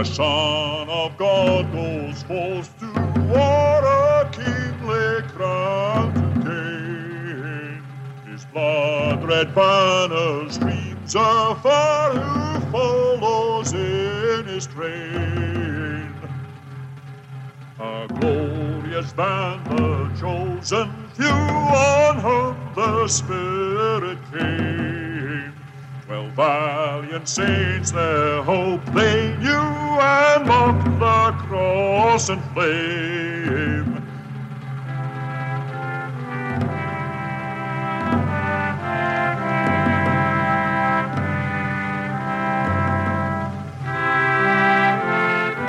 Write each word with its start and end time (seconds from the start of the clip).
The 0.00 0.06
Son 0.06 0.88
of 0.88 1.18
God 1.18 1.70
goes 1.72 2.22
forth 2.22 2.78
to 2.78 2.86
war, 3.28 3.84
a 3.84 4.30
kingly 4.32 5.20
crown 5.28 6.14
to 6.14 6.40
gain. 6.40 7.82
His 8.24 8.46
blood-red 8.46 9.54
banner 9.54 10.48
streams 10.48 11.14
afar, 11.14 12.12
who 12.12 12.60
follows 12.72 13.74
in 13.74 14.46
his 14.46 14.66
train. 14.68 16.14
A 17.78 18.08
glorious 18.08 19.12
band, 19.12 19.66
the 19.66 20.10
chosen 20.18 21.10
few 21.12 21.28
on 21.28 22.16
whom 22.20 22.56
the 22.74 23.06
Spirit 23.06 24.18
came. 24.32 25.52
Twelve 26.06 26.32
valiant 26.32 27.28
saints 27.28 27.90
their 27.90 28.42
hope 28.42 28.82
they 28.94 29.29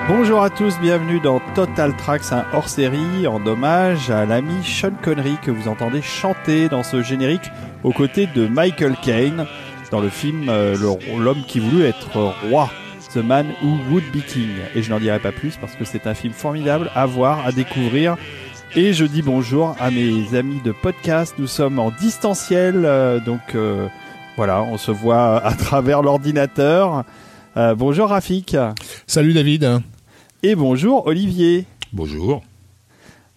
Bonjour 0.08 0.44
à 0.44 0.50
tous, 0.50 0.80
bienvenue 0.80 1.20
dans 1.20 1.42
Total 1.54 1.96
Tracks, 1.96 2.32
un 2.32 2.46
hors-série 2.54 3.28
en 3.28 3.46
hommage 3.46 4.12
à 4.12 4.26
l'ami 4.26 4.64
Sean 4.64 4.92
Connery 5.02 5.38
que 5.42 5.52
vous 5.52 5.68
entendez 5.68 6.02
chanter 6.02 6.70
dans 6.70 6.84
ce 6.84 7.02
générique 7.02 7.52
aux 7.84 7.92
côtés 7.92 8.28
de 8.28 8.48
Michael 8.48 8.96
Caine 9.02 9.46
dans 9.92 10.00
le 10.00 10.10
film 10.10 10.48
euh, 10.48 10.76
L'homme 11.18 11.44
qui 11.48 11.60
voulut 11.60 11.84
être 11.84 12.34
roi, 12.50 12.70
The 13.14 13.18
Man 13.18 13.48
Who 13.64 13.78
Would 13.92 14.04
Be 14.12 14.22
King. 14.26 14.50
Et 14.76 14.82
je 14.84 14.90
n'en 14.90 15.00
dirai 15.00 15.20
pas 15.20 15.32
plus 15.32 15.56
parce 15.58 15.76
que 15.76 15.84
c'est 15.86 16.08
un 16.08 16.14
film 16.14 16.34
formidable 16.34 16.90
à 16.96 17.06
voir, 17.06 17.46
à 17.46 17.52
découvrir. 17.52 18.18
Et 18.76 18.94
je 18.94 19.04
dis 19.06 19.22
bonjour 19.22 19.76
à 19.80 19.92
mes 19.92 20.34
amis 20.36 20.62
de 20.64 20.72
podcast. 20.72 21.36
Nous 21.38 21.48
sommes 21.48 21.78
en 21.80 21.92
distanciel, 21.92 22.86
euh, 22.86 23.20
donc 23.20 23.42
euh, 23.56 23.88
voilà, 24.38 24.62
on 24.64 24.78
se 24.78 24.92
voit 24.92 25.38
à 25.46 25.54
travers 25.54 26.02
l'ordinateur. 26.02 27.04
Euh, 27.58 27.76
bonjour 27.76 28.10
Rafik. 28.10 28.56
Salut 29.08 29.34
David. 29.34 29.82
Et 30.44 30.56
bonjour 30.56 31.06
Olivier. 31.06 31.66
Bonjour. 31.92 32.44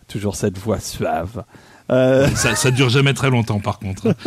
Toujours 0.06 0.36
cette 0.36 0.56
voix 0.58 0.78
suave. 0.78 1.42
Euh, 1.90 2.28
Ça, 2.36 2.54
ça 2.54 2.70
dure 2.70 2.88
jamais 2.88 3.12
très 3.12 3.28
longtemps 3.30 3.58
par 3.60 3.78
contre. 3.80 4.14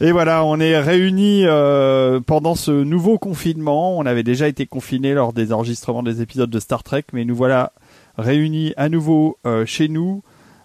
et 0.00 0.12
voilà, 0.12 0.44
on 0.44 0.60
est 0.60 0.78
réunis 0.78 1.42
euh, 1.46 2.20
pendant 2.20 2.54
ce 2.54 2.70
nouveau 2.70 3.18
confinement. 3.18 3.96
On 3.96 4.06
avait 4.06 4.22
déjà 4.22 4.48
été 4.48 4.66
confinés 4.66 5.14
lors 5.14 5.32
des 5.32 5.52
enregistrements 5.52 6.02
des 6.02 6.22
épisodes 6.22 6.50
de 6.50 6.60
Star 6.60 6.82
Trek, 6.82 7.04
mais 7.12 7.24
nous 7.24 7.36
voilà 7.36 7.72
réunis 8.18 8.74
à 8.76 8.88
nouveau 8.88 9.38
euh, 9.46 9.64
chez 9.66 9.88
nous. 9.88 10.22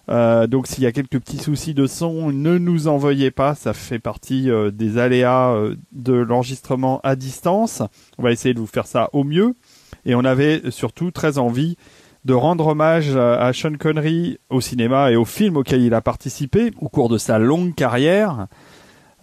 Euh, 0.08 0.46
donc 0.46 0.66
s'il 0.66 0.82
y 0.82 0.86
a 0.86 0.92
quelques 0.92 1.18
petits 1.20 1.38
soucis 1.38 1.74
de 1.74 1.86
son, 1.86 2.32
ne 2.32 2.58
nous 2.58 2.88
en 2.88 2.98
veuillez 2.98 3.30
pas, 3.30 3.54
ça 3.54 3.72
fait 3.72 3.98
partie 3.98 4.50
euh, 4.50 4.70
des 4.70 4.98
aléas 4.98 5.52
euh, 5.52 5.76
de 5.92 6.12
l'enregistrement 6.12 7.00
à 7.02 7.16
distance. 7.16 7.82
On 8.18 8.22
va 8.22 8.32
essayer 8.32 8.54
de 8.54 8.58
vous 8.58 8.66
faire 8.66 8.86
ça 8.86 9.10
au 9.12 9.24
mieux. 9.24 9.54
Et 10.04 10.14
on 10.14 10.24
avait 10.24 10.70
surtout 10.70 11.12
très 11.12 11.38
envie 11.38 11.76
de 12.24 12.34
rendre 12.34 12.68
hommage 12.68 13.16
à 13.16 13.52
Sean 13.52 13.76
Connery 13.78 14.38
au 14.48 14.60
cinéma 14.60 15.10
et 15.10 15.16
au 15.16 15.24
film 15.24 15.56
auquel 15.56 15.82
il 15.82 15.94
a 15.94 16.00
participé 16.00 16.72
au 16.80 16.88
cours 16.88 17.08
de 17.08 17.18
sa 17.18 17.38
longue 17.38 17.74
carrière. 17.74 18.46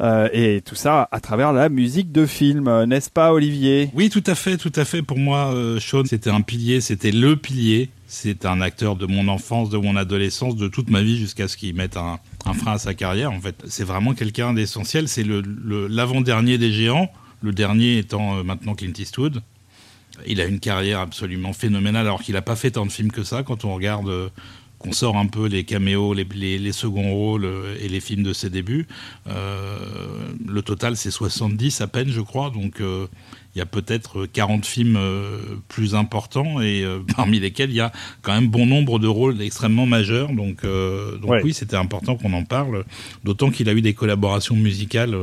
Euh, 0.02 0.30
et 0.32 0.62
tout 0.62 0.76
ça 0.76 1.10
à 1.12 1.20
travers 1.20 1.52
la 1.52 1.68
musique 1.68 2.12
de 2.14 2.26
film, 2.26 2.68
euh, 2.70 2.86
n'est-ce 2.86 3.10
pas 3.10 3.34
Olivier? 3.34 3.92
Oui, 3.94 4.10
tout 4.10 4.24
à 4.28 4.36
fait, 4.36 4.56
tout 4.56 4.72
à 4.76 4.86
fait. 4.86 5.02
Pour 5.02 5.18
moi, 5.18 5.54
euh, 5.54 5.80
Sean, 5.80 6.06
c'était 6.06 6.30
un 6.30 6.42
pilier, 6.42 6.80
c'était 6.80 7.12
le 7.12 7.36
pilier. 7.36 7.90
C'est 8.08 8.46
un 8.46 8.62
acteur 8.62 8.96
de 8.96 9.06
mon 9.06 9.28
enfance, 9.28 9.70
de 9.70 9.78
mon 9.78 9.96
adolescence, 9.96 10.56
de 10.56 10.68
toute 10.68 10.90
ma 10.90 11.02
vie 11.02 11.18
jusqu'à 11.18 11.48
ce 11.48 11.58
qu'il 11.58 11.76
mette 11.76 11.96
un, 11.96 12.20
frein 12.54 12.74
à 12.74 12.78
sa 12.80 12.94
carrière. 12.96 13.32
En 13.32 13.40
fait, 13.40 13.56
c'est 13.68 13.84
vraiment 13.84 14.14
quelqu'un 14.14 14.54
d'essentiel. 14.54 15.08
C'est 15.08 15.26
l'avant-dernier 15.26 16.58
des 16.58 16.72
géants, 16.72 17.12
le 17.44 17.52
dernier 17.52 18.00
étant 18.00 18.44
maintenant 18.44 18.74
Clint 18.74 18.94
Eastwood. 18.98 19.44
Il 20.26 20.42
a 20.42 20.46
une 20.46 20.60
carrière 20.60 21.02
absolument 21.02 21.54
phénoménale, 21.54 22.08
alors 22.08 22.24
qu'il 22.24 22.34
n'a 22.34 22.42
pas 22.42 22.56
fait 22.56 22.72
tant 22.72 22.86
de 22.88 22.92
films 22.92 23.12
que 23.12 23.24
ça. 23.24 23.44
Quand 23.44 23.64
on 23.64 23.76
regarde, 23.76 24.10
qu'on 24.80 24.94
sort 24.94 25.18
un 25.18 25.28
peu 25.28 25.48
les 25.48 25.66
caméos, 25.66 26.14
les, 26.14 26.26
les, 26.34 26.58
les 26.58 26.72
seconds 26.72 27.12
rôles 27.14 27.46
euh, 27.46 27.76
et 27.82 27.90
les 27.90 28.00
films 28.00 28.24
de 28.24 28.34
ses 28.34 28.50
débuts, 28.50 28.88
euh, 29.28 29.78
le 30.48 30.62
total 30.62 30.96
c'est 30.96 31.12
70 31.12 31.82
à 31.82 31.88
peine, 31.88 32.10
je 32.10 32.22
crois. 32.22 32.50
Donc 32.50 32.80
euh, 32.82 33.08
il 33.56 33.60
y 33.60 33.62
a 33.62 33.66
peut-être 33.66 34.26
40 34.26 34.66
films 34.66 34.96
euh, 34.98 35.38
plus 35.68 35.96
importants 35.96 36.62
et 36.62 36.86
parmi 37.16 37.40
lesquels 37.40 37.70
il 37.72 37.76
y 37.76 37.82
a 37.82 37.92
quand 38.22 38.34
même 38.34 38.48
bon 38.48 38.66
nombre 38.66 39.00
de 39.00 39.08
rôles 39.08 39.42
extrêmement 39.42 39.86
majeurs. 39.86 40.30
Donc, 40.34 40.64
donc 40.64 41.30
Ouais. 41.30 41.42
oui, 41.44 41.54
c'était 41.54 41.76
important 41.76 42.16
qu'on 42.16 42.34
en 42.34 42.44
parle. 42.46 42.86
D'autant 43.24 43.52
qu'il 43.52 43.68
a 43.70 43.74
eu 43.74 43.82
des 43.82 43.94
collaborations 43.94 44.56
musicales, 44.56 45.16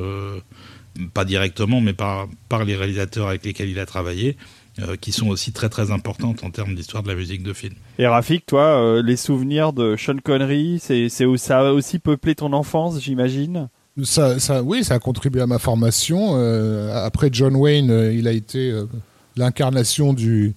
pas 1.15 1.25
directement, 1.25 1.81
mais 1.81 1.93
par, 1.93 2.29
par 2.49 2.65
les 2.65 2.77
réalisateurs 2.77 3.29
avec 3.29 3.45
lesquels 3.45 3.69
il 3.69 3.79
a 3.79 3.87
travaillé, 3.87 4.37
euh, 4.81 4.97
qui 4.97 5.13
sont 5.13 5.29
aussi 5.29 5.53
très 5.53 5.69
très 5.69 5.91
importantes 5.91 6.45
en 6.45 6.51
termes 6.51 6.75
d'histoire 6.75 7.03
de 7.03 7.09
la 7.09 7.15
musique 7.15 7.43
de 7.43 7.53
film. 7.53 7.75
Et 7.99 8.07
Rafik, 8.07 8.47
toi, 8.47 8.81
euh, 8.81 9.03
les 9.03 9.17
souvenirs 9.17 9.73
de 9.73 9.97
Sean 9.97 10.17
Connery, 10.23 10.79
c'est 10.81 11.09
c'est 11.09 11.25
où 11.25 11.37
ça 11.37 11.61
a 11.61 11.73
aussi 11.73 11.99
peuplé 11.99 12.35
ton 12.35 12.53
enfance, 12.53 13.01
j'imagine? 13.01 13.69
Ça, 14.03 14.39
ça, 14.39 14.63
oui, 14.63 14.85
ça 14.85 14.95
a 14.95 14.99
contribué 14.99 15.41
à 15.41 15.47
ma 15.47 15.59
formation. 15.59 16.33
Euh, 16.35 16.95
après 17.07 17.31
John 17.33 17.57
Wayne, 17.57 17.91
euh, 17.91 18.13
il 18.13 18.29
a 18.29 18.33
été 18.33 18.71
euh, 18.71 18.85
l'incarnation 19.37 20.13
du, 20.13 20.55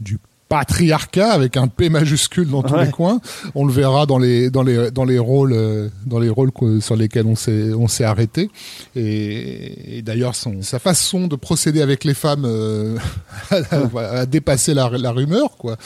du 0.00 0.18
patriarcat 0.50 1.30
avec 1.32 1.56
un 1.56 1.68
P 1.68 1.88
majuscule 1.88 2.48
dans 2.50 2.62
tous 2.62 2.74
Ouais. 2.74 2.84
les 2.86 2.90
coins. 2.90 3.20
On 3.54 3.64
le 3.64 3.72
verra 3.72 4.04
dans 4.04 4.18
les 4.18 4.50
dans 4.50 4.62
les 4.64 4.90
dans 4.90 5.04
les 5.04 5.18
rôles 5.18 5.52
euh, 5.54 5.88
dans 6.04 6.18
les 6.18 6.28
rôles 6.28 6.50
sur 6.80 6.96
lesquels 6.96 7.24
on 7.26 7.36
s'est 7.36 7.72
on 7.72 7.88
s'est 7.88 8.04
arrêté. 8.04 8.50
Et, 8.96 9.98
et 9.98 10.02
d'ailleurs 10.02 10.34
son 10.34 10.60
sa 10.60 10.78
façon 10.78 11.26
de 11.28 11.36
procéder 11.36 11.80
avec 11.80 12.04
les 12.04 12.14
femmes 12.14 12.44
euh, 12.44 12.98
a, 13.50 14.26
dépassé 14.26 14.74
la, 14.74 14.90
la 14.90 15.12
rumeur 15.12 15.56
quoi. 15.56 15.76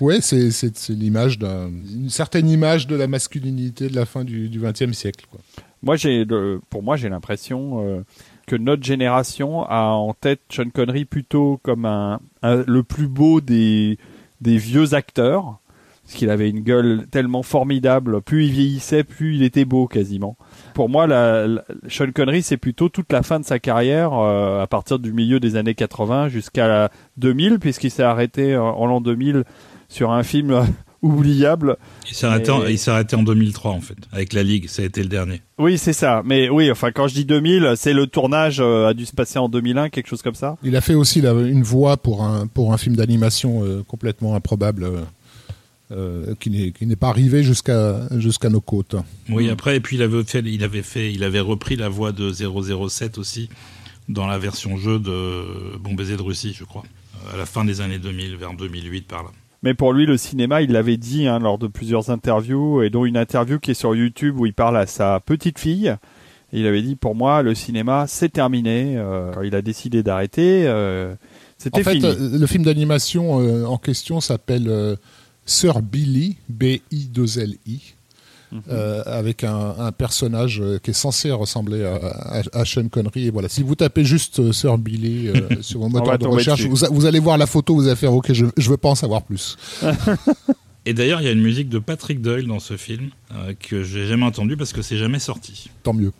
Ouais, 0.00 0.20
c'est 0.20 0.50
c'est 0.50 0.72
l'image 0.88 1.38
d'un 1.38 1.68
une 1.94 2.10
certaine 2.10 2.48
image 2.48 2.86
de 2.86 2.96
la 2.96 3.06
masculinité 3.06 3.88
de 3.88 3.94
la 3.94 4.06
fin 4.06 4.24
du 4.24 4.48
du 4.48 4.58
XXe 4.60 4.92
siècle 4.92 5.26
quoi. 5.30 5.40
Moi, 5.82 5.96
j'ai, 5.96 6.24
pour 6.70 6.82
moi, 6.82 6.96
j'ai 6.96 7.10
l'impression 7.10 7.84
euh, 7.86 8.00
que 8.46 8.56
notre 8.56 8.82
génération 8.82 9.64
a 9.64 9.88
en 9.90 10.14
tête 10.14 10.40
Sean 10.50 10.70
Connery 10.74 11.04
plutôt 11.04 11.60
comme 11.62 11.84
un, 11.84 12.20
un- 12.42 12.64
le 12.66 12.82
plus 12.82 13.06
beau 13.06 13.42
des, 13.42 13.98
des 14.44 14.56
vieux 14.58 14.94
acteurs, 14.94 15.58
parce 16.04 16.14
qu'il 16.16 16.28
avait 16.28 16.50
une 16.50 16.60
gueule 16.60 17.06
tellement 17.10 17.42
formidable. 17.42 18.20
Plus 18.20 18.44
il 18.44 18.52
vieillissait, 18.52 19.04
plus 19.04 19.36
il 19.36 19.42
était 19.42 19.64
beau 19.64 19.86
quasiment. 19.88 20.36
Pour 20.74 20.90
moi, 20.90 21.06
la, 21.06 21.46
la- 21.46 21.64
Sean 21.88 22.12
Connery, 22.14 22.42
c'est 22.42 22.58
plutôt 22.58 22.90
toute 22.90 23.10
la 23.10 23.22
fin 23.22 23.40
de 23.40 23.44
sa 23.46 23.58
carrière, 23.58 24.12
euh, 24.12 24.62
à 24.62 24.66
partir 24.66 24.98
du 24.98 25.12
milieu 25.14 25.40
des 25.40 25.56
années 25.56 25.74
80 25.74 26.28
jusqu'à 26.28 26.68
la 26.68 26.90
2000, 27.16 27.58
puisqu'il 27.58 27.90
s'est 27.90 28.02
arrêté 28.02 28.52
euh, 28.52 28.62
en 28.62 28.86
l'an 28.86 29.00
2000 29.00 29.44
sur 29.88 30.12
un 30.12 30.22
film 30.22 30.60
oubliable. 31.04 31.76
Il 32.10 32.14
s'est 32.14 32.26
arrêté, 32.26 32.50
en- 32.50 32.64
Et- 32.66 32.72
il 32.72 32.78
s'est 32.78 32.90
arrêté 32.90 33.14
en 33.16 33.22
2003 33.22 33.70
en 33.72 33.80
fait, 33.80 33.96
avec 34.12 34.32
la 34.32 34.42
Ligue, 34.42 34.68
ça 34.68 34.82
a 34.82 34.84
été 34.86 35.02
le 35.02 35.08
dernier. 35.08 35.42
Oui, 35.58 35.78
c'est 35.78 35.92
ça. 35.92 36.22
Mais 36.24 36.48
oui, 36.48 36.70
enfin, 36.70 36.90
quand 36.92 37.06
je 37.08 37.14
dis 37.14 37.24
2000, 37.24 37.74
c'est 37.76 37.92
le 37.92 38.06
tournage 38.06 38.58
euh, 38.60 38.88
a 38.88 38.94
dû 38.94 39.04
se 39.06 39.12
passer 39.12 39.38
en 39.38 39.48
2001, 39.48 39.88
quelque 39.90 40.08
chose 40.08 40.22
comme 40.22 40.34
ça. 40.34 40.56
Il 40.64 40.74
a 40.76 40.80
fait 40.80 40.94
aussi 40.94 41.20
la- 41.20 41.32
une 41.32 41.62
voix 41.62 41.96
pour 41.96 42.24
un, 42.24 42.46
pour 42.46 42.72
un 42.72 42.78
film 42.78 42.96
d'animation 42.96 43.62
euh, 43.64 43.82
complètement 43.86 44.34
improbable 44.34 44.84
euh, 44.84 45.00
euh, 45.92 46.34
qui 46.40 46.50
n'est 46.50 46.72
qui 46.72 46.86
n'est 46.86 46.96
pas 46.96 47.08
arrivé 47.08 47.42
jusqu'à 47.42 48.08
jusqu'à 48.18 48.48
nos 48.48 48.60
côtes. 48.62 48.96
Oui, 49.28 49.50
après, 49.50 49.76
et 49.76 49.80
puis 49.80 49.96
il 49.96 50.02
avait 50.02 50.24
fait, 50.24 50.40
il 50.44 50.64
avait 50.64 50.82
fait, 50.82 51.12
il 51.12 51.22
avait 51.22 51.40
repris 51.40 51.76
la 51.76 51.88
voix 51.88 52.12
de 52.12 52.30
007 52.32 53.18
aussi 53.18 53.48
dans 54.08 54.26
la 54.26 54.38
version 54.38 54.76
jeu 54.76 54.98
de 54.98 55.76
Bon 55.78 55.94
baiser 55.94 56.16
de 56.16 56.22
Russie, 56.22 56.54
je 56.58 56.64
crois, 56.64 56.82
à 57.32 57.36
la 57.36 57.46
fin 57.46 57.64
des 57.64 57.80
années 57.80 57.98
2000, 57.98 58.36
vers 58.36 58.54
2008 58.54 59.06
par 59.06 59.22
là. 59.24 59.30
Mais 59.64 59.72
pour 59.72 59.94
lui, 59.94 60.04
le 60.04 60.18
cinéma, 60.18 60.60
il 60.60 60.72
l'avait 60.72 60.98
dit 60.98 61.26
hein, 61.26 61.38
lors 61.38 61.56
de 61.56 61.66
plusieurs 61.66 62.10
interviews, 62.10 62.82
et 62.82 62.90
dont 62.90 63.06
une 63.06 63.16
interview 63.16 63.58
qui 63.58 63.70
est 63.70 63.74
sur 63.74 63.96
YouTube 63.96 64.38
où 64.38 64.44
il 64.44 64.52
parle 64.52 64.76
à 64.76 64.86
sa 64.86 65.20
petite 65.20 65.58
fille. 65.58 65.88
Et 66.52 66.60
il 66.60 66.66
avait 66.66 66.82
dit, 66.82 66.96
pour 66.96 67.14
moi, 67.14 67.42
le 67.42 67.54
cinéma, 67.54 68.04
c'est 68.06 68.28
terminé. 68.28 68.94
Euh, 68.98 69.32
il 69.42 69.54
a 69.54 69.62
décidé 69.62 70.02
d'arrêter, 70.02 70.64
euh, 70.66 71.14
c'était 71.56 71.80
En 71.80 71.82
fait, 71.82 71.94
fini. 71.94 72.04
euh, 72.04 72.38
le 72.38 72.46
film 72.46 72.62
d'animation 72.62 73.40
euh, 73.40 73.64
en 73.64 73.78
question 73.78 74.20
s'appelle 74.20 74.98
Sir 75.46 75.80
Billy, 75.80 76.36
B-I-2-L-I. 76.50 77.94
Euh, 78.70 79.02
avec 79.06 79.42
un, 79.42 79.74
un 79.80 79.90
personnage 79.90 80.60
euh, 80.60 80.78
qui 80.80 80.90
est 80.90 80.94
censé 80.94 81.30
ressembler 81.32 81.84
à, 81.84 81.96
à, 81.96 82.60
à 82.60 82.64
Sean 82.64 82.86
Connery. 82.88 83.26
Et 83.26 83.30
voilà, 83.30 83.48
si 83.48 83.64
vous 83.64 83.74
tapez 83.74 84.04
juste 84.04 84.38
euh, 84.38 84.52
Sir 84.52 84.78
Billy 84.78 85.28
euh, 85.28 85.48
sur 85.60 85.80
vos 85.80 85.88
va 85.88 85.98
moteurs 85.98 86.18
de 86.18 86.26
recherche, 86.28 86.60
dessus. 86.60 86.68
vous, 86.70 86.84
a- 86.84 86.88
vous 86.88 87.04
allez 87.06 87.18
voir 87.18 87.36
la 87.36 87.46
photo, 87.46 87.74
vous 87.74 87.86
allez 87.88 87.96
faire 87.96 88.12
OK, 88.12 88.32
je, 88.32 88.46
je 88.56 88.70
veux 88.70 88.76
pas 88.76 88.90
en 88.90 88.94
savoir 88.94 89.22
plus. 89.22 89.56
Et 90.86 90.94
d'ailleurs, 90.94 91.20
il 91.20 91.24
y 91.24 91.28
a 91.28 91.32
une 91.32 91.42
musique 91.42 91.68
de 91.68 91.78
Patrick 91.80 92.20
Doyle 92.20 92.46
dans 92.46 92.60
ce 92.60 92.76
film 92.76 93.08
euh, 93.34 93.54
que 93.58 93.82
j'ai 93.82 94.06
jamais 94.06 94.24
entendue 94.26 94.56
parce 94.56 94.72
que 94.72 94.82
c'est 94.82 94.98
jamais 94.98 95.18
sorti. 95.18 95.70
Tant 95.82 95.94
mieux. 95.94 96.12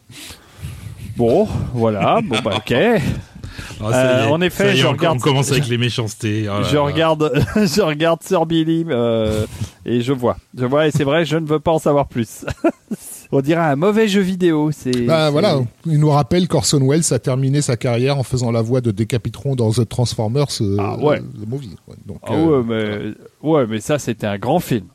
Bon, 1.17 1.47
voilà. 1.75 2.21
Bon, 2.25 2.37
bah, 2.43 2.57
ok. 2.57 2.75
Ah, 3.81 3.93
Euh, 3.93 4.25
est, 4.27 4.31
en 4.31 4.41
effet, 4.41 4.71
est, 4.73 4.77
je 4.77 4.87
on- 4.87 4.93
regarde- 4.93 5.19
On 5.19 5.21
commence 5.21 5.51
avec 5.53 5.69
les 5.69 5.79
méchancetés. 5.79 6.47
Oh 6.49 6.61
là 6.61 6.63
je 6.69 6.75
là. 6.77 6.83
regarde, 6.83 7.33
je 7.57 7.81
regarde 7.83 8.23
Sir 8.23 8.47
Billy 8.47 8.85
euh, 8.89 9.47
et 9.85 10.01
je 10.01 10.13
vois, 10.13 10.37
je 10.57 10.65
vois 10.65 10.87
et 10.87 10.91
c'est 10.91 11.05
vrai, 11.05 11.25
je 11.25 11.37
ne 11.37 11.47
veux 11.47 11.61
pas 11.61 11.73
en 11.73 11.79
savoir 11.79 12.07
plus. 12.09 12.45
On 13.33 13.41
dirait 13.41 13.63
un 13.63 13.75
mauvais 13.77 14.07
jeu 14.07 14.21
vidéo. 14.21 14.71
C'est 14.71 14.93
Bah 15.07 15.27
c'est- 15.27 15.33
voilà, 15.33 15.59
il 15.87 15.99
nous 15.99 16.11
rappelle 16.11 16.47
qu'Orson 16.47 16.81
Welles 16.87 17.13
a 17.13 17.19
terminé 17.19 17.63
sa 17.63 17.77
carrière 17.77 18.17
en 18.19 18.23
faisant 18.23 18.53
la 18.53 18.63
voix 18.63 18.81
de 18.81 18.91
Decapitron 18.93 19.57
dans 19.57 19.73
The 19.73 19.89
Transformers, 19.89 20.47
euh, 20.61 20.77
Ah 20.79 20.97
ouais. 20.99 21.21
the 21.21 21.49
movie. 21.49 21.75
Ouais, 21.89 21.97
Donc, 22.07 22.19
Ah 22.23 22.35
euh, 22.35 22.63
ouais, 22.63 22.65
mais, 23.43 23.49
ouais, 23.51 23.67
mais 23.67 23.81
ça, 23.81 23.99
c'était 23.99 24.27
un 24.29 24.39
grand 24.39 24.61
film. 24.61 24.87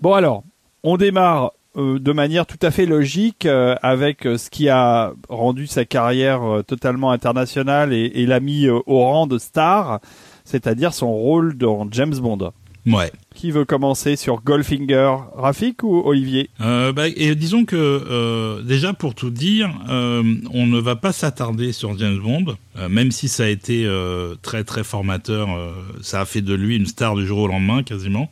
bon, 0.00 0.14
alors, 0.14 0.42
on 0.84 0.96
démarre 0.96 1.52
euh, 1.76 1.98
de 1.98 2.12
manière 2.12 2.46
tout 2.46 2.58
à 2.62 2.70
fait 2.70 2.86
logique 2.86 3.46
euh, 3.46 3.74
avec 3.82 4.26
euh, 4.26 4.38
ce 4.38 4.50
qui 4.50 4.68
a 4.68 5.12
rendu 5.28 5.66
sa 5.66 5.84
carrière 5.84 6.42
euh, 6.42 6.62
totalement 6.62 7.10
internationale 7.10 7.92
et, 7.92 8.12
et 8.14 8.26
l'a 8.26 8.40
mis 8.40 8.66
euh, 8.66 8.78
au 8.86 9.00
rang 9.00 9.26
de 9.26 9.38
star, 9.38 10.00
c'est-à-dire 10.44 10.92
son 10.92 11.12
rôle 11.12 11.56
dans 11.56 11.86
James 11.90 12.16
Bond. 12.16 12.52
Ouais. 12.86 13.10
Qui 13.34 13.50
veut 13.50 13.64
commencer 13.64 14.14
sur 14.14 14.42
Goldfinger 14.42 15.16
Rafik 15.34 15.82
ou 15.84 16.02
Olivier? 16.04 16.50
Euh, 16.60 16.92
bah, 16.92 17.08
et 17.08 17.34
disons 17.34 17.64
que 17.64 17.76
euh, 17.76 18.60
déjà 18.60 18.92
pour 18.92 19.14
tout 19.14 19.30
dire, 19.30 19.70
euh, 19.88 20.22
on 20.52 20.66
ne 20.66 20.78
va 20.78 20.94
pas 20.94 21.12
s'attarder 21.12 21.72
sur 21.72 21.96
James 21.96 22.18
Bond, 22.18 22.56
euh, 22.76 22.90
même 22.90 23.10
si 23.10 23.28
ça 23.28 23.44
a 23.44 23.46
été 23.46 23.86
euh, 23.86 24.34
très 24.42 24.64
très 24.64 24.84
formateur. 24.84 25.48
euh, 25.50 25.70
ça 26.02 26.20
a 26.20 26.24
fait 26.26 26.42
de 26.42 26.52
lui 26.52 26.76
une 26.76 26.84
star 26.84 27.16
du 27.16 27.26
jour 27.26 27.38
au 27.38 27.46
lendemain 27.46 27.82
quasiment. 27.82 28.30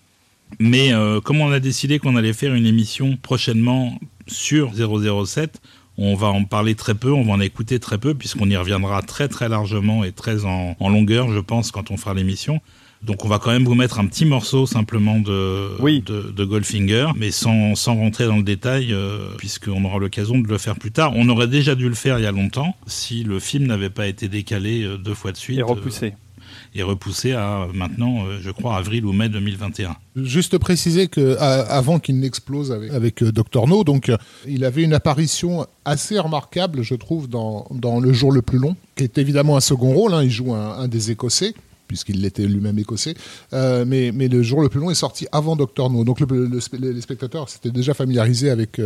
Mais 0.58 0.92
euh, 0.92 1.20
comme 1.20 1.40
on 1.40 1.50
a 1.52 1.60
décidé 1.60 1.98
qu'on 1.98 2.16
allait 2.16 2.32
faire 2.32 2.54
une 2.54 2.66
émission 2.66 3.16
prochainement 3.20 3.98
sur 4.26 4.72
007, 4.74 5.60
on 5.98 6.14
va 6.14 6.28
en 6.28 6.44
parler 6.44 6.74
très 6.74 6.94
peu, 6.94 7.12
on 7.12 7.22
va 7.24 7.32
en 7.32 7.40
écouter 7.40 7.78
très 7.78 7.98
peu, 7.98 8.14
puisqu'on 8.14 8.48
y 8.48 8.56
reviendra 8.56 9.02
très 9.02 9.28
très 9.28 9.48
largement 9.48 10.04
et 10.04 10.12
très 10.12 10.44
en, 10.44 10.76
en 10.78 10.88
longueur, 10.88 11.30
je 11.32 11.38
pense, 11.40 11.70
quand 11.70 11.90
on 11.90 11.96
fera 11.96 12.14
l'émission. 12.14 12.60
Donc 13.02 13.24
on 13.24 13.28
va 13.28 13.40
quand 13.40 13.50
même 13.50 13.64
vous 13.64 13.74
mettre 13.74 13.98
un 13.98 14.06
petit 14.06 14.24
morceau 14.24 14.64
simplement 14.64 15.18
de, 15.18 15.70
Oui. 15.80 16.02
de, 16.06 16.22
de 16.34 16.44
Goldfinger, 16.44 17.08
mais 17.16 17.32
sans, 17.32 17.74
sans 17.74 17.96
rentrer 17.96 18.26
dans 18.26 18.36
le 18.36 18.44
détail, 18.44 18.92
euh, 18.92 19.26
puisqu'on 19.38 19.84
aura 19.84 19.98
l'occasion 19.98 20.38
de 20.38 20.46
le 20.46 20.56
faire 20.56 20.76
plus 20.76 20.92
tard. 20.92 21.12
On 21.16 21.28
aurait 21.28 21.48
déjà 21.48 21.74
dû 21.74 21.88
le 21.88 21.96
faire 21.96 22.20
il 22.20 22.22
y 22.22 22.26
a 22.26 22.32
longtemps, 22.32 22.76
si 22.86 23.24
le 23.24 23.40
film 23.40 23.66
n'avait 23.66 23.90
pas 23.90 24.06
été 24.06 24.28
décalé 24.28 24.84
euh, 24.84 24.96
deux 24.98 25.14
fois 25.14 25.32
de 25.32 25.36
suite. 25.36 25.58
Et 25.58 25.62
repoussé. 25.62 26.06
euh, 26.06 26.31
et 26.74 26.82
repoussé 26.82 27.32
à 27.32 27.66
maintenant, 27.74 28.26
euh, 28.26 28.38
je 28.40 28.50
crois, 28.50 28.76
avril 28.76 29.04
ou 29.04 29.12
mai 29.12 29.28
2021. 29.28 29.96
Juste 30.16 30.58
préciser 30.58 31.08
que 31.08 31.36
avant 31.38 31.98
qu'il 31.98 32.18
n'explose 32.18 32.72
avec, 32.72 32.92
avec 32.92 33.22
euh, 33.22 33.32
Dr 33.32 33.66
No, 33.66 33.84
donc 33.84 34.08
euh, 34.08 34.16
il 34.46 34.64
avait 34.64 34.82
une 34.82 34.94
apparition 34.94 35.66
assez 35.84 36.18
remarquable, 36.18 36.82
je 36.82 36.94
trouve, 36.94 37.28
dans, 37.28 37.66
dans 37.70 38.00
Le 38.00 38.12
Jour 38.12 38.32
le 38.32 38.42
plus 38.42 38.58
long, 38.58 38.76
qui 38.96 39.04
est 39.04 39.18
évidemment 39.18 39.56
un 39.56 39.60
second 39.60 39.92
rôle. 39.92 40.14
hein, 40.14 40.22
il 40.22 40.30
joue 40.30 40.54
un, 40.54 40.88
des 40.88 41.10
Écossais 41.10 41.54
puisqu'il 41.88 42.22
l'était 42.22 42.46
lui-même 42.46 42.78
écossais, 42.78 43.12
mais, 43.52 44.12
mais 44.14 44.28
le 44.28 44.42
jour 44.42 44.62
le 44.62 44.70
plus 44.70 44.80
long 44.80 44.90
est 44.90 44.94
sorti 44.94 45.26
avant 45.30 45.56
Dr 45.56 45.90
No. 45.90 46.04
Donc 46.04 46.20
les 46.22 47.00
spectateurs 47.02 47.50
s'étaient 47.50 47.70
déjà 47.70 47.92
familiarisés 47.92 48.48
avec, 48.48 48.80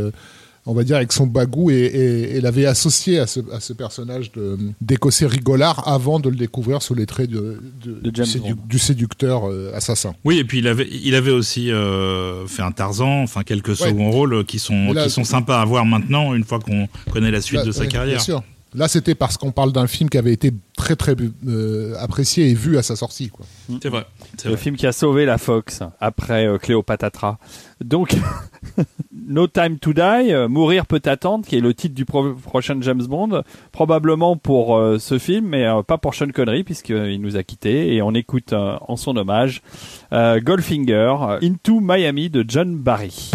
on 0.66 0.74
va 0.74 0.82
dire, 0.84 0.96
avec 0.96 1.12
son 1.12 1.26
bagou 1.26 1.70
et, 1.70 1.74
et, 1.74 2.36
et 2.36 2.40
l'avaient 2.40 2.66
associé 2.66 3.18
à 3.20 3.26
ce, 3.26 3.40
à 3.52 3.60
ce 3.60 3.72
personnage 3.72 4.32
d'écossais 4.80 5.26
rigolard 5.26 5.86
avant 5.88 6.18
de 6.20 6.28
le 6.28 6.36
découvrir 6.36 6.82
sous 6.82 6.94
les 6.94 7.06
traits 7.06 7.30
de, 7.30 7.60
de- 7.84 8.00
De 8.00 8.10
James 8.14 8.24
du, 8.26 8.30
sédu- 8.32 8.54
Bond. 8.54 8.62
du 8.66 8.78
séducteur 8.78 9.48
euh, 9.50 9.70
assassin. 9.74 10.14
Oui, 10.24 10.38
et 10.38 10.44
puis 10.44 10.58
il 10.58 10.66
avait, 10.68 10.88
il 10.90 11.14
avait 11.14 11.30
aussi 11.30 11.70
euh, 11.70 12.46
fait 12.46 12.62
un 12.62 12.72
Tarzan, 12.72 13.22
enfin 13.22 13.42
quelques 13.44 13.76
seconds 13.76 14.10
rôles 14.10 14.44
qui 14.44 14.58
sont, 14.58 14.92
là- 14.92 15.04
qui 15.04 15.10
sont 15.10 15.24
sympas 15.24 15.60
à 15.60 15.64
voir 15.64 15.86
maintenant, 15.86 16.34
une 16.34 16.44
fois 16.44 16.58
qu'on 16.58 16.88
connaît 17.12 17.30
la 17.30 17.40
suite 17.40 17.60
Là, 17.60 17.64
de 17.66 17.72
sa 17.72 17.86
carrière. 17.86 18.16
Bien 18.16 18.24
sûr. 18.24 18.42
Là, 18.74 18.88
c'était 18.88 19.14
parce 19.14 19.38
qu'on 19.38 19.52
parle 19.52 19.72
d'un 19.72 19.86
film 19.86 20.10
qui 20.10 20.18
avait 20.18 20.32
été 20.34 20.52
très 20.76 20.96
très 20.96 21.14
euh, 21.46 21.94
apprécié 21.98 22.50
et 22.50 22.54
vu 22.54 22.76
à 22.76 22.82
sa 22.82 22.94
sortie. 22.94 23.28
Quoi. 23.30 23.46
C'est 23.80 23.88
vrai. 23.88 24.04
c'est 24.36 24.48
Le 24.48 24.54
vrai. 24.54 24.62
film 24.62 24.76
qui 24.76 24.86
a 24.86 24.92
sauvé 24.92 25.24
la 25.24 25.38
Fox 25.38 25.80
après 26.00 26.46
euh, 26.46 26.58
Cléopatra. 26.58 27.38
Donc, 27.84 28.14
No 29.12 29.46
Time 29.46 29.78
to 29.78 29.92
Die, 29.92 30.00
euh, 30.32 30.48
Mourir 30.48 30.86
peut 30.86 31.02
attendre, 31.04 31.44
qui 31.46 31.56
est 31.56 31.60
le 31.60 31.74
titre 31.74 31.94
du 31.94 32.04
pro- 32.04 32.32
prochain 32.34 32.78
James 32.80 33.02
Bond, 33.06 33.42
probablement 33.72 34.36
pour 34.36 34.76
euh, 34.76 34.98
ce 34.98 35.18
film, 35.18 35.46
mais 35.46 35.66
euh, 35.66 35.82
pas 35.82 35.98
pour 35.98 36.14
Sean 36.14 36.28
Connery, 36.34 36.64
puisqu'il 36.64 37.20
nous 37.20 37.36
a 37.36 37.42
quittés, 37.42 37.94
et 37.94 38.02
on 38.02 38.12
écoute 38.14 38.52
en 38.54 38.96
son 38.96 39.16
hommage 39.16 39.62
Goldfinger, 40.12 41.38
Into 41.42 41.80
Miami 41.80 42.30
de 42.30 42.44
John 42.48 42.76
Barry. 42.76 43.30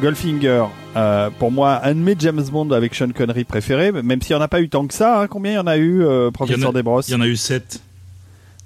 Goldfinger, 0.00 0.64
euh, 0.96 1.30
pour 1.38 1.50
moi, 1.52 1.80
un 1.84 1.94
de 1.94 2.00
mes 2.00 2.16
James 2.18 2.42
Bond 2.50 2.70
avec 2.70 2.94
Sean 2.94 3.10
Connery 3.10 3.44
préférés, 3.44 3.92
même 3.92 4.20
s'il 4.22 4.34
n'y 4.34 4.40
en 4.40 4.44
a 4.44 4.48
pas 4.48 4.60
eu 4.60 4.68
tant 4.68 4.86
que 4.86 4.94
ça. 4.94 5.20
hein. 5.20 5.26
Combien 5.26 5.52
il 5.52 5.54
y 5.56 5.58
en 5.58 5.66
a 5.66 5.76
eu, 5.76 6.02
euh, 6.02 6.30
professeur 6.30 6.72
Desbrosses 6.72 7.08
Il 7.08 7.12
y 7.12 7.14
en 7.14 7.20
a 7.20 7.26
eu 7.26 7.36
sept. 7.36 7.80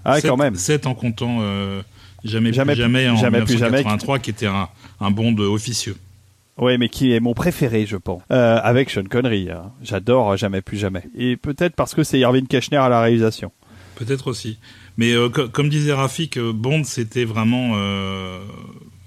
Ah, 0.04 0.20
Sept- 0.20 0.28
quand 0.30 0.36
même. 0.36 0.54
Sept 0.54 0.86
en 0.86 0.94
comptant 0.94 1.38
euh, 1.40 1.82
Jamais, 2.24 2.52
Jamais 2.54 2.72
plus 2.74 2.80
jamais 2.82 3.08
en 3.08 3.16
jamais 3.16 3.42
plus 3.42 3.58
jamais. 3.58 3.78
1983, 3.78 4.18
qui 4.18 4.30
était 4.30 4.46
un, 4.46 4.68
un 5.00 5.10
bond 5.10 5.36
officieux. 5.38 5.96
Oui, 6.56 6.78
mais 6.78 6.88
qui 6.88 7.12
est 7.12 7.20
mon 7.20 7.34
préféré, 7.34 7.84
je 7.84 7.96
pense. 7.96 8.22
Euh, 8.30 8.58
avec 8.62 8.88
Sean 8.90 9.04
Connery. 9.04 9.50
hein. 9.50 9.72
J'adore 9.82 10.32
euh, 10.32 10.36
Jamais 10.36 10.62
plus 10.62 10.78
jamais. 10.78 11.02
Et 11.18 11.36
peut-être 11.36 11.74
parce 11.74 11.94
que 11.94 12.02
c'est 12.04 12.18
Irving 12.20 12.46
Keschner 12.46 12.78
à 12.78 12.88
la 12.88 13.00
réalisation. 13.02 13.50
Peut-être 13.96 14.28
aussi. 14.28 14.58
Mais 14.96 15.12
euh, 15.12 15.28
co- 15.28 15.48
comme 15.48 15.68
disait 15.68 15.92
Rafik, 15.92 16.38
Bond, 16.38 16.84
c'était 16.84 17.24
vraiment... 17.24 17.72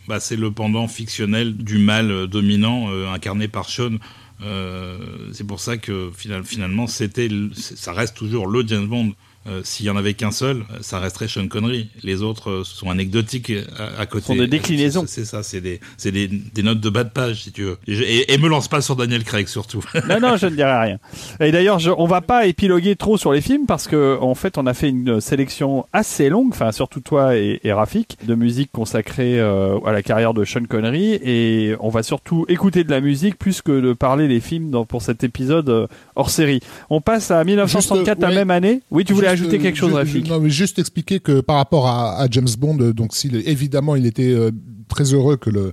bah, 0.08 0.20
c'est 0.20 0.36
le 0.36 0.52
pendant 0.52 0.88
fictionnel 0.88 1.56
du 1.56 1.78
mal 1.78 2.12
euh, 2.12 2.28
dominant 2.28 2.90
euh, 2.92 3.08
incarné 3.12 3.48
par 3.48 3.70
Sean. 3.70 3.98
Euh, 4.44 4.98
c'est 5.34 5.46
pour 5.48 5.60
ça 5.60 5.78
que 5.78 6.12
final- 6.16 6.44
finalement, 6.44 6.86
ça 6.88 7.94
reste 7.94 8.16
toujours 8.16 8.48
le 8.48 8.66
James 8.68 8.88
Bond. 8.88 9.14
Euh, 9.48 9.62
S'il 9.64 9.86
y 9.86 9.90
en 9.90 9.96
avait 9.98 10.14
qu'un 10.14 10.32
seul, 10.32 10.58
euh, 10.58 10.78
ça 10.82 11.00
resterait 11.00 11.28
Sean 11.28 11.48
Connery. 11.48 11.90
Les 12.04 12.22
autres 12.22 12.50
euh, 12.50 12.64
sont 12.64 12.90
anecdotiques 12.90 13.52
à, 13.78 14.02
à 14.02 14.06
côté. 14.06 14.26
Sont 14.28 14.36
des 14.36 14.48
déclinaisons. 14.48 15.06
C'est 15.08 15.26
ça, 15.26 15.44
c'est 15.44 15.62
des, 15.62 15.80
c'est 15.98 16.12
des, 16.12 16.28
des 16.28 16.64
notes 16.64 16.80
de 16.82 16.90
bas 16.90 17.04
de 17.04 17.10
page, 17.10 17.44
si 17.44 17.52
tu 17.52 17.64
veux. 17.64 17.78
Et, 17.88 17.96
je- 17.96 18.04
et, 18.04 18.34
et 18.34 18.38
me 18.38 18.48
lance 18.50 18.68
pas 18.68 18.82
sur 18.82 18.96
Daniel 18.96 19.24
Craig, 19.24 19.48
surtout. 19.48 19.84
Non, 20.10 20.20
non, 20.20 20.38
je 20.38 20.48
ne 20.48 20.56
dirai 20.56 20.80
rien. 20.80 20.98
Et 21.40 21.52
d'ailleurs, 21.52 21.80
je, 21.80 21.92
on 21.98 22.06
va 22.08 22.22
pas 22.22 22.46
épiloguer 22.46 22.96
trop 22.96 23.18
sur 23.18 23.32
les 23.34 23.42
films 23.42 23.66
parce 23.68 23.88
que, 23.88 24.18
en 24.22 24.36
fait, 24.36 24.58
on 24.58 24.66
a 24.68 24.74
fait 24.74 24.90
une 24.90 25.20
sélection 25.22 25.86
assez 25.94 26.30
longue, 26.30 26.50
enfin, 26.52 26.72
surtout 26.72 27.00
toi 27.02 27.36
et, 27.38 27.60
et 27.64 27.72
Rafik, 27.74 28.18
de 28.26 28.36
musique 28.36 28.72
consacrée 28.72 29.40
euh, 29.40 29.80
à 29.86 29.92
la 29.92 30.02
carrière 30.04 30.34
de 30.34 30.44
Sean 30.46 30.64
Connery. 30.68 31.14
Et 31.24 31.76
on 31.80 31.90
va 31.90 32.04
surtout 32.04 32.46
écouter 32.50 32.84
de 32.84 32.90
la 32.92 33.02
musique 33.02 33.38
plus 33.38 33.62
que 33.62 33.80
de 33.80 33.94
parler 33.94 34.28
des 34.28 34.40
films 34.40 34.72
dans, 34.72 34.86
pour 34.86 35.02
cet 35.02 35.24
épisode 35.24 35.70
euh, 35.70 35.88
hors 36.16 36.30
série. 36.30 36.60
On 36.90 37.02
passe 37.02 37.32
à 37.32 37.44
1964, 37.44 38.06
Juste, 38.06 38.18
euh, 38.18 38.22
la 38.22 38.30
ouais. 38.30 38.36
même 38.36 38.52
année. 38.52 38.82
Oui, 38.92 39.04
tu 39.06 39.14
voulais 39.14 39.28
ajouter 39.42 39.58
euh, 39.58 39.62
quelque 39.62 39.78
chose, 39.78 39.94
Rafik 39.94 40.28
Non, 40.28 40.40
mais 40.40 40.50
juste 40.50 40.80
expliquer 40.80 41.20
que 41.20 41.42
par 41.42 41.58
rapport 41.58 41.88
à, 41.88 42.20
à 42.20 42.28
James 42.30 42.48
Bond, 42.58 42.78
euh, 42.80 42.94
donc 42.94 43.14
s'il 43.14 43.36
évidemment 43.48 43.96
il 43.96 44.06
était 44.06 44.32
euh, 44.32 44.52
très 44.88 45.14
heureux 45.14 45.38
que 45.38 45.50
le 45.50 45.72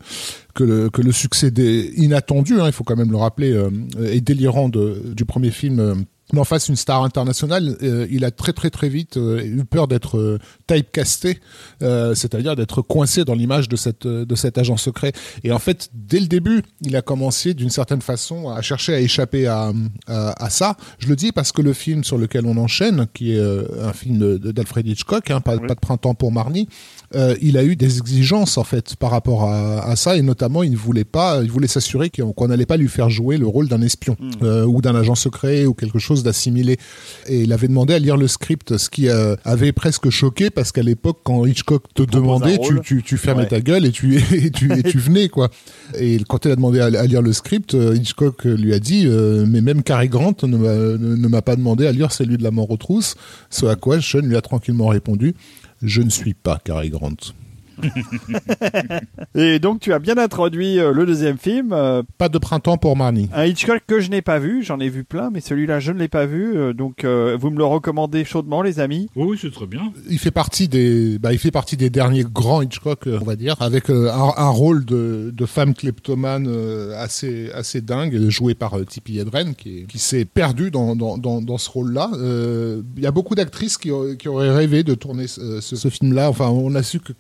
que 0.55 0.65
le 0.65 0.91
que 0.91 1.03
le 1.03 1.13
succès 1.13 1.51
des, 1.51 1.93
inattendu, 1.97 2.61
hein, 2.61 2.67
il 2.67 2.73
faut 2.73 2.85
quand 2.85 2.97
même 2.97 3.11
le 3.11 3.17
rappeler, 3.17 3.53
euh, 3.53 3.71
et 4.11 4.21
délirant 4.21 4.69
de, 4.69 5.03
du 5.15 5.25
premier 5.25 5.51
film. 5.51 6.05
Euh, 6.37 6.41
en 6.41 6.45
face 6.45 6.69
une 6.69 6.77
star 6.77 7.03
internationale, 7.03 7.77
euh, 7.83 8.07
il 8.11 8.25
a 8.25 8.31
très 8.31 8.53
très 8.53 8.71
très 8.71 8.89
vite 8.89 9.17
euh, 9.17 9.41
eu 9.43 9.65
peur 9.65 9.89
d'être 9.89 10.19
euh, 10.19 10.39
typecasté, 10.67 11.39
c'est-à-dire 11.81 12.57
d'être 12.57 12.83
coincé 12.83 13.25
dans 13.25 13.35
l'image 13.35 13.69
de 13.69 13.77
cette 13.77 14.07
de 14.07 14.35
cet 14.35 14.59
agent 14.59 14.77
secret. 14.77 15.13
Et 15.43 15.53
en 15.53 15.59
fait, 15.59 15.91
dès 15.95 16.21
le 16.21 16.27
début, 16.27 16.63
il 16.81 16.97
a 16.97 17.03
commencé 17.03 17.55
d'une 17.55 17.71
certaine 17.71 18.01
façon 18.03 18.49
à 18.49 18.63
chercher 18.63 18.95
à 18.95 19.01
échapper 19.01 19.47
à, 19.47 19.73
à, 20.07 20.45
à 20.45 20.51
ça. 20.51 20.77
Je 20.99 21.09
le 21.09 21.17
dis 21.17 21.33
parce 21.33 21.53
que 21.53 21.63
le 21.63 21.73
film 21.73 22.05
sur 22.05 22.19
lequel 22.19 22.47
on 22.47 22.57
enchaîne, 22.57 23.07
qui 23.15 23.37
est 23.37 23.41
un 23.83 23.93
film 23.93 24.39
d'Alfred 24.39 24.87
Hitchcock, 24.87 25.31
hein, 25.31 25.41
pas, 25.41 25.57
Oui. 25.57 25.67
pas 25.69 25.75
de 25.75 25.81
printemps 25.81 26.15
pour 26.15 26.33
Marnie, 26.33 26.69
il 27.41 27.57
a 27.59 27.65
eu 27.65 27.77
des 27.77 27.99
exigences 27.99 28.59
en 28.59 28.65
fait 28.65 28.97
par 28.97 29.11
rapport 29.11 29.45
à, 29.49 29.85
à 29.85 29.95
ça 29.97 30.17
et 30.17 30.23
notamment 30.23 30.63
il 30.63 30.73
ne 30.73 30.77
voulait 30.77 31.05
pas, 31.05 31.43
il 31.43 31.51
voulait 31.51 31.69
s'assurer 31.69 32.11
qu'on 32.11 32.49
n'allait 32.49 32.67
pas 32.67 32.77
lui 32.77 32.89
faire 32.89 33.09
jouer 33.11 33.37
le 33.37 33.47
rôle 33.47 33.69
d'un 33.69 33.83
espion 33.83 34.17
euh, 34.43 34.65
ou 34.65 34.81
d'un 34.81 34.95
agent 34.97 35.15
secret 35.15 35.65
ou 35.67 35.75
quelque 35.75 35.99
chose 36.01 36.24
d'assimilé. 36.25 36.79
Et 37.29 37.43
il 37.43 37.53
avait 37.53 37.69
demandé 37.69 37.95
à 37.95 37.99
lire 38.01 38.17
le 38.17 38.27
script, 38.27 38.77
ce 38.77 38.91
qui 38.91 39.09
euh, 39.09 39.37
avait 39.45 39.71
presque 39.73 40.11
choqué 40.11 40.51
parce 40.51 40.73
qu'à 40.73 40.83
l'époque 40.83 41.19
quand 41.23 41.47
Hitchcock 41.47 41.85
te 41.95 42.03
demandait, 42.03 42.59
tu, 42.59 42.81
tu, 42.83 43.03
tu 43.05 43.17
fermais 43.17 43.43
Ouais. 43.43 43.49
ta 43.49 43.61
gueule 43.61 43.85
et 43.87 43.93
tu 43.93 44.17
et 44.33 44.51
tu, 44.51 44.73
et 44.73 44.83
tu 44.83 44.99
venais 44.99 45.29
quoi. 45.29 45.51
Et 45.99 46.19
quand 46.29 46.45
il 46.47 46.51
a 46.51 46.57
demandé 46.57 46.81
à, 46.81 46.87
à 46.87 47.07
lire 47.07 47.23
le 47.23 47.33
script, 47.33 47.75
euh, 47.75 47.95
Hitchcock 47.95 48.45
lui 48.45 48.75
a 48.75 48.79
dit 48.81 49.05
euh, 49.07 49.45
mais 49.49 49.61
même 49.61 49.83
Cary 49.85 50.09
Grant 50.09 50.35
ne 50.43 50.57
m'a 50.57 50.75
ne- 50.99 51.17
ne 51.17 51.29
m'a 51.29 51.43
pas 51.43 51.55
demandé 51.57 51.87
à 51.87 51.93
lire 51.93 52.11
celui 52.11 52.37
de 52.39 52.43
la 52.43 52.51
mort 52.51 52.71
aux 52.71 52.77
trousses. 52.77 53.15
Ce 53.51 53.67
à 53.67 53.77
quoi 53.77 54.01
Sean 54.01 54.21
lui 54.21 54.37
a 54.37 54.41
tranquillement 54.41 54.89
répondu 54.89 55.35
je 55.83 56.01
ne 56.01 56.09
suis 56.09 56.33
pas 56.33 56.59
Cary 56.65 56.89
Grant. 56.89 57.15
Et 59.35 59.59
donc 59.59 59.81
tu 59.81 59.93
as 59.93 59.99
bien 59.99 60.17
introduit 60.19 60.79
euh, 60.79 60.93
le 60.93 61.07
deuxième 61.07 61.39
film, 61.39 61.73
euh, 61.73 62.03
Pas 62.19 62.29
de 62.29 62.39
printemps 62.39 62.77
pour 62.77 62.97
Marnie. 62.97 63.29
un 63.35 63.45
Hitchcock 63.47 63.83
que 63.87 64.01
je 64.01 64.11
n'ai 64.11 64.23
pas 64.23 64.39
vu, 64.39 64.63
j'en 64.63 64.79
ai 64.81 64.89
vu 64.89 65.05
plein, 65.05 65.31
mais 65.33 65.41
celui-là 65.41 65.81
je 65.81 65.93
ne 65.93 65.99
l'ai 65.99 66.09
pas 66.09 66.27
vu, 66.27 66.57
euh, 66.57 66.73
donc 66.73 67.05
euh, 67.05 67.37
vous 67.41 67.51
me 67.51 67.59
le 67.59 67.65
recommandez 67.65 68.25
chaudement 68.25 68.63
les 68.63 68.81
amis. 68.81 69.09
Oui, 69.17 69.27
oui, 69.31 69.39
c'est 69.41 69.53
très 69.53 69.67
bien. 69.67 69.93
Il 70.09 70.19
fait 70.19 70.31
partie 70.31 70.69
des, 70.69 71.19
bah, 71.19 71.33
il 71.33 71.39
fait 71.39 71.51
partie 71.51 71.77
des 71.77 71.91
derniers 71.91 72.25
grands 72.25 72.63
Hitchcock, 72.63 73.07
euh, 73.07 73.19
on 73.21 73.25
va 73.25 73.37
dire, 73.37 73.57
avec 73.61 73.91
euh, 73.91 74.11
un, 74.13 74.33
un 74.37 74.49
rôle 74.49 74.85
de, 74.85 75.33
de 75.35 75.47
femme 75.47 75.75
kleptomane 75.75 76.47
euh, 76.49 76.95
assez, 77.03 77.51
assez 77.53 77.81
dingue, 77.81 78.29
joué 78.29 78.55
par 78.55 78.79
euh, 78.79 78.85
Tippi 78.85 79.19
Hedren, 79.19 79.55
qui, 79.55 79.81
est- 79.81 79.85
qui 79.87 79.99
s'est 79.99 80.25
perdu 80.25 80.71
dans, 80.71 80.97
dans, 80.97 81.19
dans, 81.19 81.41
dans 81.43 81.59
ce 81.59 81.71
rôle-là. 81.71 82.11
Euh, 82.15 82.83
Il 82.97 83.03
y 83.03 83.07
a 83.07 83.11
beaucoup 83.11 83.35
d'actrices 83.35 83.79
qui, 83.79 83.91
auraient- 83.91 84.17
qui 84.17 84.29
auraient 84.29 84.51
rêvé 84.55 84.83
de 84.83 84.95
tourner 84.95 85.27
ce, 85.27 85.61
ce- 85.61 85.77
ce 85.77 85.89
film-là. 85.89 86.29
Enfin, 86.31 86.49
on 86.49 86.75
a 86.75 86.83
su 86.83 87.01
que, 87.01 87.13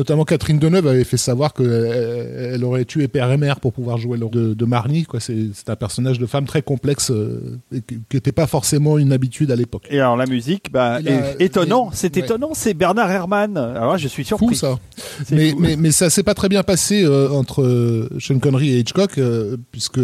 notamment 0.00 0.24
Catherine 0.24 0.58
Deneuve 0.58 0.86
avait 0.86 1.04
fait 1.04 1.16
savoir 1.18 1.52
qu'elle 1.52 2.50
elle 2.54 2.64
aurait 2.64 2.86
tué 2.86 3.06
père 3.08 3.30
et 3.30 3.36
mère 3.36 3.60
pour 3.60 3.72
pouvoir 3.72 3.98
jouer 3.98 4.16
le 4.18 4.24
rôle 4.24 4.34
de, 4.34 4.54
de 4.54 4.64
Marnie. 4.64 5.04
Quoi. 5.04 5.20
C'est, 5.20 5.48
c'est 5.54 5.68
un 5.68 5.76
personnage 5.76 6.18
de 6.18 6.26
femme 6.26 6.46
très 6.46 6.62
complexe 6.62 7.10
euh, 7.10 7.58
et 7.74 7.82
qui 7.82 7.98
n'était 8.14 8.32
pas 8.32 8.46
forcément 8.46 8.96
une 8.98 9.12
habitude 9.12 9.50
à 9.50 9.56
l'époque. 9.56 9.86
Et 9.90 9.98
alors 10.00 10.16
la 10.16 10.26
musique, 10.26 10.72
bah, 10.72 11.00
a- 11.04 11.42
étonnant, 11.42 11.90
c'est 11.92 12.16
ouais. 12.16 12.22
étonnant, 12.24 12.50
c'est 12.54 12.72
Bernard 12.74 13.10
Herrmann. 13.10 13.56
Alors 13.58 13.92
là, 13.92 13.96
je 13.98 14.08
suis 14.08 14.24
surpris. 14.24 14.48
Fou 14.48 14.54
ça. 14.54 14.78
C'est 15.26 15.34
Mais, 15.34 15.50
fou. 15.50 15.58
mais, 15.60 15.76
mais 15.76 15.90
ça 15.90 16.08
s'est 16.08 16.22
pas 16.22 16.34
très 16.34 16.48
bien 16.48 16.62
passé 16.62 17.04
euh, 17.04 17.28
entre 17.30 17.62
euh, 17.62 18.08
Sean 18.18 18.38
Connery 18.38 18.70
et 18.70 18.78
Hitchcock, 18.78 19.18
euh, 19.18 19.56
puisque, 19.70 20.00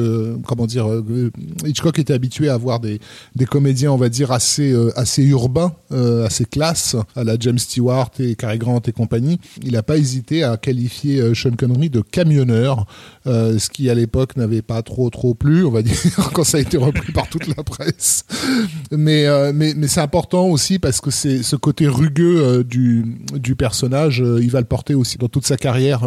comment 0.46 0.66
dire, 0.66 0.86
euh, 0.90 1.30
Hitchcock 1.64 1.98
était 1.98 2.12
habitué 2.12 2.48
à 2.50 2.54
avoir 2.54 2.80
des, 2.80 3.00
des 3.34 3.46
comédiens, 3.46 3.92
on 3.92 3.96
va 3.96 4.08
dire, 4.10 4.30
assez, 4.32 4.72
euh, 4.72 4.90
assez 4.96 5.22
urbains, 5.24 5.72
euh, 5.92 6.26
assez 6.26 6.44
classe, 6.44 6.96
à 7.14 7.24
la 7.24 7.36
James 7.40 7.58
Stewart 7.58 8.10
et 8.20 8.34
Cary 8.34 8.58
Grant 8.58 8.82
et 8.86 8.92
compagnie. 8.92 9.38
Il 9.62 9.72
n'a 9.72 9.82
pas 9.86 9.96
hésité 9.96 10.42
à 10.42 10.56
qualifier 10.56 11.20
euh, 11.20 11.34
Sean 11.34 11.52
Connery 11.52 11.90
de 11.90 12.00
camionneur, 12.00 12.86
euh, 13.26 13.58
ce 13.58 13.70
qui 13.70 13.88
à 13.88 13.94
l'époque 13.94 14.36
n'avait 14.36 14.62
pas 14.62 14.82
trop 14.82 15.08
trop 15.10 15.34
plu, 15.34 15.64
on 15.64 15.70
va 15.70 15.82
dire, 15.82 15.96
quand 16.32 16.44
ça 16.44 16.58
a 16.58 16.60
été 16.60 16.76
repris 16.76 17.12
par 17.12 17.28
toute 17.28 17.46
la 17.46 17.62
presse. 17.62 18.24
Mais, 18.90 19.26
euh, 19.26 19.52
mais, 19.54 19.74
mais 19.76 19.86
c'est 19.86 20.00
important 20.00 20.46
aussi 20.48 20.78
parce 20.78 21.00
que 21.00 21.10
c'est 21.10 21.42
ce 21.42 21.56
côté 21.56 21.86
rugueux 21.86 22.64
du, 22.64 23.04
du 23.34 23.56
personnage, 23.56 24.18
il 24.18 24.50
va 24.50 24.60
le 24.60 24.66
porter 24.66 24.94
aussi 24.94 25.18
dans 25.18 25.28
toute 25.28 25.46
sa 25.46 25.56
carrière, 25.56 26.02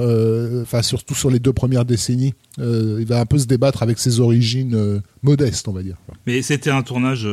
enfin 0.61 0.81
surtout 0.81 1.15
sur 1.15 1.29
les 1.29 1.39
deux 1.39 1.53
premières 1.53 1.85
décennies. 1.85 2.33
Il 2.57 3.05
va 3.05 3.21
un 3.21 3.25
peu 3.25 3.37
se 3.37 3.45
débattre 3.45 3.83
avec 3.83 3.99
ses 3.99 4.19
origines 4.19 5.01
modestes, 5.23 5.67
on 5.67 5.73
va 5.73 5.83
dire. 5.83 5.95
Mais 6.27 6.41
c'était 6.41 6.71
un 6.71 6.81
tournage 6.81 7.27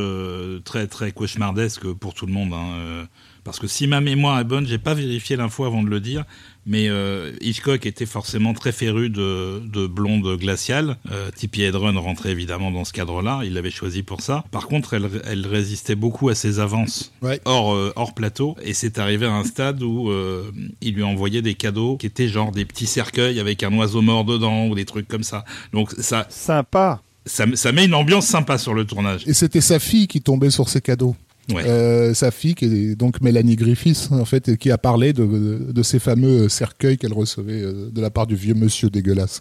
très 0.65 0.87
très 0.87 1.11
cauchemardesque 1.12 1.93
pour 1.95 2.15
tout 2.15 2.26
le 2.26 2.33
monde. 2.33 2.53
hein, 2.53 3.07
parce 3.47 3.59
que 3.59 3.67
si 3.67 3.87
ma 3.87 4.03
mémoire 4.03 4.38
est 4.38 4.45
bonne, 4.45 4.67
j'ai 4.67 4.76
pas 4.76 4.93
vérifié 4.93 5.37
l'info 5.37 5.65
avant 5.65 5.83
de 5.83 5.88
le 5.88 6.00
dire, 6.00 6.25
mais 6.67 6.88
euh, 6.88 7.33
Hitchcock 7.41 7.87
était 7.87 8.05
forcément 8.07 8.53
très 8.53 8.73
féru 8.73 9.09
de, 9.09 9.61
de 9.65 9.87
blonde 9.87 10.37
glaciale. 10.37 10.97
Euh, 11.12 11.31
Tippi 11.35 11.62
Hedren 11.62 11.97
rentrait 11.97 12.33
évidemment 12.33 12.71
dans 12.73 12.85
ce 12.85 12.93
cadre-là, 12.93 13.41
il 13.45 13.55
l'avait 13.55 13.71
choisi 13.71 14.03
pour 14.03 14.21
ça. 14.21 14.45
Par 14.50 14.67
contre, 14.67 14.93
elle, 14.95 15.09
elle 15.25 15.47
résistait 15.47 15.95
beaucoup 15.95 16.29
à 16.29 16.35
ses 16.35 16.59
avances 16.59 17.12
Ouais. 17.23 17.41
hors, 17.45 17.73
euh, 17.73 17.93
hors 17.97 18.12
plateau, 18.15 18.57
et 18.62 18.75
c'est 18.75 18.99
arrivé 18.99 19.26
à 19.26 19.33
un 19.33 19.45
stade 19.45 19.83
où 19.83 20.11
euh, 20.11 20.50
il 20.81 20.95
lui 20.95 21.05
envoyait 21.05 21.41
des 21.43 21.55
cadeaux 21.55 21.97
qui 21.97 22.07
étaient 22.07 22.29
genre 22.29 22.50
des 22.50 22.65
petits 22.65 22.87
cercueils 22.87 23.38
avec 23.41 23.62
un 23.62 23.73
oiseau 23.75 24.03
mort 24.03 24.25
dedans 24.25 24.67
ou 24.67 24.75
des 24.75 24.85
trucs 24.85 25.07
comme 25.09 25.23
ça. 25.23 25.45
Donc 25.73 25.93
ça, 25.99 26.26
Sympa. 26.31 27.00
ça, 27.26 27.45
ça 27.55 27.71
met 27.71 27.85
une 27.85 27.95
ambiance 27.95 28.26
sympa 28.26 28.59
sur 28.59 28.75
le 28.75 28.85
tournage. 28.85 29.23
Et 29.26 29.35
c'était 29.35 29.61
sa 29.61 29.79
fille 29.79 30.09
qui 30.09 30.21
tombait 30.21 30.50
sur 30.50 30.69
ses 30.69 30.81
cadeaux. 30.81 31.15
Ouais. 31.53 31.65
Euh, 31.65 32.12
sa 32.12 32.31
fille, 32.31 32.55
qui 32.55 32.65
est 32.65 32.97
donc 32.97 33.21
Mélanie 33.21 33.55
Griffiths, 33.55 34.09
en 34.11 34.25
fait, 34.25 34.57
qui 34.57 34.71
a 34.71 34.79
parlé 34.79 35.12
de, 35.12 35.25
de, 35.25 35.73
de 35.73 35.83
ces 35.83 35.99
fameux 35.99 36.49
cercueils 36.49 36.99
qu'elle 36.99 37.12
recevait 37.12 37.62
euh, 37.62 37.88
de 37.91 38.00
la 38.00 38.11
part 38.11 38.26
du 38.26 38.35
vieux 38.35 38.55
monsieur 38.55 38.91
dégueulasse. 38.91 39.41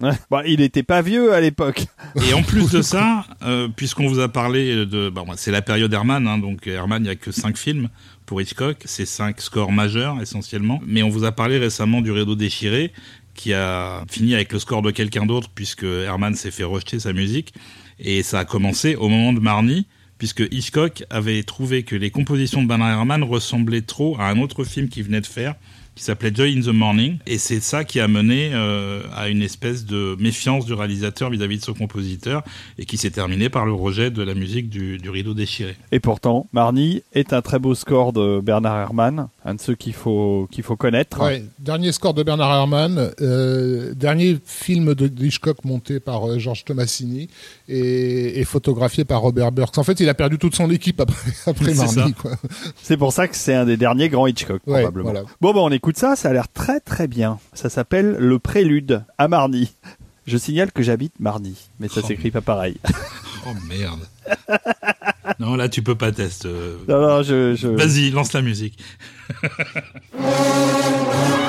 Ouais. 0.00 0.12
Bah, 0.30 0.42
il 0.46 0.60
était 0.60 0.82
pas 0.82 1.00
vieux 1.00 1.32
à 1.32 1.40
l'époque. 1.40 1.86
Et 2.28 2.34
en 2.34 2.42
plus 2.42 2.70
de 2.70 2.82
ça, 2.82 3.24
euh, 3.42 3.68
puisqu'on 3.74 4.06
vous 4.06 4.20
a 4.20 4.28
parlé 4.28 4.84
de, 4.84 5.08
bon, 5.08 5.24
c'est 5.36 5.50
la 5.50 5.62
période 5.62 5.92
Herman, 5.92 6.26
hein, 6.26 6.38
donc 6.38 6.66
Herman, 6.66 7.02
il 7.02 7.06
n'y 7.06 7.10
a 7.10 7.16
que 7.16 7.32
cinq 7.32 7.56
films 7.56 7.88
pour 8.26 8.40
Hitchcock, 8.40 8.76
c'est 8.84 9.06
cinq 9.06 9.40
scores 9.40 9.72
majeurs 9.72 10.20
essentiellement. 10.20 10.80
Mais 10.86 11.02
on 11.02 11.08
vous 11.08 11.24
a 11.24 11.32
parlé 11.32 11.56
récemment 11.56 12.02
du 12.02 12.10
Rideau 12.10 12.34
déchiré, 12.34 12.92
qui 13.34 13.54
a 13.54 14.04
fini 14.10 14.34
avec 14.34 14.52
le 14.52 14.58
score 14.58 14.82
de 14.82 14.90
quelqu'un 14.90 15.24
d'autre, 15.24 15.48
puisque 15.54 15.84
Herman 15.84 16.34
s'est 16.34 16.50
fait 16.50 16.64
rejeter 16.64 16.98
sa 16.98 17.14
musique, 17.14 17.54
et 17.98 18.22
ça 18.22 18.40
a 18.40 18.44
commencé 18.44 18.94
au 18.96 19.08
moment 19.08 19.32
de 19.32 19.40
Marnie. 19.40 19.86
Puisque 20.18 20.44
Hitchcock 20.50 21.04
avait 21.10 21.42
trouvé 21.42 21.82
que 21.82 21.94
les 21.94 22.10
compositions 22.10 22.62
de 22.62 22.68
Bernard 22.68 22.90
Herrmann 22.90 23.22
ressemblaient 23.22 23.82
trop 23.82 24.16
à 24.18 24.24
un 24.28 24.38
autre 24.40 24.64
film 24.64 24.88
qu'il 24.88 25.04
venait 25.04 25.20
de 25.20 25.26
faire, 25.26 25.56
qui 25.96 26.04
s'appelait 26.04 26.30
Joy 26.32 26.56
in 26.56 26.60
the 26.60 26.74
Morning. 26.74 27.18
Et 27.26 27.38
c'est 27.38 27.60
ça 27.60 27.82
qui 27.84 27.98
a 28.00 28.06
mené 28.06 28.50
euh, 28.52 29.02
à 29.16 29.28
une 29.28 29.42
espèce 29.42 29.84
de 29.86 30.14
méfiance 30.20 30.66
du 30.66 30.74
réalisateur 30.74 31.30
vis-à-vis 31.30 31.58
de 31.58 31.64
son 31.64 31.74
compositeur 31.74 32.42
et 32.78 32.84
qui 32.84 32.98
s'est 32.98 33.10
terminé 33.10 33.48
par 33.48 33.64
le 33.66 33.72
rejet 33.72 34.10
de 34.10 34.22
la 34.22 34.34
musique 34.34 34.68
du, 34.68 34.98
du 34.98 35.10
rideau 35.10 35.32
déchiré. 35.34 35.74
Et 35.92 35.98
pourtant, 35.98 36.46
Marnie 36.52 37.02
est 37.14 37.32
un 37.32 37.40
très 37.42 37.58
beau 37.58 37.74
score 37.74 38.12
de 38.12 38.40
Bernard 38.40 38.78
Herrmann, 38.78 39.28
un 39.44 39.54
de 39.54 39.60
ceux 39.60 39.74
qu'il 39.74 39.94
faut 39.94 40.48
qu'il 40.52 40.62
faut 40.64 40.76
connaître. 40.76 41.22
Ouais, 41.22 41.42
dernier 41.58 41.92
score 41.92 42.12
de 42.14 42.22
Bernard 42.22 42.50
Herrmann, 42.52 43.10
euh, 43.22 43.94
dernier 43.94 44.36
film 44.44 44.94
de 44.94 45.10
Hitchcock 45.24 45.64
monté 45.64 45.98
par 45.98 46.28
euh, 46.28 46.38
Georges 46.38 46.64
Tomasini 46.64 47.28
et, 47.68 48.38
et 48.38 48.44
photographié 48.44 49.04
par 49.06 49.22
Robert 49.22 49.50
Burks. 49.50 49.78
En 49.78 49.82
fait, 49.82 49.98
il 50.00 50.08
a 50.10 50.14
perdu 50.14 50.36
toute 50.38 50.54
son 50.54 50.70
équipe 50.70 51.00
après, 51.00 51.32
après 51.46 51.74
C'est 51.74 51.96
Marnie. 51.96 52.14
C'est 52.82 52.98
pour 52.98 53.12
ça 53.14 53.28
que 53.28 53.36
c'est 53.36 53.54
un 53.54 53.64
des 53.64 53.78
derniers 53.78 54.10
grands 54.10 54.26
Hitchcock, 54.26 54.60
Ouais, 54.66 54.82
probablement. 54.82 55.10
voilà. 55.10 55.26
Bon, 55.40 55.54
bah, 55.54 55.60
on 55.62 55.70
écoute 55.86 55.98
ça, 55.98 56.16
ça 56.16 56.30
a 56.30 56.32
l'air 56.32 56.48
très 56.48 56.80
très 56.80 57.06
bien. 57.06 57.38
Ça 57.52 57.70
s'appelle 57.70 58.16
Le 58.18 58.40
Prélude 58.40 59.04
à 59.18 59.28
Marny. 59.28 59.72
Je 60.26 60.36
signale 60.36 60.72
que 60.72 60.82
j'habite 60.82 61.12
Marny, 61.20 61.54
mais 61.78 61.86
ça 61.86 62.00
Oh. 62.02 62.06
s'écrit 62.08 62.32
pas 62.32 62.40
pareil. 62.40 62.76
Oh 63.46 63.50
merde. 63.68 64.00
non, 65.38 65.54
là 65.54 65.68
tu 65.68 65.84
peux 65.84 65.94
pas 65.94 66.10
tester. 66.10 66.48
non, 66.88 67.00
non, 67.00 67.22
je, 67.22 67.54
je... 67.54 67.68
Vas-y, 67.68 68.10
lance 68.10 68.32
la 68.32 68.42
musique. 68.42 68.82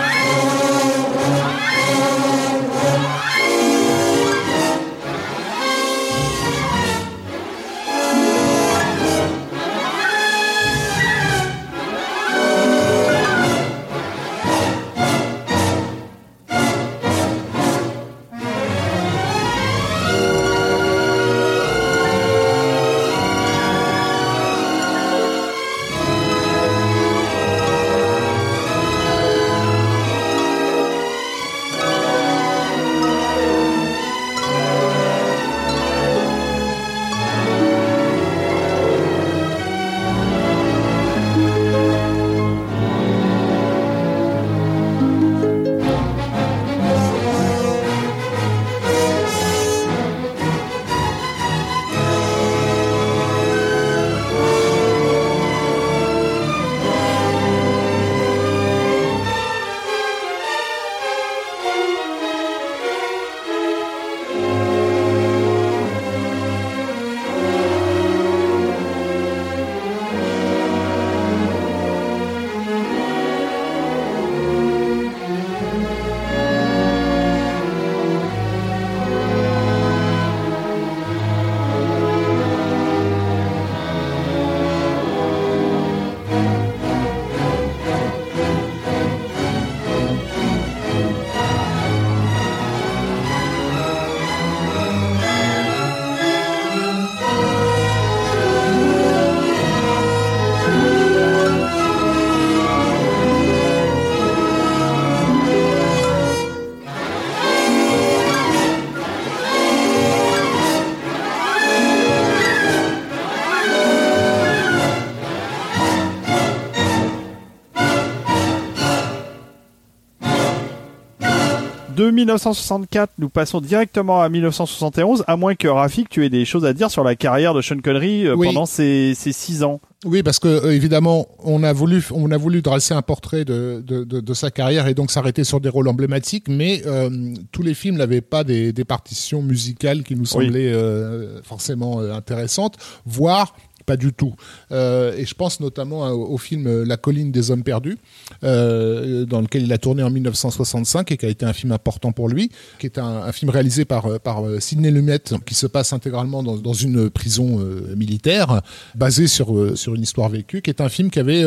1964, 122.17 123.13
nous 123.19 123.29
passons 123.29 123.61
directement 123.61 124.21
à 124.21 124.29
1971, 124.29 125.23
à 125.27 125.37
moins 125.37 125.55
que 125.55 125.67
Rafik, 125.67 126.09
tu 126.09 126.25
aies 126.25 126.29
des 126.29 126.45
choses 126.45 126.65
à 126.65 126.73
dire 126.73 126.89
sur 126.91 127.03
la 127.03 127.15
carrière 127.15 127.53
de 127.53 127.61
Sean 127.61 127.79
Connery 127.79 128.25
euh, 128.27 128.35
Oui. 128.35 128.47
pendant 128.47 128.65
ces, 128.65 129.13
ces 129.15 129.31
six 129.31 129.63
ans. 129.63 129.79
Oui, 130.05 130.21
parce 130.23 130.39
que 130.39 130.47
euh, 130.47 130.73
évidemment, 130.75 131.27
on 131.43 131.63
a 131.63 131.73
voulu, 131.73 132.03
on 132.13 132.31
a 132.31 132.37
voulu 132.37 132.61
dresser 132.61 132.93
un 132.93 133.01
portrait 133.01 133.45
de, 133.45 133.83
de, 133.85 134.03
de, 134.03 134.19
de 134.19 134.33
sa 134.33 134.51
carrière 134.51 134.87
et 134.87 134.93
donc 134.93 135.09
s'arrêter 135.11 135.43
sur 135.43 135.59
des 135.59 135.69
rôles 135.69 135.87
emblématiques, 135.87 136.47
mais 136.49 136.83
euh, 136.85 137.09
tous 137.51 137.63
les 137.63 137.73
films 137.73 137.97
n'avaient 137.97 138.21
pas 138.21 138.43
des, 138.43 138.73
des 138.73 138.85
partitions 138.85 139.41
musicales 139.41 140.03
qui 140.03 140.15
nous 140.15 140.25
semblaient 140.25 140.71
euh, 140.73 141.41
forcément 141.43 141.99
intéressantes, 141.99 142.75
voire 143.05 143.55
pas 143.87 143.97
du 143.97 144.13
tout. 144.13 144.35
Euh, 144.71 145.15
et 145.17 145.25
je 145.25 145.33
pense 145.33 145.59
notamment 145.61 146.11
au, 146.11 146.37
film 146.37 146.83
La 146.83 146.97
colline 146.97 147.31
des 147.31 147.49
hommes 147.51 147.63
perdus, 147.63 147.97
euh, 148.43 149.25
dans 149.25 149.41
lequel 149.41 149.63
il 149.63 149.71
a 149.73 149.77
tourné 149.77 150.03
en 150.03 150.11
1965 150.11 151.11
et 151.11 151.17
qui 151.17 151.25
a 151.25 151.29
été 151.29 151.45
un 151.45 151.53
film 151.53 151.71
important 151.71 152.11
pour 152.11 152.27
lui, 152.27 152.51
qui 152.79 152.85
est 152.85 152.99
un, 152.99 153.31
film 153.31 153.49
réalisé 153.49 153.85
par, 153.85 154.05
euh, 154.05 154.59
Sidney 154.59 154.91
Lumet, 154.91 155.23
qui 155.45 155.55
se 155.55 155.65
passe 155.65 155.93
intégralement 155.93 156.43
dans, 156.43 156.73
une 156.73 157.09
prison 157.09 157.59
militaire, 157.95 158.61
basé 158.93 159.27
sur, 159.27 159.77
sur 159.77 159.95
une 159.95 160.01
histoire 160.01 160.27
vécue, 160.27 160.61
qui 160.61 160.69
est 160.69 160.81
un 160.81 160.89
film 160.89 161.09
qui 161.09 161.19
avait 161.19 161.45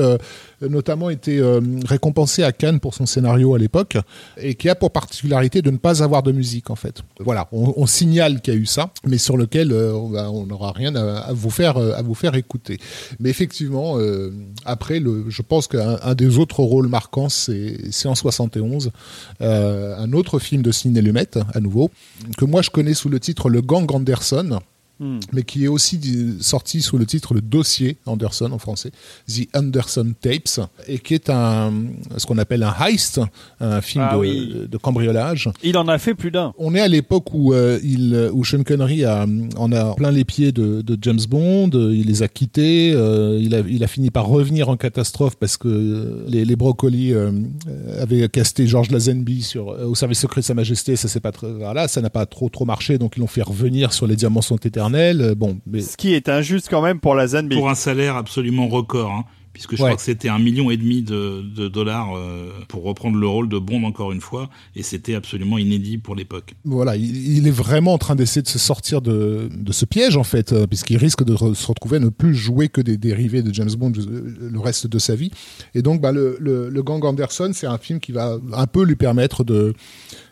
notamment 0.62 1.11
été 1.11 1.40
récompensé 1.85 2.42
à 2.42 2.52
Cannes 2.52 2.80
pour 2.80 2.94
son 2.94 3.04
scénario 3.04 3.54
à 3.54 3.59
l'époque, 3.59 3.99
et 4.38 4.54
qui 4.54 4.68
a 4.70 4.75
pour 4.75 4.90
particularité 4.90 5.61
de 5.61 5.70
ne 5.70 5.76
pas 5.76 6.02
avoir 6.02 6.23
de 6.23 6.32
musique 6.32 6.70
en 6.70 6.75
fait. 6.75 7.02
Voilà, 7.20 7.49
on, 7.52 7.87
signale 7.87 8.40
qu'il 8.40 8.54
y 8.54 8.56
a 8.56 8.61
eu 8.61 8.66
ça, 8.66 8.90
mais 9.04 9.18
sur 9.18 9.37
lequel 9.37 9.73
on 9.73 10.47
n'aura 10.47 10.73
rien 10.73 10.97
à, 10.97 11.32
vous 11.32 11.50
faire 11.50 11.76
à 11.76 12.02
vous 12.02 12.14
faire 12.14 12.29
écouter. 12.34 12.78
Mais 13.18 13.30
effectivement, 13.30 13.99
euh, 13.99 14.32
après, 14.64 15.00
je 15.28 15.42
pense 15.42 15.66
qu'un 15.66 15.99
un 16.02 16.14
des 16.14 16.38
autres 16.38 16.60
rôles 16.60 16.88
marquants, 16.88 17.28
c'est 17.28 17.90
c'est 17.90 18.08
en 18.08 18.14
71, 18.14 18.92
euh, 19.40 19.96
un 19.96 20.12
autre 20.12 20.38
film 20.38 20.62
de 20.62 20.72
Sidney 20.72 21.02
Lumet, 21.02 21.30
à 21.54 21.60
nouveau, 21.60 21.90
que 22.37 22.44
moi 22.44 22.62
je 22.62 22.70
connais 22.70 22.94
sous 22.94 23.08
le 23.08 23.20
titre 23.20 23.49
Le 23.49 23.60
Gang 23.62 23.90
Anderson 23.92 24.60
Hmm. 25.02 25.19
mais 25.33 25.45
qui 25.45 25.64
est 25.64 25.69
aussi 25.69 25.99
sorti 26.40 26.83
sous 26.83 26.99
le 26.99 27.07
titre 27.07 27.33
Le 27.33 27.40
Dossier 27.40 27.97
Anderson 28.04 28.50
en 28.52 28.59
français, 28.59 28.90
The 29.26 29.49
Anderson 29.57 30.12
Tapes, 30.21 30.61
et 30.87 30.99
qui 30.99 31.14
est 31.14 31.30
un 31.30 31.73
ce 32.19 32.26
qu'on 32.26 32.37
appelle 32.37 32.62
un 32.62 32.75
heist, 32.87 33.19
un 33.61 33.80
film 33.80 34.04
Ah 34.07 34.14
de, 34.16 34.21
oui. 34.21 34.52
de 34.71 34.76
cambriolage. 34.76 35.49
Il 35.62 35.78
en 35.78 35.88
a 35.88 35.97
fait 35.97 36.15
plus 36.15 36.30
d'un. 36.30 36.52
On 36.58 36.75
est 36.75 36.80
à 36.80 36.89
l'époque 36.89 37.32
où 37.32 37.54
euh, 37.54 37.78
il, 37.82 38.28
où 38.34 38.45
Sean 38.45 38.63
Connery 38.63 39.06
a, 39.06 39.25
en 39.56 39.73
a 39.73 39.95
plein 39.95 40.10
les 40.10 40.25
pieds 40.26 40.52
de, 40.52 40.82
de 40.82 40.99
James 41.00 41.21
Bond. 41.30 41.71
euh, 41.73 41.95
Il 41.97 42.06
les 42.08 42.23
a 42.23 42.28
quittés. 42.28 42.93
euh, 42.95 43.39
il 43.41 43.54
a, 43.54 43.60
il 43.60 43.82
a 43.82 43.86
fini 43.86 44.10
par 44.10 44.26
revenir 44.26 44.69
en 44.69 44.76
catastrophe 44.76 45.36
parce 45.36 45.56
que 45.56 46.26
les, 46.28 46.45
les 46.45 46.56
brocolis 46.56 47.15
euh, 47.15 47.30
euh, 47.69 48.02
avaient 48.02 48.28
casté 48.28 48.67
George 48.67 48.91
Lazenby 48.91 49.41
sur 49.41 49.71
euh, 49.71 49.86
au 49.86 49.95
service 49.95 50.19
secret 50.21 50.43
de 50.43 50.47
Sa 50.47 50.52
Majesté. 50.52 50.95
Ça 50.97 51.08
c'est 51.08 51.21
pas 51.21 51.32
très, 51.32 51.50
voilà, 51.50 51.89
ça 51.89 52.02
n'a 52.02 52.10
pas 52.10 52.26
trop 52.26 52.50
trop 52.50 52.67
marché. 52.67 52.99
Donc 52.99 53.15
ils 53.17 53.21
l'ont 53.21 53.26
fait 53.26 53.41
revenir 53.41 53.95
sur 53.95 54.06
les 54.06 54.17
diamants 54.17 54.43
sont 54.43 54.56
éternels. 54.56 54.90
Euh, 54.95 55.35
Bon, 55.35 55.59
mais 55.67 55.81
Ce 55.81 55.97
qui 55.97 56.13
est 56.15 56.29
injuste 56.29 56.69
quand 56.71 56.83
même 56.83 57.00
pour 57.00 57.15
la 57.15 57.26
Zanbi. 57.29 57.57
Pour 57.57 57.71
un 57.71 57.75
salaire 57.75 58.17
absolument 58.17 58.69
record, 58.69 59.11
hein, 59.11 59.25
puisque 59.53 59.76
je 59.76 59.83
Ouais. 59.83 59.89
crois 59.89 59.97
que 59.97 60.03
c'était 60.03 60.29
un 60.29 60.39
million 60.39 60.71
et 60.71 60.76
demi 60.76 61.03
de, 61.03 61.43
de 61.43 61.69
dollars 61.69 62.17
euh, 62.17 62.50
pour 62.69 62.85
reprendre 62.85 63.19
le 63.19 63.26
rôle 63.26 63.49
de 63.49 63.59
Bond 63.59 63.83
encore 63.85 64.13
une 64.13 64.21
fois, 64.21 64.49
et 64.76 64.83
c'était 64.83 65.15
absolument 65.15 65.59
inédit 65.59 65.99
pour 65.99 66.15
l'époque. 66.15 66.55
voilà, 66.65 66.95
il, 66.97 67.37
il 67.39 67.47
est 67.49 67.50
vraiment 67.53 67.95
en 67.95 67.99
train 67.99 68.15
d'essayer 68.15 68.43
de 68.43 68.49
se 68.49 68.59
sortir 68.61 69.03
de, 69.03 69.49
de 69.53 69.73
ce 69.73 69.85
piège 69.85 70.17
en 70.17 70.23
fait, 70.25 70.53
euh, 70.53 70.67
puisqu'il 70.67 70.97
risque 70.99 71.25
de 71.25 71.35
re- 71.35 71.55
se 71.55 71.67
retrouver 71.67 71.97
à 71.97 72.00
ne 72.00 72.09
plus 72.11 72.35
jouer 72.35 72.69
que 72.69 72.81
des 72.81 72.97
dérivés 72.97 73.43
de 73.43 73.53
James 73.53 73.73
Bond 73.76 73.93
euh, 73.99 74.37
le 74.50 74.59
reste 74.61 74.87
de 74.87 74.99
sa 74.99 75.15
vie. 75.17 75.31
Et 75.75 75.83
donc, 75.83 76.00
bah, 76.00 76.13
le, 76.13 76.37
le, 76.41 76.69
le 76.69 76.83
Gang 76.83 77.05
Anderson, 77.05 77.50
c'est 77.53 77.67
un 77.67 77.79
film 77.79 77.99
qui 78.00 78.13
va 78.13 78.39
un 78.53 78.67
peu 78.67 78.85
lui 78.85 78.97
permettre 78.97 79.43
de 79.45 79.75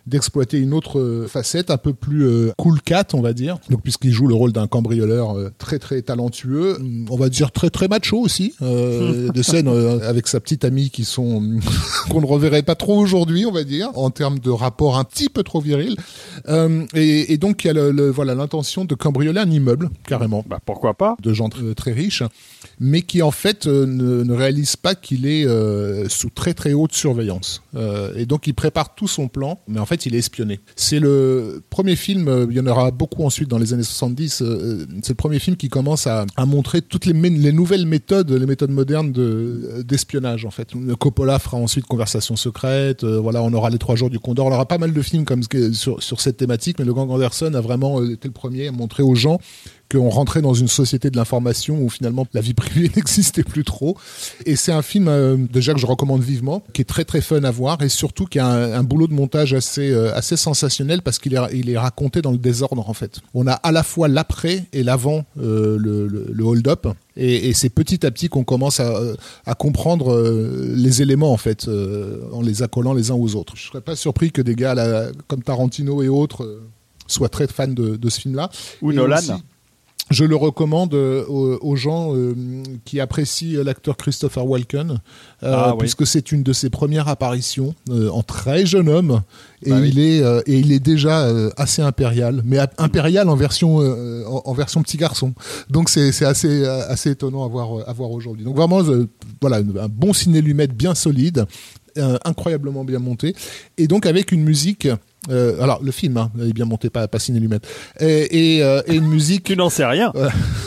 d'exploiter 0.09 0.59
une 0.59 0.73
autre 0.75 0.99
euh, 0.99 1.27
facette 1.29 1.71
un 1.71 1.77
peu 1.77 1.92
plus 1.94 2.25
euh, 2.27 2.53
cool 2.57 2.81
cat 2.83 3.05
on 3.12 3.21
va 3.21 3.33
dire. 3.33 3.59
Donc 3.71 3.83
puisqu'il 3.83 4.11
joue 4.12 4.27
le 4.27 4.35
rôle 4.35 4.53
d'un 4.53 4.66
cambrioleur 4.66 5.37
euh, 5.38 5.51
très 5.59 5.79
très 5.79 6.03
talentueux 6.03 6.79
on 7.11 7.16
va 7.16 7.29
dire 7.29 7.53
très 7.53 7.71
très 7.71 7.88
macho 7.88 8.18
aussi 8.18 8.55
euh, 8.62 9.31
de 9.31 9.42
scènes 9.42 9.68
euh, 9.68 10.01
avec 10.09 10.27
sa 10.27 10.40
petite 10.40 10.64
amie 10.64 10.90
qui 10.90 11.05
sont 11.05 11.42
qu'on 12.11 12.21
ne 12.21 12.27
reverrait 12.27 12.62
pas 12.62 12.75
trop 12.75 12.99
aujourd'hui 12.99 13.44
on 13.47 13.53
va 13.53 13.64
dire 13.64 13.90
en 13.94 14.11
termes 14.11 14.38
de 14.38 14.51
rapport 14.51 14.99
un 14.99 15.05
petit 15.05 15.29
peu 15.29 15.42
trop 15.42 15.61
viril. 15.61 15.97
Euh, 16.49 16.85
et, 16.94 17.33
et 17.33 17.37
donc 17.38 17.64
il 17.64 17.68
y 17.68 17.71
a 17.71 17.75
le, 17.75 17.90
le- 17.90 18.11
voilà 18.11 18.35
l'intention 18.35 18.85
de 18.85 18.94
cambrioler 18.94 19.40
un 19.40 19.51
immeuble 19.51 19.90
carrément. 20.07 20.44
Bah 20.49 20.59
pourquoi 20.64 20.94
pas? 20.94 21.16
De 21.23 21.33
gens 21.33 21.49
tr- 21.49 21.75
très 21.75 21.92
riches, 21.92 22.23
mais 22.81 23.03
qui 23.03 23.23
en 23.23 23.31
fait 23.31 23.66
ne, 23.66 23.85
ne 24.25 24.35
réalise 24.35 24.77
pas 24.77 24.94
qu'il 24.94 25.27
est 25.27 25.44
euh, 25.47 26.09
sous 26.09 26.31
très 26.31 26.55
très 26.55 26.73
haute 26.73 26.92
surveillance. 26.94 27.62
Et 28.16 28.27
donc 28.27 28.47
il 28.47 28.55
prépare 28.55 28.94
tout 28.94 29.07
son 29.09 29.29
plan, 29.29 29.61
mais 29.68 29.79
en 29.81 29.87
fait 29.87 29.97
il 30.06 30.14
est 30.14 30.18
espionné. 30.18 30.61
C'est 30.76 31.00
le 31.00 31.62
premier 31.70 31.96
film, 31.96 32.28
euh, 32.28 32.46
il 32.50 32.56
y 32.56 32.61
en 32.61 32.66
aura 32.66 32.90
beaucoup 32.90 33.24
ensuite 33.24 33.48
dans 33.48 33.58
les 33.58 33.72
années 33.72 33.82
70, 33.82 34.42
euh, 34.42 34.87
c'est 35.02 35.11
le 35.11 35.14
premier 35.14 35.38
film 35.38 35.56
qui 35.56 35.68
commence 35.68 36.06
à, 36.06 36.26
montrer 36.46 36.80
toutes 36.80 37.04
les, 37.04 37.12
nouvelles 37.52 37.87
méthodes, 37.87 38.30
les 38.30 38.46
méthodes 38.46 38.70
modernes 38.70 39.12
de- 39.12 39.82
d'espionnage 39.87 40.44
en 40.44 40.50
fait. 40.50 40.72
Coppola 40.98 41.38
fera 41.38 41.58
ensuite 41.58 41.87
Conversation 41.87 42.37
secrète, 42.37 43.04
euh, 43.04 43.18
voilà, 43.18 43.42
on 43.42 43.52
aura 43.52 43.70
les 43.70 43.78
trois 43.78 43.96
jours 43.96 44.11
du 44.11 44.18
Condor, 44.18 44.46
on 44.46 44.52
aura 44.52 44.66
pas 44.66 44.78
mal 44.78 44.92
de 44.92 45.02
films 45.02 45.24
sur, 45.72 46.02
sur 46.02 46.20
cette 46.20 46.37
thématique, 46.37 46.78
mais 46.78 46.84
le 46.84 46.94
Gang 46.94 47.11
Anderson 47.11 47.52
a 47.54 47.61
vraiment 47.61 48.00
euh, 48.00 48.12
été 48.12 48.28
le 48.28 48.34
premier 48.34 48.68
à 48.68 48.72
montrer 48.72 49.02
aux 49.02 49.14
gens 49.14 49.38
qu'on 49.90 50.09
rentrait 50.11 50.42
dans 50.42 50.55
une 50.55 50.68
société 50.68 51.11
de 51.11 51.16
l'information 51.16 51.81
où 51.81 51.88
finalement 51.88 52.27
la 52.35 52.40
vie 52.40 52.55
privée 52.55 52.90
n'existait 52.96 53.42
plus 53.42 53.64
trop. 53.64 53.96
Et 54.46 54.57
c'est 54.57 54.72
un 54.72 54.83
film 54.83 55.09
euh, 55.09 55.37
déjà 55.53 55.72
que 55.72 55.81
je 55.81 55.87
recommande 55.87 56.22
vivement, 56.22 56.62
qui 56.72 56.83
est 56.83 56.85
très 56.85 57.05
très 57.05 57.20
fun 57.20 57.42
à 57.44 57.51
voir 57.51 57.83
et 57.83 57.88
surtout 57.88 58.27
qui 58.27 58.38
a 58.38 58.46
un, 58.46 58.72
un 58.72 58.83
boulot 58.83 59.07
de 59.07 59.14
montage 59.14 59.55
assez 59.55 59.90
euh, 59.90 60.14
assez 60.14 60.37
sensationnel 60.37 61.03
parce 61.03 61.18
qu'il 61.18 61.35
est 61.35 61.38
il 61.55 61.70
est 61.70 61.79
raconté 61.79 62.22
dans 62.22 62.33
le 62.33 62.38
désordre 62.38 62.88
en 62.88 62.94
fait. 62.94 63.20
On 63.35 63.46
a 63.46 63.53
à 63.53 63.72
la 63.72 63.83
fois 63.83 64.09
l'après 64.09 64.64
et 64.72 64.83
l'avant 64.83 65.24
euh, 65.40 65.77
le, 65.79 66.07
le, 66.07 66.27
le 66.33 66.44
hold-up. 66.44 66.87
Et, 67.16 67.48
et 67.48 67.53
c'est 67.53 67.68
petit 67.70 68.07
à 68.07 68.11
petit 68.12 68.29
qu'on 68.29 68.44
commence 68.44 68.79
à, 68.79 68.94
euh, 68.96 69.16
à 69.44 69.55
comprendre 69.55 70.12
euh, 70.12 70.72
les 70.77 71.03
éléments 71.03 71.33
en 71.33 71.37
fait, 71.37 71.66
euh, 71.66 72.20
en 72.33 72.42
les 72.42 72.62
accolant 72.62 72.92
les 72.94 73.11
uns 73.11 73.14
aux 73.16 73.35
autres. 73.35 73.55
Je 73.57 73.66
serais 73.66 73.81
pas 73.81 73.96
surpris 73.96 74.31
que 74.31 74.40
des 74.40 74.55
gars 74.55 74.74
là, 74.74 75.09
comme 75.27 75.42
Tarantino 75.42 76.01
et 76.03 76.09
autres 76.09 76.61
soient 77.09 77.29
très 77.29 77.48
fans 77.48 77.66
de, 77.66 77.96
de 77.96 78.09
ce 78.11 78.20
film-là. 78.20 78.51
Ou 78.83 78.92
Et 78.92 78.94
Nolan. 78.94 79.16
aussi, 79.18 79.33
je 80.11 80.25
le 80.25 80.37
recommande 80.37 80.94
euh, 80.94 81.25
aux, 81.27 81.59
aux 81.61 81.77
gens 81.77 82.14
euh, 82.14 82.35
qui 82.85 82.99
apprécient 83.01 83.62
l'acteur 83.62 83.97
Christopher 83.97 84.47
Walken, 84.47 84.90
euh, 84.92 84.97
Ah, 85.42 85.73
oui. 85.73 85.79
puisque 85.81 86.07
c'est 86.07 86.33
une 86.33 86.42
de 86.42 86.53
ses 86.53 86.71
premières 86.71 87.09
apparitions 87.09 87.75
euh, 87.90 88.09
en 88.11 88.23
très 88.23 88.64
jeune 88.66 88.88
homme, 88.88 89.23
et 89.62 89.71
Bah 89.71 89.79
oui. 89.81 89.90
il 89.92 89.99
est 89.99 90.23
euh, 90.23 90.40
et 90.47 90.59
il 90.59 90.73
est 90.73 90.81
déjà 90.81 91.25
euh, 91.27 91.51
assez 91.57 91.83
impérial, 91.83 92.42
mais 92.44 92.59
impérial 92.79 93.29
en 93.29 93.37
version 93.37 93.81
euh, 93.83 94.25
en, 94.27 94.42
en 94.44 94.53
version 94.55 94.83
petit 94.83 94.97
garçon. 94.97 95.35
Donc 95.68 95.90
c'est 95.90 96.25
assez 96.25 96.64
euh, 96.64 96.88
assez 96.88 97.11
étonnant 97.11 97.44
à 97.44 97.49
voir 97.49 97.68
à 97.88 97.92
voir 97.92 98.11
aujourd'hui. 98.11 98.44
Donc 98.44 98.57
vraiment 98.57 98.83
euh, 98.85 99.09
voilà 99.40 99.59
un 99.59 99.88
bon 99.88 100.12
ciné 100.12 100.40
lumette 100.40 100.73
bien 100.75 100.94
solide, 100.94 101.44
euh, 101.99 102.16
incroyablement 102.25 102.85
bien 102.85 102.99
monté, 103.01 103.35
et 103.77 103.87
donc 103.88 104.07
avec 104.07 104.33
une 104.33 104.42
musique. 104.42 104.88
Euh, 105.31 105.61
alors 105.62 105.83
le 105.83 105.90
film 105.92 106.16
hein, 106.16 106.31
est 106.40 106.52
bien 106.52 106.64
monté, 106.64 106.90
pas 106.90 107.09
pas 107.09 107.18
ciné 107.18 107.40
lumette, 107.40 107.66
et, 108.00 108.57
et, 108.57 108.62
euh, 108.62 108.83
et 108.87 108.94
une 108.96 109.09
musique 109.09 109.44
Tu 109.48 109.57
n'en 109.57 109.70
sais 109.70 109.85
rien. 109.85 110.12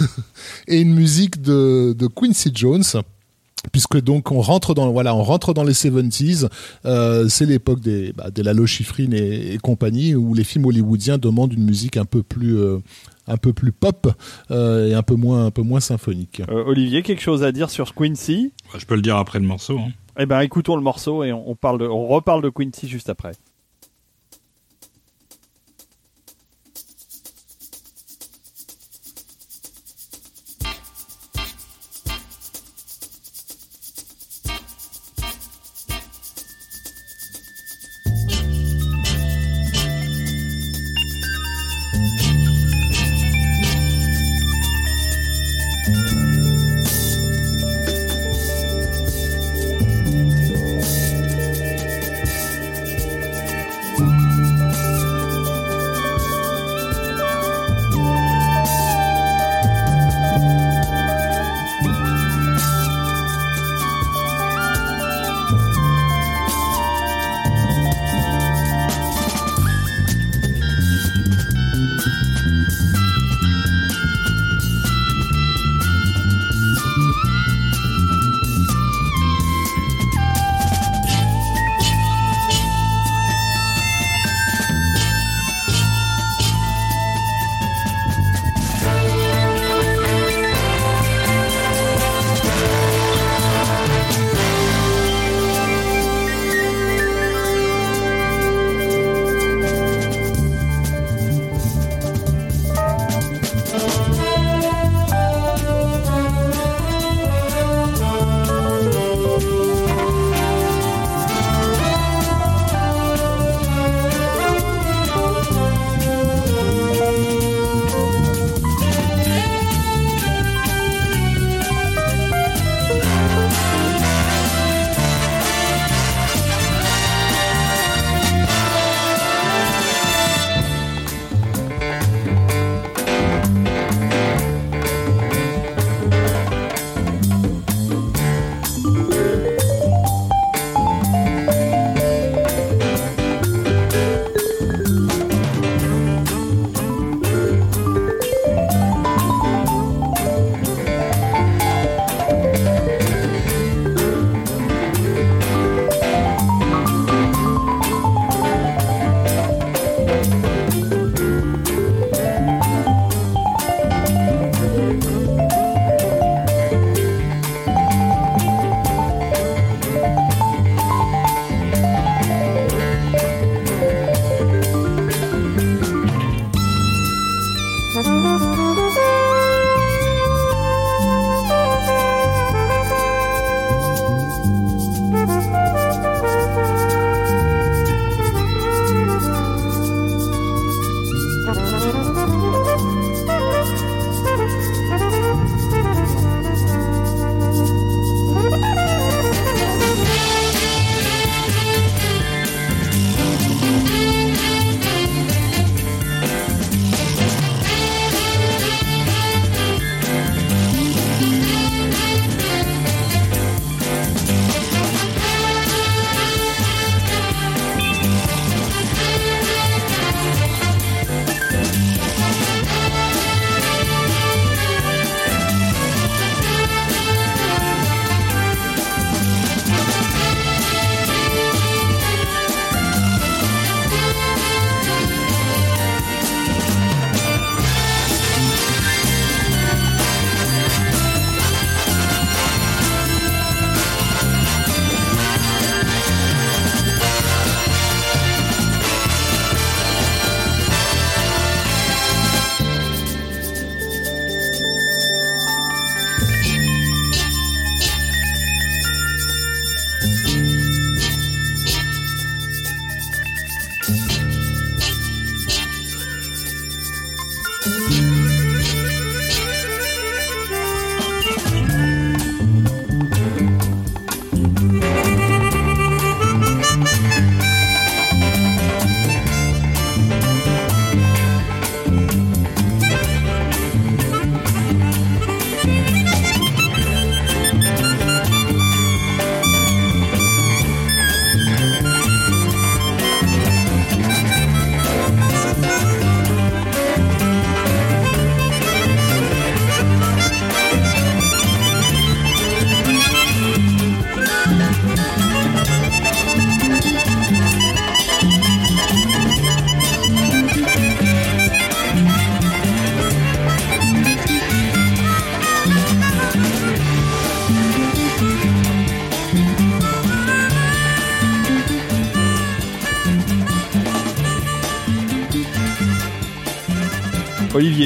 et 0.68 0.82
une 0.82 0.94
musique 0.94 1.42
de, 1.42 1.94
de 1.98 2.08
Quincy 2.08 2.52
Jones 2.54 2.84
puisque 3.72 4.02
donc 4.02 4.32
on 4.32 4.42
rentre 4.42 4.74
dans 4.74 4.92
voilà 4.92 5.14
on 5.16 5.22
rentre 5.22 5.54
dans 5.54 5.64
les 5.64 5.74
70s 5.74 6.50
euh, 6.86 7.30
c'est 7.30 7.46
l'époque 7.46 7.80
des 7.80 8.12
bah, 8.12 8.32
des 8.32 8.42
Lalo 8.42 8.66
Schifrin 8.66 9.12
et, 9.12 9.54
et 9.54 9.58
compagnie 9.60 10.16
où 10.16 10.34
les 10.34 10.44
films 10.44 10.66
hollywoodiens 10.66 11.20
demandent 11.20 11.54
une 11.54 11.64
musique 11.66 11.96
un 11.96 12.06
peu 12.06 12.24
plus 12.24 12.58
euh, 12.58 12.80
un 13.28 13.38
peu 13.38 13.54
plus 13.54 13.72
pop 13.72 14.12
euh, 14.50 14.90
et 14.90 14.96
un 14.96 15.04
peu 15.04 15.14
moins 15.14 15.46
un 15.46 15.52
peu 15.52 15.62
moins 15.62 15.80
symphonique 15.80 16.42
Euh, 16.50 16.64
Olivier, 16.66 17.04
quelque 17.04 17.22
chose 17.22 17.44
à 17.44 17.52
dire 17.52 17.70
sur 17.70 17.94
Quincy? 17.94 18.52
Je 18.76 18.86
peux 18.86 18.96
le 18.96 19.04
dire 19.04 19.18
après 19.18 19.38
le 19.40 19.46
morceau. 19.46 19.78
hein. 19.78 19.90
Eh 20.20 20.26
ben, 20.26 20.40
écoutons 20.42 20.76
le 20.76 20.82
morceau 20.82 21.24
et 21.24 21.32
on, 21.32 21.48
on 21.52 21.56
parle 21.56 21.78
de, 21.80 21.86
on 21.86 22.08
reparle 22.08 22.42
de 22.42 22.50
Quincy 22.50 22.88
juste 22.90 23.10
après. 23.12 23.34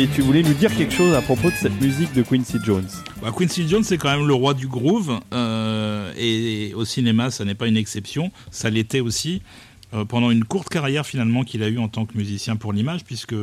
Olivier, 0.06 0.16
tu 0.16 0.22
voulais 0.22 0.44
nous 0.44 0.54
dire 0.54 0.76
quelque 0.76 0.94
chose 0.94 1.16
à 1.16 1.22
propos 1.22 1.50
de 1.50 1.56
cette 1.56 1.82
musique 1.82 2.14
de 2.14 2.22
Quincy 2.22 2.58
Jones 2.64 2.86
Bah, 3.24 3.34
Quincy 3.36 3.68
Jones, 3.68 3.84
c'est 3.84 3.98
quand 3.98 4.16
même 4.16 4.28
le 4.28 4.34
roi 4.36 4.54
du 4.54 4.68
groove. 4.68 5.20
euh, 5.34 6.14
et 6.16 6.74
au 6.76 6.86
cinéma, 6.86 7.32
ça 7.32 7.44
n'est 7.44 7.56
pas 7.56 7.68
une 7.68 7.78
exception. 7.78 8.32
Ça 8.52 8.70
l'était 8.70 9.00
aussi 9.00 9.42
euh, 9.96 10.06
pendant 10.06 10.30
une 10.30 10.44
courte 10.44 10.70
carrière 10.70 11.08
finalement 11.08 11.44
qu'il 11.44 11.64
a 11.64 11.70
eue 11.70 11.80
en 11.80 11.88
tant 11.88 12.06
que 12.06 12.18
musicien 12.18 12.56
pour 12.56 12.72
l'image, 12.72 13.04
puisque 13.04 13.36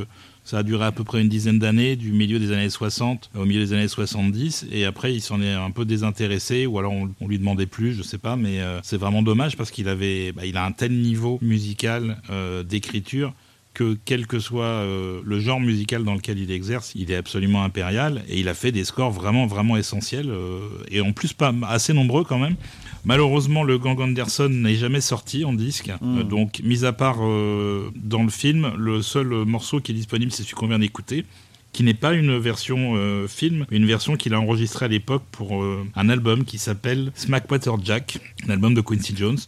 ça 0.44 0.58
a 0.58 0.62
duré 0.62 0.84
à 0.84 0.92
peu 0.92 1.02
près 1.02 1.20
une 1.20 1.28
dizaine 1.28 1.58
d'années, 1.58 1.96
du 1.96 2.12
milieu 2.12 2.38
des 2.38 2.52
années 2.52 2.70
60 2.70 3.30
au 3.36 3.44
milieu 3.44 3.64
des 3.64 3.72
années 3.72 3.88
70. 3.88 4.66
Et 4.70 4.84
après, 4.84 5.12
il 5.14 5.20
s'en 5.20 5.40
est 5.42 5.52
un 5.52 5.70
peu 5.72 5.84
désintéressé, 5.84 6.66
ou 6.66 6.78
alors 6.78 6.92
on, 6.92 7.10
on 7.20 7.26
lui 7.28 7.38
demandait 7.38 7.66
plus, 7.66 7.94
je 7.94 8.02
sais 8.02 8.18
pas. 8.18 8.36
Mais 8.36 8.60
euh, 8.60 8.78
c'est 8.84 8.98
vraiment 8.98 9.22
dommage 9.22 9.56
parce 9.56 9.72
qu'il 9.72 9.88
avait, 9.88 10.30
bah, 10.32 10.46
il 10.46 10.56
a 10.56 10.64
un 10.64 10.72
tel 10.72 10.92
niveau 10.92 11.38
musical 11.42 12.20
euh, 12.30 12.62
d'écriture 12.62 13.34
que 13.74 13.96
quel 14.04 14.26
que 14.26 14.38
soit 14.38 14.64
euh, 14.64 15.20
le 15.24 15.40
genre 15.40 15.60
musical 15.60 16.04
dans 16.04 16.14
lequel 16.14 16.38
il 16.38 16.50
exerce, 16.50 16.92
il 16.94 17.10
est 17.10 17.16
absolument 17.16 17.64
impérial 17.64 18.22
et 18.28 18.40
il 18.40 18.48
a 18.48 18.54
fait 18.54 18.72
des 18.72 18.84
scores 18.84 19.10
vraiment 19.10 19.46
vraiment 19.46 19.76
essentiels 19.76 20.30
euh, 20.30 20.60
et 20.90 21.00
en 21.00 21.12
plus 21.12 21.32
pas 21.32 21.54
assez 21.68 21.92
nombreux 21.92 22.24
quand 22.24 22.38
même. 22.38 22.56
Malheureusement, 23.04 23.64
le 23.64 23.78
Gang 23.78 24.00
Anderson 24.00 24.48
n'est 24.48 24.76
jamais 24.76 25.00
sorti 25.00 25.44
en 25.44 25.52
disque, 25.52 25.90
Mm. 26.00 26.18
Euh, 26.18 26.22
donc 26.24 26.60
mis 26.64 26.84
à 26.84 26.92
part 26.92 27.18
dans 27.18 28.22
le 28.22 28.30
film, 28.30 28.72
le 28.76 29.02
seul 29.02 29.26
morceau 29.44 29.80
qui 29.80 29.92
est 29.92 29.94
disponible, 29.94 30.32
c'est 30.32 30.42
celui 30.42 30.54
qu'on 30.54 30.68
vient 30.68 30.78
d'écouter 30.78 31.24
qui 31.72 31.82
n'est 31.84 31.94
pas 31.94 32.12
une 32.12 32.38
version 32.38 32.94
euh, 32.96 33.26
film, 33.26 33.66
une 33.70 33.86
version 33.86 34.16
qu'il 34.16 34.34
a 34.34 34.40
enregistrée 34.40 34.84
à 34.84 34.88
l'époque 34.88 35.22
pour 35.32 35.62
euh, 35.62 35.86
un 35.96 36.08
album 36.08 36.44
qui 36.44 36.58
s'appelle 36.58 37.12
Smackwater 37.14 37.76
Jack, 37.82 38.18
un 38.46 38.50
album 38.50 38.74
de 38.74 38.80
Quincy 38.82 39.14
Jones. 39.16 39.38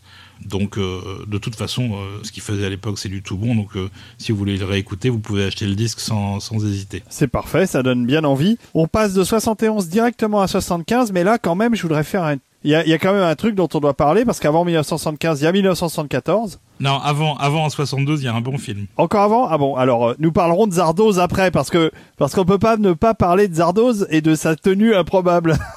Donc, 0.45 0.79
euh, 0.79 1.25
de 1.27 1.39
toute 1.39 1.55
façon, 1.55 1.97
ce 2.23 2.33
qu'il 2.33 2.43
faisait 2.43 2.67
à 2.67 2.69
l'époque, 2.69 2.99
c'est 2.99 3.09
du 3.09 3.23
tout 3.23 3.37
bon. 3.37 3.55
Donc, 3.55 3.71
si 4.19 4.33
vous 4.33 4.39
voulez 4.39 4.57
le 4.57 4.65
réécouter, 4.65 5.09
vous 5.09 5.21
pouvez 5.21 5.45
acheter 5.45 5.67
le 5.67 5.75
disque 5.75 6.01
sans, 6.01 6.41
sans 6.41 6.65
hésiter. 6.65 7.03
C'est 7.09 7.29
parfait, 7.29 7.67
ça 7.67 7.83
donne 7.83 8.05
bien 8.05 8.25
envie. 8.25 8.59
On 8.75 8.89
passe 8.89 9.15
de 9.15 9.23
71 9.23 9.89
directement 9.89 10.41
à 10.41 10.49
75, 10.49 11.13
mais 11.13 11.25
là, 11.25 11.39
quand 11.39 11.55
même, 11.55 11.75
je 11.75 11.83
voudrais 11.83 12.05
faire 12.05 12.25
un... 12.25 12.37
Il 12.65 12.71
y 12.71 12.75
a, 12.75 12.83
il 12.85 12.89
y 12.89 12.95
a 12.95 12.99
quand 12.99 13.13
même 13.13 13.23
un 13.23 13.35
truc 13.35 13.55
dont 13.55 13.69
on 13.75 13.79
doit 13.81 13.95
parler, 13.95 14.25
parce 14.25 14.41
qu'avant 14.41 14.65
1975, 14.65 15.41
il 15.41 15.45
y 15.45 15.47
a 15.47 15.53
1974. 15.53 16.59
Non, 16.81 16.99
avant, 16.99 17.37
avant 17.37 17.65
en 17.65 17.71
72, 17.71 18.23
il 18.23 18.25
y 18.25 18.29
a 18.29 18.35
un 18.35 18.41
bon 18.41 18.59
film. 18.59 18.87
Encore 18.97 19.21
avant? 19.23 19.47
Ah 19.49 19.59
bon, 19.59 19.77
alors 19.77 20.09
euh, 20.11 20.15
nous 20.19 20.33
parlerons 20.33 20.67
de 20.67 20.73
Zardoz 20.73 21.19
après, 21.21 21.51
parce 21.51 21.71
que 21.71 21.91
parce 22.17 22.35
qu'on 22.35 22.45
peut 22.45 22.59
pas 22.59 22.77
ne 22.77 22.93
pas 22.95 23.15
parler 23.15 23.49
de 23.49 23.55
Zardoz 23.55 24.07
et 24.11 24.21
de 24.23 24.35
sa 24.35 24.57
tenue 24.57 24.95
improbable. 24.95 25.59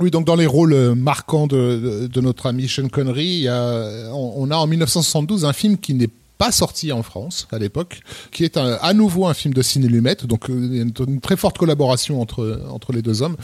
Oui, 0.00 0.10
donc 0.10 0.24
dans 0.26 0.34
les 0.34 0.46
rôles 0.46 0.72
euh, 0.72 0.94
marquants 0.96 1.46
de, 1.46 2.00
de, 2.02 2.06
de 2.08 2.20
notre 2.20 2.46
ami 2.46 2.66
Sean 2.66 2.88
Connery, 2.88 3.26
il 3.26 3.40
y 3.42 3.48
a, 3.48 4.10
on, 4.12 4.32
on 4.38 4.50
a 4.50 4.56
en 4.56 4.66
1972 4.66 5.44
un 5.44 5.52
film 5.52 5.78
qui 5.78 5.94
n'est 5.94 6.08
pas 6.36 6.50
sorti 6.50 6.90
en 6.90 7.04
France 7.04 7.46
à 7.52 7.60
l'époque, 7.60 8.00
qui 8.32 8.42
est 8.42 8.56
un- 8.56 8.76
à 8.82 8.92
nouveau 8.92 9.26
un 9.28 9.34
film 9.34 9.54
de 9.54 9.62
Ciné 9.62 9.86
Lumet, 9.86 10.16
donc 10.24 10.50
euh, 10.50 10.68
il 10.68 10.76
y 10.76 10.80
a 10.80 10.82
une, 10.82 10.92
une 11.06 11.20
très 11.20 11.36
forte 11.36 11.58
collaboration 11.58 12.20
entre, 12.20 12.60
entre 12.70 12.92
les 12.92 13.02
deux 13.02 13.22
hommes. 13.22 13.36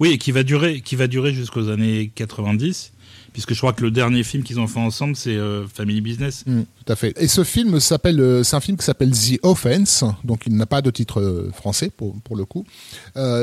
Oui, 0.00 0.10
et 0.10 0.18
qui 0.18 0.32
va 0.32 0.42
durer, 0.42 0.80
qui 0.80 0.96
va 0.96 1.06
durer 1.06 1.32
jusqu'aux 1.32 1.68
années 1.68 2.10
90, 2.14 2.92
puisque 3.32 3.54
je 3.54 3.58
crois 3.58 3.72
que 3.72 3.82
le 3.82 3.90
dernier 3.90 4.22
film 4.22 4.42
qu'ils 4.42 4.60
ont 4.60 4.66
fait 4.66 4.80
ensemble, 4.80 5.16
c'est 5.16 5.36
euh, 5.36 5.66
Family 5.66 6.00
Business. 6.00 6.44
Mm, 6.46 6.62
tout 6.62 6.92
à 6.92 6.96
fait. 6.96 7.14
Et 7.20 7.28
ce 7.28 7.44
film 7.44 7.78
s'appelle, 7.80 8.20
euh, 8.20 8.42
c'est 8.42 8.56
un 8.56 8.60
film 8.60 8.76
qui 8.76 8.84
s'appelle 8.84 9.12
The 9.12 9.38
Offense, 9.42 10.04
donc 10.24 10.42
il 10.46 10.56
n'a 10.56 10.66
pas 10.66 10.82
de 10.82 10.90
titre 10.90 11.20
euh, 11.20 11.50
français 11.52 11.90
pour, 11.94 12.14
pour 12.22 12.36
le 12.36 12.44
coup. 12.44 12.64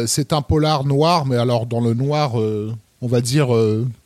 C'est 0.06 0.34
un 0.34 0.42
polar 0.42 0.86
noir, 0.86 1.26
mais 1.26 1.38
alors 1.38 1.66
dans 1.66 1.82
le 1.82 1.94
noir, 1.94 2.36
on 2.36 3.08
va 3.08 3.22
dire 3.22 3.48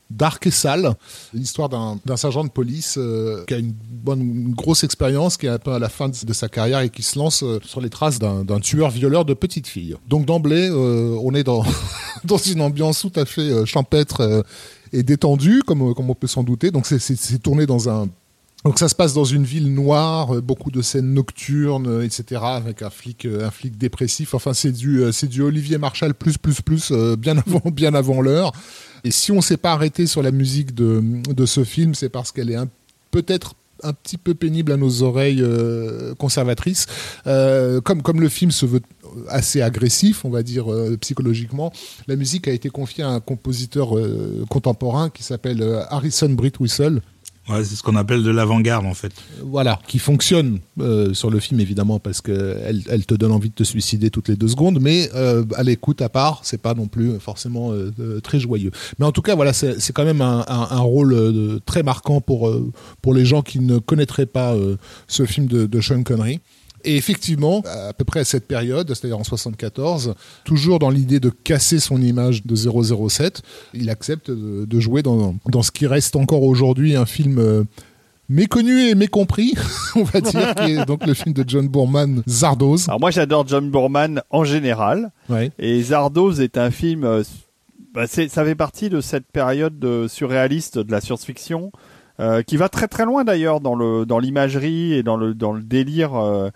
dark 0.09 0.45
et 0.47 0.51
sale. 0.51 0.93
L'histoire 1.33 1.69
d'un 1.69 2.17
sergent 2.17 2.43
de 2.43 2.49
police 2.49 2.95
euh, 2.97 3.43
qui 3.47 3.53
a 3.53 3.57
une 3.57 3.73
bonne, 3.73 4.21
une 4.21 4.53
grosse 4.53 4.83
expérience, 4.83 5.37
qui 5.37 5.47
est 5.47 5.49
un 5.49 5.59
peu 5.59 5.71
à 5.71 5.79
la 5.79 5.89
fin 5.89 6.09
de, 6.09 6.33
sa 6.33 6.49
carrière 6.49 6.81
et 6.81 6.89
qui 6.89 7.03
se 7.03 7.17
lance 7.17 7.43
euh, 7.43 7.59
sur 7.63 7.81
les 7.81 7.89
traces 7.89 8.19
d'un 8.19 8.59
tueur 8.59 8.89
violeur 8.89 9.25
de 9.25 9.33
petites 9.33 9.67
filles. 9.67 9.95
Donc 10.07 10.25
d'emblée, 10.25 10.69
euh, 10.69 11.17
on 11.21 11.33
est 11.33 11.43
dans 11.43 11.63
dans 12.23 12.37
une 12.37 12.61
ambiance 12.61 13.01
tout 13.01 13.19
à 13.19 13.25
fait 13.25 13.65
champêtre 13.65 14.43
et 14.93 15.03
détendue, 15.03 15.61
comme 15.65 15.93
comme 15.93 16.09
on 16.09 16.15
peut 16.15 16.27
s'en 16.27 16.43
douter. 16.43 16.71
Donc 16.71 16.85
c'est- 16.85 17.39
tourné 17.41 17.65
dans 17.65 17.89
un 17.89 18.07
donc 18.63 18.79
ça 18.79 18.89
se 18.89 18.95
passe 18.95 19.13
dans 19.13 19.25
une 19.25 19.43
ville 19.43 19.71
noire, 19.71 20.41
beaucoup 20.41 20.71
de 20.71 20.81
scènes 20.81 21.13
nocturnes, 21.13 22.01
etc., 22.03 22.41
avec 22.43 22.81
un 22.81 22.89
flic, 22.89 23.25
un 23.25 23.51
flic 23.51 23.77
dépressif. 23.77 24.33
Enfin, 24.33 24.55
c'est 24.55 24.71
du, 24.71 25.03
c'est 25.11 25.27
du 25.27 25.43
Olivier 25.43 25.77
Marshall 25.77 26.15
plus 26.15 26.39
plus 26.39 26.61
plus, 26.61 26.91
bien 27.15 27.37
avant, 27.45 27.69
bien 27.69 27.93
avant 27.93 28.21
l'heure. 28.21 28.53
Et 29.05 29.11
si 29.11 29.31
on 29.31 29.39
s'est 29.39 29.57
pas 29.57 29.71
arrêté 29.71 30.07
sur 30.07 30.23
la 30.23 30.31
musique 30.31 30.73
de, 30.73 31.01
de 31.31 31.45
ce 31.45 31.63
film, 31.63 31.93
c'est 31.93 32.09
parce 32.09 32.31
qu'elle 32.31 32.49
est 32.49 32.57
peut-être 33.11 33.53
un 33.83 33.93
petit 33.93 34.17
peu 34.17 34.33
pénible 34.33 34.71
à 34.71 34.77
nos 34.77 35.03
oreilles 35.03 35.43
euh, 35.43 36.15
conservatrices. 36.15 36.87
Euh, 37.27 37.81
comme, 37.81 38.01
comme 38.01 38.19
le 38.19 38.29
film 38.29 38.49
se 38.49 38.65
veut 38.65 38.81
assez 39.29 39.61
agressif, 39.61 40.25
on 40.25 40.31
va 40.31 40.41
dire 40.41 40.73
euh, 40.73 40.97
psychologiquement, 40.97 41.71
la 42.07 42.15
musique 42.15 42.47
a 42.47 42.51
été 42.51 42.69
confiée 42.69 43.03
à 43.03 43.09
un 43.09 43.19
compositeur 43.19 43.93
contemporain 44.49 45.11
qui 45.11 45.21
s'appelle 45.21 45.63
Harrison 45.89 46.29
Britt 46.29 46.59
Whistle, 46.59 47.01
Ouais, 47.47 47.63
c'est 47.63 47.75
ce 47.75 47.83
qu'on 47.83 47.95
appelle 47.95 48.23
de 48.23 48.31
l'avant-garde, 48.31 48.87
en 48.87 48.95
fait. 48.95 49.11
voilà, 49.43 49.79
qui 49.87 49.99
fonctionne 49.99 50.59
euh, 50.79 51.13
sur 51.13 51.29
le 51.29 51.39
film 51.39 51.59
évidemment 51.59 51.99
parce 51.99 52.19
que 52.19 52.57
elle, 52.89 53.05
te 53.05 53.13
donne 53.13 53.31
envie 53.31 53.49
de 53.49 53.53
te 53.53 53.63
suicider 53.63 54.09
toutes 54.09 54.29
les 54.29 54.35
deux 54.35 54.47
secondes, 54.47 54.79
mais 54.81 55.09
euh, 55.13 55.43
à 55.55 55.61
l'écoute 55.61 56.01
à 56.01 56.09
part, 56.09 56.39
c'est 56.43 56.59
pas 56.59 56.73
non 56.73 56.87
plus 56.87 57.19
forcément 57.19 57.71
euh, 57.71 57.91
euh, 57.99 58.19
très 58.19 58.39
joyeux. 58.39 58.71
Mais 58.97 59.05
en 59.05 59.11
tout 59.11 59.21
cas, 59.21 59.35
voilà, 59.35 59.53
c'est 59.53 59.91
quand 59.93 60.05
même 60.05 60.21
un, 60.21 60.43
un- 60.47 60.67
un 60.71 60.79
rôle 60.79 61.13
euh, 61.13 61.59
très 61.67 61.83
marquant 61.83 62.19
pour 62.19 62.47
euh, 62.49 62.71
pour 63.03 63.13
les 63.13 63.25
gens 63.25 63.43
qui 63.43 63.59
ne 63.59 63.77
connaîtraient 63.77 64.25
pas 64.25 64.55
ce 65.07 65.25
film 65.25 65.45
de, 65.45 65.67
de 65.67 65.81
Sean 65.81 66.01
Connery. 66.03 66.39
Et 66.85 66.95
effectivement, 66.97 67.61
à 67.65 67.93
peu 67.93 68.05
près 68.05 68.21
à 68.21 68.23
cette 68.23 68.47
période, 68.47 68.87
c'est-à-dire 68.93 69.17
en 69.19 69.23
74, 69.23 70.13
toujours 70.43 70.79
dans 70.79 70.89
l'idée 70.89 71.19
de 71.19 71.29
casser 71.29 71.79
son 71.79 72.01
image 72.01 72.45
de 72.45 72.55
007, 72.55 73.41
il 73.73 73.89
accepte 73.89 74.29
de, 74.31 74.65
de 74.65 74.79
jouer 74.79 75.01
dans, 75.01 75.35
dans 75.49 75.63
ce 75.63 75.71
qui 75.71 75.87
reste 75.87 76.15
encore 76.15 76.43
aujourd'hui 76.43 76.95
un 76.95 77.05
film 77.05 77.39
euh, 77.39 77.63
méconnu 78.29 78.87
et 78.89 78.95
mécompris, 78.95 79.53
on 79.95 80.03
va 80.03 80.21
dire, 80.21 80.55
qui 80.55 80.71
est 80.73 80.85
donc 80.85 81.05
le 81.05 81.13
film 81.13 81.33
de 81.33 81.43
John 81.47 81.67
Boorman, 81.67 82.23
Zardoz. 82.27 82.87
Alors 82.87 82.99
moi 82.99 83.11
j'adore 83.11 83.47
John 83.47 83.69
Boorman 83.69 84.21
en 84.29 84.43
général, 84.43 85.11
Ouais. 85.29 85.51
et 85.59 85.81
Zardoz 85.81 86.39
est 86.41 86.57
un 86.57 86.71
film... 86.71 87.03
euh, 87.03 87.23
bah, 87.93 88.07
ça 88.07 88.27
fait 88.43 88.55
partie 88.55 88.89
de 88.89 88.99
cette 88.99 89.25
période 89.31 89.79
de 89.79 90.07
surréaliste 90.09 90.77
de 90.79 90.91
la 90.91 90.99
science-fiction, 91.01 91.71
euh, 92.19 92.41
qui 92.43 92.57
va 92.57 92.69
très 92.69 92.87
très 92.87 93.05
loin 93.05 93.23
d'ailleurs 93.23 93.61
dans 93.61 93.75
le 93.75 94.05
dans 94.05 94.19
l'imagerie 94.19 94.93
et 94.93 95.03
dans 95.03 95.17
le 95.17 95.33
dans 95.33 95.53
le 95.53 95.61
délire. 95.61 96.15
euh, 96.15 96.49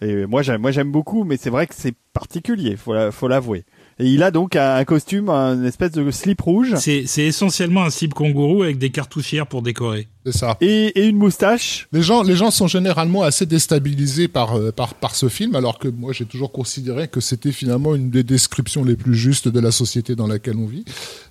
et 0.00 0.26
moi 0.26 0.42
j'aime 0.42 0.60
moi 0.60 0.70
j'aime 0.70 0.90
beaucoup, 0.90 1.24
mais 1.24 1.36
c'est 1.36 1.50
vrai 1.50 1.66
que 1.66 1.74
c'est 1.76 1.94
particulier, 2.12 2.76
faut 2.76 2.94
faut 3.10 3.28
l'avouer. 3.28 3.64
Et 3.98 4.06
il 4.06 4.22
a 4.24 4.30
donc 4.30 4.56
un, 4.56 4.84
costume, 4.84 5.28
un 5.28 5.62
espèce 5.64 5.92
de 5.92 6.10
slip 6.10 6.40
rouge 6.40 6.74
C'est 6.76 7.04
c'est 7.06 7.24
essentiellement 7.24 7.84
un 7.84 7.90
slip 7.90 8.12
kangourou 8.12 8.64
avec 8.64 8.78
des 8.78 8.90
cartouchières 8.90 9.46
pour 9.46 9.62
décorer. 9.62 10.08
C'est 10.26 10.32
ça. 10.36 10.56
et, 10.60 10.86
et 10.98 11.06
une 11.06 11.16
moustache. 11.16 11.86
Les 11.92 12.00
gens, 12.02 12.22
les 12.22 12.34
gens 12.36 12.50
sont 12.50 12.66
généralement 12.66 13.22
assez 13.22 13.44
déstabilisés 13.46 14.26
par, 14.28 14.56
euh, 14.56 14.72
par, 14.72 14.94
par 14.94 15.14
ce 15.14 15.28
film, 15.28 15.54
alors 15.54 15.78
que 15.78 15.88
moi 15.88 16.12
j'ai 16.12 16.24
toujours 16.24 16.50
considéré 16.50 17.08
que 17.08 17.20
c'était 17.20 17.52
finalement 17.52 17.94
une 17.94 18.08
des 18.10 18.22
descriptions 18.22 18.84
les 18.84 18.96
plus 18.96 19.14
justes 19.14 19.48
de 19.48 19.60
la 19.60 19.70
société 19.70 20.14
dans 20.16 20.26
laquelle 20.26 20.56
on 20.56 20.66
vit. 20.66 20.84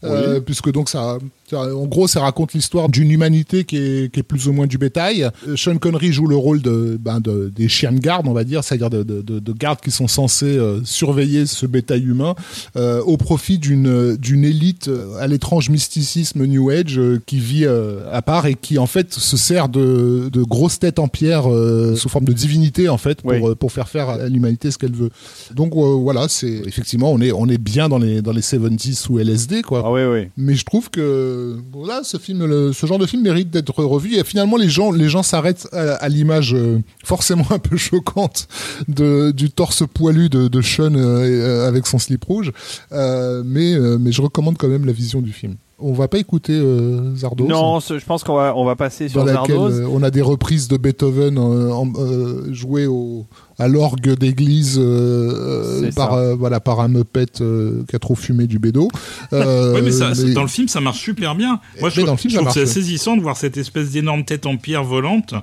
Euh, 0.04 0.40
puisque 0.40 0.72
donc 0.72 0.90
ça, 0.90 1.18
en 1.54 1.86
gros, 1.88 2.08
ça 2.08 2.22
raconte 2.22 2.54
l'histoire 2.54 2.90
d'une 2.90 3.10
humanité 3.12 3.64
qui 3.64 3.78
est, 3.78 4.14
qui 4.14 4.20
est 4.20 4.24
plus 4.24 4.48
ou 4.48 4.54
moins 4.54 4.68
du 4.68 4.78
bétail. 4.78 5.24
Euh, 5.48 5.56
Sean 5.56 5.78
Connery 5.78 6.12
joue 6.14 6.28
le 6.28 6.36
rôle 6.36 6.62
de, 6.62 6.98
ben, 7.00 7.20
de- 7.20 7.52
des 7.56 7.68
chiens 7.70 7.92
de 7.94 8.00
garde, 8.00 8.28
on 8.28 8.34
va 8.34 8.44
dire, 8.44 8.64
c'est-à-dire 8.64 8.90
de, 8.90 9.02
de, 9.04 9.22
de- 9.22 9.40
de 9.40 9.54
gardes 9.54 9.80
qui 9.82 9.92
sont 9.92 10.08
censés 10.08 10.46
euh, 10.58 10.82
surveiller 10.84 11.46
ce 11.46 11.66
bétail 11.66 12.04
humain 12.04 12.36
euh, 12.76 13.02
au 13.02 13.18
profit 13.18 13.58
d'une 13.58 14.16
d'une 14.18 14.44
élite 14.46 14.90
à 15.20 15.28
l'étrange 15.28 15.70
mysticisme 15.70 16.46
New 16.46 16.70
Age 16.70 17.00
qui 17.26 17.40
vit 17.40 17.66
à 17.66 18.22
part 18.22 18.46
et 18.46 18.54
qui 18.56 18.78
en 18.78 18.83
fait 18.86 19.14
se 19.14 19.38
sert 19.38 19.70
de, 19.70 20.30
de 20.32 20.44
grosses 20.44 20.80
têtes 20.80 21.00
en 21.00 21.08
pierre 21.08 21.52
euh, 21.52 21.96
sous 21.96 22.10
forme 22.10 22.26
de 22.26 22.34
divinité 22.34 22.90
en 22.90 22.98
fait 22.98 23.22
pour, 23.22 23.32
Oui. 23.32 23.42
euh, 23.44 23.56
pour 23.56 23.72
faire 23.72 23.88
faire 23.90 24.10
à 24.10 24.28
l'humanité 24.30 24.72
ce 24.72 24.78
qu'elle 24.78 24.94
veut. 24.94 25.10
Donc 25.54 25.74
euh, 25.76 25.80
voilà, 25.96 26.28
c'est 26.28 26.62
effectivement 26.66 27.12
on 27.12 27.20
est 27.22 27.32
on 27.32 27.48
est 27.48 27.58
bien 27.58 27.90
dans 27.90 27.98
les 28.00 28.22
dans 28.22 28.32
les 28.32 28.42
70s 28.42 28.96
sous 28.96 29.20
LSD 29.20 29.62
quoi. 29.62 29.84
Ah 29.86 29.92
oui 29.92 30.02
oui. 30.04 30.28
Mais 30.38 30.56
je 30.56 30.66
trouve 30.66 30.90
que 30.90 31.58
voilà, 31.72 32.02
ce 32.04 32.18
film, 32.18 32.46
le- 32.46 32.74
ce 32.74 32.86
genre 32.86 33.00
de 33.00 33.06
film 33.06 33.22
mérite 33.24 33.50
d'être 33.50 33.84
revu. 33.84 34.16
Et 34.16 34.24
finalement, 34.24 34.58
les 34.58 34.70
gens, 34.70 34.92
les 34.92 35.10
gens 35.10 35.24
s'arrêtent 35.24 35.68
à, 35.72 35.94
à 35.94 36.10
l'image 36.10 36.56
forcément 37.04 37.46
un 37.52 37.60
peu 37.60 37.78
choquante 37.78 38.48
de, 38.88 39.32
du 39.32 39.50
torse 39.52 39.84
poilu 39.94 40.30
de, 40.30 40.48
de 40.48 40.62
Sean 40.62 40.96
avec 40.96 41.88
son 41.88 42.00
slip 42.00 42.24
rouge. 42.26 42.52
Mais, 42.92 43.76
mais 44.00 44.12
je 44.12 44.22
recommande 44.22 44.58
quand 44.58 44.68
même 44.68 44.86
la 44.86 44.92
vision 44.94 45.22
du 45.22 45.32
film. 45.34 45.56
On 45.86 45.94
va 45.94 46.08
pas 46.08 46.18
écouter 46.18 46.54
euh, 46.54 47.16
Zardoz. 47.16 47.48
Non, 47.48 47.80
ce- 47.82 48.00
je 48.00 48.06
pense 48.06 48.24
qu'on 48.24 48.36
va 48.36 48.54
on 48.56 48.64
va 48.64 48.76
passer 48.76 49.10
sur 49.10 49.20
dans 49.20 49.26
laquelle 49.32 49.56
euh, 49.58 49.88
on 49.92 50.02
a 50.02 50.10
des 50.12 50.22
reprises 50.22 50.68
de 50.70 50.78
Beethoven 50.78 51.38
euh, 51.38 51.72
euh, 52.00 52.54
jouées 52.54 52.88
au, 52.88 53.26
à 53.60 53.68
l'orgue 53.68 54.18
d'église 54.18 54.80
euh, 54.82 55.92
par 55.96 56.14
euh, 56.14 56.36
voilà 56.36 56.60
par 56.60 56.80
un 56.80 56.88
meupet 56.88 57.26
euh, 57.42 57.84
qui 57.90 57.96
a 57.96 58.00
trop 58.00 58.16
fumé 58.16 58.48
du 58.48 58.60
bédo. 58.60 58.88
Euh, 59.34 59.74
oui, 59.76 59.82
mais, 59.84 59.92
ça, 59.92 60.12
mais- 60.18 60.34
dans 60.34 60.42
le 60.44 60.48
film, 60.48 60.68
ça 60.68 60.80
marche 60.80 61.00
super 61.00 61.34
bien. 61.36 61.60
Moi, 61.82 61.90
je, 61.90 61.96
Mais 62.00 62.04
trouve- 62.04 62.06
dans 62.06 62.12
le 62.14 62.18
film, 62.18 62.32
je 62.32 62.38
ça 62.38 62.44
trouve 62.44 62.54
que 62.54 62.60
c'est 62.66 62.74
saisissant 62.74 63.18
de 63.18 63.22
voir 63.22 63.36
cette 63.36 63.58
espèce 63.58 63.92
d'énorme 63.92 64.24
tête 64.26 64.46
en 64.46 64.58
pierre 64.58 64.84
volante 64.84 65.34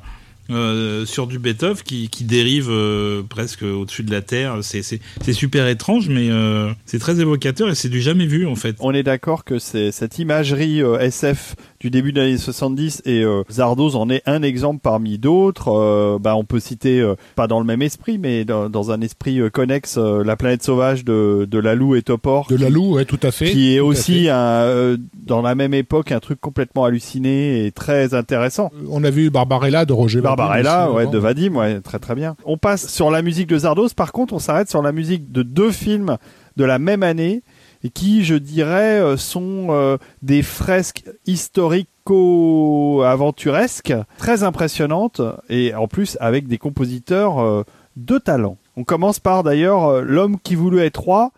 euh, 0.50 1.06
sur 1.06 1.26
du 1.26 1.38
Beethoven 1.38 1.82
qui, 1.82 2.08
qui 2.08 2.24
dérive 2.24 2.68
euh, 2.70 3.22
presque 3.22 3.62
au-dessus 3.62 4.02
de 4.02 4.10
la 4.10 4.22
terre. 4.22 4.58
C'est 4.62 5.32
super 5.32 5.68
étrange, 5.68 6.08
mais 6.08 6.30
euh, 6.30 6.72
c'est 6.86 6.98
très 6.98 7.20
évocateur 7.20 7.68
et 7.68 7.74
c'est 7.74 7.88
du 7.88 8.00
jamais 8.00 8.26
vu 8.26 8.46
en 8.46 8.56
fait. 8.56 8.76
On 8.80 8.92
est 8.92 9.02
d'accord 9.02 9.44
que 9.44 9.58
c'est 9.58 9.92
cette 9.92 10.18
imagerie 10.18 10.82
euh, 10.82 10.98
SF 10.98 11.54
du 11.80 11.88
début 11.90 12.12
des 12.12 12.20
années 12.20 12.36
70 12.38 13.02
et 13.06 13.22
euh, 13.24 13.42
Zardoz 13.50 13.96
en 13.96 14.10
est 14.10 14.22
un 14.26 14.42
exemple 14.42 14.80
parmi 14.82 15.16
d'autres. 15.18 15.68
Euh, 15.72 16.18
bah, 16.20 16.36
on 16.36 16.44
peut 16.44 16.60
citer, 16.60 17.00
euh, 17.00 17.14
pas 17.36 17.46
dans 17.46 17.58
le 17.58 17.64
même 17.64 17.80
esprit, 17.80 18.18
mais 18.18 18.44
dans, 18.44 18.68
dans 18.68 18.90
un 18.90 19.00
esprit 19.00 19.40
euh, 19.40 19.48
connexe, 19.48 19.96
euh, 19.96 20.22
La 20.22 20.36
planète 20.36 20.62
sauvage 20.62 21.06
de, 21.06 21.48
de 21.50 21.58
Lalou 21.58 21.94
et 21.96 22.02
Topor. 22.02 22.46
De 22.50 22.56
Lalou, 22.56 22.96
ouais, 22.96 23.06
tout 23.06 23.18
à 23.22 23.30
fait. 23.30 23.50
qui 23.50 23.74
est 23.74 23.78
Tout 23.78 23.86
aussi 23.86 24.28
un, 24.28 24.34
euh, 24.36 24.96
dans 25.26 25.40
la 25.40 25.54
même 25.54 25.72
époque 25.72 26.12
un 26.12 26.20
truc 26.20 26.38
complètement 26.38 26.84
halluciné 26.84 27.64
et 27.64 27.72
très 27.72 28.12
intéressant. 28.12 28.70
On 28.90 29.02
a 29.02 29.10
vu 29.10 29.30
Barbarella 29.30 29.86
de 29.86 29.94
Roger 29.94 30.20
Barbarella, 30.20 30.92
ouais, 30.92 31.06
de 31.06 31.16
Vadim, 31.18 31.54
ouais, 31.56 31.80
très 31.80 31.98
très 31.98 32.14
bien. 32.14 32.36
On 32.44 32.58
passe 32.58 32.88
sur 32.92 33.10
la 33.10 33.22
musique 33.22 33.46
de 33.46 33.56
Zardos. 33.56 33.88
Par 33.96 34.12
contre, 34.12 34.34
on 34.34 34.38
s'arrête 34.38 34.68
sur 34.68 34.82
la 34.82 34.92
musique 34.92 35.32
de 35.32 35.42
deux 35.42 35.70
films 35.72 36.18
de 36.56 36.64
la 36.64 36.78
même 36.78 37.02
année 37.02 37.42
et 37.82 37.88
qui, 37.90 38.24
je 38.24 38.34
dirais, 38.34 39.00
euh, 39.00 39.16
sont 39.16 39.68
euh, 39.70 39.96
des 40.22 40.42
fresques 40.42 41.04
historico-aventuresques 41.26 43.94
très 44.18 44.42
impressionnantes 44.42 45.22
et 45.48 45.74
en 45.74 45.88
plus 45.88 46.18
avec 46.20 46.46
des 46.46 46.58
compositeurs 46.58 47.40
euh, 47.40 47.64
de 47.96 48.18
talent. 48.18 48.58
On 48.76 48.84
commence 48.84 49.18
par 49.18 49.42
d'ailleurs 49.42 50.02
L'homme 50.02 50.38
qui 50.38 50.54
voulut 50.54 50.80
être 50.80 51.00
roi. 51.00 51.32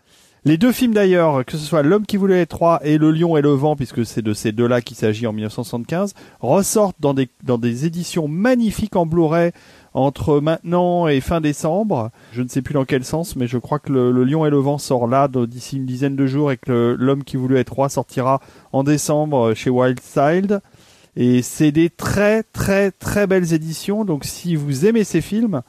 Les 0.45 0.59
deux 0.59 0.73
films 0.73 0.93
d'ailleurs, 0.93 1.45
que 1.45 1.53
ce 1.53 1.65
soit 1.65 1.85
L'homme 1.85 2.05
qui 2.05 2.17
voulait 2.17 2.41
être 2.41 2.59
roi 2.59 2.81
et 2.85 2.99
Le 2.99 3.13
lion 3.13 3.37
et 3.37 3.43
le 3.43 3.51
vent, 3.51 3.77
puisque 3.77 4.05
c'est 4.05 4.23
de 4.23 4.35
ces 4.35 4.51
deux-là 4.51 4.81
qu'il 4.81 4.97
s'agit 4.97 5.29
en 5.29 5.33
1975, 5.33 6.15
ressortent 6.41 6.97
dans 7.01 7.15
des, 7.15 7.29
dans 7.45 7.59
des 7.59 7.87
éditions 7.87 8.27
magnifiques 8.29 8.97
en 8.97 9.07
Blu-ray 9.07 9.53
entre 9.95 10.41
maintenant 10.41 11.07
et 11.09 11.21
fin 11.21 11.41
décembre. 11.41 12.11
Je 12.33 12.43
ne 12.43 12.49
sais 12.49 12.63
plus 12.63 12.75
dans 12.75 12.85
quel 12.85 13.05
sens, 13.05 13.37
mais 13.37 13.47
je 13.47 13.59
crois 13.59 13.79
que 13.79 13.93
le, 13.93 14.11
le 14.11 14.25
lion 14.25 14.47
et 14.47 14.51
le 14.51 14.59
vent 14.59 14.79
sort 14.79 15.07
là 15.07 15.29
d'ici 15.29 15.77
une 15.77 15.87
dizaine 15.87 16.17
de 16.17 16.27
jours 16.27 16.53
et 16.53 16.57
que 16.57 16.97
l'homme 16.99 17.25
qui 17.25 17.37
voulait 17.37 17.61
être 17.61 17.73
roi 17.73 17.89
sortira 17.89 18.41
en 18.73 18.85
décembre 18.85 19.55
chez 19.55 19.71
Wild 19.71 20.01
Child. 20.01 20.61
Et 21.15 21.43
c'est 21.43 21.73
des 21.73 21.91
très 21.91 22.43
très 22.43 22.91
très 22.91 23.27
belles 23.27 23.53
éditions. 23.53 24.05
Donc 24.05 24.25
si 24.25 24.57
vous 24.57 24.87
aimez 24.87 25.05
ces 25.05 25.21
films, 25.21 25.63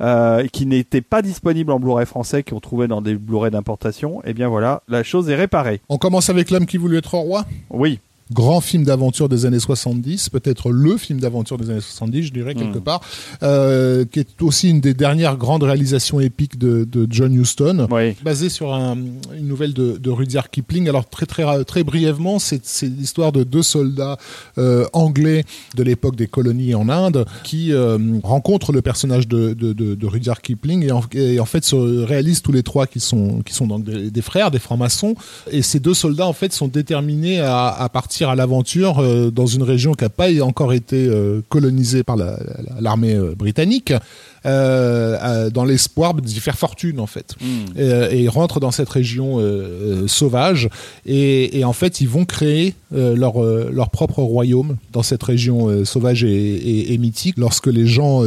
euh, 0.00 0.46
qui 0.48 0.66
n'étaient 0.66 1.00
pas 1.00 1.22
disponibles 1.22 1.70
en 1.70 1.78
Blu-ray 1.78 2.04
français, 2.04 2.42
qu'on 2.42 2.58
trouvait 2.58 2.88
dans 2.88 3.00
des 3.00 3.14
Blu-ray 3.14 3.52
d'importation, 3.52 4.20
eh 4.24 4.34
bien 4.34 4.48
voilà, 4.48 4.82
la 4.88 5.04
chose 5.04 5.30
est 5.30 5.36
réparée. 5.36 5.80
On 5.88 5.98
commence 5.98 6.30
avec 6.30 6.50
L'homme 6.50 6.66
qui 6.66 6.78
voulait 6.78 6.98
être 6.98 7.14
roi? 7.14 7.44
Oui, 7.70 8.00
grand 8.32 8.60
film 8.60 8.84
d'aventure 8.84 9.28
des 9.28 9.44
années 9.46 9.58
70, 9.60 10.30
peut-être 10.30 10.70
le 10.70 10.96
film 10.96 11.20
d'aventure 11.20 11.58
des 11.58 11.68
années 11.70 11.80
70, 11.80 12.22
je 12.22 12.32
dirais, 12.32 12.54
quelque 12.54 12.78
Mm. 12.78 12.82
part, 12.82 13.00
euh, 13.42 14.04
qui 14.10 14.20
est 14.20 14.40
aussi 14.42 14.70
une 14.70 14.80
des 14.80 14.94
dernières 14.94 15.36
grandes 15.36 15.62
réalisations 15.62 16.20
épiques 16.20 16.58
de, 16.58 16.84
de 16.90 17.06
John 17.10 17.34
Huston. 17.34 17.86
oui. 17.90 18.14
Basé 18.24 18.48
sur 18.48 18.72
un- 18.72 18.96
une 19.36 19.46
nouvelle 19.46 19.74
de, 19.74 19.98
de 19.98 20.10
Rudyard 20.10 20.50
Kipling. 20.50 20.88
Alors 20.88 21.08
très 21.08 21.26
très 21.26 21.64
très 21.64 21.84
brièvement, 21.84 22.38
c'est 22.38 22.62
l'histoire 22.82 23.32
de 23.32 23.44
deux 23.44 23.62
soldats 23.62 24.16
euh, 24.58 24.86
anglais 24.92 25.44
de 25.76 25.82
l'époque 25.82 26.16
des 26.16 26.26
colonies 26.26 26.74
en 26.74 26.88
Inde 26.88 27.26
qui 27.42 27.72
euh, 27.72 27.98
rencontrent 28.22 28.72
le 28.72 28.80
personnage 28.82 29.28
de, 29.28 29.52
de, 29.52 29.72
de- 29.72 29.94
de 29.94 30.06
Rudyard 30.06 30.40
Kipling 30.40 30.82
et 30.84 30.92
en, 30.92 31.02
et 31.12 31.40
en 31.40 31.44
fait 31.44 31.64
se 31.64 31.76
réalisent 32.04 32.40
tous 32.42 32.52
les 32.52 32.62
trois 32.62 32.86
qui 32.86 33.00
sont 33.00 33.42
qui 33.42 33.52
sont 33.52 33.66
donc 33.66 33.84
des, 33.84 34.10
des 34.10 34.22
frères, 34.22 34.50
des 34.50 34.58
francs-maçons. 34.58 35.14
Et 35.50 35.60
ces 35.62 35.80
deux 35.80 35.94
soldats 35.94 36.26
en 36.26 36.32
fait 36.32 36.52
sont 36.54 36.68
déterminés 36.68 37.40
à, 37.40 37.68
à 37.68 37.88
partir 37.90 38.13
à 38.22 38.34
l'aventure 38.36 39.00
euh, 39.00 39.30
dans 39.32 39.46
une 39.46 39.64
région 39.64 39.94
qui 39.94 40.04
n'a 40.04 40.10
pas 40.10 40.28
encore 40.42 40.72
été 40.72 41.06
euh, 41.08 41.40
colonisée 41.48 42.04
par 42.04 42.16
la- 42.16 42.38
la- 42.38 42.80
l'armée 42.80 43.14
euh, 43.14 43.34
britannique. 43.36 43.92
dans 44.44 45.64
l'espoir 45.64 46.14
d'y 46.14 46.38
faire 46.38 46.56
fortune 46.58 47.00
en 47.00 47.06
fait 47.06 47.34
Mm. 47.40 47.80
et, 47.80 48.14
et 48.16 48.22
ils 48.24 48.28
rentrent 48.28 48.60
dans 48.60 48.70
cette 48.70 48.90
région 48.90 49.38
sauvage 50.06 50.68
et, 51.06 51.58
et 51.58 51.64
en 51.64 51.72
fait 51.72 52.00
ils 52.02 52.08
vont 52.08 52.24
créer 52.26 52.74
leur, 52.92 53.42
leur 53.42 53.88
propre 53.90 54.20
royaume 54.22 54.76
dans 54.92 55.02
cette 55.02 55.22
région 55.22 55.84
sauvage 55.86 56.24
et, 56.24 56.98
mythique 56.98 57.36
lorsque 57.38 57.66
les 57.68 57.86
gens 57.86 58.22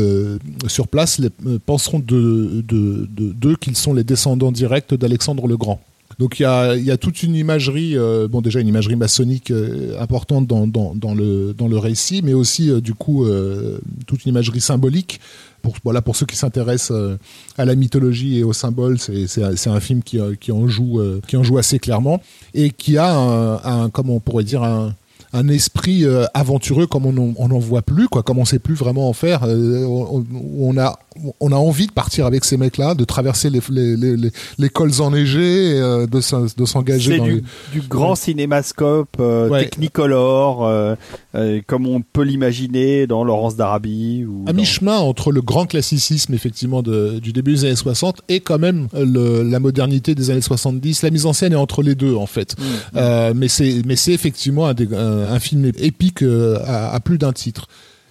sur 0.68 0.88
place 0.88 1.20
les- 1.20 1.30
penseront 1.66 2.00
de, 2.00 2.64
de, 2.68 3.08
de- 3.16 3.32
d'eux 3.34 3.56
qu'ils 3.56 3.78
sont 3.78 3.94
les 3.94 4.04
descendants 4.04 4.52
directs 4.52 4.94
d'Alexandre 4.96 5.48
le 5.48 5.56
Grand. 5.58 5.80
Donc 6.20 6.40
il 6.40 6.44
y 6.44 6.46
a, 6.46 6.76
y 6.76 6.90
a 6.90 6.98
toute 6.98 7.22
une 7.22 7.36
imagerie, 7.36 7.96
euh, 7.96 8.28
bon 8.28 8.42
déjà 8.42 8.60
une 8.60 8.68
imagerie 8.68 8.96
maçonnique 8.96 9.52
euh, 9.52 10.00
importante 10.02 10.48
dans, 10.48 10.66
dans, 10.66 10.96
dans, 10.96 11.14
le, 11.14 11.54
dans 11.54 11.68
le 11.68 11.78
récit, 11.78 12.22
mais 12.24 12.34
aussi 12.34 12.72
euh, 12.72 12.82
du 12.82 12.96
coup 12.96 13.26
euh, 13.26 13.80
toute 14.08 14.26
une 14.26 14.30
imagerie 14.32 14.62
symbolique. 14.62 15.20
Pour, 15.62 15.76
voilà, 15.84 16.02
pour 16.02 16.16
ceux 16.16 16.26
qui 16.26 16.36
s'intéressent 16.36 16.92
euh, 16.98 17.18
à 17.58 17.66
la 17.66 17.76
mythologie 17.76 18.38
et 18.40 18.44
aux 18.44 18.54
symboles, 18.54 19.00
c'est, 19.00 19.28
c'est, 19.28 19.70
un- 19.70 19.80
film 19.80 20.02
qui, 20.02 20.20
euh, 20.20 20.34
qui, 20.40 20.52
en 20.52 20.68
joue, 20.68 21.02
qui 21.28 21.36
en 21.36 21.44
joue 21.44 21.58
assez 21.58 21.78
clairement 21.78 22.22
et 22.54 22.70
qui 22.70 22.98
a 22.98 23.14
un, 23.14 23.84
un 23.84 23.90
comment 23.90 24.16
on 24.16 24.20
pourrait 24.20 24.44
dire, 24.44 24.64
un, 24.64 24.96
un 25.34 25.48
esprit 25.50 26.06
euh, 26.06 26.26
aventureux 26.34 26.88
comme 26.88 27.06
on 27.06 27.48
n'en 27.48 27.60
voit 27.60 27.82
plus, 27.82 28.08
quoi, 28.08 28.24
comme 28.24 28.40
on 28.40 28.46
sait 28.46 28.60
plus 28.60 28.76
vraiment 28.76 29.10
en 29.10 29.14
faire. 29.14 29.44
euh, 29.46 29.84
on, 29.86 30.24
on 30.60 30.78
a, 30.78 30.98
on 31.40 31.52
a 31.52 31.56
envie 31.56 31.88
de 31.88 31.92
partir 31.92 32.26
avec 32.26 32.46
ces 32.46 32.58
mecs-là, 32.58 32.96
de 32.96 33.04
traverser 33.04 33.50
les, 33.50 33.60
les, 33.70 33.96
les, 33.98 34.16
les- 34.18 34.32
les 34.58 34.70
cols 34.70 35.02
enneigés, 35.02 35.76
et, 35.76 35.80
euh, 35.80 36.08
de, 36.08 36.22
s'en- 36.22 36.46
de 36.56 36.66
s'engager 36.66 37.18
dans 37.18 37.26
du, 37.26 37.36
les- 37.74 37.80
du 37.82 37.88
grand 37.88 38.16
cinémascope, 38.16 39.18
euh, 39.20 39.50
Ouais. 39.50 39.64
technicolor, 39.66 40.96
euh, 41.38 41.62
comme 41.68 41.86
on 41.88 42.02
peut 42.02 42.24
l'imaginer 42.24 43.08
dans 43.08 43.24
Laurence 43.24 43.56
d'Arabie. 43.56 44.26
Ou 44.28 44.44
à 44.48 44.52
dans- 44.54 44.58
mi-chemin 44.60 44.98
entre 44.98 45.32
le 45.32 45.42
grand 45.42 45.66
classicisme 45.66 46.34
effectivement 46.34 46.82
de- 46.82 47.20
du 47.20 47.32
début 47.34 47.54
des 47.54 47.66
années 47.66 47.76
60 47.76 48.22
et 48.28 48.40
quand 48.40 48.60
même 48.60 48.88
euh, 48.96 49.06
le- 49.06 49.50
la 49.50 49.60
modernité 49.60 50.16
des 50.16 50.30
années 50.32 50.42
70. 50.42 51.04
La 51.04 51.10
mise 51.12 51.26
en 51.26 51.34
scène 51.34 51.54
est 51.54 51.58
entre 51.58 51.84
les 51.84 51.96
deux 51.96 52.16
en 52.16 52.26
fait. 52.26 52.56
Mm. 52.58 52.64
Euh, 52.98 53.34
mais 53.36 53.48
c'est 53.48 53.82
mais 53.86 53.96
c'est 53.96 54.14
effectivement 54.14 54.68
un, 54.68 54.74
des- 54.74 54.94
un- 54.94 55.32
un 55.32 55.40
film 55.40 55.72
épique 55.78 56.24
à, 56.24 56.92
à 56.94 57.00
plus 57.00 57.18
d'un 57.18 57.34
titre. 57.34 57.68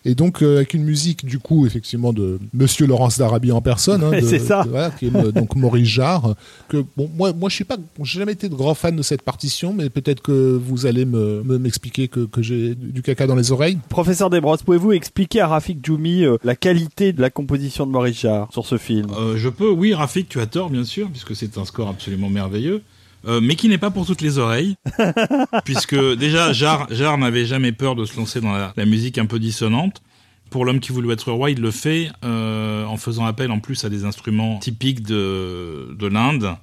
Et 0.08 0.14
donc 0.14 0.40
euh, 0.42 0.56
avec 0.58 0.72
une 0.72 0.84
musique 0.84 1.26
du 1.26 1.38
coup 1.40 1.66
effectivement 1.66 2.12
de 2.12 2.38
Monsieur 2.54 2.86
Laurence 2.86 3.18
d'Arabie 3.18 3.50
en 3.50 3.60
personne, 3.60 4.04
hein, 4.04 4.10
de- 4.20 4.38
ça. 4.38 4.62
de- 4.62 4.68
voilà, 4.70 4.90
qui 4.90 5.06
est 5.06 5.14
euh, 5.16 5.32
donc 5.32 5.56
Maurice 5.56 5.88
Jarre. 5.88 6.34
Que 6.68 6.84
bon 6.96 7.10
moi 7.16 7.32
moi 7.32 7.48
je 7.48 7.56
suis 7.56 7.64
pas 7.64 7.76
j'ai 8.04 8.20
jamais 8.20 8.32
été 8.32 8.48
de 8.48 8.54
grand 8.54 8.74
fan 8.74 8.94
de 8.94 9.02
cette 9.02 9.22
partition, 9.22 9.72
mais 9.74 9.90
peut-être 9.90 10.22
que 10.22 10.56
vous 10.56 10.86
allez 10.86 11.04
me 11.04 11.42
me- 11.42 11.58
m'expliquer 11.58 12.06
que, 12.06 12.20
que 12.20 12.40
j'ai 12.40 12.74
du 12.76 13.02
caca 13.02 13.26
dans 13.26 13.34
les 13.34 13.50
oreilles. 13.50 13.78
Professeur 13.88 14.30
Desbrosses, 14.30 14.62
pouvez-vous 14.62 14.92
expliquer 14.92 15.40
à 15.40 15.48
Rafik 15.48 15.84
Djoumi 15.84 16.22
euh, 16.24 16.36
la 16.44 16.54
qualité 16.54 17.12
de 17.12 17.20
la 17.20 17.30
composition 17.30 17.84
de 17.86 17.90
Maurice 17.90 18.20
Jarre 18.20 18.48
sur 18.52 18.64
ce 18.64 18.78
film? 18.78 19.08
Euh, 19.18 19.36
je 19.36 19.48
peux, 19.48 19.68
oui, 19.70 19.92
Rafik, 19.92 20.28
tu 20.28 20.38
as 20.40 20.46
tort, 20.46 20.70
bien 20.70 20.84
sûr, 20.84 21.08
puisque 21.10 21.34
c'est 21.34 21.58
un 21.58 21.64
score 21.64 21.88
absolument 21.88 22.30
merveilleux, 22.30 22.82
euh, 23.26 23.40
mais 23.42 23.56
qui 23.56 23.68
n'est 23.68 23.78
pas 23.78 23.90
pour 23.90 24.06
toutes 24.06 24.20
les 24.20 24.38
oreilles, 24.38 24.76
puisque 25.64 25.96
déjà, 26.16 26.52
Jarre, 26.52 26.86
Jarre 26.90 27.18
n'avait 27.18 27.44
jamais 27.44 27.72
peur 27.72 27.96
de 27.96 28.04
se 28.04 28.16
lancer 28.16 28.40
dans 28.40 28.52
la, 28.52 28.72
la 28.76 28.86
musique 28.86 29.18
un 29.18 29.26
peu 29.26 29.38
dissonante. 29.38 30.02
Pour 30.50 30.64
l'homme 30.64 30.78
qui 30.78 30.92
voulait 30.92 31.12
être 31.12 31.32
roi, 31.32 31.50
il 31.50 31.60
le 31.60 31.72
fait 31.72 32.10
euh, 32.24 32.84
en 32.84 32.96
faisant 32.96 33.24
appel 33.24 33.50
en 33.50 33.58
plus 33.58 33.84
à 33.84 33.88
des 33.88 34.04
instruments 34.04 34.58
typiques 34.58 35.02
de, 35.02 35.94
de 35.98 36.06
l'Inde, 36.06 36.56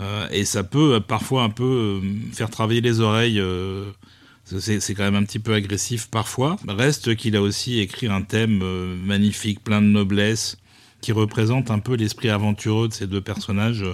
Euh, 0.00 0.26
et 0.30 0.46
ça 0.46 0.64
peut 0.64 1.00
parfois 1.00 1.42
un 1.42 1.50
peu 1.50 2.00
faire 2.32 2.48
travailler 2.48 2.80
les 2.80 3.00
oreilles. 3.00 3.40
c'est 4.44 4.94
quand 4.94 5.04
même 5.04 5.14
un 5.14 5.24
petit 5.24 5.38
peu 5.38 5.54
agressif 5.54 6.08
parfois. 6.10 6.56
Reste 6.66 7.14
qu'il 7.14 7.36
a 7.36 7.42
aussi 7.42 7.78
écrit 7.78 8.08
un 8.08 8.22
thème 8.22 8.62
magnifique, 9.04 9.62
plein 9.62 9.80
de 9.82 9.86
noblesse, 9.86 10.56
qui 11.02 11.12
représente 11.12 11.70
un 11.70 11.78
peu 11.78 11.94
l'esprit 11.94 12.30
aventureux 12.30 12.88
de 12.88 12.94
ces 12.94 13.06
deux 13.06 13.20
personnages, 13.20 13.84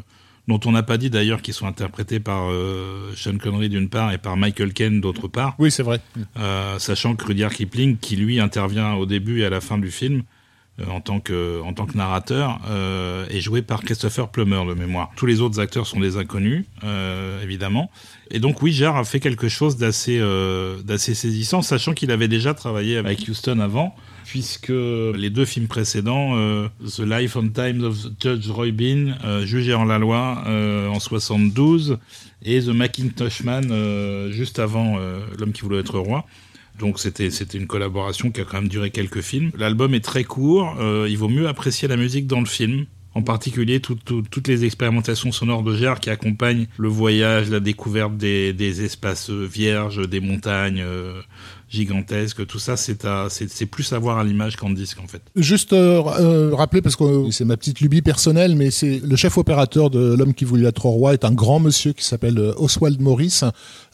dont 0.49 0.59
on 0.65 0.73
n'a 0.73 0.83
pas 0.83 0.97
dit 0.97 1.11
d'ailleurs 1.11 1.43
qu'ils 1.43 1.55
sont 1.55 1.67
interprétés 1.67 2.19
par 2.21 2.51
euh, 2.51 3.13
Sean 3.15 3.37
Connery 3.39 3.69
d'une 3.69 3.89
part 3.89 4.13
et 4.13 4.19
par 4.19 4.37
Michael 4.37 4.73
Caine 4.73 5.01
d'autre 5.01 5.29
part, 5.29 5.55
Oui 5.59 5.71
c'est 5.71 5.83
vrai. 5.83 6.01
euh, 6.39 6.79
sachant 6.79 7.15
que 7.15 7.25
Rudyard 7.27 7.53
Kipling, 7.53 7.99
qui 7.99 8.17
lui 8.17 8.41
intervient 8.41 8.95
au 8.95 9.07
début 9.07 9.43
et 9.43 9.45
à 9.45 9.51
la 9.51 9.61
fin 9.61 9.77
du 9.79 9.91
film, 9.91 10.23
euh, 10.81 10.87
en 10.91 11.01
tant 11.01 11.21
que 11.21 11.61
en 11.61 11.75
tant 11.75 11.87
que 11.87 11.97
narrateur 11.97 12.61
est 13.31 13.41
joué 13.41 13.63
par 13.63 13.83
Christopher 13.83 14.31
Plummer 14.31 14.65
de 14.67 14.75
mémoire. 14.75 15.11
Tous 15.17 15.27
les 15.27 15.41
autres 15.41 15.61
acteurs 15.61 15.87
sont 15.87 16.01
des 16.01 16.17
inconnus 16.17 16.65
évidemment. 17.43 17.91
Et 18.31 18.39
donc 18.41 18.63
oui, 18.63 18.73
Jarre 18.73 18.97
a 18.97 19.05
fait 19.05 19.21
quelque 19.21 19.49
chose 19.49 19.77
d'assez 19.77 20.19
d'assez 20.85 21.15
saisissant, 21.15 21.63
sachant 21.63 21.93
qu'il 21.93 22.11
avait 22.11 22.29
déjà 22.29 22.55
travaillé 22.55 22.97
avec 22.97 23.27
Houston 23.29 23.61
avant, 23.61 23.95
puisque 24.31 24.69
les 24.69 25.31
deux 25.31 25.45
films 25.47 25.69
précédents, 25.69 26.37
euh, 26.37 26.69
The 26.87 27.01
Life 27.01 27.37
and 27.37 27.49
Times 27.49 27.83
of 27.83 27.97
Judge 28.21 28.49
Roy 28.51 28.73
Bean, 28.73 29.15
euh, 29.25 29.47
Jugé 29.47 29.73
en 29.75 29.85
la 29.87 29.99
loi 29.99 30.43
euh, 30.47 30.87
en 30.89 31.01
72, 31.01 31.99
et 32.45 32.61
The 32.61 32.69
Macintosh 32.69 33.43
Man 33.43 33.65
juste 34.31 34.59
avant 34.59 34.99
L'homme 35.39 35.53
qui 35.53 35.63
voulait 35.63 35.79
être 35.81 35.99
roi. 35.99 36.25
Donc 36.79 37.01
c'était 37.01 37.31
c'était 37.31 37.59
une 37.59 37.67
collaboration 37.67 38.31
qui 38.31 38.41
a 38.41 38.45
quand 38.45 38.61
même 38.61 38.69
duré 38.69 38.91
quelques 38.91 39.23
films. 39.23 39.51
L'album 39.59 39.95
est 39.95 40.05
très 40.05 40.23
court. 40.25 40.77
il 41.09 41.17
vaut 41.19 41.29
mieux 41.29 41.49
apprécier 41.49 41.89
la 41.89 41.97
musique 41.97 42.27
dans 42.29 42.41
le 42.41 42.47
film. 42.47 42.85
En 43.15 43.23
particulier 43.23 43.81
tout- 43.81 43.99
tout- 44.05 44.23
toutes 44.31 44.47
les 44.47 44.65
expérimentations 44.65 45.33
sonores 45.33 45.65
de 45.65 45.75
Gérard 45.75 45.99
qui 45.99 46.11
accompagnent 46.11 46.69
le 46.77 46.87
voyage, 46.89 47.51
la 47.51 47.59
découverte 47.59 48.17
des, 48.17 48.85
espaces 48.85 49.31
vierges, 49.31 50.09
des 50.09 50.21
montagnes, 50.21 50.85
gigantesques, 51.71 52.47
tout 52.47 52.59
ça, 52.59 52.77
c'est 52.77 53.05
à, 53.05 53.27
c'est, 53.31 53.51
c'est 53.51 53.67
plus 53.67 53.93
à 53.93 53.99
voir 53.99 54.19
à 54.19 54.25
l'image 54.25 54.57
qu'en 54.57 54.71
disque 54.71 54.99
en 55.03 55.07
fait. 55.07 55.23
Juste 55.37 55.73
euh, 55.73 56.03
euh, 56.21 56.55
rappeler, 56.55 56.83
parce 56.83 56.97
que 56.97 57.31
c'est 57.31 57.45
ma 57.45 57.57
petite 57.57 57.81
lubie 57.81 58.03
personnelle, 58.03 58.57
mais 58.57 58.71
c'est 58.71 59.01
le 59.05 59.17
chef 59.17 59.39
opérateur 59.39 59.91
de 59.91 60.15
L'homme 60.19 60.35
qui 60.35 60.45
voulait 60.45 60.69
être 60.69 60.87
roi 60.87 61.13
est 61.13 61.25
un 61.25 61.33
grand 61.33 61.61
monsieur 61.61 61.93
qui 61.93 62.05
s'appelle 62.05 62.39
euh, 62.39 62.53
Oswald 62.57 63.01
Morris, 63.01 63.41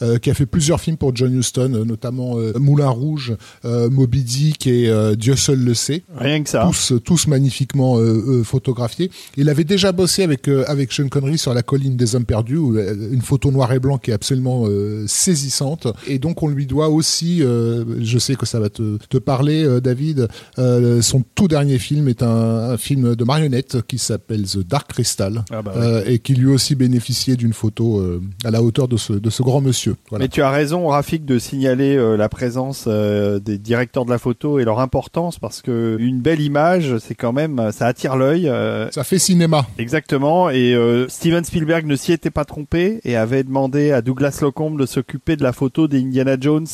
euh, 0.03 0.19
qui 0.19 0.31
a 0.31 0.35
fait 0.35 0.47
plusieurs 0.47 0.81
films 0.81 0.97
pour 0.97 1.15
John 1.15 1.37
Huston, 1.37 1.73
euh, 1.75 1.85
notamment 1.85 2.39
euh, 2.39 2.53
Moulin 2.59 2.89
Rouge, 2.89 3.37
euh, 3.65 3.91
Moby 3.91 4.23
Dick 4.23 4.67
et 4.67 4.89
euh, 4.89 5.17
Dieu 5.17 5.37
seul 5.37 5.59
le 5.59 5.75
sait. 5.75 6.03
Rien 6.17 6.43
que 6.43 6.51
ça. 6.51 6.69
Tous, 6.71 6.93
tous 7.05 7.27
magnifiquement 7.27 7.99
euh, 7.99 8.41
euh, 8.41 8.45
photographiés. 8.45 9.11
Il 9.37 9.49
avait 9.49 9.65
déjà 9.65 9.93
bossé 9.93 10.23
avec 10.23 10.49
euh, 10.49 10.65
avec 10.69 10.93
Sean 10.93 11.09
Connery 11.09 11.39
sur 11.39 11.53
la 11.53 11.63
colline 11.63 11.97
des 11.97 12.15
hommes 12.15 12.25
perdus, 12.25 12.57
où, 12.57 12.77
euh, 12.77 13.11
une 13.13 13.23
photo 13.23 13.51
noir 13.51 13.73
et 13.73 13.81
blanc 13.81 13.99
qui 13.99 14.11
est 14.11 14.15
absolument 14.15 14.65
euh, 14.67 15.05
saisissante. 15.07 15.89
Et 16.07 16.19
donc 16.19 16.43
on 16.43 16.49
lui 16.49 16.67
doit 16.67 16.89
aussi, 16.89 17.43
euh, 17.43 17.64
je 18.01 18.19
sais 18.19 18.35
que 18.35 18.47
ça 18.47 18.61
va 18.61 18.69
te, 18.71 18.97
te 19.09 19.19
parler, 19.19 19.65
euh, 19.65 19.81
David. 19.81 20.29
euh, 20.59 21.03
son 21.03 21.23
tout 21.35 21.49
dernier 21.49 21.79
film 21.79 22.09
est 22.09 22.23
un, 22.23 22.29
un 22.73 22.77
film 22.77 23.15
de 23.15 23.25
marionnette 23.25 23.83
qui 23.87 23.99
s'appelle 23.99 24.45
The 24.45 24.59
Dark 24.67 24.89
Crystal 24.93 25.45
Ah 25.51 25.63
bah 25.63 25.73
euh, 25.77 26.03
et 26.07 26.19
qui 26.19 26.35
lui 26.35 26.47
aussi 26.51 26.75
bénéficiait 26.75 27.37
d'une 27.37 27.53
photo 27.53 27.99
euh, 28.01 28.21
à 28.45 28.51
la 28.51 28.63
hauteur 28.63 28.89
de 28.89 28.97
ce 28.97 29.13
de 29.13 29.31
ce 29.31 29.43
grand 29.43 29.61
monsieur. 29.61 29.97
Voilà. 30.11 30.25
Mais 30.25 30.29
tu 30.29 30.43
as 30.43 30.51
raison, 30.51 30.89
Rafik, 30.89 31.25
de 31.25 31.39
signaler 31.39 31.97
euh, 31.97 32.17
la 32.17 32.29
présence 32.29 32.85
euh, 32.87 33.39
des 33.39 33.59
directeurs 33.59 34.05
de 34.05 34.11
la 34.11 34.19
photo 34.19 34.59
et 34.59 34.65
leur 34.65 34.81
importance 34.81 35.39
parce 35.39 35.63
que 35.63 35.97
une 35.99 36.21
belle 36.21 36.41
image, 36.41 36.99
c'est 36.99 37.15
quand 37.15 37.33
même, 37.33 37.71
ça 37.73 37.87
attire 37.87 38.17
l'œil. 38.17 38.49
euh, 38.49 38.91
Ça 38.91 39.05
fait 39.05 39.19
cinéma. 39.19 39.67
Exactement, 39.79 40.51
et 40.51 40.75
euh, 40.75 41.09
Steven 41.09 41.45
Spielberg 41.45 41.87
ne 41.87 41.97
s'y 41.97 42.13
était 42.13 42.31
pas 42.31 42.45
trompé 42.45 43.01
et 43.05 43.17
avait 43.17 43.45
demandé 43.45 43.91
à 43.93 44.03
Douglas 44.03 44.33
Slocum 44.33 44.77
de 44.77 44.87
s'occuper 44.87 45.37
de 45.37 45.43
la 45.43 45.53
photo 45.53 45.89
des 45.89 46.01
Indiana 46.01 46.37
Jones 46.41 46.67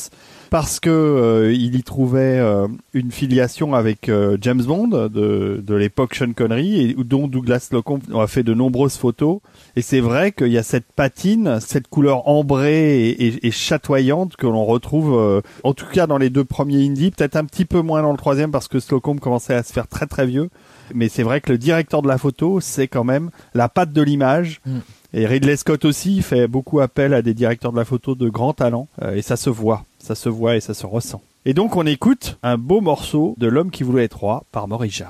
parce 0.51 0.79
que 0.81 0.89
euh, 0.89 1.51
il 1.53 1.75
y 1.75 1.81
trouvait 1.81 2.37
euh, 2.37 2.67
une 2.93 3.09
filiation 3.09 3.73
avec 3.73 4.09
euh, 4.09 4.37
James 4.41 4.61
Bond 4.61 4.89
de, 4.89 5.63
de 5.65 5.75
l'époque 5.75 6.13
Sean 6.13 6.33
Connery 6.33 6.81
et 6.91 6.93
dont 7.03 7.27
Douglas 7.29 7.61
Slocum 7.69 8.01
a 8.13 8.27
fait 8.27 8.43
de 8.43 8.53
nombreuses 8.53 8.97
photos. 8.97 9.39
Et 9.77 9.81
c'est 9.81 10.01
vrai 10.01 10.33
qu'il 10.33 10.49
y 10.49 10.57
a 10.57 10.63
cette 10.63 10.91
patine, 10.93 11.59
cette 11.61 11.87
couleur 11.87 12.27
ambrée 12.27 13.07
et, 13.07 13.27
et- 13.27 13.47
et 13.47 13.51
chatoyante 13.51 14.35
que 14.35 14.45
l'on 14.45 14.65
retrouve, 14.65 15.13
euh, 15.17 15.41
en 15.63 15.73
tout 15.73 15.85
cas 15.91 16.05
dans 16.05 16.17
les 16.17 16.29
deux 16.29 16.43
premiers 16.43 16.85
indies, 16.85 17.11
peut-être 17.11 17.37
un 17.37 17.45
petit 17.45 17.65
peu 17.65 17.81
moins 17.81 18.01
dans 18.01 18.11
le 18.11 18.17
troisième 18.17 18.51
parce 18.51 18.67
que 18.67 18.79
Slocum 18.81 19.19
commençait 19.21 19.55
à 19.55 19.63
se 19.63 19.71
faire 19.71 19.87
très 19.87 20.05
très 20.05 20.27
vieux. 20.27 20.49
Mais 20.93 21.07
c'est 21.07 21.23
vrai 21.23 21.39
que 21.39 21.49
le 21.53 21.57
directeur 21.57 22.01
de 22.01 22.09
la 22.09 22.17
photo, 22.17 22.59
c'est 22.59 22.89
quand 22.89 23.05
même 23.05 23.29
la 23.53 23.69
patte 23.69 23.93
de 23.93 24.01
l'image. 24.01 24.59
Mm. 24.65 24.77
Et 25.13 25.25
Ridley 25.25 25.55
Scott 25.55 25.85
aussi 25.85 26.21
fait 26.21 26.47
beaucoup 26.47 26.81
appel 26.81 27.13
à 27.13 27.21
des 27.21 27.33
directeurs 27.33 27.71
de 27.71 27.77
la 27.77 27.85
photo 27.85 28.15
de 28.15 28.27
grand 28.27 28.51
talent. 28.53 28.89
euh, 29.01 29.15
et 29.15 29.21
ça 29.21 29.37
se 29.37 29.49
voit, 29.49 29.85
ça 30.01 30.15
se 30.15 30.29
voit 30.29 30.55
et 30.55 30.61
ça 30.61 30.73
se 30.73 30.85
ressent. 30.85 31.21
Et 31.45 31.53
donc 31.53 31.75
on 31.75 31.85
écoute 31.85 32.37
un 32.43 32.57
beau 32.57 32.81
morceau 32.81 33.35
de 33.37 33.47
L'homme 33.47 33.71
qui 33.71 33.83
voulait 33.83 34.03
être 34.03 34.19
roi 34.19 34.43
par 34.51 34.67
Maurice. 34.67 35.03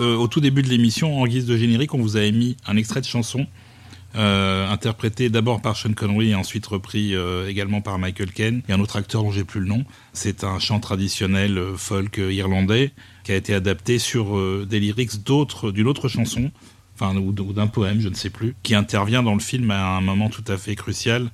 Euh, 0.00 0.16
au 0.16 0.26
tout 0.26 0.40
début 0.40 0.62
de 0.62 0.68
l'émission, 0.68 1.20
en 1.20 1.26
guise 1.26 1.46
de 1.46 1.56
générique, 1.56 1.94
on 1.94 1.98
vous 1.98 2.16
avait 2.16 2.32
mis 2.32 2.56
un 2.66 2.76
extrait 2.76 3.00
de 3.00 3.06
chanson 3.06 3.46
euh, 4.14 4.68
interprété 4.68 5.30
d'abord 5.30 5.62
par 5.62 5.76
Sean 5.76 5.92
Connery 5.92 6.30
et 6.30 6.34
ensuite 6.34 6.66
repris 6.66 7.14
euh, 7.14 7.48
également 7.48 7.80
par 7.80 7.98
Michael 7.98 8.30
Caine 8.32 8.62
et 8.68 8.72
un 8.72 8.80
autre 8.80 8.96
acteur 8.96 9.22
dont 9.22 9.30
j'ai 9.30 9.44
plus 9.44 9.60
le 9.60 9.66
nom. 9.66 9.84
C'est 10.12 10.44
un 10.44 10.58
chant 10.58 10.80
traditionnel 10.80 11.60
folk 11.76 12.18
irlandais 12.18 12.92
qui 13.24 13.32
a 13.32 13.36
été 13.36 13.54
adapté 13.54 13.98
sur 13.98 14.66
des 14.66 14.80
lyrics 14.80 15.22
d'autres 15.24 15.70
d'une 15.70 15.86
autre 15.86 16.08
chanson, 16.08 16.50
enfin 16.94 17.16
ou 17.16 17.32
d'un 17.32 17.66
poème, 17.66 18.00
je 18.00 18.08
ne 18.08 18.14
sais 18.14 18.30
plus, 18.30 18.54
qui 18.62 18.74
intervient 18.74 19.22
dans 19.22 19.34
le 19.34 19.40
film 19.40 19.70
à 19.70 19.96
un 19.96 20.00
moment 20.00 20.28
tout 20.28 20.44
à 20.48 20.56
fait 20.56 20.74
crucial. 20.74 21.30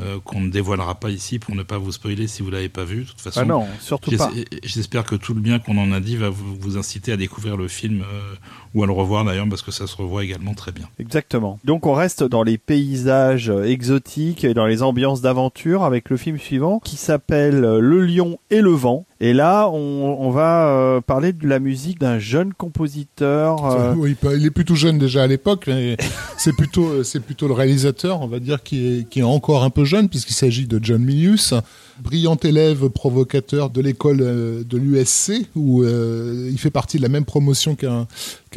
Euh, 0.00 0.18
qu'on 0.24 0.40
ne 0.40 0.50
dévoilera 0.50 0.96
pas 0.96 1.10
ici 1.10 1.38
pour 1.38 1.54
ne 1.54 1.62
pas 1.62 1.78
vous 1.78 1.92
spoiler 1.92 2.26
si 2.26 2.42
vous 2.42 2.50
l'avez 2.50 2.68
pas 2.68 2.82
vu. 2.84 3.02
De 3.02 3.08
toute 3.08 3.20
façon, 3.20 3.40
Ah 3.42 3.44
non, 3.44 3.66
surtout 3.80 4.10
pas. 4.16 4.32
J'espère 4.64 5.04
que 5.04 5.14
tout 5.14 5.34
le 5.34 5.40
bien 5.40 5.60
qu'on 5.60 5.78
en 5.78 5.92
a 5.92 6.00
dit 6.00 6.16
va 6.16 6.30
vous, 6.30 6.56
vous 6.56 6.76
inciter 6.76 7.12
à 7.12 7.16
découvrir 7.16 7.56
le 7.56 7.68
film 7.68 8.02
euh, 8.02 8.34
ou 8.74 8.82
à 8.82 8.86
le 8.86 8.92
revoir 8.92 9.24
d'ailleurs 9.24 9.48
parce 9.48 9.62
que 9.62 9.70
ça 9.70 9.86
se 9.86 9.96
revoit 9.96 10.24
également 10.24 10.54
très 10.54 10.72
bien. 10.72 10.88
Exactement. 10.98 11.60
Donc 11.64 11.86
on 11.86 11.92
reste 11.92 12.24
dans 12.24 12.42
les 12.42 12.58
paysages 12.58 13.50
euh, 13.50 13.64
exotiques 13.64 14.42
et 14.42 14.52
dans 14.52 14.66
les 14.66 14.82
ambiances 14.82 15.20
d'aventure 15.20 15.84
avec 15.84 16.10
le 16.10 16.16
film 16.16 16.38
suivant 16.38 16.80
qui 16.80 16.96
s'appelle 16.96 17.60
Le 17.60 18.00
lion 18.04 18.38
et 18.50 18.60
le 18.60 18.70
vent 18.70 19.06
Et 19.24 19.32
là, 19.32 19.70
on, 19.70 20.18
on 20.20 20.30
va 20.30 20.68
euh, 20.68 21.00
parler 21.00 21.32
de 21.32 21.48
la 21.48 21.58
musique 21.58 21.98
d'un 21.98 22.18
jeune 22.18 22.52
compositeur. 22.52 23.64
euh, 23.64 23.94
Oui, 23.96 24.14
il 24.36 24.44
est 24.44 24.50
plutôt 24.50 24.74
jeune 24.74 24.98
déjà 24.98 25.22
à 25.22 25.26
l'époque, 25.26 25.64
mais 25.66 25.96
c'est 26.36 26.52
plutôt 26.52 26.84
euh, 26.88 27.04
c'est 27.04 27.20
plutôt 27.20 27.48
le 27.48 27.54
réalisateur, 27.54 28.20
on 28.20 28.26
va 28.26 28.38
dire, 28.38 28.62
qui 28.62 28.86
est 28.86 29.08
qui 29.08 29.20
est 29.20 29.22
encore 29.22 29.64
un 29.64 29.70
peu 29.70 29.86
jeune 29.86 30.10
puisqu'il 30.10 30.34
s'agit 30.34 30.66
de 30.66 30.78
John 30.82 31.02
Milius, 31.02 31.54
brillant 32.02 32.36
élève 32.36 32.88
provocateur 32.88 33.70
de 33.70 33.80
l'école 33.80 34.20
euh, 34.20 34.64
de 34.64 34.76
l'USC 34.76 35.46
où 35.54 35.82
euh, 35.82 36.48
il 36.50 36.58
fait 36.58 36.70
partie 36.70 36.96
de 36.96 37.02
la 37.02 37.08
même 37.08 37.24
promotion 37.24 37.76
qu'un 37.76 38.06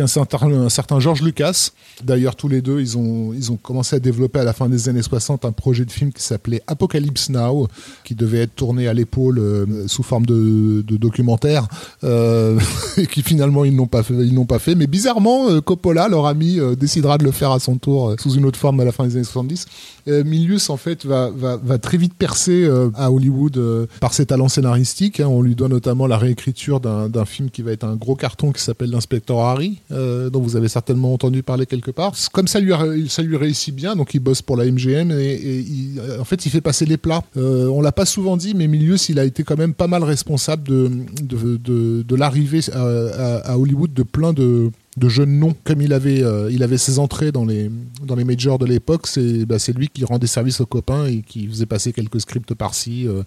certain, 0.08 0.70
certain 0.70 1.00
George 1.00 1.22
Lucas. 1.22 1.70
D'ailleurs, 2.04 2.36
tous 2.36 2.48
les 2.48 2.62
deux, 2.62 2.80
ils 2.80 2.98
ont 2.98 3.34
ils 3.34 3.52
ont 3.52 3.58
commencé 3.58 3.96
à 3.96 4.00
développer 4.00 4.40
à 4.40 4.44
la 4.44 4.54
fin 4.54 4.70
des 4.70 4.90
années 4.90 5.02
60 5.02 5.46
un 5.46 5.52
projet 5.52 5.86
de 5.86 5.92
film 5.92 6.12
qui 6.12 6.24
s'appelait 6.24 6.62
Apocalypse 6.68 7.30
Now, 7.30 7.68
qui 8.04 8.16
devait 8.16 8.40
être 8.40 8.56
tourné 8.56 8.88
à 8.88 8.94
l'épaule 8.94 9.40
euh, 9.40 9.88
sous 9.88 10.04
forme 10.04 10.26
de, 10.26 10.82
documentaire, 10.98 11.68
et 12.04 13.08
qui 13.08 13.22
finalement 13.22 13.66
ils 13.66 13.76
n'ont 13.76 13.88
pas 13.88 14.04
fait, 14.04 14.14
pas 14.48 14.60
fait. 14.60 14.76
Mais 14.76 14.88
bizarrement, 14.88 15.62
Coppola, 15.62 16.08
leur 16.08 16.26
ami, 16.26 16.60
décidera 16.78 17.18
de 17.18 17.24
le 17.24 17.32
faire 17.32 17.52
à 17.52 17.60
son 17.60 17.78
tour 17.78 18.16
sous 18.20 18.34
une 18.34 18.46
autre 18.46 18.60
forme 18.60 18.80
à 18.80 18.86
la 18.86 18.92
fin 18.92 19.06
des 19.06 19.16
années 19.16 19.24
70. 19.24 19.66
Euh, 20.08 20.24
Milius 20.24 20.70
en 20.70 20.78
fait 20.78 21.06
va, 21.06 21.30
va, 21.30 21.58
va 21.58 21.78
très 21.78 21.98
vite 21.98 22.14
percer 22.14 22.68
à 22.96 23.12
Hollywood 23.12 23.27
euh, 23.58 23.88
par 24.00 24.14
ses 24.14 24.26
talents 24.26 24.48
scénaristiques. 24.48 25.20
hein. 25.20 25.28
On 25.28 25.42
lui 25.42 25.56
doit 25.56 25.68
notamment 25.70 26.08
la 26.08 26.18
réécriture 26.18 26.80
d'un 26.80 27.26
film 27.26 27.50
qui 27.50 27.62
va 27.62 27.72
être 27.72 27.84
un 27.84 27.96
gros 27.96 28.16
carton 28.16 28.52
qui 28.52 28.62
s'appelle 28.62 28.90
l'inspecteur 28.90 29.40
Harry, 29.40 29.80
euh, 29.92 30.30
dont 30.30 30.42
vous 30.42 30.56
avez 30.56 30.68
certainement 30.68 31.14
entendu 31.14 31.44
parler 31.44 31.66
quelque 31.66 31.92
part. 31.92 32.14
Comme 32.32 32.48
ça 32.48 32.60
lui, 32.60 32.72
ça 33.10 33.22
lui 33.22 33.38
réussit 33.38 33.74
bien, 33.76 33.96
donc 33.96 34.14
il 34.14 34.20
bosse 34.20 34.42
pour 34.42 34.58
la 34.58 34.66
MGM 34.66 35.12
et, 35.12 35.36
il- 35.60 36.02
en 36.20 36.24
fait 36.26 36.46
il 36.46 36.50
fait 36.50 36.62
passer 36.62 36.86
les 36.86 36.98
plats. 36.98 37.24
Euh, 37.38 37.68
on 37.68 37.82
l'a 37.82 37.92
pas 37.92 38.06
souvent 38.06 38.38
dit, 38.38 38.54
mais 38.56 38.68
Milius 38.68 39.10
il 39.10 39.20
a 39.20 39.26
été 39.26 39.44
quand 39.44 39.58
même 39.58 39.74
pas 39.74 39.88
mal 39.88 40.04
responsable 40.04 40.64
de, 40.64 40.92
de, 41.22 42.16
l'arrivée 42.16 42.62
à 42.74 43.58
Hollywood 43.58 43.94
de 43.94 44.04
plein 44.04 44.34
de 44.34 44.72
de 44.98 45.10
jeunes 45.10 45.40
noms 45.40 45.56
comme 45.64 45.82
il 45.82 45.94
avait 45.94 46.24
euh, 46.24 46.50
il 46.52 46.64
avait 46.64 46.80
ses 46.80 46.98
entrées 46.98 47.32
dans 47.32 47.46
les 47.46 47.70
dans 48.04 48.16
les 48.16 48.24
majors 48.24 48.58
de 48.58 48.66
l'époque 48.66 49.06
c'est 49.06 49.46
bah, 49.46 49.58
lui 49.76 49.90
qui 49.90 50.04
rendait 50.04 50.28
service 50.28 50.60
aux 50.60 50.66
copains 50.66 51.06
et 51.06 51.22
qui 51.22 51.48
faisait 51.48 51.68
passer 51.68 51.94
quelques 51.94 52.20
scripts 52.20 52.56
par-ci 52.56 53.08
euh, 53.08 53.22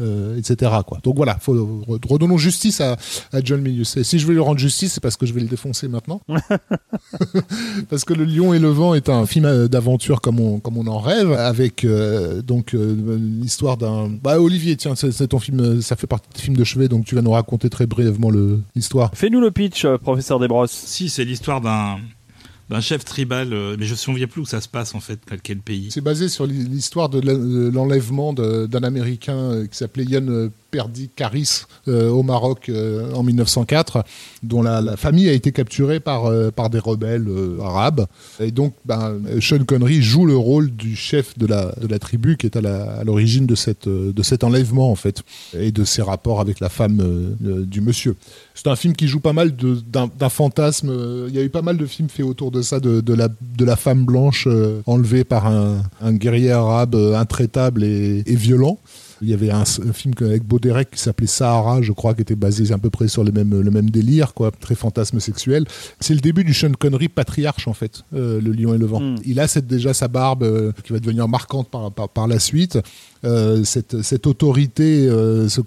euh, 0.00 0.36
etc 0.36 0.70
quoi. 0.86 0.98
Donc 1.02 1.16
voilà 1.16 1.36
faut 1.40 1.54
re- 1.54 2.06
redonnons 2.08 2.38
justice 2.38 2.80
à, 2.80 2.96
à 3.32 3.40
John 3.42 3.60
Milius. 3.60 3.96
Et 3.96 4.04
si 4.04 4.18
je 4.18 4.26
veux 4.26 4.34
lui 4.34 4.40
rendre 4.40 4.58
justice 4.58 4.94
c'est 4.94 5.02
parce 5.02 5.16
que 5.16 5.26
je 5.26 5.32
vais 5.32 5.40
le 5.40 5.48
défoncer 5.48 5.88
maintenant. 5.88 6.20
Parce 7.90 8.04
que 8.04 8.14
le 8.14 8.24
Lion 8.24 8.54
et 8.54 8.58
le 8.58 8.68
Vent 8.68 8.94
est 8.94 9.08
un 9.08 9.26
film 9.26 9.44
euh, 9.44 9.68
d'aventure 9.68 10.20
comme 10.20 10.40
on 10.40 10.58
comme 10.60 10.76
on 10.78 10.86
en 10.86 10.98
rêve 10.98 11.32
avec 11.32 11.84
euh, 11.84 12.42
donc 12.42 12.74
euh, 12.74 12.96
l'histoire 13.40 13.76
d'un 13.76 14.08
bah 14.08 14.40
Olivier 14.40 14.76
tiens 14.76 14.94
c'est 14.94 15.28
ton 15.28 15.38
film 15.38 15.60
euh, 15.60 15.80
ça 15.80 15.96
fait 15.96 16.06
partie 16.06 16.28
de 16.28 16.34
tes 16.34 16.42
films 16.42 16.56
de 16.56 16.64
chevet 16.64 16.88
donc 16.88 17.04
tu 17.04 17.14
vas 17.14 17.22
nous 17.22 17.30
raconter 17.30 17.70
très 17.70 17.86
brièvement 17.86 18.30
l'histoire. 18.74 19.10
Fais-nous 19.14 19.40
le 19.40 19.50
pitch, 19.50 19.86
professeur 20.02 20.38
Desbrosses. 20.38 20.70
Si, 20.70 21.08
c'est 21.08 21.24
l'histoire 21.24 21.60
d'un 21.60 21.96
d'un 22.68 22.80
chef 22.80 23.04
tribal, 23.04 23.52
euh, 23.52 23.76
mais 23.78 23.84
je 23.84 23.90
ne 23.90 23.94
me 23.94 23.98
souviens 23.98 24.26
plus 24.26 24.40
où 24.42 24.46
ça 24.46 24.60
se 24.60 24.68
passe 24.68 24.94
en 24.94 25.00
fait, 25.00 25.20
quel, 25.42 25.58
pays. 25.58 25.88
C'est 25.90 26.00
basé 26.00 26.28
sur 26.28 26.46
l'hi- 26.46 26.64
l'histoire 26.64 27.08
de 27.08 27.20
l'en- 27.20 27.38
de 27.38 27.70
l'enlèvement 27.72 28.32
d'un 28.32 28.82
Américain 28.82 29.36
euh, 29.36 29.66
qui 29.66 29.76
s'appelait 29.76 30.04
Yann 30.04 30.28
euh, 30.28 30.48
Perdi 30.76 31.08
Caris 31.08 31.62
euh, 31.88 32.10
au 32.10 32.22
Maroc 32.22 32.68
euh, 32.68 33.10
en 33.14 33.22
1904, 33.22 34.04
dont 34.42 34.60
la, 34.60 34.94
famille 34.98 35.26
a 35.26 35.32
été 35.32 35.50
capturée 35.50 36.00
par, 36.00 36.26
euh, 36.26 36.50
par 36.50 36.68
des 36.68 36.78
rebelles 36.78 37.26
arabes. 37.62 38.04
Et 38.40 38.50
donc, 38.50 38.74
ben, 38.84 39.18
Sean 39.40 39.64
Connery 39.64 40.02
joue 40.02 40.26
le 40.26 40.36
rôle 40.36 40.70
du 40.70 40.94
chef 40.94 41.38
de 41.38 41.46
la, 41.46 41.72
de 41.80 41.86
la 41.86 41.98
tribu 41.98 42.36
qui 42.36 42.44
est 42.44 42.58
à 42.58 43.04
l'origine 43.04 43.46
de, 43.46 43.54
de 44.12 44.22
cet 44.22 44.44
enlèvement, 44.44 44.90
en 44.90 44.96
fait, 44.96 45.22
et 45.54 45.72
de 45.72 45.82
ses 45.84 46.02
rapports 46.02 46.42
avec 46.42 46.60
la 46.60 46.68
femme 46.68 47.02
du 47.40 47.80
monsieur. 47.80 48.14
C'est 48.54 48.66
un 48.66 48.76
film 48.76 48.94
qui 48.94 49.08
joue 49.08 49.20
pas 49.20 49.32
mal 49.32 49.56
d'un 49.56 50.28
fantasme. 50.28 50.92
Il 51.28 51.34
y 51.34 51.38
a 51.38 51.42
eu 51.42 51.48
pas 51.48 51.62
mal 51.62 51.78
de 51.78 51.86
films 51.86 52.10
faits 52.10 52.26
autour 52.26 52.50
de 52.50 52.60
ça, 52.60 52.80
de, 52.80 53.00
de, 53.00 53.14
la, 53.14 53.28
de 53.28 53.64
la 53.64 53.76
femme 53.76 54.04
blanche 54.04 54.46
enlevée 54.84 55.24
par 55.24 55.46
un, 55.46 55.82
un 56.02 56.12
guerrier 56.12 56.52
arabe 56.52 56.94
intraitable 56.94 57.82
et 57.82 58.22
violent. 58.26 58.78
Il 59.22 59.28
y 59.28 59.34
avait 59.34 59.50
un, 59.50 59.62
un 59.62 59.92
film 59.92 60.14
avec 60.20 60.44
Baudérec 60.44 60.90
qui 60.90 61.00
s'appelait 61.00 61.26
Sahara, 61.26 61.82
je 61.82 61.92
crois, 61.92 62.14
qui 62.14 62.22
était 62.22 62.34
basé 62.34 62.72
à 62.72 62.78
peu 62.78 62.90
près 62.90 63.08
sur 63.08 63.24
le 63.24 63.32
même, 63.32 63.60
le 63.60 63.70
même 63.70 63.90
délire, 63.90 64.34
quoi, 64.34 64.50
très 64.50 64.74
fantasme 64.74 65.20
sexuel. 65.20 65.64
C'est 66.00 66.14
le 66.14 66.20
début 66.20 66.44
du 66.44 66.54
Sean 66.54 66.72
Connery 66.72 67.08
patriarche, 67.08 67.68
en 67.68 67.72
fait, 67.72 68.02
euh, 68.14 68.40
Le 68.40 68.52
Lion 68.52 68.74
et 68.74 68.78
le 68.78 68.86
Vent. 68.86 69.00
Mm. 69.00 69.16
Il 69.24 69.40
a 69.40 69.48
cette, 69.48 69.66
déjà 69.66 69.94
sa 69.94 70.08
barbe 70.08 70.42
euh, 70.42 70.72
qui 70.84 70.92
va 70.92 70.98
devenir 70.98 71.28
marquante 71.28 71.68
par, 71.70 71.90
par, 71.92 72.08
par 72.08 72.28
la 72.28 72.38
suite. 72.38 72.78
Euh, 73.26 73.64
cette, 73.64 74.02
cette 74.02 74.26
autorité, 74.28 75.08
euh, 75.08 75.48
ce, 75.48 75.60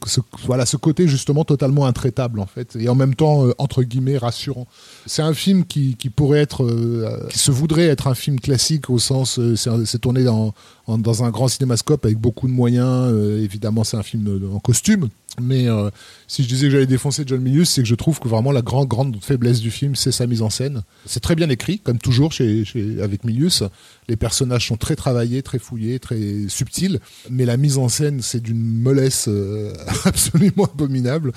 voilà, 0.45 0.65
ce 0.65 0.77
côté 0.77 1.09
justement 1.09 1.43
totalement 1.43 1.85
intraitable 1.85 2.39
en 2.39 2.45
fait, 2.45 2.77
et 2.79 2.87
en 2.87 2.95
même 2.95 3.15
temps 3.15 3.45
euh, 3.45 3.53
entre 3.57 3.83
guillemets 3.83 4.17
rassurant. 4.17 4.65
C'est 5.05 5.23
un 5.23 5.33
film 5.33 5.65
qui, 5.65 5.95
qui 5.97 6.09
pourrait 6.09 6.39
être, 6.39 6.65
qui 7.29 7.37
se 7.37 7.51
voudrait 7.51 7.87
être 7.87 8.07
un 8.07 8.15
film 8.15 8.39
classique 8.39 8.89
au 8.89 8.97
sens, 8.97 9.39
c'est 9.55 9.99
tourné 9.99 10.23
dans, 10.23 10.53
dans 10.87 11.23
un 11.23 11.31
grand 11.31 11.49
cinémascope 11.49 12.05
avec 12.05 12.17
beaucoup 12.17 12.47
de 12.47 12.53
moyens. 12.53 13.13
évidemment, 13.43 13.83
c'est 13.83 13.97
un 13.97 14.03
film 14.03 14.49
en 14.53 14.59
costume. 14.59 15.09
Mais 15.41 15.67
si 16.27 16.43
je 16.43 16.47
disais 16.49 16.67
que 16.67 16.71
j'allais 16.71 16.85
défoncer 16.85 17.23
John 17.25 17.41
Milius, 17.41 17.69
c'est 17.69 17.81
que 17.81 17.87
je 17.87 17.95
trouve 17.95 18.19
que 18.19 18.27
vraiment 18.27 18.51
la 18.51 18.61
grande 18.61 19.17
faiblesse 19.21 19.59
du 19.61 19.71
film, 19.71 19.95
c'est 19.95 20.11
sa 20.11 20.27
mise 20.27 20.41
en 20.41 20.49
scène. 20.49 20.81
C'est 21.05 21.21
très 21.21 21.35
bien 21.35 21.49
écrit, 21.49 21.79
comme 21.79 21.97
toujours 21.97 22.31
chez- 22.33 22.65
avec 23.01 23.23
Milius. 23.23 23.63
Les 24.07 24.15
personnages 24.15 24.67
sont 24.67 24.75
très 24.75 24.95
travaillés, 24.95 25.41
très 25.43 25.59
fouillés, 25.59 25.99
très 25.99 26.19
subtils, 26.47 26.99
mais 27.29 27.45
la 27.49 27.57
mise 27.57 27.79
en 27.79 27.89
scène, 27.89 28.21
c'est 28.21 28.41
d'une 28.43 28.63
mollesse 28.63 29.25
euh, 29.27 29.73
absolument 30.05 30.65
abominable. 30.65 31.31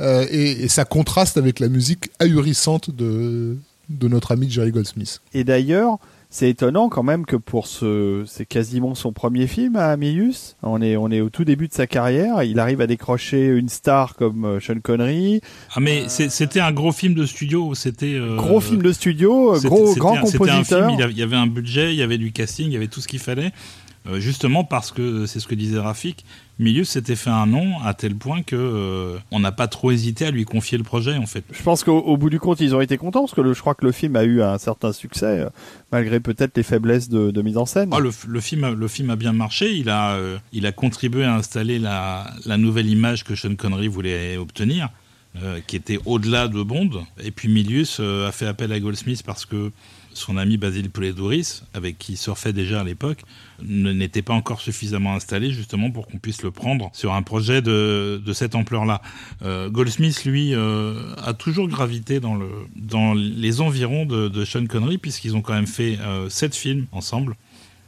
Euh, 0.00 0.24
et, 0.30 0.64
et 0.64 0.68
ça 0.68 0.84
contraste 0.86 1.36
avec 1.36 1.60
la 1.60 1.68
musique 1.68 2.10
ahurissante 2.20 2.90
de, 2.90 3.56
de 3.90 4.08
notre 4.08 4.32
ami 4.32 4.48
Jerry 4.50 4.70
Goldsmith. 4.72 5.20
Et 5.34 5.44
d'ailleurs, 5.44 5.98
c'est 6.30 6.48
étonnant 6.48 6.88
quand 6.88 7.02
même 7.02 7.26
que 7.26 7.36
pour 7.36 7.66
ce, 7.66 8.22
c'est 8.26 8.46
quasiment 8.46 8.94
son 8.94 9.12
premier 9.12 9.46
film 9.46 9.76
à 9.76 9.94
Milius. 9.98 10.56
On 10.62 10.80
est, 10.80 10.96
on 10.96 11.10
est 11.10 11.20
au 11.20 11.28
tout 11.28 11.44
début 11.44 11.68
de 11.68 11.74
sa 11.74 11.86
carrière. 11.86 12.42
Il 12.42 12.58
arrive 12.60 12.80
à 12.80 12.86
décrocher 12.86 13.46
une 13.46 13.68
star 13.68 14.14
comme 14.14 14.44
euh, 14.46 14.60
Sean 14.60 14.80
Connery. 14.82 15.40
Ah 15.74 15.80
mais 15.80 16.04
c'était 16.08 16.60
un 16.60 16.72
gros 16.72 16.92
film 16.92 17.12
de 17.14 17.26
studio, 17.26 17.74
c'était... 17.74 18.14
euh, 18.14 18.36
Gros 18.36 18.60
film 18.60 18.80
de 18.82 18.92
studio, 18.92 19.54
gros, 19.64 19.94
grand 19.96 20.16
un 20.16 20.20
compositeur. 20.22 20.88
film, 20.88 21.10
il 21.10 21.16
y 21.18 21.22
avait 21.22 21.36
un 21.36 21.46
budget, 21.46 21.92
il 21.94 21.98
y 21.98 22.02
avait 22.02 22.18
du 22.18 22.32
casting, 22.32 22.66
il 22.68 22.72
y 22.72 22.76
avait 22.76 22.88
tout 22.88 23.00
ce 23.02 23.08
qu'il 23.08 23.20
fallait. 23.20 23.52
Euh, 24.08 24.20
justement 24.20 24.64
parce 24.64 24.90
que 24.90 25.26
c'est 25.26 25.38
ce 25.38 25.46
que 25.46 25.54
disait 25.54 25.78
Rafik, 25.78 26.24
Milius 26.58 26.88
s'était 26.88 27.14
fait 27.14 27.28
un 27.30 27.46
nom 27.46 27.78
à 27.84 27.92
tel 27.92 28.14
point 28.14 28.42
que 28.42 28.56
euh, 28.56 29.18
on 29.30 29.38
n'a 29.38 29.52
pas 29.52 29.68
trop 29.68 29.90
hésité 29.90 30.24
à 30.24 30.30
lui 30.30 30.44
confier 30.44 30.78
le 30.78 30.84
projet 30.84 31.16
en 31.18 31.26
fait. 31.26 31.44
Je 31.52 31.62
pense 31.62 31.84
qu'au 31.84 31.98
au 31.98 32.16
bout 32.16 32.30
du 32.30 32.40
compte, 32.40 32.60
ils 32.60 32.74
ont 32.74 32.80
été 32.80 32.96
contents 32.96 33.20
parce 33.20 33.34
que 33.34 33.42
le- 33.42 33.52
je 33.52 33.60
crois 33.60 33.74
que 33.74 33.84
le 33.84 33.92
film 33.92 34.16
a 34.16 34.24
eu 34.24 34.40
un 34.42 34.56
certain 34.58 34.92
succès, 34.92 35.40
euh, 35.40 35.48
malgré 35.92 36.20
peut-être 36.20 36.56
les 36.56 36.62
faiblesses 36.62 37.08
de, 37.10 37.30
de 37.30 37.42
mise 37.42 37.58
en 37.58 37.66
scène. 37.66 37.90
Ah, 37.92 37.98
le, 38.00 38.10
le 38.26 38.40
film, 38.40 38.64
a- 38.64 38.70
le 38.70 38.88
film 38.88 39.10
a 39.10 39.16
bien 39.16 39.32
marché. 39.34 39.72
Il 39.74 39.90
a, 39.90 40.12
euh, 40.14 40.38
il 40.52 40.64
a 40.64 40.72
contribué 40.72 41.24
à 41.24 41.34
installer 41.34 41.78
la, 41.78 42.30
la 42.46 42.56
nouvelle 42.56 42.88
image 42.88 43.24
que 43.24 43.34
Sean 43.34 43.54
Connery 43.56 43.88
voulait 43.88 44.36
obtenir, 44.38 44.88
euh, 45.42 45.60
qui 45.66 45.76
était 45.76 45.98
au-delà 46.06 46.48
de 46.48 46.62
Bond. 46.62 47.04
Et 47.22 47.30
puis 47.30 47.48
Milius 47.48 47.98
euh, 48.00 48.26
a 48.26 48.32
fait 48.32 48.46
appel 48.46 48.72
à 48.72 48.80
Goldsmith 48.80 49.22
parce 49.22 49.44
que 49.44 49.70
son 50.18 50.36
ami 50.36 50.56
Basile 50.56 50.90
Pouledouris, 50.90 51.62
avec 51.74 51.98
qui 51.98 52.12
il 52.12 52.16
surfait 52.16 52.52
déjà 52.52 52.80
à 52.80 52.84
l'époque, 52.84 53.22
n'était 53.62 54.22
pas 54.22 54.34
encore 54.34 54.60
suffisamment 54.60 55.14
installé 55.14 55.50
justement 55.50 55.90
pour 55.90 56.06
qu'on 56.06 56.18
puisse 56.18 56.42
le 56.42 56.50
prendre 56.50 56.90
sur 56.92 57.14
un 57.14 57.22
projet 57.22 57.62
de, 57.62 58.20
de 58.24 58.32
cette 58.32 58.54
ampleur-là. 58.54 59.00
Euh, 59.42 59.70
Goldsmith, 59.70 60.24
lui, 60.24 60.54
euh, 60.54 61.14
a 61.24 61.34
toujours 61.34 61.68
gravité 61.68 62.20
dans, 62.20 62.34
le, 62.34 62.48
dans 62.76 63.14
les 63.14 63.60
environs 63.60 64.06
de, 64.06 64.28
de 64.28 64.44
Sean 64.44 64.66
Connery, 64.66 64.98
puisqu'ils 64.98 65.36
ont 65.36 65.42
quand 65.42 65.54
même 65.54 65.66
fait 65.66 65.98
euh, 66.00 66.28
sept 66.28 66.54
films 66.54 66.86
ensemble. 66.92 67.36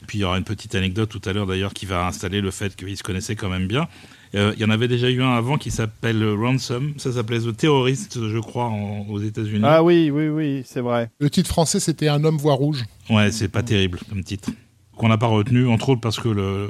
Puis 0.06 0.18
il 0.18 0.20
y 0.22 0.24
aura 0.24 0.38
une 0.38 0.44
petite 0.44 0.74
anecdote 0.74 1.08
tout 1.08 1.20
à 1.28 1.32
l'heure 1.32 1.46
d'ailleurs 1.46 1.74
qui 1.74 1.86
va 1.86 2.06
installer 2.06 2.40
le 2.40 2.50
fait 2.50 2.74
qu'ils 2.74 2.96
se 2.96 3.02
connaissaient 3.02 3.36
quand 3.36 3.50
même 3.50 3.66
bien. 3.66 3.86
Euh, 4.34 4.52
il 4.56 4.60
y 4.60 4.64
en 4.64 4.70
avait 4.70 4.86
déjà 4.88 5.10
eu 5.10 5.20
un 5.22 5.32
avant 5.32 5.58
qui 5.58 5.70
s'appelle 5.72 6.24
Ransom. 6.38 6.92
Ça 6.98 7.12
s'appelait 7.12 7.40
The 7.40 7.56
Terrorist, 7.56 8.18
je 8.28 8.38
crois, 8.38 8.66
en- 8.66 9.06
aux 9.08 9.20
États-Unis. 9.20 9.64
Ah 9.64 9.82
oui, 9.82 10.10
oui, 10.10 10.28
oui, 10.28 10.62
c'est 10.64 10.80
vrai. 10.80 11.10
Le 11.18 11.28
titre 11.30 11.48
français, 11.48 11.80
c'était 11.80 12.08
Un 12.08 12.22
homme 12.24 12.36
voit 12.36 12.54
rouge. 12.54 12.84
Ouais, 13.08 13.32
c'est 13.32 13.48
pas 13.48 13.62
terrible 13.64 13.98
comme 14.08 14.22
titre. 14.22 14.50
Qu'on 14.96 15.08
n'a 15.08 15.18
pas 15.18 15.26
retenu, 15.26 15.66
entre 15.66 15.88
autres 15.88 16.00
parce 16.02 16.20
que 16.20 16.28
le, 16.28 16.68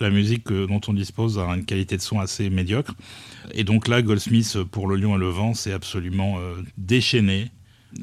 la 0.00 0.08
musique 0.08 0.50
euh, 0.52 0.66
dont 0.66 0.80
on 0.86 0.92
dispose 0.94 1.38
a 1.38 1.46
une 1.54 1.64
qualité 1.64 1.96
de 1.96 2.02
son 2.02 2.20
assez 2.20 2.48
médiocre. 2.48 2.94
Et 3.52 3.64
donc 3.64 3.88
là, 3.88 4.00
Goldsmith, 4.00 4.56
pour 4.70 4.86
Le 4.86 4.96
Lion 4.96 5.16
et 5.16 5.18
le 5.18 5.28
Vent, 5.28 5.54
c'est 5.54 5.72
absolument 5.72 6.38
euh, 6.38 6.54
déchaîné. 6.78 7.50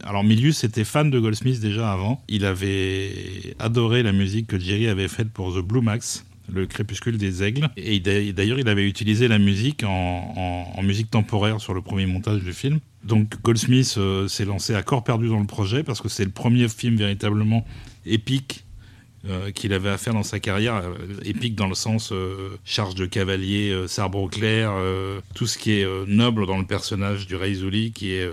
Alors 0.03 0.23
Milius 0.23 0.63
était 0.63 0.83
fan 0.83 1.09
de 1.09 1.19
Goldsmith 1.19 1.59
déjà 1.59 1.91
avant. 1.91 2.21
Il 2.27 2.45
avait 2.45 3.55
adoré 3.59 4.03
la 4.03 4.11
musique 4.11 4.47
que 4.47 4.59
Jerry 4.59 4.87
avait 4.87 5.07
faite 5.07 5.31
pour 5.31 5.53
The 5.55 5.59
Blue 5.59 5.81
Max, 5.81 6.25
le 6.51 6.65
crépuscule 6.65 7.17
des 7.17 7.43
aigles. 7.43 7.69
Et 7.77 7.99
d'a- 7.99 8.31
d'ailleurs, 8.31 8.59
il 8.59 8.67
avait 8.69 8.87
utilisé 8.87 9.27
la 9.27 9.39
musique 9.39 9.83
en, 9.83 10.81
musique 10.83 11.09
temporaire 11.11 11.61
sur 11.61 11.73
le 11.73 11.81
premier 11.81 12.05
montage 12.05 12.41
du 12.41 12.53
film. 12.53 12.79
Donc 13.03 13.41
Goldsmith 13.41 13.95
euh, 13.97 14.27
s'est 14.27 14.45
lancé 14.45 14.75
à 14.75 14.83
corps 14.83 15.03
perdu 15.03 15.27
dans 15.27 15.39
le 15.39 15.45
projet 15.47 15.83
parce 15.83 16.01
que 16.01 16.09
c'est 16.09 16.25
le 16.25 16.31
premier 16.31 16.67
film 16.67 16.95
véritablement 16.95 17.65
épique 18.05 18.65
euh, 19.27 19.51
qu'il 19.51 19.73
avait 19.73 19.89
à 19.89 19.97
faire 19.97 20.13
dans 20.13 20.23
sa 20.23 20.39
carrière, 20.39 20.75
euh, 20.75 20.95
épique 21.23 21.55
dans 21.55 21.67
le 21.67 21.75
sens 21.75 22.11
charge 22.65 22.95
de 22.95 23.05
cavalier, 23.05 23.75
sabre 23.87 24.19
au 24.19 24.27
clair, 24.27 24.73
tout 25.35 25.47
ce 25.47 25.57
qui 25.57 25.73
est 25.73 25.87
noble 26.07 26.45
dans 26.47 26.57
le 26.57 26.65
personnage 26.65 27.27
du 27.27 27.35
Rei 27.35 27.53
Zuli, 27.55 27.91
qui 27.91 28.13
est 28.13 28.29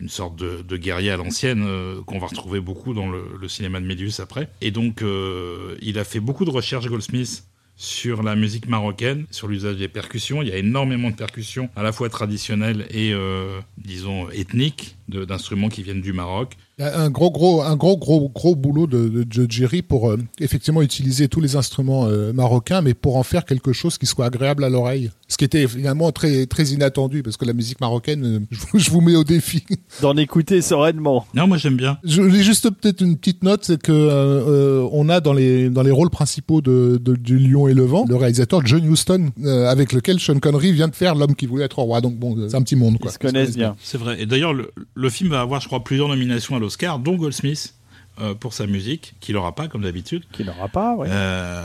une 0.00 0.08
sorte 0.08 0.36
de, 0.36 0.76
guerrier 0.76 1.10
à 1.10 1.16
l'ancienne 1.16 1.64
euh, 1.66 2.02
qu'on 2.02 2.18
va 2.18 2.26
retrouver 2.26 2.60
beaucoup 2.60 2.94
dans 2.94 3.08
le, 3.10 3.48
cinéma 3.48 3.80
de 3.80 3.86
Mélius 3.86 4.20
après. 4.20 4.48
Et 4.60 4.70
donc, 4.70 5.02
euh, 5.02 5.76
il 5.80 5.98
a 5.98 6.04
fait 6.04 6.20
beaucoup 6.20 6.44
de 6.44 6.50
recherches, 6.50 6.86
Goldsmith, 6.86 7.44
sur 7.76 8.22
la 8.22 8.36
musique 8.36 8.68
marocaine, 8.68 9.26
sur 9.30 9.48
l'usage 9.48 9.76
des 9.76 9.88
percussions. 9.88 10.42
Il 10.42 10.48
y 10.48 10.52
a 10.52 10.56
énormément 10.56 11.10
de 11.10 11.16
percussions, 11.16 11.70
à 11.76 11.82
la 11.82 11.92
fois 11.92 12.08
traditionnelles 12.08 12.86
et, 12.90 13.12
euh, 13.12 13.60
disons, 13.78 14.28
ethniques, 14.30 14.97
d'instruments 15.08 15.68
qui 15.68 15.82
viennent 15.82 16.00
du 16.02 16.12
Maroc. 16.12 16.56
Il 16.78 16.82
y 16.82 16.84
a 16.84 17.00
un 17.00 17.10
gros, 17.10 17.30
gros, 17.32 17.62
un 17.62 17.74
gros, 17.76 17.96
gros, 17.96 18.28
gros 18.28 18.54
boulot 18.54 18.86
de, 18.86 19.08
de, 19.08 19.22
de 19.24 19.50
Jerry 19.50 19.82
pour 19.82 20.10
euh, 20.10 20.18
effectivement 20.38 20.80
utiliser 20.82 21.26
tous 21.26 21.40
les 21.40 21.56
instruments 21.56 22.06
euh, 22.06 22.32
marocains, 22.32 22.82
mais 22.82 22.94
pour 22.94 23.16
en 23.16 23.24
faire 23.24 23.44
quelque 23.44 23.72
chose 23.72 23.98
qui 23.98 24.06
soit 24.06 24.26
agréable 24.26 24.62
à 24.62 24.68
l'oreille. 24.68 25.10
Ce 25.26 25.36
qui 25.36 25.44
était 25.44 25.66
finalement 25.66 26.12
très, 26.12 26.46
très 26.46 26.64
inattendu, 26.66 27.22
parce 27.24 27.36
que 27.36 27.44
la 27.44 27.52
musique 27.52 27.80
marocaine, 27.80 28.24
euh, 28.24 28.40
je, 28.52 28.60
vous- 28.72 28.78
je 28.78 28.90
vous 28.90 29.00
mets 29.00 29.16
au 29.16 29.24
défi. 29.24 29.64
D'en 30.02 30.16
écouter 30.16 30.62
sereinement. 30.62 31.26
Non, 31.34 31.48
moi 31.48 31.56
j'aime 31.56 31.76
bien. 31.76 31.98
Je 32.04 32.28
j'ai 32.30 32.42
juste 32.44 32.70
peut-être 32.70 33.00
une 33.00 33.16
petite 33.16 33.42
note, 33.42 33.64
c'est 33.64 33.80
que 33.82 33.90
euh, 33.92 34.86
on 34.92 35.08
a 35.08 35.20
dans 35.20 35.32
les 35.32 35.70
dans 35.70 35.82
les 35.82 35.90
rôles 35.90 36.10
principaux 36.10 36.60
de, 36.60 37.00
de 37.02 37.16
du 37.16 37.38
Lion 37.38 37.66
et 37.66 37.74
le 37.74 37.82
Vent 37.84 38.04
le 38.08 38.14
réalisateur 38.16 38.64
John 38.64 38.84
Huston, 38.92 39.30
euh, 39.44 39.66
avec 39.66 39.92
lequel 39.92 40.20
Sean 40.20 40.38
Connery 40.38 40.72
vient 40.72 40.88
de 40.88 40.94
faire 40.94 41.14
L'homme 41.16 41.34
qui 41.34 41.46
voulait 41.46 41.64
être 41.64 41.78
roi. 41.80 42.00
Donc 42.00 42.16
bon, 42.16 42.36
c'est 42.48 42.54
un 42.56 42.62
petit 42.62 42.76
monde 42.76 42.98
quoi. 42.98 43.10
Ils 43.10 43.14
se 43.14 43.18
connaissent 43.18 43.56
bien. 43.56 43.74
C'est 43.82 43.98
vrai. 43.98 44.20
Et 44.22 44.26
d'ailleurs, 44.26 44.52
le, 44.54 44.70
le 44.98 45.10
film 45.10 45.30
va 45.30 45.40
avoir, 45.40 45.60
je 45.60 45.68
crois, 45.68 45.84
plusieurs 45.84 46.08
nominations 46.08 46.56
à 46.56 46.58
l'Oscar, 46.58 46.98
dont 46.98 47.14
Goldsmith 47.14 47.74
euh, 48.20 48.34
pour 48.34 48.52
sa 48.52 48.66
musique, 48.66 49.14
qu'il 49.20 49.36
n'aura 49.36 49.54
pas 49.54 49.68
comme 49.68 49.82
d'habitude. 49.82 50.24
Qui 50.32 50.42
n'aura 50.44 50.66
pas, 50.68 50.96
ouais. 50.96 51.06
Euh, 51.08 51.62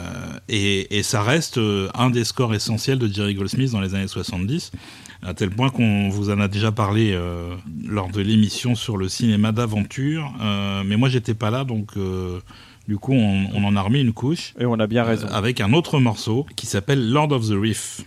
et, 0.50 1.00
et 1.00 1.02
ça 1.02 1.24
reste 1.24 1.58
euh, 1.58 1.90
un 1.96 2.12
des 2.12 2.26
scores 2.26 2.54
essentiels 2.54 3.00
de 3.00 3.08
Jerry 3.12 3.34
Goldsmith 3.34 3.72
dans 3.72 3.82
les 3.82 3.96
années 3.96 4.08
70, 4.08 4.72
à 5.24 5.34
tel 5.34 5.50
point 5.50 5.70
qu'on 5.72 6.10
vous 6.10 6.30
en 6.30 6.40
a 6.40 6.48
déjà 6.48 6.72
parlé 6.72 7.12
euh, 7.14 7.56
lors 7.88 8.10
de 8.10 8.22
l'émission 8.22 8.76
sur 8.76 8.98
le 8.98 9.10
cinéma 9.10 9.52
d'aventure. 9.52 10.32
Euh, 10.40 10.84
mais 10.86 10.96
moi, 10.96 11.10
j'étais 11.10 11.34
pas 11.34 11.50
là, 11.50 11.64
donc 11.64 11.94
du 12.88 12.98
coup, 12.98 13.14
on, 13.14 13.48
on 13.56 13.64
en 13.64 13.76
a 13.76 13.82
remis 13.82 14.02
une 14.02 14.14
couche 14.14 14.54
Et 14.60 14.66
on 14.68 14.78
a 14.80 14.86
bien 14.86 15.04
raison. 15.04 15.28
avec 15.30 15.60
un 15.60 15.74
autre 15.74 15.98
morceau 16.00 16.46
qui 16.56 16.68
s'appelle 16.68 17.10
Lord 17.10 17.32
of 17.32 17.48
the 17.50 17.54
Reef. 17.60 18.02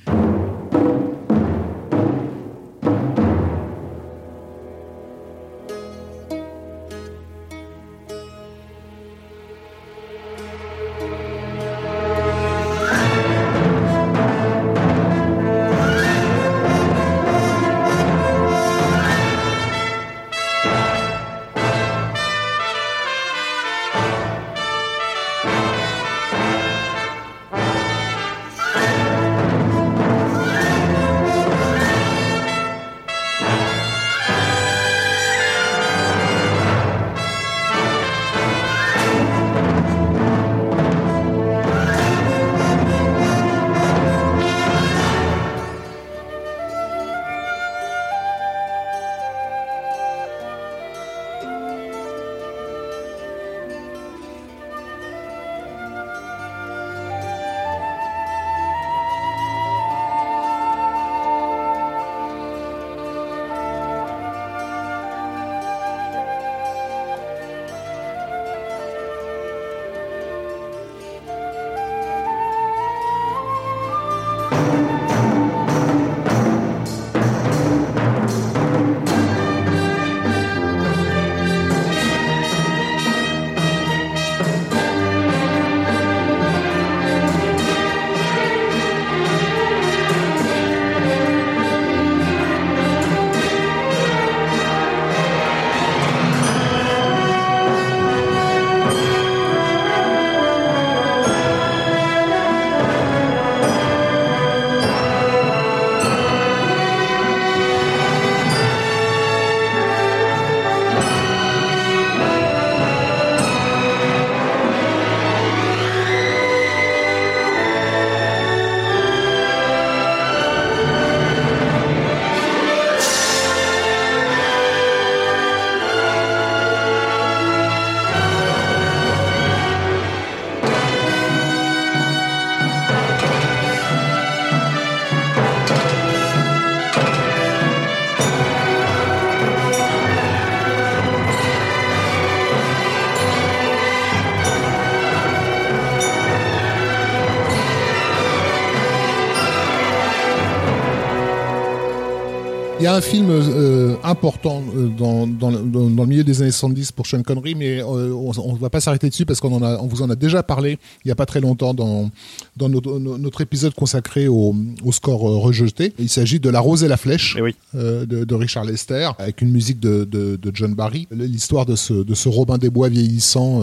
Un 152.96 153.00
film 153.00 153.28
euh, 153.30 153.94
important 154.02 154.62
euh, 154.74 154.88
dans, 154.88 155.26
dans, 155.26 155.50
le- 155.50 155.58
dans, 155.58 155.88
dans 155.90 156.02
le 156.02 156.08
milieu 156.08 156.24
des 156.24 156.40
années 156.42 156.50
70 156.50 156.92
pour 156.92 157.06
Sean 157.06 157.22
Connery, 157.22 157.54
mais 157.54 157.80
euh, 157.80 158.12
on 158.14 158.54
ne 158.54 158.58
va 158.58 158.70
pas 158.70 158.80
s'arrêter 158.80 159.08
dessus 159.08 159.26
parce 159.26 159.40
qu'on 159.40 159.52
en 159.52 159.62
a, 159.62 159.76
on 159.78 159.86
vous 159.86 160.02
en 160.02 160.10
a 160.10 160.16
déjà 160.16 160.42
parlé 160.42 160.78
il 161.04 161.08
n'y 161.08 161.12
a 161.12 161.14
pas 161.14 161.26
très 161.26 161.40
longtemps 161.40 161.74
dans, 161.74 162.10
dans 162.56 162.68
notre, 162.68 162.98
notre 162.98 163.40
épisode 163.42 163.74
consacré 163.74 164.28
au, 164.28 164.54
au 164.84 164.92
score 164.92 165.20
rejeté. 165.20 165.92
Il 165.98 166.08
s'agit 166.08 166.40
de 166.40 166.48
La 166.50 166.60
Rose 166.60 166.82
et 166.84 166.88
la 166.88 166.96
Flèche 166.96 167.36
Eh 167.38 167.42
oui. 167.42 167.54
euh, 167.74 168.06
de, 168.06 168.24
de 168.24 168.34
Richard 168.34 168.64
Lester 168.64 169.10
avec 169.18 169.42
une 169.42 169.50
musique 169.50 169.78
de, 169.80 170.04
de, 170.04 170.36
de 170.36 170.50
John 170.54 170.74
Barry. 170.74 171.06
L'histoire 171.10 171.66
de 171.66 171.76
ce, 171.76 171.92
de 171.92 172.14
ce 172.14 172.28
Robin 172.28 172.58
des 172.58 172.70
Bois 172.70 172.88
vieillissant. 172.88 173.60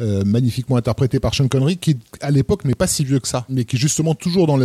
Euh, 0.00 0.24
magnifiquement 0.24 0.76
interprété 0.76 1.20
par 1.20 1.34
Sean 1.34 1.48
Connery, 1.48 1.76
qui 1.76 1.98
à 2.20 2.30
l'époque 2.30 2.64
n'est 2.64 2.74
pas 2.74 2.86
si 2.86 3.04
vieux 3.04 3.20
que 3.20 3.28
ça, 3.28 3.44
mais 3.48 3.64
qui 3.64 3.76
justement 3.76 4.14
toujours 4.14 4.46
dans 4.46 4.58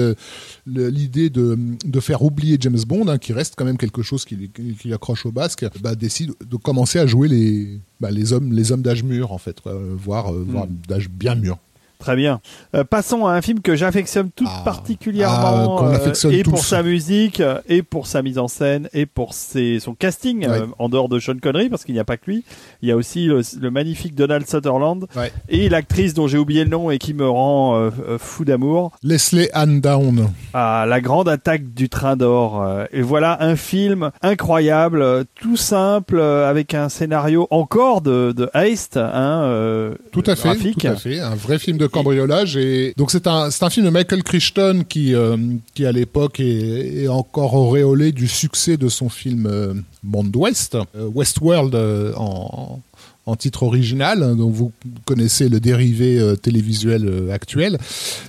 l'idée 0.65 1.30
de, 1.30 1.57
de 1.86 1.99
faire 1.99 2.21
oublier 2.21 2.57
James 2.59 2.80
Bond, 2.88 3.07
hein, 3.07 3.17
qui 3.17 3.34
reste 3.34 3.55
quand 3.57 3.65
même 3.65 3.78
quelque 3.78 4.01
chose 4.01 4.25
qui, 4.25 4.93
accroche 4.93 5.25
au 5.25 5.32
basque, 5.32 5.65
bah, 5.82 5.95
décide 5.95 6.34
de 6.49 6.55
commencer 6.55 6.99
à 6.99 7.05
jouer 7.05 7.28
les, 7.28 7.80
bah, 7.99 8.11
les 8.11 8.34
hommes, 8.34 8.53
les 8.53 8.71
hommes 8.71 8.82
d'âge 8.82 9.03
mûr 9.03 9.32
en 9.32 9.38
fait, 9.38 9.57
euh, 9.65 9.95
voire, 9.97 10.34
euh, 10.34 10.45
voire 10.47 10.67
d'âge 10.88 11.09
bien 11.09 11.36
mûr. 11.36 11.57
Très 12.00 12.16
bien. 12.16 12.41
Euh, 12.76 12.84
passons 12.84 13.26
à 13.26 13.34
un 13.34 13.41
film 13.41 13.60
que 13.62 13.76
j'affectionne 13.76 14.30
tout 14.36 14.45
Ah. 14.48 14.62
particulièrement 14.64 15.80
Ah, 15.82 15.95
euh, 16.26 16.32
et 16.32 16.43
tous. 16.43 16.50
pour 16.52 16.60
sa 16.64 16.84
musique 16.84 17.39
euh, 17.39 17.60
et 17.68 17.82
pour 17.82 18.08
sa 18.08 18.22
mise 18.22 18.38
en 18.38 18.48
scène 18.48 18.88
et 18.93 19.06
pour 19.06 19.34
ses, 19.34 19.80
son 19.80 19.93
casting 19.95 20.45
euh, 20.48 20.66
en 20.80 20.89
dehors 20.89 21.10
de 21.10 21.20
Sean 21.20 21.38
Connery 21.41 21.70
parce 21.70 21.84
qu'il 21.86 21.93
n'y 21.95 22.00
a 22.00 22.04
pas 22.06 22.18
que 22.18 22.30
lui. 22.30 22.43
Il 22.82 22.89
y 22.89 22.91
a 22.91 22.95
aussi 22.95 23.26
le, 23.26 23.41
le 23.60 23.72
magnifique 23.72 24.16
Donald 24.16 24.48
Sutherland 24.48 25.06
Ouais. 25.16 25.32
et 25.50 25.70
l'actrice 25.70 26.14
dont 26.14 26.28
j'ai 26.28 26.38
oublié 26.38 26.64
le 26.64 26.70
nom 26.70 26.91
et 26.91 26.98
qui 27.00 27.14
me 27.14 27.28
rend 27.28 27.89
fou 28.20 28.45
d'amour. 28.45 28.91
Leslie 29.04 29.50
Ann 29.54 29.82
Down. 29.82 30.30
à 30.54 30.86
la 30.88 31.02
grande 31.02 31.30
attaque 31.30 31.74
du 31.74 31.89
train 31.89 32.16
d'or. 32.16 32.64
Et 32.91 33.02
voilà 33.02 33.38
un 33.43 33.56
film 33.56 34.12
incroyable, 34.22 35.26
tout 35.39 35.58
simple, 35.58 36.22
avec 36.22 36.74
un 36.74 36.89
scénario 36.89 37.48
encore 37.50 38.02
de, 38.02 38.32
de 38.36 38.50
Heist, 38.54 38.98
hein, 38.98 39.91
Tout 40.12 40.24
à 40.28 40.36
fait, 40.36 40.50
graphique. 40.50 40.80
tout 40.82 40.88
à 40.88 40.95
fait, 40.95 41.20
un 41.20 41.36
vrai 41.36 41.58
film 41.60 41.78
de 41.78 41.87
cambriolage 41.88 42.58
et 42.58 42.94
donc 42.98 43.12
c'est 43.12 43.28
un 43.28 43.52
c'est 43.52 43.64
un 43.64 43.70
film 43.70 43.86
de 43.86 43.92
Michael 43.92 44.24
Crichton 44.24 44.84
qui 44.88 45.14
euh, 45.14 45.38
qui 45.74 45.86
à 45.86 45.92
l'époque 45.92 46.40
est, 46.40 47.04
est 47.04 47.08
encore 47.08 47.54
auréolé 47.54 48.12
du 48.12 48.28
succès 48.28 48.78
de 48.78 48.90
son 48.90 49.10
film 49.10 49.46
euh, 49.46 49.74
Monde 50.04 50.36
euh, 50.36 51.10
Westworld 51.14 51.76
euh, 51.76 52.14
en 52.16 52.80
en 53.28 53.36
titre 53.36 53.63
original, 53.63 54.23
hein, 54.23 54.36
dont 54.36 54.49
vous 54.49 54.71
connaissez 55.05 55.49
le 55.49 55.59
dérivé 55.59 56.17
euh, 56.17 56.38
télévisuel 56.38 57.05
euh, 57.05 57.34
actuel, 57.34 57.78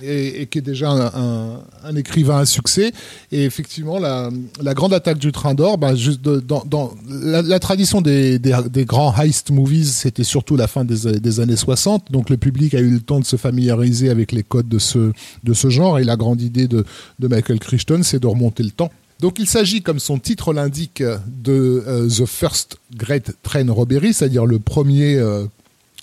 et, 0.03 0.45
qui 0.47 0.59
est 0.59 0.61
déjà 0.61 0.91
un, 0.91 1.95
écrivain 1.95 2.39
à 2.39 2.45
succès. 2.45 2.91
Et 3.31 3.45
effectivement, 3.45 3.97
la, 3.97 4.29
grande 4.73 4.93
attaque 4.93 5.17
du 5.17 5.31
train 5.31 5.53
d'or, 5.53 5.77
de- 5.77 6.39
dans, 6.41 6.93
la, 7.09 7.59
tradition 7.59 8.01
des, 8.01 8.39
grands 8.85 9.15
heist 9.17 9.51
movies, 9.51 9.89
c'était 9.89 10.25
surtout 10.25 10.57
la 10.57 10.67
fin 10.67 10.83
des, 10.83 11.39
années 11.39 11.55
60. 11.55 12.11
Donc 12.11 12.29
le 12.29 12.35
public 12.35 12.73
a 12.73 12.79
eu 12.79 12.89
le 12.89 12.99
temps 12.99 13.21
de 13.21 13.25
se 13.25 13.37
familiariser 13.37 14.09
avec 14.09 14.33
les 14.33 14.43
codes 14.43 14.67
de 14.67 14.79
ce, 14.79 15.13
de 15.43 15.53
ce 15.53 15.69
genre. 15.69 15.97
Et 15.99 16.03
la 16.03 16.17
grande 16.17 16.41
idée 16.41 16.67
de, 16.67 16.83
de 17.19 17.27
Michael 17.29 17.59
Crichton, 17.59 18.01
c'est 18.03 18.19
de 18.19 18.27
remonter 18.27 18.63
le 18.63 18.71
temps. 18.71 18.91
Donc 19.19 19.37
il 19.39 19.47
s'agit, 19.47 19.81
comme 19.81 19.99
son 19.99 20.17
titre 20.17 20.53
l'indique, 20.53 21.01
de 21.03 21.83
euh, 21.87 22.07
The 22.07 22.25
First 22.25 22.77
Great 22.95 23.31
Train 23.43 23.69
Robbery, 23.71 24.13
c'est-à-dire 24.13 24.45
le 24.45 24.59
premier 24.59 25.15
euh, 25.17 25.45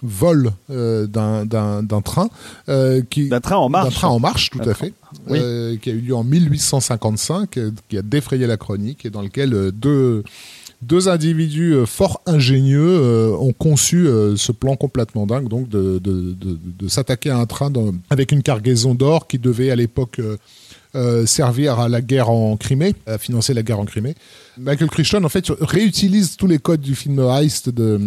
vol 0.03 0.51
euh, 0.71 1.07
d'un- 1.07 1.87
train 2.03 2.29
euh, 2.69 3.01
qui 3.09 3.29
D'un 3.31 3.41
train 3.41 3.57
en 3.57 3.71
marche. 3.71 3.89
d'un 3.95 4.01
train 4.01 4.09
en 4.09 4.19
marche, 4.21 4.51
tout 4.51 4.59
à 4.61 4.65
train. 4.65 4.75
fait, 4.75 4.93
Oui. 5.29 5.39
euh, 5.41 5.77
qui 5.79 5.89
a 5.91 5.93
eu 5.95 6.01
lieu 6.01 6.15
en 6.15 6.25
1855, 6.25 7.57
euh, 7.57 7.71
qui 7.89 7.97
a 7.97 8.03
défrayé 8.03 8.47
la 8.47 8.59
chronique 8.59 9.07
et 9.07 9.11
dans 9.11 9.23
lequel 9.23 9.55
euh, 9.55 9.71
deux 9.73 10.23
deux 10.83 11.09
individus 11.09 11.73
euh, 11.73 11.87
fort 11.87 12.21
ingénieux 12.27 12.87
euh, 12.87 13.31
ont 13.39 13.55
conçu 13.55 14.07
euh, 14.07 14.37
ce 14.37 14.53
plan 14.53 14.77
complètement 14.77 15.27
dingue, 15.27 15.49
donc 15.49 15.71
de, 15.71 15.99
de, 15.99 16.33
de, 16.35 16.59
de 16.79 16.89
s'attaquer 16.89 17.31
à 17.31 17.39
un 17.39 17.47
train 17.47 17.71
dans- 17.71 17.95
avec 18.11 18.31
une 18.31 18.43
cargaison 18.43 18.95
d'or 18.95 19.27
qui 19.27 19.39
devait 19.39 19.71
à 19.71 19.77
l'époque 19.77 20.21
euh, 20.97 21.27
servir 21.27 21.79
à 21.79 21.89
la 21.89 22.01
guerre 22.01 22.31
en 22.31 22.57
Crimée, 22.57 22.95
à 23.07 23.19
financer 23.19 23.55
la 23.55 23.63
guerre 23.63 23.79
en 23.79 23.85
Crimée. 23.85 24.15
Michael 24.59 24.89
Crichton, 24.89 25.23
en 25.23 25.29
fait, 25.29 25.53
réutilise 25.61 26.37
tous 26.37 26.47
les 26.47 26.59
codes 26.59 26.81
du 26.81 26.95
film 26.95 27.21
Heist 27.21 27.69
de, 27.69 28.01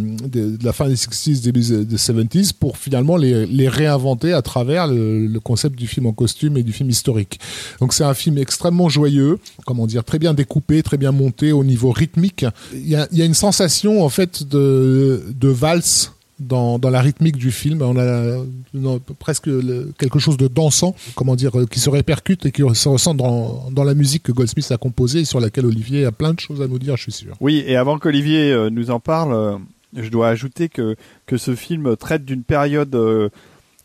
la 0.63 0.73
fin 0.73 0.87
des 0.87 0.95
60s, 0.95 1.41
début 1.41 1.59
des 1.59 1.95
70s 1.95 2.53
pour 2.53 2.77
finalement 2.77 3.17
les, 3.17 3.69
réinventer 3.69 4.33
à 4.33 4.41
travers 4.41 4.87
le, 4.87 5.27
le 5.27 5.39
concept 5.39 5.77
du 5.77 5.87
film 5.87 6.07
en 6.07 6.13
costume 6.13 6.57
et 6.57 6.63
du 6.63 6.73
film 6.73 6.89
historique. 6.89 7.39
Donc 7.79 7.93
c'est 7.93 8.03
un 8.03 8.15
film 8.15 8.37
extrêmement 8.39 8.89
joyeux, 8.89 9.37
comment 9.65 9.85
dire, 9.85 10.03
très 10.03 10.17
bien 10.17 10.33
découpé, 10.33 10.81
très 10.81 10.97
bien 10.97 11.11
monté 11.11 11.51
au 11.51 11.63
niveau 11.63 11.91
rythmique. 11.91 12.45
Il 12.73 12.89
y 12.89 12.95
a, 12.95 13.07
il 13.11 13.19
y 13.19 13.21
a 13.21 13.25
une 13.25 13.35
sensation, 13.35 14.03
en 14.03 14.09
fait, 14.09 14.43
de, 14.43 15.23
de 15.29 15.47
valse 15.47 16.13
dans, 16.39 16.79
dans 16.79 16.89
la 16.89 17.01
rythmique 17.01 17.37
du 17.37 17.51
film. 17.51 17.81
On 17.81 17.97
a 17.97 18.43
non, 18.73 18.99
presque 19.19 19.47
le- 19.47 19.91
quelque 19.97 20.19
chose 20.19 20.37
de 20.37 20.47
dansant, 20.47 20.95
comment 21.15 21.35
dire, 21.35 21.57
euh, 21.59 21.65
qui 21.65 21.79
se 21.79 21.89
répercute 21.89 22.45
et 22.45 22.51
qui 22.51 22.61
se 22.73 22.89
ressent 22.89 23.13
dans, 23.15 23.69
dans 23.71 23.83
la 23.83 23.93
musique 23.93 24.23
que 24.23 24.31
Goldsmith 24.31 24.71
a 24.71 24.77
composée 24.77 25.21
et 25.21 25.25
sur 25.25 25.39
laquelle 25.39 25.65
Olivier 25.65 26.05
a 26.05 26.11
plein 26.11 26.33
de 26.33 26.39
choses 26.39 26.61
à 26.61 26.67
nous 26.67 26.79
dire, 26.79 26.95
je 26.97 27.03
suis 27.03 27.11
sûr. 27.11 27.35
Oui, 27.41 27.63
et 27.67 27.75
avant 27.75 27.97
qu'Olivier 27.99 28.51
euh, 28.51 28.69
nous 28.69 28.91
en 28.91 28.99
parle, 28.99 29.33
euh, 29.33 29.57
je 29.95 30.09
dois 30.09 30.29
ajouter 30.29 30.69
que, 30.69 30.95
que 31.25 31.37
ce 31.37 31.55
film 31.55 31.95
traite 31.97 32.23
d'une 32.25 32.43
période 32.43 32.93
euh, 32.95 33.29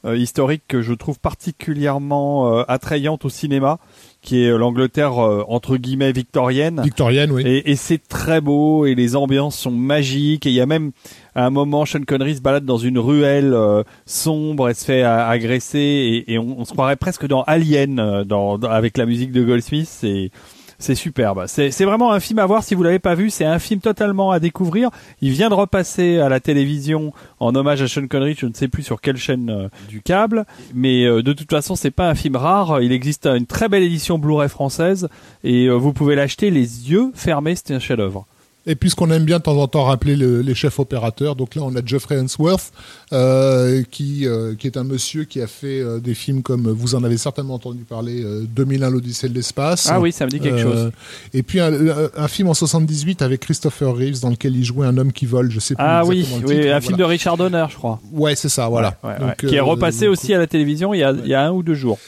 historique 0.04 0.62
que 0.68 0.82
je 0.82 0.92
trouve 0.92 1.18
particulièrement 1.18 2.58
euh, 2.58 2.62
attrayante 2.68 3.24
au 3.24 3.30
cinéma, 3.30 3.78
qui 4.20 4.42
est 4.42 4.50
l'Angleterre 4.50 5.18
euh, 5.18 5.44
entre 5.48 5.76
guillemets 5.78 6.12
victorienne. 6.12 6.80
Victorienne, 6.84 7.30
oui. 7.32 7.42
Et, 7.46 7.70
et 7.70 7.76
c'est 7.76 8.06
très 8.06 8.40
beau 8.42 8.84
et 8.86 8.94
les 8.94 9.16
ambiances 9.16 9.56
sont 9.58 9.70
magiques 9.70 10.44
et 10.46 10.50
il 10.50 10.54
y 10.54 10.60
a 10.60 10.66
même 10.66 10.92
à 11.34 11.46
un 11.46 11.50
moment 11.50 11.84
Sean 11.84 12.02
Connery 12.06 12.36
se 12.36 12.40
balade 12.40 12.64
dans 12.64 12.78
une 12.78 12.98
ruelle 12.98 13.54
euh, 13.54 13.82
sombre 14.06 14.68
et 14.68 14.74
se 14.74 14.84
fait 14.84 15.02
a- 15.02 15.26
agresser 15.28 15.78
et, 16.26 16.32
et 16.34 16.38
on, 16.38 16.60
on 16.60 16.64
se 16.64 16.72
croirait 16.72 16.96
presque 16.96 17.26
dans 17.26 17.42
Alien 17.42 17.98
euh, 17.98 18.24
dans, 18.24 18.58
dans- 18.58 18.70
avec 18.70 18.96
la 18.98 19.06
musique 19.06 19.32
de 19.32 19.42
Goldsmith 19.44 19.88
c'est 19.88 20.30
c'est 20.76 20.96
superbe. 20.96 21.44
C'est 21.46 21.70
c'est 21.70 21.84
vraiment 21.84 22.12
un 22.12 22.18
film 22.18 22.40
à 22.40 22.46
voir 22.46 22.64
si 22.64 22.74
vous 22.74 22.82
l'avez 22.82 22.98
pas 22.98 23.14
vu. 23.14 23.30
C'est 23.30 23.44
un 23.44 23.60
film 23.60 23.80
totalement 23.80 24.32
à 24.32 24.40
découvrir. 24.40 24.90
Il 25.22 25.30
vient 25.30 25.48
de 25.48 25.54
repasser 25.54 26.18
à 26.18 26.28
la 26.28 26.40
télévision 26.40 27.12
en 27.38 27.54
hommage 27.54 27.80
à 27.80 27.86
Sean 27.86 28.08
Connery. 28.08 28.34
Je 28.36 28.46
ne 28.46 28.52
sais 28.54 28.66
plus 28.66 28.82
sur 28.82 29.00
quelle 29.00 29.16
chaîne 29.16 29.50
euh, 29.50 29.68
du 29.88 30.02
câble, 30.02 30.44
mais 30.74 31.04
euh, 31.04 31.22
de 31.22 31.32
toute 31.32 31.48
façon 31.48 31.76
c'est 31.76 31.92
pas 31.92 32.10
un 32.10 32.16
film 32.16 32.34
rare. 32.34 32.82
Il 32.82 32.90
existe 32.90 33.26
une 33.26 33.46
très 33.46 33.68
belle 33.68 33.84
édition 33.84 34.18
Blu-ray 34.18 34.48
française 34.48 35.08
et 35.44 35.66
euh, 35.66 35.74
vous 35.74 35.92
pouvez 35.92 36.16
l'acheter 36.16 36.50
les 36.50 36.90
yeux 36.90 37.12
fermés. 37.14 37.54
C'est 37.54 37.72
un 37.72 37.78
chef-d'œuvre. 37.78 38.26
Et 38.66 38.74
puisqu'on 38.76 39.10
aime 39.10 39.24
bien 39.24 39.38
de 39.38 39.42
temps 39.42 39.58
en 39.58 39.68
temps 39.68 39.84
rappeler 39.84 40.16
le- 40.16 40.40
les 40.40 40.54
chefs 40.54 40.78
opérateurs, 40.78 41.36
donc 41.36 41.54
là 41.54 41.62
on 41.64 41.74
a 41.76 41.84
Geoffrey 41.84 42.18
Hensworth, 42.18 42.72
euh, 43.12 43.82
qui, 43.90 44.26
euh, 44.26 44.54
qui 44.54 44.66
est 44.66 44.76
un 44.78 44.84
monsieur 44.84 45.24
qui 45.24 45.40
a 45.42 45.46
fait 45.46 45.80
euh, 45.80 45.98
des 45.98 46.14
films 46.14 46.42
comme, 46.42 46.70
vous 46.70 46.94
en 46.94 47.04
avez 47.04 47.18
certainement 47.18 47.54
entendu 47.54 47.84
parler, 47.84 48.22
euh, 48.24 48.44
2001 48.48 48.88
l'Odyssée 48.90 49.28
de 49.28 49.34
l'espace. 49.34 49.88
Ah 49.90 50.00
oui, 50.00 50.12
ça 50.12 50.24
me 50.24 50.30
dit 50.30 50.40
quelque 50.40 50.62
chose. 50.62 50.90
Et 51.34 51.42
puis 51.42 51.60
un, 51.60 52.28
film 52.28 52.48
en 52.48 52.54
78 52.54 53.20
avec 53.22 53.40
Christopher 53.40 53.94
Reeves 53.94 54.20
dans 54.20 54.30
lequel 54.30 54.56
il 54.56 54.64
jouait 54.64 54.86
un 54.86 54.96
homme 54.96 55.12
qui 55.12 55.26
vole, 55.26 55.50
je 55.50 55.60
sais 55.60 55.74
plus 55.74 55.84
Ah 55.86 56.02
oui, 56.04 56.26
un 56.70 56.80
film 56.80 56.96
de. 56.96 57.04
Richard 57.04 57.36
Donner, 57.36 57.66
je 57.70 57.76
crois. 57.76 58.00
Ouais, 58.12 58.34
c'est 58.34 58.48
ça, 58.48 58.68
voilà. 58.68 58.96
Ouais, 59.04 59.10
ouais, 59.10 59.18
Donc, 59.18 59.28
ouais. 59.42 59.48
Qui 59.48 59.54
est 59.56 59.60
repassé 59.60 60.06
donc, 60.06 60.14
aussi 60.14 60.32
à 60.32 60.38
la 60.38 60.46
télévision 60.46 60.94
il 60.94 60.98
y 61.00 61.04
a, 61.04 61.12
il 61.12 61.26
y 61.28 61.34
a 61.34 61.46
un 61.46 61.50
ou 61.52 61.62
deux 61.62 61.74
jours. 61.74 61.98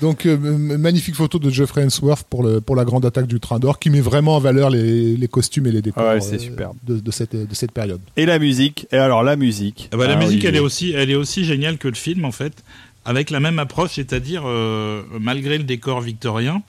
Donc, 0.00 0.26
euh, 0.26 0.36
magnifique 0.38 1.14
photo 1.14 1.38
de 1.38 1.50
Geoffrey 1.50 1.84
Hensworth 1.84 2.26
pour, 2.28 2.42
le, 2.42 2.60
pour 2.60 2.74
la 2.76 2.84
grande 2.84 3.04
attaque 3.04 3.26
du 3.26 3.38
train 3.40 3.58
d'or, 3.58 3.78
qui 3.78 3.90
met 3.90 4.00
vraiment 4.00 4.36
en 4.36 4.40
valeur 4.40 4.70
les, 4.70 5.16
les 5.16 5.28
costumes 5.28 5.66
et 5.66 5.72
les 5.72 5.82
décors 5.82 6.04
Ouais, 6.04 6.20
c'est 6.20 6.50
euh, 6.50 6.66
de, 6.86 6.98
de 7.00 7.10
cette, 7.10 7.36
de 7.36 7.54
cette 7.54 7.72
période. 7.72 8.00
Et 8.16 8.26
la 8.26 8.38
musique. 8.38 8.86
Et 8.92 8.96
alors 8.96 9.22
la 9.22 9.36
musique. 9.36 9.88
Ah 9.92 9.96
bah, 9.96 10.06
la 10.06 10.14
Ah, 10.14 10.16
musique, 10.16 10.44
elle 10.44 10.56
est 10.56 10.60
aussi, 10.60 10.92
elle 10.92 11.10
est 11.10 11.14
aussi 11.14 11.44
géniale 11.44 11.76
que 11.78 11.88
le 11.88 11.94
film 11.94 12.24
en 12.24 12.32
fait, 12.32 12.64
avec 13.04 13.30
la 13.30 13.40
même 13.40 13.58
approche, 13.58 13.92
c'est-à-dire 13.94 14.42
euh, 14.46 15.02
malgré 15.20 15.58
le 15.58 15.64
décor 15.64 16.00
victorien, 16.00 16.62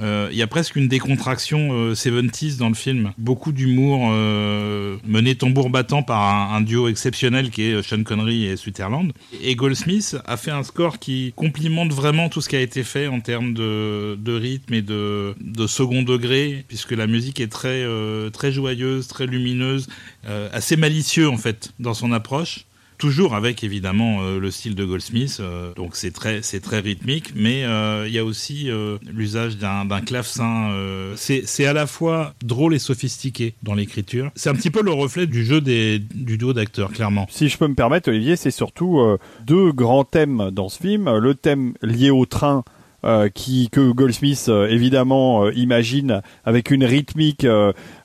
euh, 0.00 0.28
il 0.30 0.36
y 0.36 0.42
a 0.42 0.46
presque 0.46 0.76
une 0.76 0.88
décontraction 0.88 1.70
euh, 1.72 1.94
70s 1.94 2.58
dans 2.58 2.68
le 2.68 2.74
film. 2.74 3.12
Beaucoup 3.18 3.52
d'humour 3.52 4.08
euh, 4.10 4.96
mené 5.06 5.34
tambour 5.34 5.70
battant 5.70 6.02
par 6.02 6.52
un, 6.52 6.60
duo 6.60 6.88
exceptionnel 6.88 7.50
qui 7.50 7.62
est 7.62 7.82
Sean 7.82 8.02
Connery 8.02 8.46
et 8.46 8.56
Sutherland. 8.56 9.12
Et 9.42 9.54
Goldsmith 9.54 10.16
a 10.26 10.36
fait 10.36 10.50
un 10.50 10.62
score 10.62 10.98
qui 10.98 11.32
complimente 11.36 11.92
vraiment 11.92 12.28
tout 12.28 12.40
ce 12.40 12.48
qui 12.48 12.56
a 12.56 12.60
été 12.60 12.82
fait 12.82 13.06
en 13.06 13.20
termes 13.20 13.54
de, 13.54 14.16
rythme 14.26 14.74
et 14.74 14.82
de, 14.82 15.34
de 15.40 15.66
second 15.66 16.02
degré, 16.02 16.64
puisque 16.68 16.92
la 16.92 17.06
musique 17.06 17.40
est 17.40 17.48
très, 17.48 17.82
euh, 17.82 18.30
très 18.30 18.52
joyeuse, 18.52 19.08
très 19.08 19.26
lumineuse, 19.26 19.88
euh, 20.26 20.48
assez 20.52 20.76
malicieux 20.76 21.28
en 21.28 21.36
fait 21.36 21.72
dans 21.78 21.94
son 21.94 22.12
approche. 22.12 22.66
Toujours 22.98 23.34
avec 23.34 23.64
évidemment 23.64 24.22
euh, 24.22 24.38
le 24.38 24.50
style 24.50 24.74
de 24.74 24.84
Goldsmith, 24.84 25.38
euh, 25.40 25.74
donc 25.74 25.96
c'est 25.96 26.12
très 26.12 26.42
c'est 26.42 26.60
très 26.60 26.78
rythmique, 26.78 27.32
mais 27.34 27.64
euh, 27.64 28.04
il 28.06 28.14
y 28.14 28.18
a 28.18 28.24
aussi 28.24 28.70
l'usage 29.12 29.56
d'un 29.56 30.00
clavecin. 30.00 30.70
c'est 31.16 31.66
à 31.66 31.72
la 31.72 31.86
fois 31.86 32.34
drôle 32.42 32.74
et 32.74 32.78
sophistiqué 32.78 33.54
dans 33.62 33.74
l'écriture. 33.74 34.30
C'est 34.34 34.48
un 34.48 34.54
petit 34.54 34.70
peu 34.70 34.82
le 34.82 34.92
reflet 34.92 35.26
du 35.26 35.44
jeu 35.44 35.60
des 35.60 35.98
du 35.98 36.38
duo 36.38 36.52
d'acteurs, 36.52 36.92
clairement. 36.92 37.26
Si 37.30 37.48
je 37.48 37.58
peux 37.58 37.66
me 37.66 37.74
permettre, 37.74 38.08
Olivier, 38.08 38.36
c'est 38.36 38.50
surtout 38.50 39.00
deux 39.44 39.72
grands 39.72 40.04
thèmes 40.04 40.50
dans 40.52 40.68
ce 40.68 40.80
film. 40.80 41.10
Le 41.18 41.34
thème 41.34 41.74
lié 41.82 42.10
au 42.10 42.26
train. 42.26 42.64
Euh, 43.04 43.28
qui 43.28 43.68
que 43.68 43.92
Goldsmith 43.92 44.46
euh, 44.48 44.66
évidemment 44.68 45.44
euh, 45.44 45.52
imagine 45.54 46.22
avec 46.46 46.70
une 46.70 46.84
rythmique 46.84 47.46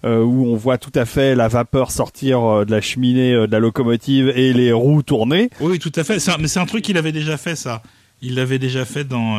où 0.04 0.46
on 0.46 0.56
voit 0.56 0.78
tout 0.78 0.92
à 0.94 1.06
fait 1.06 1.36
la 1.36 1.48
vapeur 1.48 1.92
sortir 1.92 2.66
de 2.66 2.72
la 2.72 2.82
cheminée 2.82 3.32
de 3.34 3.52
la 3.52 3.60
locomotive 3.60 4.30
et 4.36 4.52
les 4.52 4.74
roues 4.74 5.04
tourner. 5.04 5.50
Oui, 5.62 5.80
tout 5.80 5.92
à 5.96 6.04
fait. 6.04 6.18
Mais 6.40 6.48
c'est 6.48 6.60
un 6.60 6.66
truc 6.66 6.84
qu'il 6.84 6.98
avait 6.98 7.12
déjà 7.12 7.38
fait, 7.38 7.56
ça. 7.56 7.82
Il 8.22 8.36
l'avait 8.36 8.60
déjà 8.60 8.86
fait 8.86 9.06
dans 9.06 9.38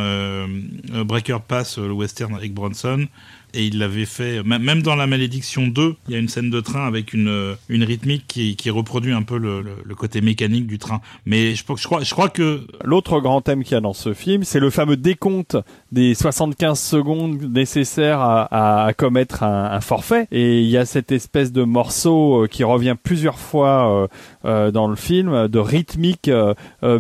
Breaker 1.04 1.38
Pass, 1.46 1.78
le 1.78 1.92
western 1.92 2.34
avec 2.34 2.52
Bronson, 2.54 3.06
Et 3.55 3.66
il 3.66 3.78
l'avait 3.78 4.05
fait, 4.07 4.42
même 4.44 4.82
dans 4.82 4.94
La 4.96 5.07
Malédiction 5.07 5.66
2, 5.66 5.96
il 6.09 6.12
y 6.12 6.16
a 6.16 6.18
une 6.20 6.28
scène 6.28 6.51
de 6.51 6.61
train 6.61 6.86
avec 6.86 7.12
une, 7.12 7.28
euh, 7.28 7.55
une 7.68 7.84
rythmique 7.84 8.24
qui, 8.28 8.57
qui 8.57 8.70
reproduit 8.70 9.12
un 9.12 9.22
peu 9.22 9.38
le, 9.38 9.61
le- 9.62 9.76
le 9.84 9.94
côté 9.94 10.20
mécanique 10.20 10.66
du 10.66 10.78
train. 10.78 11.01
Mais 11.26 11.55
je, 11.55 11.64
je, 11.76 11.84
crois, 11.84 12.03
je 12.03 12.11
crois 12.12 12.28
que 12.28 12.61
L'autre 12.84 13.20
grand 13.20 13.40
thème 13.40 13.62
qu'il 13.64 13.72
y 13.72 13.76
a 13.76 13.80
dans 13.80 13.92
ce 13.92 14.14
film, 14.14 14.44
c'est 14.44 14.61
le 14.61 14.70
fameux 14.70 14.96
décompte 14.96 15.57
des 15.92 16.14
75 16.14 16.78
secondes 16.78 17.42
nécessaires 17.53 18.20
à, 18.20 18.84
à 18.86 18.92
commettre 18.92 19.42
un, 19.42 19.64
un 19.72 19.80
forfait. 19.80 20.26
Et 20.30 20.61
il 20.62 20.68
y 20.68 20.76
a 20.76 20.84
cette 20.86 21.12
espèce 21.12 21.53
de 21.53 21.62
morceau 21.62 22.44
euh, 22.44 22.46
qui 22.46 22.64
revient 22.64 22.96
plusieurs 23.03 23.38
fois 23.38 24.09
euh, 24.44 24.70
dans 24.70 24.86
le 24.88 24.96
film, 24.96 25.48
de 25.48 25.59
rythmique 25.59 26.30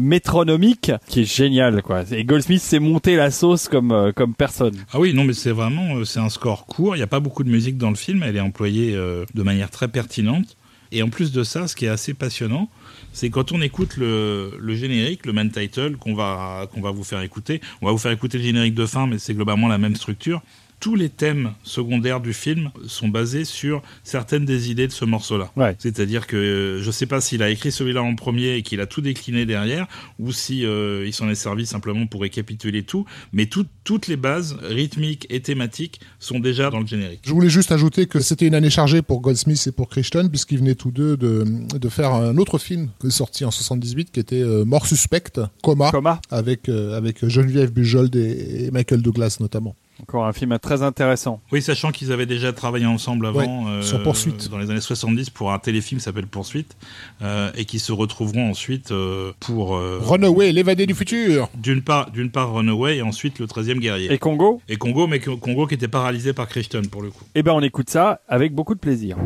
métronomique, 0.00 0.92
qui 1.08 1.20
est 1.22 1.24
génial. 1.36 1.82
quoi. 1.82 2.02
Et 2.12 2.24
Goldsmith 2.24 2.60
s'est 2.60 2.78
monté 2.78 3.16
la 3.16 3.30
sauce 3.30 3.68
comme, 3.68 4.12
comme 4.14 4.34
personne. 4.34 4.74
Ah 4.92 4.98
oui, 5.00 5.14
non, 5.14 5.24
mais 5.24 5.32
c'est 5.32 5.52
vraiment 5.52 6.04
c'est 6.04 6.20
un 6.20 6.28
court. 6.40 6.96
Il 6.96 6.98
n'y 6.98 7.04
a 7.04 7.08
pas 7.08 7.20
beaucoup 7.20 7.44
de 7.44 7.50
musique 7.50 7.78
dans 7.78 7.90
le 7.90 7.96
film. 7.96 8.22
Elle 8.22 8.36
est 8.36 8.40
employée 8.40 8.94
euh, 8.94 9.24
de 9.34 9.42
manière 9.42 9.70
très 9.70 9.88
pertinente. 9.88 10.56
Et 10.92 11.02
en 11.02 11.08
plus 11.08 11.30
de 11.30 11.44
ça, 11.44 11.68
ce 11.68 11.76
qui 11.76 11.84
est 11.84 11.88
assez 11.88 12.14
passionnant, 12.14 12.68
c'est 13.12 13.30
quand 13.30 13.52
on 13.52 13.60
écoute 13.60 13.96
le, 13.96 14.56
le 14.58 14.74
générique, 14.74 15.24
le 15.24 15.32
main 15.32 15.48
title 15.48 15.96
qu'on 15.96 16.14
va 16.14 16.68
qu'on 16.72 16.80
va 16.80 16.90
vous 16.90 17.04
faire 17.04 17.20
écouter. 17.20 17.60
On 17.80 17.86
va 17.86 17.92
vous 17.92 17.98
faire 17.98 18.10
écouter 18.10 18.38
le 18.38 18.44
générique 18.44 18.74
de 18.74 18.86
fin, 18.86 19.06
mais 19.06 19.18
c'est 19.18 19.34
globalement 19.34 19.68
la 19.68 19.78
même 19.78 19.94
structure. 19.94 20.42
Tous 20.80 20.94
les 20.96 21.10
thèmes 21.10 21.52
secondaires 21.62 22.20
du 22.20 22.32
film 22.32 22.70
sont 22.86 23.08
basés 23.08 23.44
sur 23.44 23.82
certaines 24.02 24.46
des 24.46 24.70
idées 24.70 24.86
de 24.86 24.92
ce 24.92 25.04
morceau-là. 25.04 25.50
Ouais. 25.54 25.76
C'est-à-dire 25.78 26.26
que 26.26 26.36
euh, 26.36 26.80
je 26.80 26.86
ne 26.86 26.92
sais 26.92 27.04
pas 27.04 27.20
s'il 27.20 27.42
a 27.42 27.50
écrit 27.50 27.70
celui-là 27.70 28.02
en 28.02 28.14
premier 28.14 28.54
et 28.56 28.62
qu'il 28.62 28.80
a 28.80 28.86
tout 28.86 29.02
décliné 29.02 29.44
derrière, 29.44 29.86
ou 30.18 30.32
si 30.32 30.64
euh, 30.64 31.04
il 31.06 31.12
s'en 31.12 31.28
est 31.28 31.34
servi 31.34 31.66
simplement 31.66 32.06
pour 32.06 32.22
récapituler 32.22 32.82
tout. 32.82 33.04
Mais 33.34 33.44
tout- 33.44 33.66
toutes 33.84 34.06
les 34.08 34.16
bases 34.16 34.56
rythmiques 34.62 35.26
et 35.28 35.40
thématiques 35.40 36.00
sont 36.18 36.38
déjà 36.40 36.70
dans 36.70 36.80
le 36.80 36.86
générique. 36.86 37.20
Je 37.24 37.32
voulais 37.32 37.50
juste 37.50 37.72
ajouter 37.72 38.06
que 38.06 38.20
c'était 38.20 38.46
une 38.46 38.54
année 38.54 38.70
chargée 38.70 39.02
pour 39.02 39.20
Goldsmith 39.20 39.62
et 39.66 39.72
pour 39.72 39.88
Crichton, 39.90 40.28
puisqu'ils 40.30 40.58
venaient 40.60 40.74
tous 40.74 40.90
deux 40.92 41.16
de, 41.18 41.44
de 41.78 41.88
faire 41.90 42.14
un 42.14 42.38
autre 42.38 42.56
film 42.58 42.88
sorti 43.10 43.44
en 43.44 43.50
78 43.50 44.10
qui 44.12 44.20
était 44.20 44.36
euh, 44.42 44.64
Mort 44.64 44.86
suspecte, 44.86 45.40
Coma, 45.62 45.90
Coma, 45.90 46.20
avec, 46.30 46.70
euh, 46.70 46.96
avec 46.96 47.26
Geneviève 47.28 47.70
Bujold 47.70 48.16
et, 48.16 48.64
et 48.66 48.70
Michael 48.70 49.02
Douglas 49.02 49.36
notamment. 49.40 49.76
Encore 50.02 50.26
un 50.26 50.32
film 50.32 50.58
très 50.58 50.82
intéressant. 50.82 51.40
Oui, 51.52 51.62
sachant 51.62 51.90
qu'ils 51.92 52.12
avaient 52.12 52.26
déjà 52.26 52.52
travaillé 52.52 52.86
ensemble 52.86 53.26
avant, 53.26 53.68
euh, 53.68 53.76
Ouais, 53.78 53.82
sur 53.82 54.02
Poursuite. 54.02 54.48
dans 54.50 54.58
les 54.58 54.70
années 54.70 54.80
70, 54.80 55.30
pour 55.30 55.52
un 55.52 55.58
téléfilm 55.58 55.98
qui 55.98 56.04
s'appelle 56.04 56.26
Poursuite, 56.26 56.76
euh, 57.22 57.50
et 57.56 57.64
qui 57.64 57.78
se 57.78 57.92
retrouveront 57.92 58.50
ensuite 58.50 58.90
euh, 58.92 59.32
pour, 59.40 59.76
euh, 59.76 60.00
Runaway, 60.02 60.52
l'évadé 60.52 60.86
du 60.86 60.94
futur 60.94 61.48
d'une 61.54 61.82
part, 61.82 62.10
d'une 62.10 62.30
part 62.30 62.52
Runaway 62.52 62.98
et 62.98 63.02
ensuite 63.02 63.38
le 63.38 63.46
13e 63.46 63.78
guerrier. 63.78 64.12
Et 64.12 64.18
Congo? 64.18 64.60
Et 64.68 64.76
Congo, 64.76 65.06
mais 65.06 65.20
Congo 65.20 65.66
qui 65.66 65.74
était 65.74 65.88
paralysé 65.88 66.32
par 66.32 66.48
Crichton 66.48 66.82
pour 66.90 67.02
le 67.02 67.10
coup. 67.10 67.24
Eh 67.34 67.42
ben 67.42 67.52
on 67.52 67.62
écoute 67.62 67.90
ça 67.90 68.20
avec 68.28 68.54
beaucoup 68.54 68.74
de 68.74 68.80
plaisir. 68.80 69.16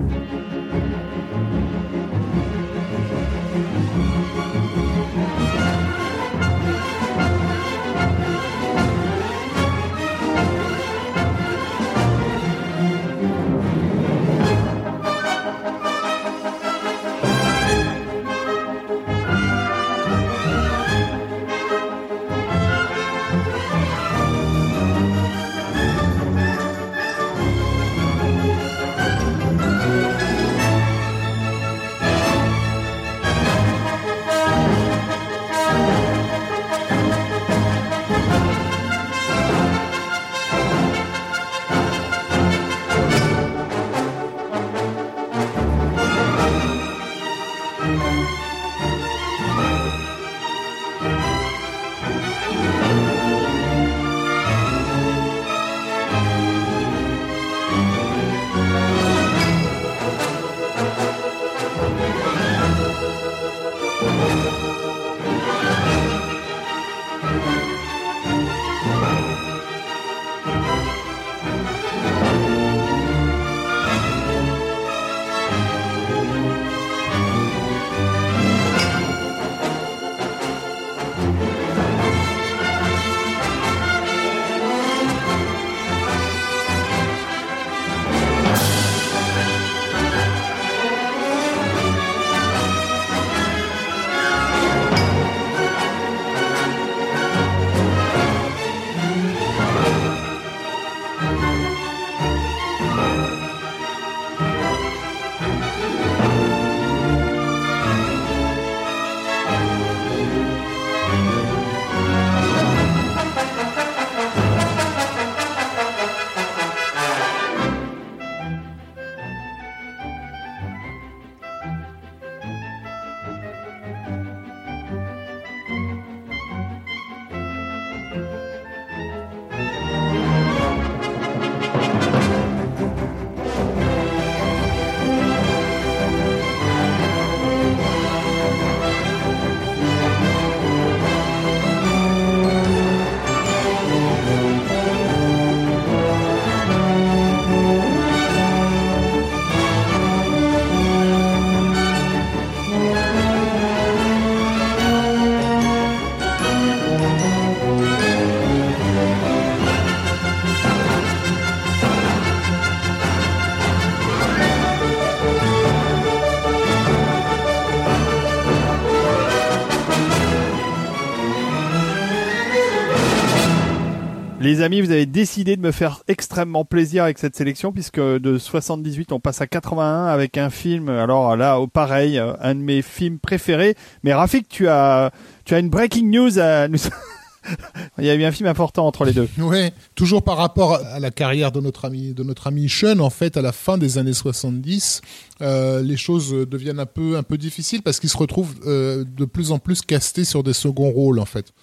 Les 174.45 174.61
amis, 174.61 174.83
vous 174.83 174.91
avez 174.91 175.07
décidé 175.07 175.57
de 175.57 175.63
me 175.63 175.73
faire 175.73 176.03
extrêmement 176.07 176.67
plaisir 176.67 177.05
avec 177.05 177.19
cette 177.19 177.35
sélection 177.35 177.73
puisque 177.73 177.99
de 177.99 178.37
78 178.37 179.11
on 179.13 179.19
passe 179.19 179.41
à 179.41 179.47
81 179.47 180.05
avec 180.05 180.37
un 180.37 180.51
film. 180.51 180.91
Alors 180.91 181.35
là, 181.35 181.59
pareil, 181.73 182.19
euh, 182.19 182.35
un 182.41 182.55
de 182.55 182.61
mes 182.61 182.83
films 182.83 183.19
préférés. 183.19 183.75
Mais 184.03 184.13
Rafik, 184.13 184.47
tu 184.47 184.69
as 184.69 185.13
tu 185.47 185.55
as 185.55 185.61
une 185.61 185.71
breaking 185.71 186.11
news 186.11 186.39
à 186.39 186.69
nous. 186.69 186.77
Il 187.99 188.05
y 188.05 188.11
a 188.11 188.15
eu 188.15 188.23
un 188.23 188.33
film 188.33 188.47
important 188.47 188.87
entre 188.87 189.07
les 189.07 189.15
deux. 189.15 189.31
Ouais, 189.39 189.73
toujours 189.95 190.23
par 190.23 190.37
rapport 190.37 190.75
à 190.75 191.01
la 191.01 191.11
carrière 191.11 191.51
de 191.51 191.61
notre 191.61 191.87
ami 191.87 192.13
de 192.13 192.23
notre 192.23 192.47
ami 192.49 192.69
Sean, 192.69 192.99
en 192.99 193.09
fait, 193.09 193.39
à 193.39 193.41
la 193.41 193.53
fin 193.53 193.79
des 193.79 193.97
années 193.97 194.13
70, 194.13 195.01
euh, 195.41 195.81
les 195.81 195.97
choses 195.97 196.33
deviennent 196.47 196.81
un 196.81 196.87
peu 196.87 197.17
un 197.17 197.23
peu 197.23 197.39
difficiles 197.39 197.81
parce 197.81 197.99
qu'il 197.99 198.11
se 198.11 198.19
retrouve 198.19 198.55
euh, 198.67 199.05
de 199.07 199.25
plus 199.25 199.53
en 199.53 199.59
plus 199.59 199.81
casté 199.81 200.23
sur 200.25 200.43
des 200.43 200.53
seconds 200.53 200.91
rôles, 200.91 201.19
en 201.19 201.25
fait. 201.25 201.55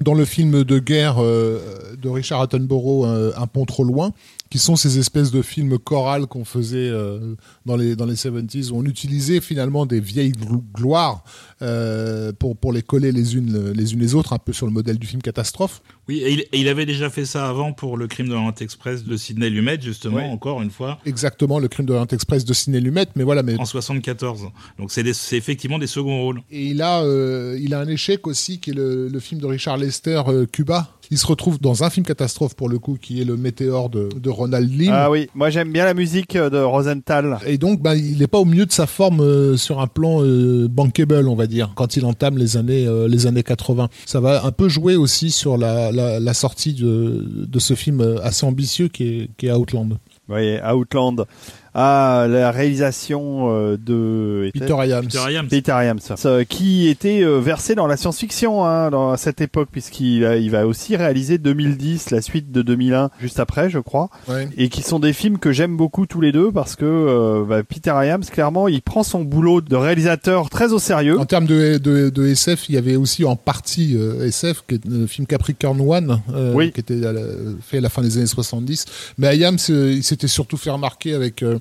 Dans 0.00 0.14
le 0.14 0.24
film 0.24 0.64
de 0.64 0.78
guerre 0.78 1.16
euh, 1.22 1.60
de 2.00 2.08
Richard 2.08 2.40
Attenborough, 2.40 3.06
un, 3.06 3.42
un 3.42 3.46
pont 3.46 3.64
trop 3.64 3.84
loin, 3.84 4.12
qui 4.54 4.60
sont 4.60 4.76
ces 4.76 5.00
espèces 5.00 5.32
de 5.32 5.42
films 5.42 5.78
chorales 5.80 6.28
qu'on 6.28 6.44
faisait 6.44 6.88
euh, 6.88 7.34
dans 7.66 7.74
les 7.76 7.96
dans 7.96 8.06
les 8.06 8.14
70s 8.14 8.70
où 8.70 8.76
on 8.76 8.84
utilisait 8.84 9.40
finalement 9.40 9.84
des 9.84 9.98
vieilles 9.98 10.30
glo- 10.30 10.62
gloires 10.72 11.24
euh, 11.60 12.30
pour 12.38 12.56
pour 12.56 12.72
les 12.72 12.82
coller 12.82 13.10
les 13.10 13.34
unes 13.34 13.72
les 13.72 13.92
unes 13.94 13.98
les 13.98 14.14
autres 14.14 14.32
un 14.32 14.38
peu 14.38 14.52
sur 14.52 14.66
le 14.66 14.72
modèle 14.72 14.96
du 14.96 15.08
film 15.08 15.22
catastrophe. 15.22 15.82
Oui, 16.06 16.18
et 16.18 16.32
il, 16.34 16.40
et 16.40 16.60
il 16.60 16.68
avait 16.68 16.86
déjà 16.86 17.10
fait 17.10 17.24
ça 17.24 17.48
avant 17.48 17.72
pour 17.72 17.96
le 17.96 18.06
crime 18.06 18.28
de 18.28 18.32
l'Orient 18.34 18.54
Express 18.60 19.02
de 19.02 19.16
Sidney 19.16 19.50
Lumet, 19.50 19.80
justement, 19.80 20.30
encore 20.30 20.62
une 20.62 20.70
fois, 20.70 21.00
Exactement 21.04 21.58
le 21.58 21.66
crime 21.66 21.86
de 21.86 21.92
l'Orient 21.92 22.06
Express 22.12 22.44
de 22.44 22.52
Ciné 22.54 22.78
Lumet, 22.78 23.06
mais 23.16 23.24
voilà 23.24 23.42
mais 23.42 23.58
en 23.58 23.64
74. 23.64 24.50
Donc 24.78 24.92
c'est 24.92 25.04
effectivement 25.32 25.80
des 25.80 25.88
seconds 25.88 26.20
rôles. 26.22 26.42
Et 26.52 26.66
il 26.66 26.80
a, 26.80 27.02
euh, 27.02 27.58
il 27.60 27.74
a 27.74 27.80
un 27.80 27.88
échec 27.88 28.26
aussi, 28.28 28.60
qui 28.60 28.70
est 28.70 28.74
le, 28.74 29.08
le 29.08 29.18
film 29.20 29.40
de 29.40 29.46
Richard 29.46 29.78
Lester, 29.78 30.22
Cuba. 30.52 30.90
Il 31.10 31.18
se 31.18 31.26
retrouve 31.26 31.60
dans 31.60 31.84
un 31.84 31.90
film 31.90 32.04
catastrophe, 32.06 32.54
pour 32.54 32.68
le 32.68 32.78
coup, 32.78 32.96
qui 33.00 33.20
est 33.20 33.24
le 33.24 33.36
Météore 33.36 33.90
de, 33.90 34.08
de 34.08 34.30
Ronald 34.30 34.70
Lim. 34.70 34.90
Ah 34.92 35.10
oui, 35.10 35.28
moi 35.34 35.50
j'aime 35.50 35.72
bien 35.72 35.84
la 35.84 35.94
musique 35.94 36.36
euh, 36.36 36.50
de 36.50 36.58
Rosenthal. 36.58 37.38
Et 37.46 37.58
donc, 37.58 37.80
bah, 37.82 37.94
il 37.96 38.18
n'est 38.18 38.26
pas 38.26 38.38
au 38.38 38.44
mieux 38.44 38.66
de 38.66 38.72
sa 38.72 38.86
forme 38.86 39.20
euh, 39.20 39.56
sur 39.56 39.80
un 39.80 39.86
plan 39.86 40.22
euh, 40.22 40.68
bankable, 40.68 41.28
on 41.28 41.34
va 41.34 41.46
dire, 41.46 41.72
quand 41.74 41.96
il 41.96 42.04
entame 42.04 42.38
les 42.38 42.56
années, 42.56 42.86
euh, 42.86 43.08
les 43.08 43.26
années 43.26 43.42
80. 43.42 43.88
Ça 44.06 44.20
va 44.20 44.44
un 44.44 44.52
peu 44.52 44.68
jouer 44.68 44.96
aussi 44.96 45.30
sur 45.30 45.56
la, 45.58 45.92
la, 45.92 46.20
la 46.20 46.34
sortie 46.34 46.74
de, 46.74 47.24
de 47.46 47.58
ce 47.58 47.74
film 47.74 48.18
assez 48.22 48.46
ambitieux 48.46 48.88
qui 48.88 49.04
est, 49.04 49.30
qui 49.36 49.46
est 49.46 49.52
Outland. 49.52 49.98
Oui, 50.28 50.56
Outland. 50.60 51.26
Ah, 51.74 52.26
la 52.28 52.50
réalisation 52.52 53.50
euh, 53.50 53.76
de 53.76 54.50
Peter 54.54 54.74
Iams. 54.86 55.04
Peter 55.06 55.32
Iams. 55.32 55.48
Peter 55.48 55.72
Iams, 55.72 56.44
qui 56.48 56.88
était 56.88 57.22
euh, 57.24 57.38
versé 57.40 57.74
dans 57.74 57.86
la 57.86 57.96
science-fiction 57.96 58.64
hein, 58.64 58.90
dans 58.90 59.10
à 59.10 59.16
cette 59.16 59.40
époque, 59.40 59.68
puisqu'il 59.72 60.22
va- 60.22 60.36
il 60.36 60.50
va 60.50 60.66
aussi 60.66 60.96
réaliser 60.96 61.38
2010, 61.38 62.10
la 62.10 62.22
suite 62.22 62.52
de 62.52 62.62
2001, 62.62 63.10
juste 63.20 63.40
après, 63.40 63.70
je 63.70 63.78
crois, 63.80 64.08
Ouais. 64.28 64.48
et 64.56 64.68
qui 64.68 64.82
sont 64.82 64.98
des 65.00 65.12
films 65.12 65.38
que 65.38 65.52
j'aime 65.52 65.76
beaucoup 65.76 66.06
tous 66.06 66.20
les 66.20 66.30
deux 66.32 66.52
parce 66.52 66.76
que 66.76 66.84
euh, 66.84 67.44
bah, 67.44 67.62
Peter 67.64 67.90
Iams, 68.04 68.24
clairement, 68.24 68.68
il 68.68 68.80
prend 68.82 69.02
son 69.02 69.22
boulot 69.22 69.60
de 69.60 69.76
réalisateur 69.76 70.50
très 70.50 70.72
au 70.72 70.78
sérieux. 70.78 71.18
En 71.18 71.26
termes 71.26 71.46
de, 71.46 71.78
de, 71.78 72.08
de 72.08 72.26
SF, 72.26 72.68
il 72.68 72.74
y 72.76 72.78
avait 72.78 72.96
aussi 72.96 73.24
en 73.24 73.36
partie 73.36 73.96
euh, 73.96 74.26
SF, 74.26 74.62
qui 74.68 74.76
est 74.76 74.84
le 74.86 75.06
film 75.06 75.26
Capricorn 75.26 75.80
One, 75.80 76.20
euh, 76.32 76.52
Oui. 76.54 76.70
qui 76.72 76.80
était 76.80 77.04
à 77.04 77.12
la- 77.12 77.20
fait 77.62 77.78
à 77.78 77.80
la 77.80 77.88
fin 77.88 78.02
des 78.02 78.16
années 78.16 78.26
70. 78.26 78.84
Mais 79.18 79.26
Ayam, 79.26 79.56
il 79.68 80.02
s'était 80.04 80.28
surtout 80.28 80.56
fait 80.56 80.70
remarquer 80.70 81.14
avec 81.14 81.42
euh, 81.42 81.58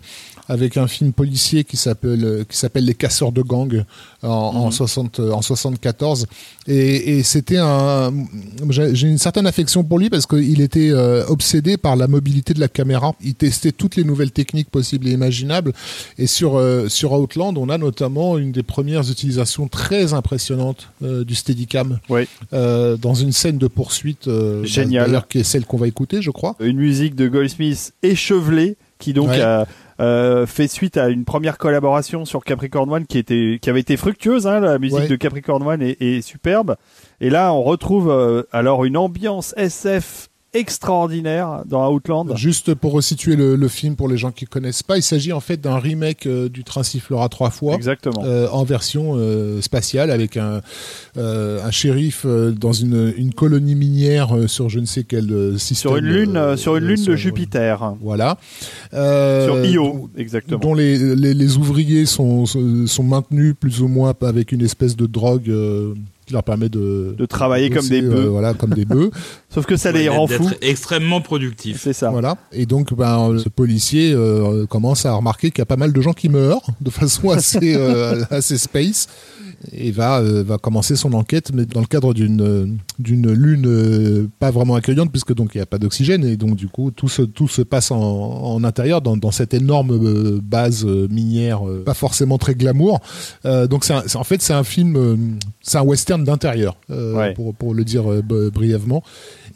avec 0.49 0.75
un 0.75 0.87
film 0.87 1.13
policier 1.13 1.63
qui 1.63 1.77
s'appelle 1.77 2.23
euh, 2.25 2.43
qui 2.47 2.57
s'appelle 2.57 2.83
Les 2.85 2.95
Casseurs 2.95 3.31
de 3.31 3.41
Gang 3.41 3.85
en, 4.23 4.27
en 4.29 4.71
60 4.71 5.19
euh, 5.19 5.31
en 5.31 5.41
74. 5.41 6.27
Et, 6.67 7.17
et 7.17 7.23
c'était 7.23 7.57
un 7.57 8.11
j'ai 8.69 9.07
une 9.07 9.17
certaine 9.17 9.47
affection 9.47 9.83
pour 9.83 9.99
lui 9.99 10.09
parce 10.09 10.25
qu'il 10.25 10.59
était 10.61 10.89
euh, 10.91 11.25
obsédé 11.27 11.77
par 11.77 11.95
la 11.95 12.07
mobilité 12.07 12.53
de 12.53 12.59
la 12.59 12.67
caméra. 12.67 13.13
Il 13.23 13.35
testait 13.35 13.71
toutes 13.71 13.95
les 13.95 14.03
nouvelles 14.03 14.31
techniques 14.31 14.69
possibles 14.69 15.07
et 15.07 15.11
imaginables. 15.11 15.71
Et 16.17 16.27
sur 16.27 16.57
euh, 16.57 16.89
sur 16.89 17.13
Outland, 17.13 17.57
on 17.57 17.69
a 17.69 17.77
notamment 17.77 18.37
une 18.37 18.51
des 18.51 18.63
premières 18.63 19.09
utilisations 19.09 19.67
très 19.69 20.13
impressionnantes 20.13 20.89
euh, 21.03 21.23
du 21.23 21.35
Steadicam 21.35 21.99
Oui. 22.09 22.27
euh, 22.53 22.97
dans 22.97 23.13
une 23.13 23.31
scène 23.31 23.57
de 23.57 23.67
poursuite. 23.67 24.27
euh, 24.27 24.63
Génial. 24.65 25.05
D'ailleurs, 25.07 25.27
qui 25.27 25.39
est 25.39 25.43
celle 25.43 25.65
qu'on 25.65 25.77
va 25.77 25.87
écouter, 25.87 26.21
je 26.21 26.31
crois. 26.31 26.55
Une 26.59 26.77
musique 26.77 27.15
de 27.15 27.27
Goldsmith 27.27 27.93
échevelée 28.03 28.75
qui 28.99 29.13
donc 29.13 29.29
Ouais. 29.29 29.41
a 29.41 29.67
euh, 29.99 30.45
fait 30.45 30.67
suite 30.67 30.97
à 30.97 31.09
une 31.09 31.25
première 31.25 31.57
collaboration 31.57 32.25
sur 32.25 32.43
Capricorn 32.43 32.91
One 32.91 33.05
qui 33.05 33.17
était 33.17 33.59
qui 33.61 33.69
avait 33.69 33.79
été 33.81 33.97
fructueuse. 33.97 34.47
Hein, 34.47 34.59
la 34.59 34.79
musique 34.79 34.99
Ouais. 34.99 35.07
de 35.07 35.15
Capricorn 35.15 35.61
One 35.63 35.81
est, 35.81 36.01
est 36.01 36.21
superbe. 36.21 36.75
Et 37.21 37.29
là, 37.29 37.53
on 37.53 37.63
retrouve 37.63 38.09
euh, 38.11 38.43
alors 38.51 38.85
une 38.85 38.97
ambiance 38.97 39.53
SF 39.57 40.29
extraordinaire 40.53 41.63
dans 41.65 41.91
Outland. 41.91 42.35
Juste 42.35 42.73
pour 42.73 42.93
resituer 42.93 43.35
le, 43.35 43.55
le 43.55 43.67
film 43.67 43.95
pour 43.95 44.07
les 44.07 44.17
gens 44.17 44.31
qui 44.31 44.45
connaissent 44.45 44.83
pas, 44.83 44.97
il 44.97 45.03
s'agit 45.03 45.33
en 45.33 45.39
fait 45.39 45.59
d'un 45.59 45.77
remake 45.77 46.25
euh, 46.27 46.49
du 46.49 46.63
Train 46.63 46.83
sifflera 46.83 47.29
trois 47.29 47.49
fois. 47.49 47.75
Exactement. 47.75 48.23
euh, 48.23 48.47
en 48.51 48.63
version 48.63 49.13
euh, 49.15 49.61
spatiale 49.61 50.11
avec 50.11 50.37
un, 50.37 50.61
euh, 51.17 51.63
un 51.63 51.71
shérif 51.71 52.23
euh, 52.25 52.51
dans 52.51 52.73
une, 52.73 53.13
une 53.17 53.33
colonie 53.33 53.75
minière 53.75 54.35
euh, 54.35 54.47
sur 54.47 54.69
je 54.69 54.79
ne 54.79 54.85
sais 54.85 55.03
quel 55.03 55.31
euh, 55.31 55.57
système. 55.57 55.91
sur 55.91 55.97
une 55.97 56.05
lune, 56.05 56.57
sur 56.57 56.75
une 56.77 56.83
euh, 56.83 56.87
lune 56.87 56.97
sur- 56.97 57.11
de 57.11 57.17
Jupiter. 57.17 57.93
Voilà. 58.01 58.37
Euh, 58.93 59.45
sur 59.45 59.65
Io, 59.65 60.09
exactement. 60.17 60.59
dont 60.59 60.73
les, 60.73 61.15
les, 61.15 61.33
les 61.33 61.57
ouvriers 61.57 62.05
sont, 62.05 62.45
sont 62.45 62.87
sont 62.87 63.03
maintenus 63.03 63.55
plus 63.59 63.81
ou 63.81 63.87
moins 63.87 64.13
avec 64.21 64.51
une 64.51 64.61
espèce 64.61 64.95
de 64.95 65.05
drogue 65.05 65.49
euh, 65.49 65.93
qui 66.25 66.33
leur 66.33 66.43
permet 66.43 66.69
de, 66.69 67.15
De 67.17 67.25
travailler 67.25 67.69
comme 67.69 67.79
bosser, 67.81 68.01
des 68.01 68.07
euh, 68.07 68.09
bœufs. 68.11 68.27
voilà, 68.29 68.53
comme 68.53 68.71
des 68.71 68.85
bœufs. 68.85 69.11
Sauf 69.49 69.65
que 69.65 69.75
ça 69.75 69.91
Ouais, 69.91 69.99
les 69.99 70.09
rend 70.09 70.27
fous. 70.27 70.43
d'être 70.49 70.57
extrêmement 70.61 71.21
productif. 71.21 71.79
C'est 71.81 71.93
ça. 71.93 72.09
Voilà. 72.09 72.37
Et 72.51 72.65
donc, 72.65 72.93
ben, 72.93 73.37
ce 73.37 73.49
policier 73.49 74.13
euh, 74.13 74.65
commence 74.65 75.05
à 75.05 75.13
remarquer 75.13 75.51
qu'il 75.51 75.59
y 75.59 75.61
a 75.63 75.65
pas 75.67 75.75
mal 75.77 75.93
de 75.93 76.01
gens 76.01 76.13
qui 76.13 76.29
meurent 76.29 76.65
de 76.81 76.89
façon 76.89 77.29
assez, 77.31 77.75
euh, 77.75 78.23
assez 78.29 78.57
space 78.57 79.07
et 79.71 79.91
va, 79.91 80.19
euh, 80.19 80.43
va 80.43 80.57
commencer 80.57 80.95
son 80.95 81.13
enquête, 81.13 81.51
mais 81.53 81.65
dans 81.65 81.79
le 81.79 81.85
cadre 81.85 82.13
d'une 82.13 82.41
euh, 82.41 82.67
d'une 82.99 83.31
lune 83.31 83.65
euh, 83.65 84.27
pas 84.39 84.51
vraiment 84.51 84.75
accueillante, 84.75 85.09
puisque 85.11 85.33
donc 85.33 85.51
il 85.55 85.57
n'y 85.57 85.61
a 85.61 85.65
pas 85.65 85.77
d'oxygène, 85.77 86.25
et 86.25 86.35
donc 86.37 86.55
du 86.55 86.67
coup 86.67 86.91
tout 86.91 87.07
se, 87.09 87.21
tout 87.21 87.47
se 87.47 87.61
passe 87.61 87.91
en, 87.91 87.97
en 87.99 88.63
intérieur, 88.63 89.01
dans, 89.01 89.15
dans 89.17 89.31
cette 89.31 89.53
énorme 89.53 89.91
euh, 89.91 90.39
base 90.43 90.85
minière, 90.85 91.61
pas 91.85 91.93
forcément 91.93 92.37
très 92.37 92.55
glamour. 92.55 92.99
Donc 93.43 93.83
c'est 93.85 94.15
en 94.15 94.23
fait 94.23 94.41
c'est 94.41 94.53
un 94.53 94.63
film, 94.63 95.37
c'est 95.61 95.77
un 95.77 95.83
western 95.83 96.23
d'intérieur, 96.23 96.75
Ouais. 96.89 97.33
pour, 97.33 97.53
pour 97.55 97.73
le 97.73 97.83
dire 97.83 98.03
brièvement. 98.53 99.03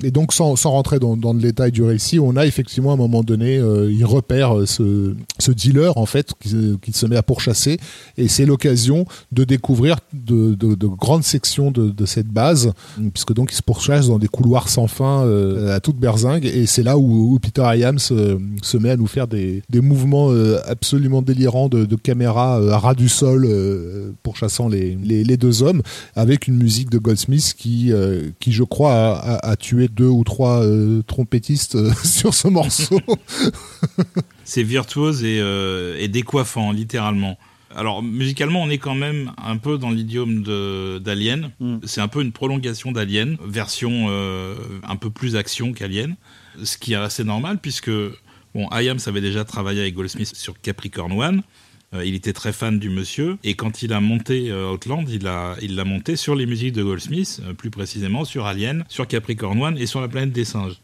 Et 0.04 0.12
donc, 0.12 0.32
sans, 0.34 0.56
rentrer 0.56 1.00
dans, 1.00 1.16
le 1.16 1.40
détail 1.40 1.72
du 1.72 1.82
récit, 1.84 2.20
on 2.20 2.36
a 2.36 2.46
effectivement 2.46 2.92
à 2.92 2.94
un 2.94 2.98
moment 2.98 3.24
donné, 3.24 3.58
euh, 3.58 3.92
il 3.92 4.06
repère 4.06 4.56
euh, 4.58 4.66
ce, 4.68 5.52
dealer 5.52 5.98
en 5.98 6.06
fait 6.06 6.34
qui, 6.40 6.50
se- 6.94 7.06
met 7.08 7.16
à 7.16 7.24
pourchasser, 7.24 7.78
et 8.18 8.28
c'est 8.28 8.46
l'occasion 8.46 9.06
de 9.32 9.44
découvrir 9.44 9.98
de, 10.14 10.54
de- 10.56 10.76
de 10.76 10.88
grandes 10.88 11.24
sections 11.24 11.72
de, 11.72 12.06
cette 12.06 12.28
base, 12.28 12.74
puisque 13.14 13.34
donc 13.34 13.52
il 13.52 13.56
se 13.56 13.64
pourchasse 13.64 14.08
dans 14.08 14.20
des 14.20 14.28
couloirs 14.28 14.70
sans 14.70 14.88
fin 14.88 15.24
euh, 15.24 15.76
à 15.76 15.80
toute 15.80 15.98
berzingue, 15.98 16.46
et 16.46 16.66
c'est 16.66 16.84
là 16.84 16.98
où, 16.98 17.40
Peter 17.40 17.64
Iams 17.76 18.00
se, 18.00 18.78
met 18.78 18.92
à 18.92 18.98
nous 18.98 19.08
faire 19.08 19.28
des, 19.28 19.64
mouvements 19.82 20.30
absolument 20.66 21.22
délirants 21.22 21.70
de, 21.70 21.96
caméra 21.96 22.58
à 22.58 22.78
ras 22.78 22.94
du 22.94 23.10
sol, 23.10 23.48
pourchassant 24.22 24.68
les, 24.68 25.38
deux 25.38 25.64
hommes, 25.64 25.82
avec 26.16 26.48
une 26.48 26.58
musique 26.58 26.90
de 26.90 26.98
Goldsmith 26.98 27.56
qui, 27.58 27.92
qui 28.40 28.52
je 28.52 28.64
crois, 28.64 29.20
a 29.20 29.56
tué 29.56 29.87
deux 29.88 30.08
ou 30.08 30.24
trois 30.24 30.64
euh, 30.64 31.02
trompettistes 31.04 31.76
euh, 31.76 31.92
sur 32.04 32.34
ce 32.34 32.48
morceau. 32.48 33.00
C'est 34.44 34.64
virtuose 34.64 35.24
et, 35.24 35.40
euh, 35.40 35.98
et 36.00 36.08
décoiffant, 36.08 36.72
littéralement. 36.72 37.38
Alors, 37.76 38.02
musicalement, 38.02 38.64
on 38.64 38.70
est 38.70 38.78
quand 38.78 38.96
même 38.96 39.32
un 39.38 39.58
peu 39.58 39.78
dans 39.78 39.90
l'idiome 39.90 40.42
de- 40.42 41.00
d'Alien. 41.00 41.52
Mm. 41.60 41.78
C'est 41.84 42.02
un 42.02 42.08
peu 42.08 42.22
une 42.22 42.32
prolongation 42.32 42.92
d'Alien, 42.92 43.38
version 43.46 44.08
euh, 44.10 44.56
un 44.84 44.96
peu 44.96 45.10
plus 45.10 45.36
action 45.36 45.74
qu'Alien. 45.74 46.16
Ce 46.64 46.78
qui 46.78 46.94
est 46.94 46.96
assez 46.96 47.24
normal, 47.24 47.60
puisque, 47.62 47.92
bon, 48.56 48.68
Hayams 48.72 49.00
avait 49.06 49.22
déjà 49.22 49.44
travaillé 49.44 49.82
avec 49.82 49.94
Goldsmith 49.94 50.34
sur 50.36 50.60
Capricorn 50.60 51.12
One. 51.12 51.44
Euh, 51.94 52.06
il 52.06 52.16
était 52.16 52.34
très 52.34 52.52
fan 52.52 52.80
du 52.80 52.90
monsieur. 52.90 53.38
Et 53.44 53.56
quand 53.56 53.82
il 53.82 53.94
a 53.94 54.02
monté 54.02 54.52
euh, 54.52 54.72
Outland, 54.72 55.06
il 55.10 55.24
l'a 55.24 55.56
il 55.62 55.76
l'a 55.76 55.86
monté 55.86 56.16
sur 56.16 56.36
les 56.36 56.46
musiques 56.46 56.74
de 56.74 56.84
Goldsmith, 56.84 57.42
euh, 57.46 57.54
plus 57.54 57.70
précisément 57.70 58.26
sur 58.26 58.46
Alien, 58.46 58.84
sur 58.90 59.08
Capricorn 59.08 59.62
One 59.62 59.78
et 59.78 59.86
sur 59.86 60.02
la 60.02 60.08
planète 60.08 60.34
des 60.34 60.46
singes. 60.46 60.82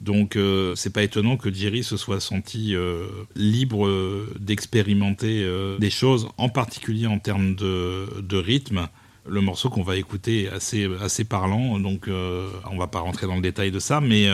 Donc 0.00 0.36
euh, 0.36 0.74
c'est 0.74 0.92
pas 0.92 1.02
étonnant 1.02 1.36
que 1.36 1.52
Jerry 1.52 1.82
se 1.82 1.96
soit 1.96 2.20
senti 2.20 2.74
euh, 2.74 3.06
libre 3.34 3.86
euh, 3.86 4.32
d'expérimenter 4.38 5.42
euh, 5.42 5.78
des 5.78 5.90
choses, 5.90 6.28
en 6.36 6.48
particulier 6.48 7.06
en 7.06 7.18
termes 7.18 7.54
de, 7.54 8.36
rythme. 8.36 8.88
Le 9.28 9.40
morceau 9.40 9.70
qu'on 9.70 9.82
va 9.82 9.96
écouter 9.96 10.44
est 10.44 10.48
assez, 10.48 10.88
assez 11.00 11.24
parlant, 11.24 11.78
donc 11.80 12.06
euh, 12.06 12.48
on 12.70 12.76
va 12.76 12.86
pas 12.86 13.00
rentrer 13.00 13.26
dans 13.26 13.34
le 13.34 13.42
détail 13.42 13.72
de 13.72 13.80
ça, 13.80 14.00
mais 14.00 14.28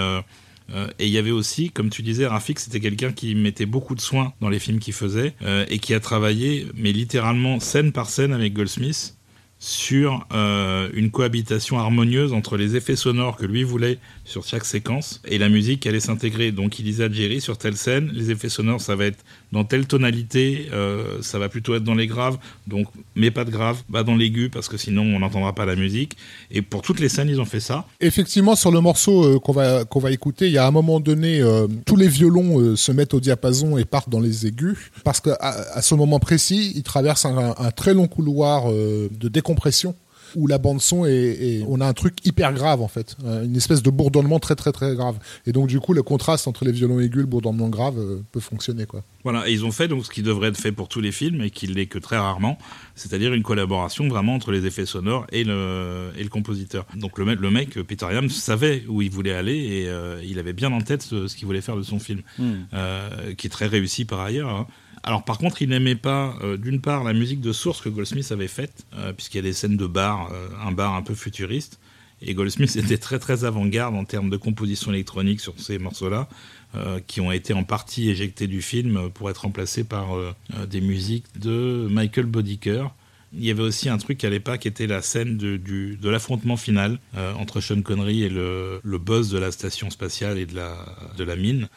euh, 0.73 0.89
et 0.99 1.07
il 1.07 1.13
y 1.13 1.19
avait 1.19 1.31
aussi, 1.31 1.71
comme 1.71 1.91
tu 1.91 2.03
disais, 2.03 2.27
Rafik, 2.27 2.59
c'était 2.59 2.81
quelqu'un 2.81 3.13
qui 3.13 3.35
mettait 3.35 3.67
beaucoup 3.67 3.95
de 3.95 4.01
soins 4.01 4.33
dans 4.41 4.49
les 4.49 4.59
films 4.59 4.79
qu'il 4.79 4.95
faisait 4.95 5.35
euh, 5.43 5.67
et 5.69 5.79
qui 5.79 5.95
a 5.95 6.01
travaillé, 6.01 6.67
mais 6.75 6.93
littéralement 6.93 7.61
scène 7.61 7.93
par 7.93 8.09
scène 8.09 8.33
avec 8.33 8.55
Goldsmith 8.55 9.17
sur 9.59 10.27
euh, 10.33 10.89
une 10.93 11.13
cohabitation 11.13 11.79
harmonieuse 11.79 12.33
entre 12.33 12.57
les 12.57 12.75
effets 12.75 12.97
sonores 12.97 13.37
que 13.37 13.47
lui 13.47 13.63
voulait 13.63 14.01
sur 14.25 14.45
chaque 14.45 14.65
séquence 14.65 15.23
et 15.25 15.39
la 15.39 15.49
musique 15.49 15.81
qui 15.81 15.89
allait 15.89 16.01
s'intégrer. 16.01 16.51
Donc 16.51 16.81
il 16.81 16.83
disait 16.85 17.05
à 17.05 17.13
Jerry 17.13 17.41
sur 17.41 17.59
telle 17.59 17.77
scène, 17.77 18.11
les 18.13 18.33
effets 18.33 18.49
sonores 18.49 18.81
ça 18.81 18.97
va 18.97 19.05
être 19.05 19.25
dans 19.53 19.65
telle 19.65 19.87
tonalité, 19.87 20.69
euh, 20.73 21.19
ça 21.21 21.39
va 21.39 21.49
plutôt 21.49 21.75
être 21.75 21.85
dans 21.85 21.95
les 21.95 22.07
graves, 22.07 22.39
donc 22.67 22.87
mais 23.15 23.31
pas 23.31 23.45
de 23.45 23.51
grave, 23.51 23.83
pas 23.93 24.03
dans 24.03 24.17
l'aigu 24.17 24.49
parce 24.49 24.69
que 24.69 24.79
sinon 24.79 25.03
on 25.03 25.19
n'entendra 25.21 25.55
pas 25.55 25.67
la 25.67 25.77
musique. 25.77 26.17
Et 26.51 26.63
pour 26.63 26.83
toutes 26.83 27.01
les 27.01 27.11
scènes 27.11 27.29
ils 27.29 27.41
ont 27.41 27.45
fait 27.45 27.61
ça. 27.61 27.85
Effectivement, 28.01 28.57
sur 28.57 28.71
le 28.71 28.81
morceau 28.81 29.25
euh, 29.25 29.39
qu'on 29.39 29.53
va 29.53 29.85
va 29.85 30.11
écouter, 30.11 30.47
il 30.47 30.53
y 30.53 30.59
a 30.59 30.67
un 30.67 30.71
moment 30.71 30.99
donné, 31.01 31.41
euh, 31.41 31.69
tous 31.85 31.97
les 31.97 32.09
violons 32.09 32.75
se 32.75 32.91
mettent 32.91 33.15
au 33.15 33.21
diapason 33.21 33.77
et 33.77 33.85
partent 33.85 34.09
dans 34.09 34.21
les 34.21 34.47
aigus, 34.47 34.91
parce 35.05 35.21
qu'à 35.21 35.35
à 35.35 35.83
ce 35.83 35.95
moment 35.95 36.19
précis, 36.19 36.73
il 36.75 36.83
traverse 36.83 37.25
un, 37.27 37.71
très 37.77 37.95
long 37.95 38.09
couloir 38.09 38.73
de 38.73 39.29
décompression. 39.29 39.95
Où 40.37 40.47
la 40.47 40.59
bande 40.59 40.81
son 40.81 41.05
est, 41.07 41.65
on 41.69 41.81
a 41.81 41.87
un 41.87 41.93
truc 41.93 42.25
hyper 42.25 42.53
grave 42.53 42.83
en 42.83 42.89
fait, 42.89 43.17
euh, 43.25 43.45
une 43.45 43.57
espèce 43.57 43.83
de 43.83 43.91
bourdonnement 43.91 44.39
très 44.39 44.55
très 44.55 44.73
très 44.73 44.95
grave. 44.95 45.19
Et 45.47 45.53
donc 45.53 45.69
du 45.69 45.81
coup, 45.81 45.93
le 45.93 46.03
contraste 46.03 46.49
entre 46.49 46.65
les 46.65 46.73
violons 46.73 47.01
aigus 47.01 47.19
et 47.19 47.23
le 47.23 47.27
bourdonnement 47.27 47.69
grave 47.69 47.99
euh, 47.99 48.23
peut 48.33 48.41
fonctionner 48.41 48.87
quoi. 48.87 49.03
Voilà, 49.25 49.49
et 49.49 49.53
ils 49.53 49.65
ont 49.65 49.71
fait 49.71 49.87
donc 49.87 50.05
ce 50.05 50.11
qui 50.11 50.23
devrait 50.23 50.49
être 50.49 50.57
fait 50.57 50.73
pour 50.73 50.89
tous 50.89 51.01
les 51.01 51.13
films 51.13 51.43
et 51.43 51.51
qui 51.51 51.67
l'est 51.69 51.87
que 51.87 51.99
très 51.99 52.17
rarement, 52.19 52.59
c'est-à-dire 52.97 53.33
une 53.35 53.45
collaboration 53.45 54.09
vraiment 54.09 54.35
entre 54.35 54.51
les 54.51 54.67
effets 54.67 54.87
sonores 54.87 55.27
et 55.31 55.45
le, 55.45 56.11
et 56.17 56.23
le 56.25 56.29
compositeur. 56.29 56.87
Donc 56.97 57.19
le, 57.19 57.35
le 57.35 57.51
mec, 57.51 57.81
Peter 57.83 58.07
Yams, 58.13 58.29
savait 58.29 58.85
où 58.89 59.01
il 59.01 59.11
voulait 59.11 59.35
aller 59.35 59.57
et 59.57 59.89
euh, 59.89 60.21
il 60.25 60.39
avait 60.39 60.53
bien 60.53 60.73
en 60.73 60.81
tête 60.81 61.03
ce, 61.03 61.35
qu'il 61.35 61.47
voulait 61.47 61.61
faire 61.61 61.77
de 61.77 61.83
son 61.83 61.99
film, 61.99 62.23
hmm. 62.39 62.53
euh, 62.75 63.35
qui 63.35 63.47
est 63.47 63.51
très 63.51 63.67
réussi 63.67 64.05
par 64.05 64.21
ailleurs. 64.21 64.49
Hein. 64.49 64.67
Alors 65.03 65.25
par 65.25 65.39
contre, 65.39 65.63
il 65.63 65.69
n'aimait 65.69 65.97
pas, 65.97 66.37
euh, 66.43 66.57
d'une 66.57 66.81
part, 66.81 67.05
la 67.05 67.13
musique 67.13 67.41
de 67.41 67.53
source 67.53 67.81
que 67.81 67.89
Goldsmith 67.89 68.31
avait 68.33 68.49
faite, 68.49 68.87
puisqu'il 69.17 69.39
y 69.39 69.41
a 69.41 69.43
des 69.43 69.53
scènes 69.53 69.77
de 69.77 69.87
bar, 69.87 70.31
un 70.65 70.73
bar 70.73 70.95
un 70.95 71.03
peu 71.03 71.15
futuriste, 71.15 71.81
et 72.21 72.35
Goldsmith 72.35 72.77
était 72.77 72.99
très 72.99 73.19
très 73.19 73.45
avant-garde 73.45 73.95
en 73.95 74.05
termes 74.05 74.31
de 74.31 74.37
composition 74.37 74.93
électronique 74.93 75.41
sur 75.41 75.59
ces 75.59 75.79
morceaux-là. 75.79 76.29
Euh, 76.75 77.01
qui 77.07 77.21
ont 77.21 77.31
été 77.31 77.53
en 77.53 77.65
partie 77.65 78.09
éjectés 78.09 78.47
du 78.47 78.63
film 78.63 79.11
pour 79.13 79.29
être 79.29 79.43
remplacés 79.43 79.85
par 79.85 80.17
euh, 80.17 80.33
euh, 80.57 80.65
des 80.65 80.81
musiques 80.81 81.27
de 81.39 81.87
Michael 81.91 82.25
Bodicker. 82.25 82.95
Il 83.35 83.45
y 83.45 83.51
avait 83.51 83.63
aussi 83.63 83.91
un 83.91 83.99
truc 83.99 84.25
à 84.25 84.31
l'époque 84.31 84.61
qui 84.61 84.69
était 84.69 84.87
la 84.87 85.03
scène 85.03 85.37
de, 85.37 85.59
du, 85.59 85.99
de 86.01 86.09
l'affrontement 86.09 86.57
final 86.57 86.99
entre 87.39 87.61
Sean 87.61 87.83
Connery 87.83 88.23
et 88.23 88.31
le, 88.31 88.81
le, 88.83 88.99
boss 88.99 89.29
de 89.29 89.39
la 89.39 89.53
station 89.53 89.91
spatiale 89.91 90.39
et 90.39 90.47
de 90.47 90.55
la, 90.55 90.75
de 91.19 91.25
la 91.25 91.37
mine. 91.37 91.69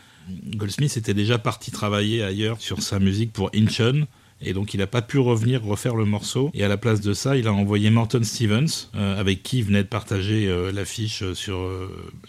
Goldsmith 0.56 0.98
était 0.98 1.14
déjà 1.14 1.38
parti 1.38 1.72
travailler 1.72 2.24
ailleurs 2.24 2.60
sur 2.60 2.82
sa 2.82 3.00
musique 3.00 3.32
pour 3.34 3.50
Incheon. 3.56 4.08
Et 4.42 4.54
donc 4.54 4.74
il 4.74 4.80
n'a 4.80 4.88
pas 4.88 5.02
pu 5.02 5.18
revenir 5.18 5.64
refaire 5.64 5.96
le 5.96 6.06
morceau. 6.06 6.52
Et 6.54 6.64
à 6.64 6.68
la 6.68 6.78
place 6.78 7.00
de 7.00 7.14
ça, 7.14 7.38
il 7.38 7.48
a 7.48 7.54
envoyé 7.54 7.90
Morton 7.90 8.22
Stevens, 8.22 8.90
avec 8.94 9.44
qui 9.44 9.60
il 9.60 9.64
venait 9.64 9.84
de 9.84 9.88
partager 9.88 10.54
l'affiche 10.74 11.24
sur 11.34 11.58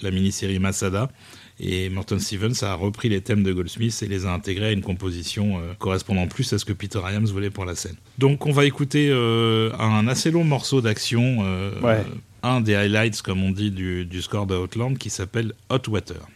la 0.02 0.12
mini-série 0.12 0.60
Masada. 0.60 1.10
Et 1.58 1.88
Morton 1.88 2.18
Stevens 2.18 2.62
a 2.62 2.74
repris 2.74 3.08
les 3.08 3.22
thèmes 3.22 3.42
de 3.42 3.52
Goldsmith 3.52 4.02
et 4.02 4.08
les 4.08 4.26
a 4.26 4.32
intégrés 4.32 4.66
à 4.66 4.72
une 4.72 4.82
composition 4.82 5.58
euh, 5.58 5.72
correspondant 5.78 6.26
plus 6.26 6.52
à 6.52 6.58
ce 6.58 6.66
que 6.66 6.74
Peter 6.74 7.00
Iams 7.10 7.26
voulait 7.26 7.50
pour 7.50 7.64
la 7.64 7.74
scène. 7.74 7.96
Donc 8.18 8.46
on 8.46 8.52
va 8.52 8.66
écouter 8.66 9.08
euh, 9.10 9.72
un 9.78 10.06
assez 10.06 10.30
long 10.30 10.44
morceau 10.44 10.82
d'action, 10.82 11.38
euh, 11.44 12.02
un 12.42 12.60
des 12.60 12.74
highlights 12.74 13.22
comme 13.22 13.42
on 13.42 13.50
dit 13.50 13.70
du, 13.70 14.04
du 14.04 14.20
score 14.20 14.46
de 14.46 14.54
Outland 14.54 14.98
qui 14.98 15.08
s'appelle 15.08 15.54
Hot 15.70 15.88
Water. 15.88 16.28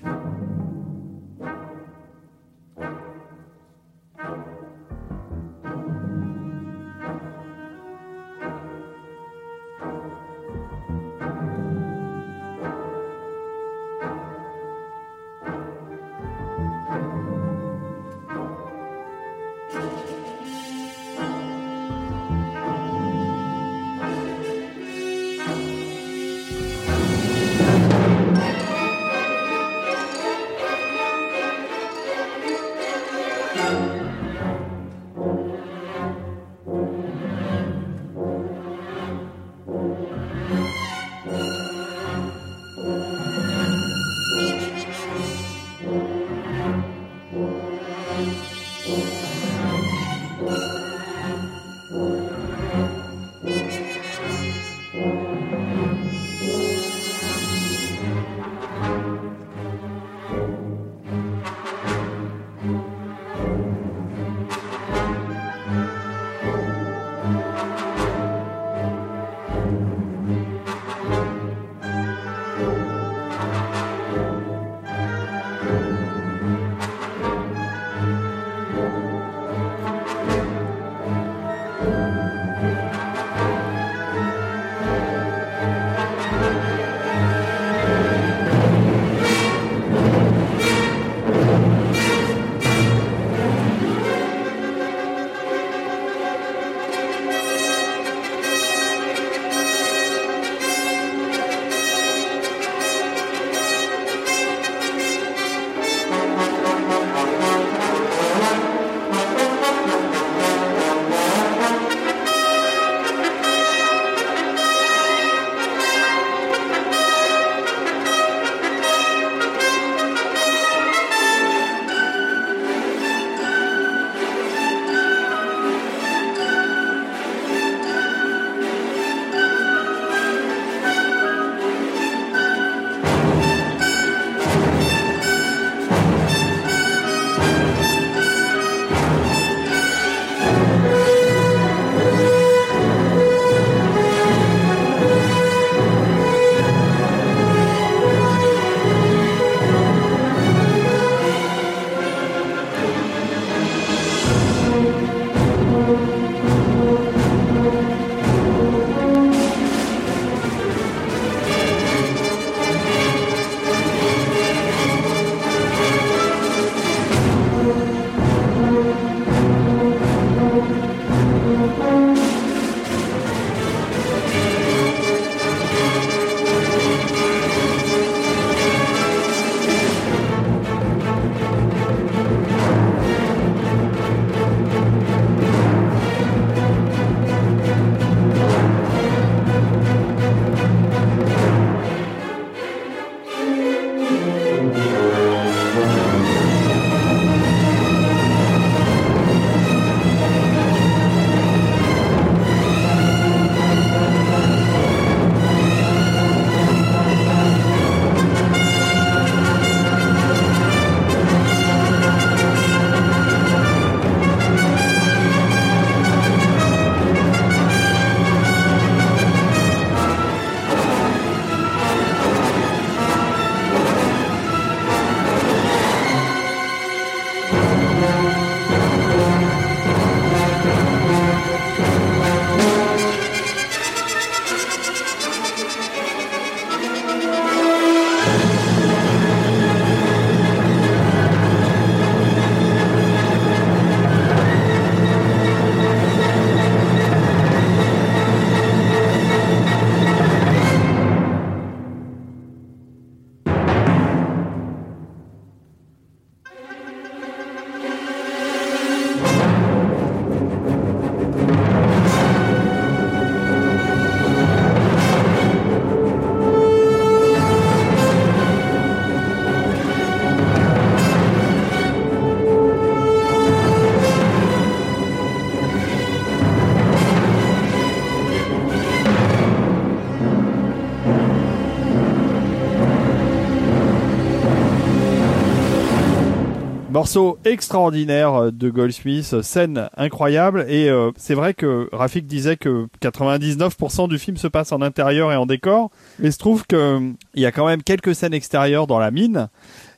Morceau 287.00 287.38
extraordinaire 287.46 288.34
euh, 288.34 288.50
de 288.50 288.68
Goldsmith, 288.68 289.40
scène 289.40 289.88
incroyable 289.96 290.66
et 290.68 290.90
euh, 290.90 291.12
c'est 291.16 291.32
vrai 291.32 291.54
que 291.54 291.88
Rafik 291.92 292.26
disait 292.26 292.58
que 292.58 292.88
99% 293.00 294.06
du 294.06 294.18
film 294.18 294.36
se 294.36 294.46
passe 294.46 294.70
en 294.70 294.82
intérieur 294.82 295.32
et 295.32 295.36
en 295.36 295.46
décor, 295.46 295.90
mais 296.18 296.30
se 296.30 296.36
trouve 296.36 296.66
que 296.66 296.76
euh, 296.76 297.12
il 297.32 297.40
y 297.40 297.46
a 297.46 297.52
quand 297.52 297.66
même 297.66 297.82
quelques 297.82 298.14
scènes 298.14 298.34
extérieures 298.34 298.86
dans 298.86 298.98
la 298.98 299.10
mine 299.10 299.48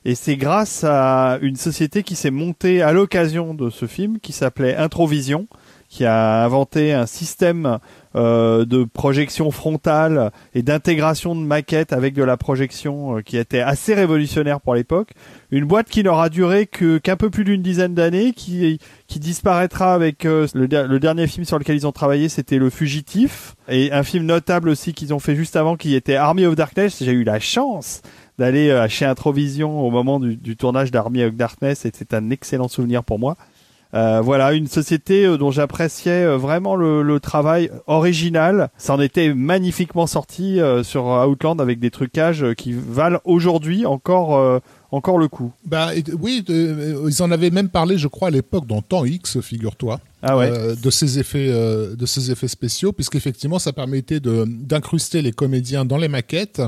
et 0.05 0.15
c'est 0.15 0.37
grâce 0.37 0.85
à 0.85 1.39
une 1.41 1.57
société 1.57 2.03
qui 2.03 2.15
s'est 2.15 2.31
montée 2.31 2.81
à 2.81 2.93
l'occasion 2.93 3.53
de 3.53 3.69
ce 3.69 3.85
film 3.85 4.19
qui 4.21 4.31
s'appelait 4.31 4.77
Introvision 4.77 5.47
qui 5.93 6.05
a 6.05 6.43
inventé 6.43 6.91
un 6.91 7.05
système 7.05 7.77
euh, 8.15 8.65
de 8.65 8.83
projection 8.83 9.51
frontale 9.51 10.31
et 10.55 10.63
d'intégration 10.63 11.35
de 11.35 11.41
maquettes 11.41 11.93
avec 11.93 12.15
de 12.15 12.23
la 12.23 12.35
projection 12.35 13.17
euh, 13.17 13.21
qui 13.21 13.37
était 13.37 13.59
assez 13.59 13.93
révolutionnaire 13.93 14.59
pour 14.59 14.73
l'époque. 14.73 15.11
Une 15.51 15.65
boîte 15.65 15.89
qui 15.89 16.03
n'aura 16.03 16.29
duré 16.29 16.65
que 16.65 16.97
qu'un 16.97 17.15
peu 17.15 17.29
plus 17.29 17.43
d'une 17.43 17.61
dizaine 17.61 17.93
d'années, 17.93 18.33
qui 18.33 18.79
qui 19.05 19.19
disparaîtra 19.19 19.93
avec 19.93 20.25
euh, 20.25 20.47
le, 20.55 20.67
der- 20.67 20.87
le 20.87 20.99
dernier 20.99 21.27
film 21.27 21.45
sur 21.45 21.59
lequel 21.59 21.75
ils 21.75 21.85
ont 21.85 21.91
travaillé, 21.91 22.27
c'était 22.27 22.57
Le 22.57 22.71
Fugitif, 22.71 23.53
et 23.69 23.91
un 23.91 24.01
film 24.01 24.25
notable 24.25 24.69
aussi 24.69 24.95
qu'ils 24.95 25.13
ont 25.13 25.19
fait 25.19 25.35
juste 25.35 25.55
avant, 25.55 25.75
qui 25.75 25.93
était 25.93 26.15
Army 26.15 26.47
of 26.47 26.55
Darkness. 26.55 27.03
J'ai 27.03 27.11
eu 27.11 27.23
la 27.23 27.39
chance 27.39 28.01
d'aller 28.39 28.71
euh, 28.71 28.87
chez 28.87 29.05
Introvision 29.05 29.79
au 29.79 29.91
moment 29.91 30.19
du, 30.19 30.37
du 30.37 30.57
tournage 30.57 30.89
d'Army 30.89 31.23
of 31.23 31.35
Darkness, 31.35 31.85
et 31.85 31.91
un 32.13 32.31
excellent 32.31 32.67
souvenir 32.67 33.03
pour 33.03 33.19
moi. 33.19 33.37
Euh, 33.93 34.21
voilà, 34.21 34.53
une 34.53 34.67
société 34.67 35.25
euh, 35.25 35.37
dont 35.37 35.51
j'appréciais 35.51 36.23
euh, 36.23 36.37
vraiment 36.37 36.75
le, 36.75 37.03
le 37.03 37.19
travail 37.19 37.69
original. 37.85 38.69
Ça 38.77 38.95
en 38.95 38.99
était 38.99 39.33
magnifiquement 39.33 40.07
sorti 40.07 40.59
euh, 40.59 40.83
sur 40.83 41.05
Outland 41.05 41.59
avec 41.59 41.79
des 41.79 41.91
trucages 41.91 42.45
qui 42.57 42.73
valent 42.73 43.19
aujourd'hui 43.23 43.85
encore 43.85 44.35
euh, 44.37 44.59
encore 44.91 45.17
le 45.17 45.27
coup. 45.27 45.51
Bah 45.65 45.89
oui, 46.19 46.45
ils 46.47 47.23
en 47.23 47.31
avaient 47.31 47.49
même 47.49 47.69
parlé, 47.69 47.97
je 47.97 48.07
crois, 48.07 48.27
à 48.27 48.31
l'époque 48.31 48.67
dans 48.67 48.83
Temps 48.83 49.05
X, 49.05 49.41
figure-toi. 49.41 49.99
Ah 50.21 50.37
ouais. 50.37 50.49
euh, 50.49 50.75
de 50.75 50.89
ces 50.89 51.19
effets 51.19 51.49
euh, 51.49 51.95
de 51.95 52.05
ces 52.05 52.31
effets 52.31 52.47
spéciaux 52.47 52.93
puisqu'effectivement 52.93 53.59
ça 53.59 53.73
permettait 53.73 54.21
de 54.21 54.45
d'incruster 54.47 55.21
les 55.21 55.33
comédiens 55.33 55.83
dans 55.83 55.97
les 55.97 56.07
maquettes 56.07 56.61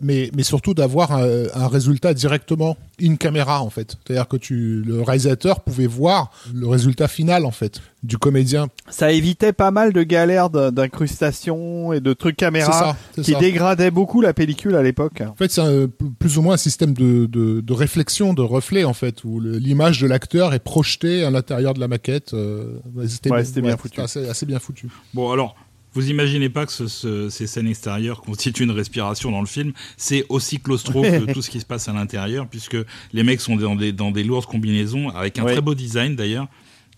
mais 0.00 0.30
mais 0.34 0.42
surtout 0.42 0.72
d'avoir 0.72 1.12
un, 1.12 1.26
un 1.54 1.68
résultat 1.68 2.14
directement 2.14 2.78
in 3.02 3.16
caméra 3.16 3.62
en 3.62 3.70
fait 3.70 3.96
c'est-à-dire 4.06 4.28
que 4.28 4.36
tu 4.36 4.82
le 4.82 5.02
réalisateur 5.02 5.60
pouvait 5.60 5.86
voir 5.86 6.30
le 6.54 6.66
résultat 6.68 7.08
final 7.08 7.44
en 7.44 7.50
fait 7.50 7.80
du 8.02 8.18
comédien 8.18 8.68
Ça 8.90 9.12
évitait 9.12 9.52
pas 9.54 9.70
mal 9.70 9.92
de 9.92 10.02
galères 10.02 10.50
de- 10.50 10.70
d'incrustation 10.70 11.92
et 11.92 12.00
de 12.00 12.12
trucs 12.12 12.34
c'est 12.38 12.46
caméra 12.46 12.72
ça 12.72 12.96
c'est 13.14 13.22
qui 13.22 13.32
ça. 13.32 13.38
dégradaient 13.38 13.90
beaucoup 13.90 14.20
la 14.20 14.32
pellicule 14.34 14.74
à 14.76 14.82
l'époque. 14.82 15.22
En 15.26 15.34
fait, 15.34 15.50
c'est 15.50 15.86
plus 16.18 16.36
ou 16.38 16.42
moins 16.42 16.54
un 16.54 16.58
système 16.58 16.92
de, 16.92 17.26
de, 17.26 17.60
de 17.60 17.72
réflexion, 17.72 18.34
de 18.34 18.42
reflet, 18.42 18.84
en 18.84 18.92
fait, 18.92 19.24
où 19.24 19.40
l'image 19.40 20.00
de 20.00 20.06
l'acteur 20.06 20.52
est 20.54 20.58
projetée 20.58 21.24
à 21.24 21.30
l'intérieur 21.30 21.74
de 21.74 21.80
la 21.80 21.88
maquette. 21.88 22.34
euh, 22.34 22.78
ouais, 22.94 23.08
c'était 23.08 23.30
Ouais, 23.30 23.44
c'était 23.44 23.62
bien 23.62 23.76
foutu. 23.76 24.00
Assez, 24.00 24.28
assez 24.28 24.46
bien 24.46 24.58
foutu. 24.58 24.88
Bon, 25.14 25.30
alors, 25.30 25.54
vous 25.94 26.10
imaginez 26.10 26.48
pas 26.48 26.66
que 26.66 26.72
ce- 26.72 26.86
ce- 26.88 27.28
ces 27.30 27.46
scènes 27.46 27.68
extérieures 27.68 28.20
constituent 28.20 28.64
une 28.64 28.70
respiration 28.72 29.30
dans 29.30 29.40
le 29.40 29.46
film. 29.46 29.72
C'est 29.96 30.26
aussi 30.28 30.58
claustro 30.60 31.02
que 31.02 31.32
tout 31.32 31.40
ce 31.42 31.50
qui 31.50 31.60
se 31.60 31.64
passe 31.66 31.88
à 31.88 31.92
l'intérieur, 31.92 32.46
puisque 32.48 32.76
les 33.12 33.22
mecs 33.22 33.40
sont 33.40 33.56
dans 33.56 33.76
des, 33.76 33.92
dans 33.92 34.10
des 34.10 34.24
lourdes 34.24 34.46
combinaisons, 34.46 35.08
avec 35.10 35.38
un 35.38 35.44
très 35.44 35.60
beau 35.60 35.74
design 35.74 36.16
d'ailleurs. 36.16 36.48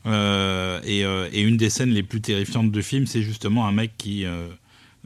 Euh, 0.06 0.80
et, 0.84 1.04
euh, 1.04 1.28
et 1.32 1.40
une 1.42 1.56
des 1.56 1.68
scènes 1.70 1.90
les 1.90 2.02
plus 2.04 2.20
terrifiantes 2.20 2.70
du 2.70 2.82
film, 2.82 3.06
c'est 3.06 3.22
justement 3.22 3.66
un 3.66 3.72
mec 3.72 3.92
qui. 3.98 4.24
euh, 4.24 4.46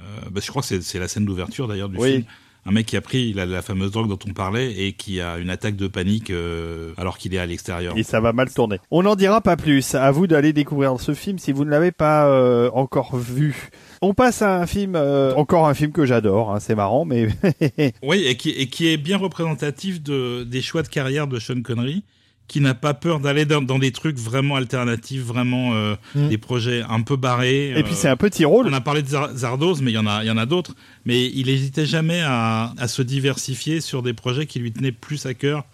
euh, 0.00 0.02
bah, 0.30 0.40
je 0.44 0.48
crois 0.50 0.62
que 0.62 0.68
c'est- 0.68 0.82
c'est 0.82 0.98
la 0.98 1.08
scène 1.08 1.24
d'ouverture 1.24 1.68
d'ailleurs 1.68 1.88
du 1.88 1.96
Oui. 1.98 2.10
film. 2.12 2.24
Un 2.66 2.72
mec 2.72 2.86
qui 2.86 2.96
a 2.96 3.00
pris 3.00 3.32
la, 3.32 3.46
la 3.46 3.62
fameuse 3.62 3.90
drogue 3.90 4.08
dont 4.08 4.18
on 4.28 4.32
parlait 4.32 4.72
et 4.72 4.92
qui 4.92 5.20
a 5.20 5.38
une 5.38 5.48
attaque 5.50 5.76
de 5.76 5.86
panique 5.86 6.30
euh, 6.30 6.92
alors 6.98 7.16
qu'il 7.16 7.34
est 7.34 7.38
à 7.38 7.46
l'extérieur. 7.46 7.96
Et 7.96 8.02
ça 8.02 8.20
va 8.20 8.32
mal 8.34 8.52
tourner. 8.52 8.76
On 8.90 9.02
n'en 9.02 9.16
dira 9.16 9.40
pas 9.40 9.56
plus. 9.56 9.94
À 9.94 10.10
vous 10.10 10.26
d'aller 10.26 10.52
découvrir 10.52 11.00
ce 11.00 11.14
film 11.14 11.38
si 11.38 11.52
vous 11.52 11.64
ne 11.64 11.70
l'avez 11.70 11.90
pas 11.92 12.26
euh, 12.28 12.70
encore 12.74 13.16
vu. 13.16 13.70
On 14.02 14.12
passe 14.14 14.42
à 14.42 14.58
un 14.60 14.66
film, 14.66 14.94
euh, 14.94 15.34
encore 15.36 15.66
un 15.68 15.74
film 15.74 15.92
que 15.92 16.04
j'adore. 16.04 16.52
hein, 16.52 16.60
c'est 16.60 16.74
marrant, 16.74 17.04
mais 17.04 17.28
Oui, 18.02 18.24
et 18.26 18.36
qui, 18.36 18.50
et 18.50 18.66
qui 18.68 18.88
est 18.88 18.96
bien 18.96 19.16
représentatif 19.16 20.02
de, 20.02 20.44
des 20.44 20.60
choix 20.62 20.82
de 20.82 20.88
carrière 20.88 21.26
de 21.26 21.38
Sean 21.38 21.62
Connery, 21.62 22.04
qui 22.50 22.60
n'a 22.60 22.74
pas 22.74 22.94
peur 22.94 23.20
d'aller 23.20 23.44
dans, 23.44 23.62
dans 23.62 23.78
des 23.78 23.92
trucs 23.92 24.18
vraiment 24.18 24.56
alternatifs, 24.56 25.22
vraiment 25.22 25.74
euh, 25.74 25.94
Mm. 26.16 26.28
des 26.28 26.38
projets 26.38 26.82
un 26.88 27.00
peu 27.02 27.16
barrés. 27.16 27.70
et 27.70 27.82
puis 27.84 27.92
euh, 27.92 27.96
c'est 27.96 28.08
un 28.08 28.16
petit 28.16 28.44
rôle. 28.44 28.66
On 28.68 28.72
a 28.72 28.80
parlé 28.80 29.02
de 29.02 29.08
Zar- 29.08 29.32
Zardoz, 29.36 29.80
mais 29.82 29.92
il 29.92 29.94
y 29.94 29.98
en 29.98 30.06
a, 30.06 30.24
il 30.24 30.26
y 30.26 30.30
en 30.30 30.36
a 30.36 30.46
d'autres. 30.46 30.74
Mais 31.04 31.26
il 31.26 31.46
n'hésitait 31.46 31.86
jamais 31.86 32.20
à, 32.24 32.74
à 32.76 32.88
se 32.88 33.02
diversifier 33.02 33.80
sur 33.80 34.02
des 34.02 34.12
projets 34.14 34.46
qui 34.46 34.58
lui 34.58 34.72
tenaient 34.72 34.90
plus 34.92 35.26
à 35.26 35.34
cœur 35.34 35.64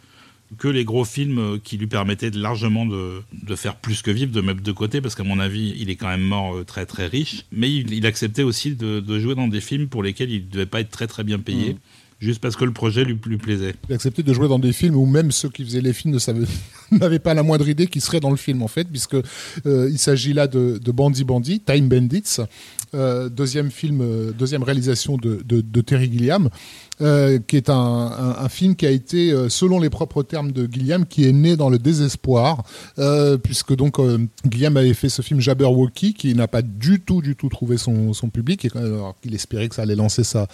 que 0.59 0.69
les 0.69 0.85
gros 0.85 1.05
films 1.05 1.39
euh, 1.39 1.59
qui 1.59 1.77
lui 1.77 1.86
permettaient 1.89 2.31
de- 2.31 2.40
largement 2.40 2.86
de, 2.86 3.20
de 3.43 3.55
faire 3.57 3.74
plus 3.77 4.03
que 4.03 4.11
vivre, 4.12 4.31
de 4.31 4.40
mettre 4.40 4.62
de 4.62 4.73
côté, 4.73 5.01
parce 5.01 5.15
qu'à 5.16 5.24
mon 5.24 5.40
avis, 5.40 5.74
il 5.78 5.90
est 5.90 5.97
quand 5.97 6.07
même 6.09 6.20
mort 6.23 6.65
très 6.66 6.86
très 6.86 7.07
riche. 7.09 7.44
Mais 7.51 7.73
il, 7.73 7.93
il 7.93 8.07
acceptait 8.07 8.44
aussi 8.44 8.77
de, 8.77 9.01
de 9.01 9.19
jouer 9.19 9.35
dans 9.35 9.48
des 9.48 9.61
films 9.61 9.89
pour 9.89 10.03
lesquels 10.05 10.31
il 10.31 10.44
ne 10.44 10.51
devait 10.51 10.66
pas 10.66 10.81
être 10.81 10.90
très 10.90 11.07
très 11.09 11.24
bien 11.24 11.39
payé, 11.40 11.73
Mm. 11.74 11.78
Juste 12.18 12.40
parce 12.40 12.56
que 12.56 12.64
le 12.64 12.72
projet 12.72 13.05
lui, 13.05 13.16
plaisait. 13.16 13.74
Il 13.88 13.93
a 13.93 13.94
accepté 13.97 14.22
de 14.22 14.32
jouer 14.32 14.48
dans 14.48 14.59
des 14.59 14.72
films 14.72 14.97
où 14.97 15.06
même 15.06 15.30
ceux 15.30 15.48
qui 15.48 15.64
faisaient 15.64 15.80
les 15.80 15.93
films 15.93 16.18
n'avaient 16.90 17.18
pas 17.18 17.34
la 17.34 17.43
moindre 17.43 17.68
idée 17.68 17.86
qu'il 17.86 18.02
serait 18.02 18.20
dans 18.20 18.30
le 18.30 18.36
film, 18.36 18.62
en 18.62 18.68
fait, 18.68 18.84
puisque 18.84 19.14
euh, 19.14 19.88
il 19.90 19.98
s'agit 19.98 20.32
là 20.32 20.47
de, 20.47 20.78
de 20.78 20.93
Bandy, 20.93 21.60
Time 21.60 21.88
Bandits, 21.88 22.36
euh, 22.94 23.28
deuxième 23.28 23.70
film, 23.70 24.01
euh, 24.01 24.32
deuxième 24.32 24.62
réalisation 24.62 25.16
de 25.16 25.80
Terry 25.80 26.10
Gilliam. 26.10 26.48
Euh, 27.01 27.39
qui 27.39 27.56
est 27.56 27.70
un, 27.70 28.48
film 28.48 28.77
qui 28.77 28.86
a 28.86 28.90
été, 28.90 29.32
euh, 29.32 29.48
selon 29.48 29.81
les 29.81 29.90
propres 29.90 30.23
termes 30.23 30.52
de 30.52 30.68
Gilliam, 30.70 31.05
qui 31.05 31.24
est 31.24 31.32
né 31.32 31.56
dans 31.56 31.68
le 31.68 31.78
désespoir, 31.78 32.64
euh, 32.98 33.36
puisque 33.36 33.74
donc 33.74 33.98
euh, 33.98 34.27
avait 34.64 34.94
fait 34.94 35.09
ce 35.09 35.23
film 35.23 35.40
Jabberwocky, 35.40 36.14
qui 36.14 36.35
n'a 36.35 36.48
pas 36.48 36.62
du 36.62 37.01
tout, 37.01 37.23
du 37.23 37.36
tout 37.36 37.48
trouvé 37.48 37.77
son, 37.77 38.12
public, 38.32 38.64
et, 38.64 38.70
alors 38.77 39.14
qu'il 39.20 39.35
espérait 39.35 39.68
que 39.68 39.74
ça 39.74 39.82
allait 39.82 39.94
lancer 39.94 40.23
sa, 40.24 40.47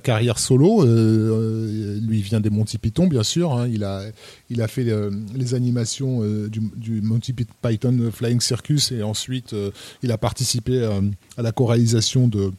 carrière 0.00 0.38
solo. 0.38 0.84
Lui 0.84 2.22
vient 2.22 2.40
des 2.40 2.50
Monty 2.50 2.78
Python, 2.78 3.06
bien 3.06 3.22
sûr. 3.22 3.52
hein. 3.52 3.68
il, 3.68 3.84
a, 3.84 4.68
fait 4.68 4.84
les 5.34 5.54
animations 5.54 6.20
du, 6.48 6.60
du 6.76 7.00
Monty 7.00 7.32
Python 7.32 8.10
Flying 8.12 8.40
Circus, 8.40 8.92
et 8.92 9.02
ensuite 9.02 9.54
il 10.02 10.12
a 10.12 10.18
participé 10.18 10.84
à 11.36 11.42
la 11.42 11.52
co-réalisation 11.52 12.28
de 12.28 12.52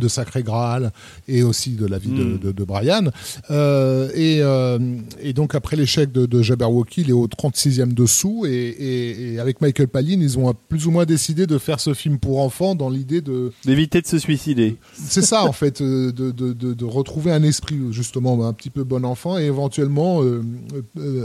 de 0.00 0.08
Sacré 0.08 0.42
Graal 0.42 0.92
et 1.28 1.42
aussi 1.42 1.70
de 1.70 1.86
la 1.86 1.98
vie 1.98 2.10
de, 2.10 2.24
Mm. 2.24 2.38
de, 2.38 2.52
de 2.52 2.64
Brian. 2.64 3.10
Euh, 3.50 4.10
et, 4.14 4.38
euh, 4.40 4.78
et 5.20 5.32
donc 5.32 5.54
après 5.54 5.76
l'échec 5.76 6.12
de, 6.12 6.26
de 6.26 6.42
Jabberwocky, 6.42 7.02
il 7.02 7.10
est 7.10 7.14
au 7.14 7.26
36e 7.26 7.92
dessous 7.92 8.46
et, 8.46 8.50
et, 8.50 9.32
et 9.34 9.40
avec 9.40 9.60
Michael 9.60 9.88
Palin, 9.88 10.18
ils 10.20 10.38
ont 10.38 10.52
plus 10.68 10.86
ou 10.86 10.90
moins 10.90 11.04
décidé 11.04 11.46
de 11.46 11.58
faire 11.58 11.80
ce 11.80 11.94
film 11.94 12.18
pour 12.18 12.40
enfants 12.40 12.74
dans 12.74 12.88
l'idée 12.90 13.20
de... 13.20 13.52
D'éviter 13.64 14.00
de 14.00 14.06
se 14.06 14.18
suicider. 14.18 14.76
C'est 14.94 15.22
ça 15.22 15.44
en 15.44 15.52
fait, 15.52 15.80
euh, 15.80 16.12
de, 16.12 16.84
retrouver 16.84 17.30
un 17.32 17.42
esprit 17.42 17.78
justement 17.90 18.46
un 18.46 18.52
petit 18.52 18.70
peu 18.70 18.84
bon 18.84 19.04
enfant 19.04 19.38
et 19.38 19.44
éventuellement 19.44 20.22
euh, 20.24 20.42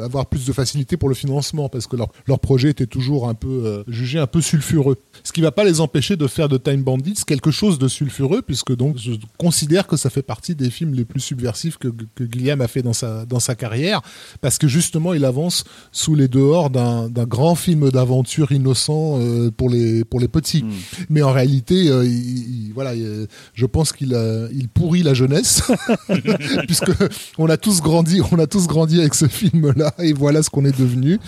avoir 0.04 0.28
plus 0.28 0.46
de 0.46 0.54
facilité 0.54 0.96
pour 0.96 1.10
le 1.10 1.16
financement 1.16 1.70
parce 1.70 1.88
que 1.88 1.96
leur, 1.96 2.10
leur 2.28 2.40
projet 2.40 2.70
était 2.70 2.86
toujours 2.86 3.28
un 3.28 3.34
peu 3.34 3.84
jugé 3.88 4.20
un 4.20 4.28
peu 4.28 4.42
sulfureux. 4.42 4.98
Ce 5.24 5.32
qui 5.32 5.42
va 5.42 5.52
pas 5.52 5.64
les 5.64 5.82
empêcher 5.82 6.16
de 6.18 6.28
faire 6.28 6.50
de 6.50 6.58
Time 6.58 6.84
Bandits 6.84 7.24
quelque 7.26 7.52
chose 7.52 7.80
de 7.80 7.88
sulfureux 7.88 8.42
puisque 8.42 8.65
donc 8.74 8.98
je 8.98 9.12
considère 9.38 9.88
que 9.88 9.98
ça 9.98 10.10
fait 10.10 10.22
partie 10.24 10.56
des 10.56 10.70
films 10.70 10.94
les 10.94 11.06
plus 11.06 11.20
subversifs 11.20 11.78
que, 11.78 11.88
que 12.16 12.24
Guillaume 12.24 12.62
a 12.62 12.68
fait 12.68 12.82
dans 12.82 12.94
sa, 12.94 13.26
dans 13.26 13.40
sa 13.40 13.56
carrière 13.56 14.02
parce 14.42 14.58
que 14.58 14.68
justement 14.68 15.14
il 15.14 15.26
avance 15.26 15.64
sous 15.92 16.16
les 16.16 16.28
dehors 16.28 16.70
d'un 16.70 17.10
grand 17.26 17.56
film 17.56 17.90
d'aventure 17.92 18.52
innocent 18.52 19.20
euh, 19.20 19.52
pour 19.52 19.70
les 19.70 20.04
pour 20.04 20.20
les 20.20 20.28
petits 20.28 20.64
Mm. 20.64 20.70
mais 21.10 21.22
en 21.22 21.32
réalité 21.32 21.90
euh, 21.90 22.06
il, 22.06 22.68
il- 22.68 22.72
voilà 22.74 22.96
il- 22.96 23.28
je 23.54 23.66
pense 23.66 23.92
qu'il 23.92 24.18
il 24.54 24.68
pourrit 24.70 25.04
la 25.04 25.14
jeunesse 25.14 25.64
puisque 26.68 26.92
on 27.38 27.50
a 27.50 27.58
tous 27.58 27.82
grandi 27.82 28.22
on 28.32 28.40
a 28.40 28.48
tous 28.48 28.68
grandi 28.68 29.00
avec 29.00 29.14
ce 29.14 29.28
film 29.28 29.72
là 29.76 29.94
et 30.00 30.14
voilà 30.14 30.44
ce 30.44 30.50
qu'on 30.50 30.66
est 30.66 30.78
devenu 30.78 31.20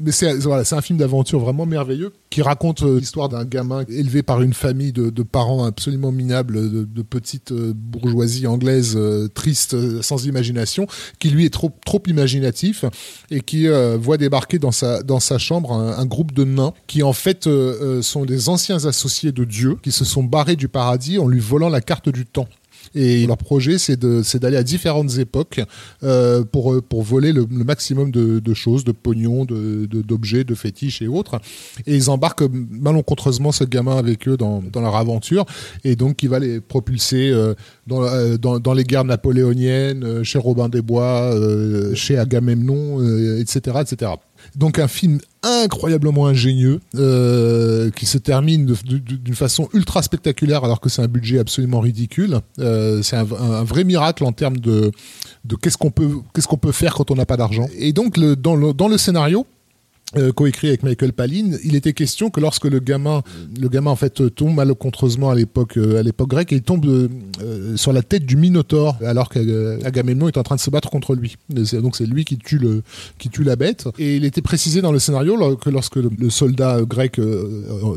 mais 0.00 0.12
c'est 0.12 0.34
voilà 0.38 0.64
un 0.70 0.80
film 0.80 0.98
d'aventure 0.98 1.40
vraiment 1.40 1.66
merveilleux 1.66 2.12
qui 2.30 2.42
raconte 2.42 2.82
euh, 2.82 2.98
l'histoire 3.00 3.28
d'un 3.28 3.44
gamin 3.44 3.84
élevé 3.88 4.22
par 4.22 4.42
une 4.42 4.52
famille 4.52 4.92
de, 4.92 5.10
de 5.10 5.22
parents 5.22 5.64
absolument 5.64 6.12
minables 6.12 6.67
de, 6.68 7.02
petite 7.02 7.52
euh, 7.52 7.72
bourgeoisie 7.74 8.46
anglaise 8.46 8.94
euh, 8.96 9.28
triste 9.28 9.74
euh, 9.74 10.02
sans 10.02 10.26
imagination 10.26 10.86
qui 11.18 11.30
lui 11.30 11.44
est 11.44 11.50
trop 11.50 11.72
trop 11.84 12.02
imaginatif 12.06 12.84
et 13.30 13.40
qui 13.40 13.66
voit 13.98 14.16
débarquer 14.16 14.58
dans 14.58 14.72
sa 14.72 15.02
dans 15.02 15.20
sa 15.20 15.38
chambre 15.38 15.72
un, 15.72 15.98
un 15.98 16.06
groupe 16.06 16.32
de 16.32 16.44
nains 16.44 16.72
qui 16.86 17.02
en 17.02 17.12
fait 17.12 17.48
sont 18.02 18.24
des 18.24 18.48
anciens 18.48 18.84
associés 18.84 19.32
de 19.32 19.44
Dieu 19.44 19.76
qui 19.82 19.92
se 19.92 20.04
sont 20.04 20.22
barrés 20.22 20.56
du 20.56 20.68
paradis 20.68 21.18
en 21.18 21.28
lui 21.28 21.40
volant 21.40 21.68
la 21.68 21.80
carte 21.80 22.08
du 22.08 22.26
temps. 22.26 22.48
Et 23.00 23.26
leur 23.26 23.36
projet, 23.36 23.78
c'est 23.78 23.96
de, 23.96 24.22
d'aller 24.38 24.56
à 24.56 24.62
différentes 24.64 25.18
époques 25.18 25.60
euh, 26.02 26.42
pour 26.44 26.72
euh, 26.72 26.80
pour 26.82 27.02
voler 27.02 27.32
le, 27.32 27.46
le 27.48 27.64
maximum 27.64 28.10
de, 28.10 28.40
de 28.40 28.54
choses, 28.54 28.82
de 28.82 28.92
pognon, 28.92 29.44
de, 29.44 29.86
de- 29.86 30.02
d'objets, 30.02 30.42
de 30.44 30.54
fétiches 30.56 31.00
et 31.00 31.06
autres. 31.06 31.40
Et 31.86 31.94
ils 31.94 32.10
embarquent 32.10 32.42
malencontreusement 32.70 33.52
ce 33.52 33.64
gamin 33.64 33.96
avec 33.96 34.26
eux 34.26 34.36
dans, 34.36 34.62
dans 34.72 34.80
leur 34.80 34.96
aventure, 34.96 35.44
et 35.84 35.94
donc 35.94 36.22
il 36.24 36.28
va 36.28 36.38
les 36.40 36.60
propulser 36.60 37.30
euh, 37.30 37.54
dans, 37.86 38.02
euh, 38.02 38.36
dans 38.36 38.58
dans 38.58 38.74
les 38.74 38.84
guerres 38.84 39.04
napoléoniennes, 39.04 40.02
euh, 40.04 40.24
chez 40.24 40.38
Robin 40.38 40.68
des 40.68 40.82
Bois, 40.82 41.32
euh, 41.34 41.94
chez 41.94 42.18
Agamemnon, 42.18 43.00
euh, 43.00 43.38
etc., 43.40 43.78
etc. 43.82 44.12
Donc 44.56 44.78
un 44.78 44.88
film 44.88 45.18
incroyablement 45.42 46.26
ingénieux 46.26 46.80
euh, 46.96 47.90
qui 47.90 48.06
se 48.06 48.18
termine 48.18 48.66
d'une 48.66 49.34
façon 49.34 49.68
ultra 49.72 50.02
spectaculaire 50.02 50.64
alors 50.64 50.80
que 50.80 50.88
c'est 50.88 51.02
un 51.02 51.08
budget 51.08 51.38
absolument 51.38 51.80
ridicule. 51.80 52.40
Euh, 52.58 53.02
c'est 53.02 53.16
un, 53.16 53.24
vrai 53.24 53.84
miracle 53.84 54.24
en 54.24 54.32
termes 54.32 54.58
de, 54.58 54.90
qu'est-ce 55.62 55.78
qu'on 55.78 55.90
peut 55.90 56.72
faire 56.72 56.94
quand 56.94 57.10
on 57.10 57.14
n'a 57.14 57.26
pas 57.26 57.36
d'argent. 57.36 57.66
Et 57.78 57.92
donc 57.92 58.18
dans 58.18 58.88
le 58.88 58.98
scénario 58.98 59.46
euh, 60.16 60.32
coécrit 60.32 60.68
avec 60.68 60.82
Michael 60.82 61.12
Palin, 61.12 61.58
il 61.64 61.74
était 61.74 61.92
question 61.92 62.30
que 62.30 62.40
lorsque 62.40 62.64
le 62.64 62.78
gamin, 62.80 63.22
le 63.60 63.68
gamin 63.68 63.90
en 63.90 63.96
fait 63.96 64.34
tombe 64.34 64.54
malencontreusement 64.54 65.30
à 65.30 65.34
l'époque 65.34 65.76
euh, 65.76 65.98
à 65.98 66.02
l'époque 66.02 66.30
grecque, 66.30 66.52
il 66.52 66.62
tombe 66.62 66.86
euh, 66.86 67.08
euh, 67.42 67.76
sur 67.76 67.92
la 67.92 68.02
tête 68.02 68.24
du 68.24 68.36
Minotaure 68.36 68.96
alors 69.04 69.28
qu'Agamemnon 69.28 70.28
est 70.28 70.38
en 70.38 70.42
train 70.42 70.56
de 70.56 70.60
se 70.60 70.70
battre 70.70 70.88
contre 70.90 71.14
lui. 71.14 71.36
Donc 71.50 71.96
c'est 71.96 72.06
lui 72.06 72.24
qui 72.24 72.38
tue 72.38 72.58
le 72.58 72.82
qui 73.18 73.28
tue 73.28 73.44
la 73.44 73.56
bête. 73.56 73.86
Et 73.98 74.16
il 74.16 74.24
était 74.24 74.42
précisé 74.42 74.80
dans 74.80 74.92
le 74.92 74.98
scénario 74.98 75.56
que 75.56 75.68
lorsque 75.68 75.96
le, 75.96 76.30
soldat 76.30 76.80
grec 76.82 77.20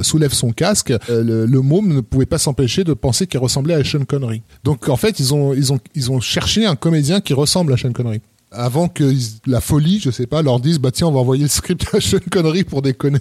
soulève 0.01 0.33
son 0.33 0.51
casque, 0.51 0.93
le, 1.09 1.45
le 1.45 1.61
môme 1.61 1.93
ne 1.93 2.01
pouvait 2.01 2.25
pas 2.25 2.37
s'empêcher 2.37 2.83
de 2.83 2.93
penser 2.93 3.27
qu'il 3.27 3.39
ressemblait 3.39 3.73
à 3.73 3.83
Sean 3.83 4.03
Connery. 4.05 4.41
Donc 4.63 4.89
en 4.89 4.97
fait 4.97 5.19
ils 5.19 5.33
ont 5.33 5.53
ils 5.53 5.71
ont 5.71 5.79
ils 5.95 6.11
ont 6.11 6.19
cherché 6.19 6.65
un 6.65 6.75
comédien 6.75 7.21
qui 7.21 7.33
ressemble 7.33 7.73
à 7.73 7.77
Sean 7.77 7.93
Connery 7.93 8.21
avant 8.51 8.87
que 8.89 9.13
la 9.47 9.61
folie, 9.61 9.99
je 9.99 10.11
sais 10.11 10.27
pas, 10.27 10.41
leur 10.41 10.59
dise 10.59 10.77
bah 10.79 10.91
tiens 10.91 11.07
on 11.07 11.11
va 11.11 11.19
envoyer 11.19 11.43
le 11.43 11.49
script 11.49 11.85
à 11.93 12.01
Sean 12.01 12.17
Connery 12.31 12.63
pour 12.63 12.81
déconner. 12.81 13.19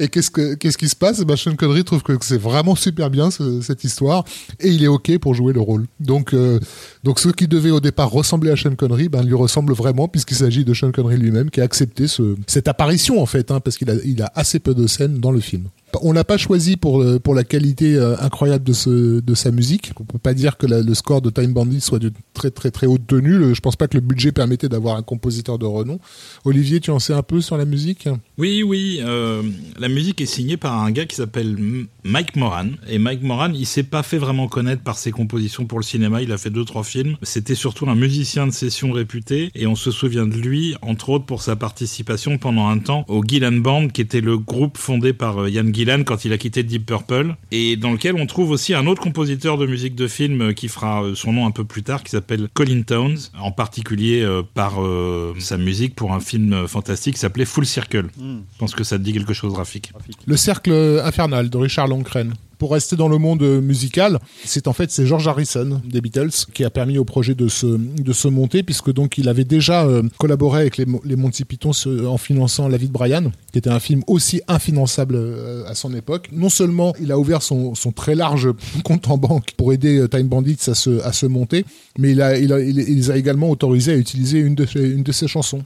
Et 0.00 0.08
qu'est-ce 0.08 0.30
que 0.30 0.54
qu'est-ce 0.54 0.76
qui 0.78 0.88
se 0.88 0.96
passe? 0.96 1.20
Bah, 1.20 1.36
Sean 1.36 1.54
Connery 1.54 1.84
trouve 1.84 2.02
que 2.02 2.12
c'est 2.22 2.40
vraiment 2.40 2.74
super 2.74 3.10
bien 3.10 3.30
ce- 3.30 3.60
cette 3.60 3.84
histoire 3.84 4.24
et 4.58 4.68
il 4.68 4.82
est 4.82 4.88
ok 4.88 5.18
pour 5.18 5.34
jouer 5.34 5.52
le 5.52 5.60
rôle. 5.60 5.86
Donc 6.00 6.34
euh, 6.34 6.58
donc 7.04 7.20
ceux 7.20 7.32
qui 7.32 7.46
devaient 7.46 7.70
au 7.70 7.80
départ 7.80 8.10
ressembler 8.10 8.50
à 8.50 8.56
Sean 8.56 8.74
Connery, 8.74 9.08
ben 9.08 9.22
lui 9.22 9.34
ressemblent 9.34 9.74
vraiment 9.74 10.08
puisqu'il 10.08 10.36
s'agit 10.36 10.64
de 10.64 10.74
Sean 10.74 10.90
Connery 10.90 11.16
lui-même 11.18 11.50
qui 11.50 11.60
a 11.60 11.64
accepté 11.64 12.08
ce, 12.08 12.34
cette 12.46 12.66
apparition 12.68 13.22
en 13.22 13.26
fait, 13.26 13.50
hein, 13.52 13.60
parce 13.60 13.76
qu'il 13.76 13.90
a 13.90 13.94
il 14.04 14.20
a 14.22 14.32
assez 14.34 14.58
peu 14.58 14.74
de 14.74 14.86
scènes 14.86 15.18
dans 15.20 15.30
le 15.30 15.40
film. 15.40 15.64
On 16.00 16.12
l'a 16.12 16.24
pas 16.24 16.38
choisi 16.38 16.76
pour 16.76 17.02
euh, 17.02 17.18
pour 17.18 17.34
la 17.34 17.44
qualité 17.44 17.96
euh, 17.96 18.16
incroyable 18.18 18.64
de 18.64 18.72
ce 18.72 19.20
de 19.20 19.34
sa 19.34 19.50
musique. 19.50 19.92
On 20.00 20.04
peut 20.04 20.18
pas 20.18 20.34
dire 20.34 20.56
que 20.56 20.66
le 20.66 20.94
score 20.94 21.20
de 21.20 21.30
Time 21.30 21.52
Bandit 21.52 21.80
soit 21.80 21.98
de 21.98 22.12
très 22.32 22.50
très 22.50 22.70
très 22.70 22.86
haute 22.86 23.06
tenue. 23.06 23.54
Je 23.54 23.60
pense 23.60 23.76
pas 23.76 23.88
que 23.88 23.96
le 23.96 24.00
budget 24.00 24.32
permettait 24.32 24.68
d'avoir 24.68 24.96
un 24.96 25.02
compositeur 25.02 25.58
de 25.58 25.66
renom. 25.66 25.98
Olivier, 26.44 26.80
tu 26.80 26.90
en 26.90 26.98
sais 26.98 27.12
un 27.12 27.22
peu 27.22 27.40
sur 27.40 27.56
la 27.56 27.64
musique? 27.64 28.08
Oui, 28.38 28.62
oui. 28.62 29.00
euh, 29.02 29.42
la 29.78 29.88
musique 29.88 30.20
est 30.20 30.26
signée 30.26 30.56
par 30.56 30.80
un 30.80 30.90
gars 30.90 31.04
qui 31.04 31.16
s'appelle 31.16 31.56
Mike 32.04 32.36
Moran. 32.36 32.68
Et 32.88 32.98
Mike 32.98 33.22
Moran, 33.22 33.52
il 33.52 33.66
s'est 33.66 33.82
pas 33.82 34.02
fait 34.02 34.18
vraiment 34.18 34.48
connaître 34.48 34.82
par 34.82 34.98
ses 34.98 35.10
compositions 35.10 35.66
pour 35.66 35.78
le 35.78 35.84
cinéma. 35.84 36.22
Il 36.22 36.32
a 36.32 36.38
fait 36.38 36.50
deux, 36.50 36.64
trois 36.64 36.84
films. 36.84 37.16
C'était 37.22 37.54
surtout 37.54 37.88
un 37.88 37.94
musicien 37.94 38.46
de 38.46 38.52
session 38.52 38.92
réputé. 38.92 39.50
Et 39.54 39.66
on 39.66 39.76
se 39.76 39.90
souvient 39.90 40.26
de 40.26 40.36
lui, 40.36 40.74
entre 40.82 41.10
autres, 41.10 41.26
pour 41.26 41.42
sa 41.42 41.56
participation 41.56 42.38
pendant 42.38 42.68
un 42.68 42.78
temps 42.78 43.04
au 43.08 43.22
Gillan 43.22 43.52
Band, 43.52 43.88
qui 43.88 44.00
était 44.00 44.20
le 44.20 44.38
groupe 44.38 44.78
fondé 44.78 45.12
par 45.12 45.38
euh, 45.38 45.50
Ian 45.50 45.64
Gillan 45.82 46.04
quand 46.04 46.24
il 46.24 46.32
a 46.32 46.38
quitté 46.38 46.62
Deep 46.62 46.86
Purple. 46.86 47.34
Et 47.50 47.76
dans 47.76 47.90
lequel 47.90 48.14
on 48.14 48.26
trouve 48.26 48.50
aussi 48.50 48.74
un 48.74 48.86
autre 48.86 49.02
compositeur 49.02 49.58
de 49.58 49.66
musique 49.66 49.94
de 49.94 50.06
film 50.06 50.40
euh, 50.40 50.52
qui 50.52 50.68
fera 50.68 51.02
euh, 51.02 51.14
son 51.14 51.32
nom 51.32 51.46
un 51.46 51.50
peu 51.50 51.64
plus 51.64 51.82
tard, 51.82 52.02
qui 52.02 52.10
s'appelle 52.10 52.48
Colin 52.54 52.82
Towns. 52.82 53.18
En 53.38 53.50
particulier 53.50 54.22
euh, 54.22 54.42
par 54.42 54.82
euh, 54.82 55.34
sa 55.38 55.58
musique 55.58 55.94
pour 55.94 56.12
un 56.12 56.20
film 56.20 56.68
fantastique 56.68 57.14
qui 57.14 57.20
s'appelait 57.20 57.44
Full 57.44 57.66
Circle. 57.66 58.06
Je 58.18 58.58
pense 58.58 58.74
que 58.74 58.84
ça 58.84 58.98
te 58.98 59.02
dit 59.02 59.12
quelque 59.12 59.34
chose, 59.34 59.54
Rafik. 59.54 59.92
Le 60.26 60.36
cercle 60.36 61.00
infernal 61.04 61.50
de 61.50 61.58
Richard 61.58 61.88
Longren. 61.88 62.34
Pour 62.62 62.70
rester 62.70 62.94
dans 62.94 63.08
le 63.08 63.18
monde 63.18 63.42
euh, 63.42 63.60
musical, 63.60 64.20
c'est 64.44 64.68
en 64.68 64.72
fait 64.72 64.92
c'est 64.92 65.04
George 65.04 65.26
Harrison 65.26 65.82
des 65.84 66.00
Beatles 66.00 66.30
qui 66.54 66.62
a 66.62 66.70
permis 66.70 66.96
au 66.96 67.04
projet 67.04 67.34
de 67.34 67.48
se 67.48 67.66
de 67.66 68.12
se 68.12 68.28
monter 68.28 68.62
puisque 68.62 68.92
donc 68.92 69.18
il 69.18 69.28
avait 69.28 69.42
déjà 69.42 69.84
euh, 69.84 70.04
collaboré 70.16 70.60
avec 70.60 70.76
les, 70.76 70.86
Mo- 70.86 71.02
les 71.04 71.16
Monty 71.16 71.44
Python 71.44 71.72
en 72.06 72.18
finançant 72.18 72.68
La 72.68 72.76
vie 72.76 72.86
de 72.86 72.92
Brian, 72.92 73.32
qui 73.50 73.58
était 73.58 73.68
un 73.68 73.80
film 73.80 74.04
aussi 74.06 74.42
infinançable 74.46 75.16
euh, 75.16 75.64
à 75.66 75.74
son 75.74 75.92
époque. 75.92 76.28
Non 76.30 76.50
seulement 76.50 76.94
il 77.00 77.10
a 77.10 77.18
ouvert 77.18 77.42
son, 77.42 77.74
très 77.96 78.14
large 78.14 78.50
compte 78.84 79.08
en 79.10 79.18
banque 79.18 79.54
pour 79.56 79.72
aider 79.72 80.06
Time 80.08 80.28
Bandits 80.28 80.68
à 80.68 80.74
se 80.76 81.02
à 81.02 81.12
se 81.12 81.26
monter, 81.26 81.64
mais 81.98 82.12
il 82.12 82.22
a 82.22 82.38
il, 82.38 82.52
a, 82.52 82.60
il, 82.60 82.76
les 82.76 83.10
a 83.10 83.16
également 83.16 83.50
autorisés 83.50 83.94
à 83.94 83.96
utiliser 83.96 84.38
une 84.38 84.54
de 84.54 84.68
une 84.78 85.02
de 85.02 85.10
ses 85.10 85.26
chansons 85.26 85.64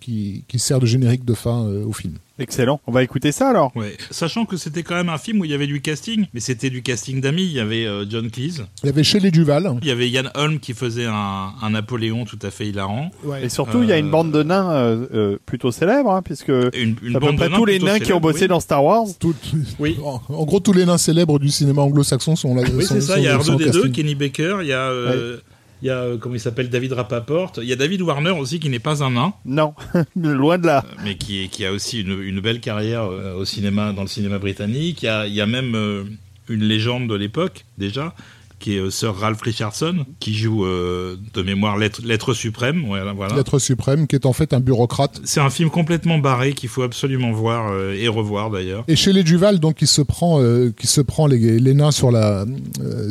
qui 0.00 0.44
qui 0.46 0.58
sert 0.60 0.78
de 0.78 0.86
générique 0.86 1.24
de 1.24 1.34
fin 1.34 1.66
au 1.84 1.92
film. 1.92 2.14
Excellent. 2.38 2.80
On 2.86 2.92
va 2.92 3.02
écouter 3.02 3.32
ça 3.32 3.48
alors. 3.50 3.72
Ouais. 3.76 3.96
Sachant 4.10 4.44
que 4.44 4.56
c'était 4.56 4.82
quand 4.82 4.94
même 4.94 5.08
un 5.08 5.18
film 5.18 5.40
où 5.40 5.44
il 5.44 5.50
y 5.50 5.54
avait 5.54 5.66
du 5.66 5.80
casting, 5.80 6.26
mais 6.34 6.40
c'était 6.40 6.70
du 6.70 6.82
casting 6.82 7.20
d'amis. 7.20 7.44
Il 7.44 7.52
y 7.52 7.60
avait 7.60 7.86
euh, 7.86 8.04
John 8.08 8.30
Cleese, 8.30 8.64
Il 8.82 8.86
y 8.86 8.88
avait 8.90 9.02
Shelley 9.04 9.30
Duval. 9.30 9.72
il 9.82 9.88
y 9.88 9.90
avait 9.90 10.08
Ian 10.08 10.30
Holm 10.34 10.60
qui 10.60 10.72
faisait 10.74 11.06
un, 11.06 11.52
un 11.60 11.70
Napoléon 11.70 12.24
tout 12.24 12.38
à 12.42 12.50
fait 12.50 12.66
hilarant. 12.68 13.10
Et 13.42 13.48
surtout, 13.48 13.82
il 13.82 13.88
y 13.88 13.92
a 13.92 13.98
une 13.98 14.06
Euh, 14.08 14.10
bande 14.10 14.30
de 14.32 14.42
nains 14.42 14.70
euh, 14.70 15.06
euh, 15.12 15.38
plutôt 15.46 15.70
célèbre, 15.72 16.10
hein, 16.12 16.22
puisque 16.22 16.48
Une, 16.48 16.96
une 17.02 17.16
à 17.16 17.20
peu 17.20 17.26
bande 17.26 17.32
de 17.32 17.36
près 17.40 17.48
nains 17.48 17.56
tous 17.56 17.64
les 17.64 17.78
nains 17.78 17.98
qui 17.98 18.12
ont 18.12 18.20
bossé 18.20 18.42
oui. 18.42 18.48
dans 18.48 18.60
Star 18.60 18.84
Wars. 18.84 19.06
Tout- 19.18 19.34
Oui. 19.78 19.96
en, 20.04 20.20
en 20.28 20.44
gros, 20.44 20.60
tous 20.60 20.72
les 20.72 20.86
nains 20.86 20.98
célèbres 20.98 21.38
du 21.38 21.48
cinéma 21.50 21.82
anglo-saxon 21.82 22.36
sont 22.36 22.54
là. 22.54 22.62
Oui, 22.72 22.84
c'est 22.86 23.00
ça. 23.00 23.18
Il 23.18 23.24
y 23.24 23.28
a 23.28 23.38
sont 23.40 23.54
au 23.54 23.58
R2D2, 23.58 23.64
casting. 23.64 23.92
Kenny 23.92 24.14
Baker, 24.14 24.58
il 24.62 24.68
y 24.68 24.72
a. 24.72 24.88
euh, 24.90 25.38
Il 25.82 25.86
y 25.86 25.90
a, 25.90 25.98
euh, 25.98 26.16
comment 26.18 26.34
il 26.34 26.40
s'appelle, 26.40 26.70
David 26.70 26.92
Rappaport. 26.92 27.52
Il 27.58 27.64
y 27.64 27.72
a 27.72 27.76
David 27.76 28.02
Warner 28.02 28.30
aussi, 28.30 28.58
qui 28.58 28.68
n'est 28.68 28.78
pas 28.80 29.02
un 29.04 29.10
nain, 29.12 29.32
Non, 29.44 29.74
loin 30.16 30.58
de 30.58 30.66
là. 30.66 30.84
mais 31.04 31.16
qui, 31.16 31.44
est- 31.44 31.48
qui 31.48 31.64
a 31.64 31.72
aussi 31.72 32.00
une, 32.00 32.20
une 32.22 32.40
belle 32.40 32.60
carrière 32.60 33.04
euh, 33.04 33.34
au 33.34 33.44
cinéma, 33.44 33.92
dans 33.92 34.02
le 34.02 34.08
cinéma 34.08 34.38
britannique. 34.38 35.02
Il 35.02 35.06
y 35.06 35.08
a, 35.08 35.26
il 35.26 35.34
y 35.34 35.40
a 35.40 35.46
même 35.46 35.74
euh, 35.76 36.04
une 36.48 36.64
légende 36.64 37.08
de 37.08 37.14
l'époque, 37.14 37.64
déjà, 37.78 38.14
qui 38.58 38.76
est 38.76 38.80
euh, 38.80 38.90
Sir 38.90 39.14
Ralph 39.14 39.40
Richardson, 39.42 40.04
qui 40.20 40.34
joue 40.34 40.64
euh, 40.64 41.16
de 41.34 41.42
mémoire 41.42 41.76
l'être 41.78 42.34
suprême. 42.34 42.84
Voilà, 42.86 43.12
voilà. 43.12 43.36
L'être 43.36 43.58
suprême, 43.58 44.06
qui 44.06 44.16
est 44.16 44.26
en 44.26 44.32
fait 44.32 44.52
un 44.52 44.60
bureaucrate. 44.60 45.20
C'est 45.24 45.40
un 45.40 45.50
film 45.50 45.70
complètement 45.70 46.18
barré 46.18 46.52
qu'il 46.52 46.68
faut 46.68 46.82
absolument 46.82 47.32
voir 47.32 47.70
euh, 47.72 47.94
et 47.94 48.08
revoir 48.08 48.50
d'ailleurs. 48.50 48.84
Et 48.88 48.96
chez 48.96 49.12
les 49.12 49.22
Duval, 49.22 49.58
donc, 49.60 49.82
il 49.82 49.86
se 49.88 50.02
prend, 50.02 50.40
euh, 50.42 50.70
qui 50.78 50.86
se 50.86 51.00
prend 51.00 51.26
les, 51.26 51.58
les 51.60 51.74
nains 51.74 51.90
sur 51.92 52.10
la, 52.10 52.44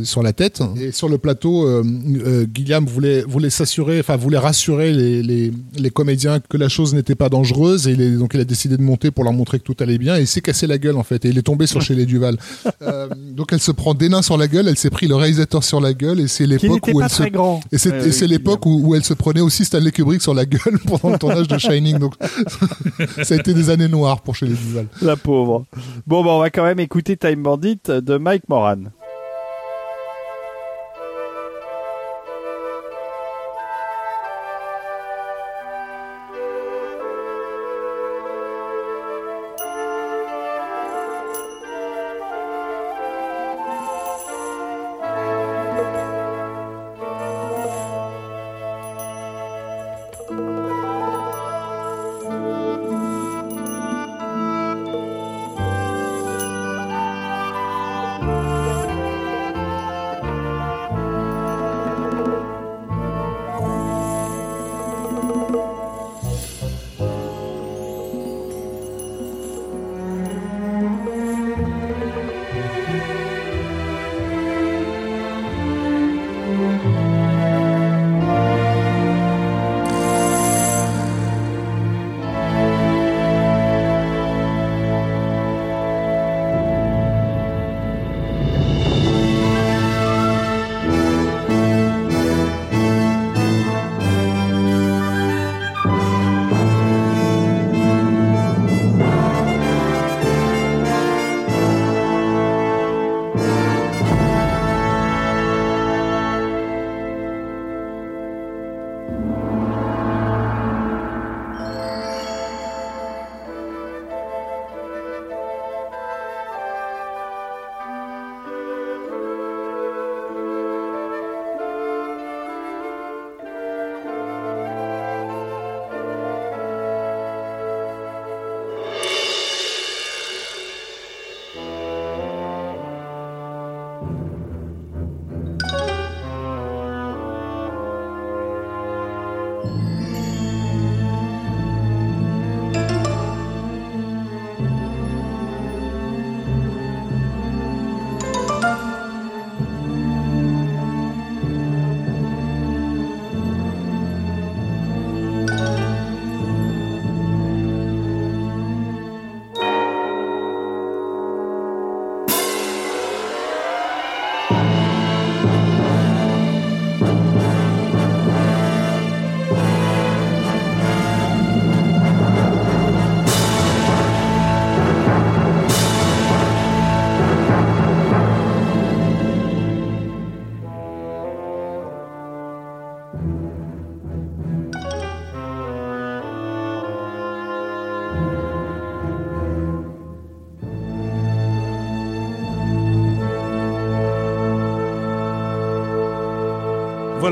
sur 0.03 0.23
la 0.23 0.33
tête. 0.33 0.61
Et 0.79 0.91
sur 0.91 1.09
le 1.09 1.17
plateau, 1.17 1.65
Guillaume 2.45 2.85
voulait, 2.85 3.21
voulait 3.23 3.49
s'assurer, 3.49 3.99
enfin, 3.99 4.15
voulait 4.15 4.37
rassurer 4.37 4.91
les, 4.93 5.23
les, 5.23 5.51
les 5.77 5.89
comédiens 5.89 6.39
que 6.39 6.57
la 6.57 6.69
chose 6.69 6.93
n'était 6.93 7.15
pas 7.15 7.29
dangereuse. 7.29 7.87
Et 7.87 7.91
il 7.91 8.01
est- 8.01 8.11
donc, 8.17 8.31
il 8.33 8.39
a 8.39 8.45
décidé 8.45 8.77
de 8.77 8.81
monter 8.81 9.11
pour 9.11 9.23
leur 9.23 9.33
montrer 9.33 9.59
que 9.59 9.63
tout 9.63 9.75
allait 9.79 9.97
bien. 9.97 10.17
Et 10.17 10.21
il 10.21 10.27
s'est 10.27 10.41
cassé 10.41 10.67
la 10.67 10.77
gueule, 10.77 10.97
en 10.97 11.03
fait. 11.03 11.25
Et 11.25 11.29
il 11.29 11.37
est 11.37 11.41
tombé 11.43 11.67
sur 11.67 11.81
chez 11.87 11.95
les 11.95 12.05
Duval. 12.05 12.37
Donc, 13.35 13.53
elle 13.53 13.59
se 13.61 13.71
prend 13.71 13.93
des 13.93 14.09
nains 14.09 14.21
sur 14.21 14.37
la 14.37 14.47
gueule. 14.47 14.67
Elle 14.67 14.77
s'est 14.77 14.89
pris 14.89 15.07
le 15.07 15.15
réalisateur 15.37 15.63
sur 15.63 15.79
la 15.79 15.93
gueule. 15.93 16.19
Et 16.19 16.27
c'est 16.27 16.45
l'époque 16.45 16.87
où 16.93 17.01
elle 17.01 17.09
se 17.09 17.21
très 17.21 17.31
grand. 17.31 17.61
Et 17.71 17.77
c'est 17.77 18.27
l'époque 18.27 18.65
où, 18.65 18.81
où 18.87 18.95
elle 18.95 19.03
se 19.03 19.13
prenait 19.13 19.41
aussi 19.41 19.65
Stanley 19.65 19.91
Kubrick 19.91 20.21
sur 20.21 20.33
la 20.33 20.45
gueule 20.45 20.79
pendant 20.85 21.09
le 21.11 21.19
tournage 21.19 21.47
de 21.47 21.57
Shining. 21.57 21.97
Donc, 21.97 22.13
ça 23.23 23.35
a 23.35 23.37
été 23.37 23.53
des 23.53 23.69
années 23.69 23.87
noires 23.87 24.21
pour 24.21 24.35
chez 24.35 24.47
les 24.47 24.55
Duval. 24.55 24.87
La 25.01 25.15
pauvre. 25.15 25.65
Bon, 26.05 26.23
bah, 26.23 26.31
on 26.31 26.39
va 26.39 26.49
quand 26.49 26.63
même 26.63 26.79
écouter 26.79 27.17
Time 27.17 27.43
Bandit 27.43 27.79
de 27.87 28.17
Mike 28.17 28.49
Moran. 28.49 28.83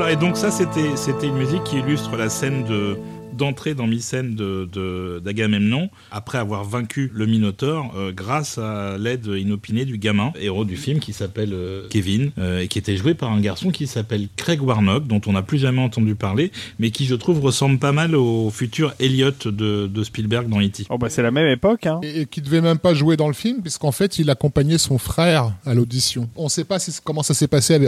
Et 0.08 0.16
donc 0.16 0.36
ça, 0.36 0.50
c'était 0.50 1.26
une 1.26 1.36
musique 1.36 1.64
qui 1.64 1.78
illustre 1.78 2.16
la 2.16 2.28
scène 2.28 2.64
de 2.64 2.98
d'entrée 3.36 3.74
dans 3.74 3.86
Mycène 3.86 4.34
de, 4.34 5.20
d'Agamemnon 5.22 5.90
après 6.10 6.38
avoir 6.38 6.64
vaincu 6.64 7.10
le 7.14 7.26
Minotaure 7.26 7.92
euh, 7.96 8.12
grâce 8.12 8.58
à 8.58 8.96
l'aide 8.98 9.26
inopinée 9.26 9.84
du 9.84 9.98
gamin, 9.98 10.32
héros 10.40 10.64
du 10.64 10.76
film 10.76 11.00
qui 11.00 11.12
s'appelle 11.12 11.52
euh, 11.52 11.86
Kevin 11.88 12.30
euh, 12.38 12.60
et 12.60 12.68
qui 12.68 12.78
était 12.78 12.96
joué 12.96 13.14
par 13.14 13.30
un 13.30 13.40
garçon 13.40 13.70
qui 13.70 13.86
s'appelle 13.86 14.28
Craig 14.36 14.62
Warnock 14.62 15.06
dont 15.06 15.20
on 15.26 15.32
n'a 15.32 15.42
plus 15.42 15.58
jamais 15.58 15.80
entendu 15.80 16.14
parler 16.14 16.50
mais 16.78 16.90
qui 16.90 17.06
je 17.06 17.14
trouve 17.14 17.40
ressemble 17.40 17.78
pas 17.78 17.92
mal 17.92 18.14
au 18.14 18.50
futur 18.50 18.94
Elliot 18.98 19.30
de, 19.44 19.86
de 19.86 20.04
Spielberg 20.04 20.48
dans 20.48 20.60
E.T. 20.60 20.86
Oh 20.90 20.98
bah 20.98 21.10
c'est 21.10 21.22
la 21.22 21.30
même 21.30 21.48
époque 21.48 21.86
hein. 21.86 22.00
Et, 22.02 22.26
qui 22.26 22.40
devait 22.40 22.60
même 22.60 22.78
pas 22.78 22.94
jouer 22.94 23.16
dans 23.16 23.28
le 23.28 23.34
film 23.34 23.62
puisqu'en 23.62 23.92
fait 23.92 24.18
il 24.18 24.30
accompagnait 24.30 24.78
son 24.78 24.98
frère 24.98 25.52
à 25.64 25.74
l'audition. 25.74 26.28
On 26.36 26.48
sait 26.48 26.64
pas 26.64 26.78
comment 27.04 27.22
ça 27.22 27.34
s'est 27.34 27.48
passé 27.48 27.78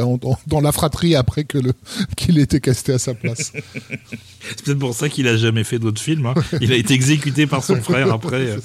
dans 0.46 0.60
la 0.60 0.72
fratrie 0.72 1.14
après 1.14 1.44
que 1.44 1.58
qu'il 2.16 2.38
était 2.38 2.60
casté 2.60 2.92
à 2.92 2.98
sa 2.98 3.14
place. 3.14 3.52
c'est 4.40 4.62
peut-être 4.64 4.78
pour 4.78 4.94
ça 4.94 5.08
qu'il 5.08 5.28
a 5.28 5.36
jamais 5.38 5.64
fait 5.64 5.78
d'autres 5.78 6.00
films. 6.00 6.26
Hein. 6.26 6.34
Il 6.60 6.72
a 6.72 6.76
été 6.76 6.94
exécuté 6.94 7.46
par 7.46 7.62
son 7.64 7.76
frère 7.76 8.12
après. 8.12 8.56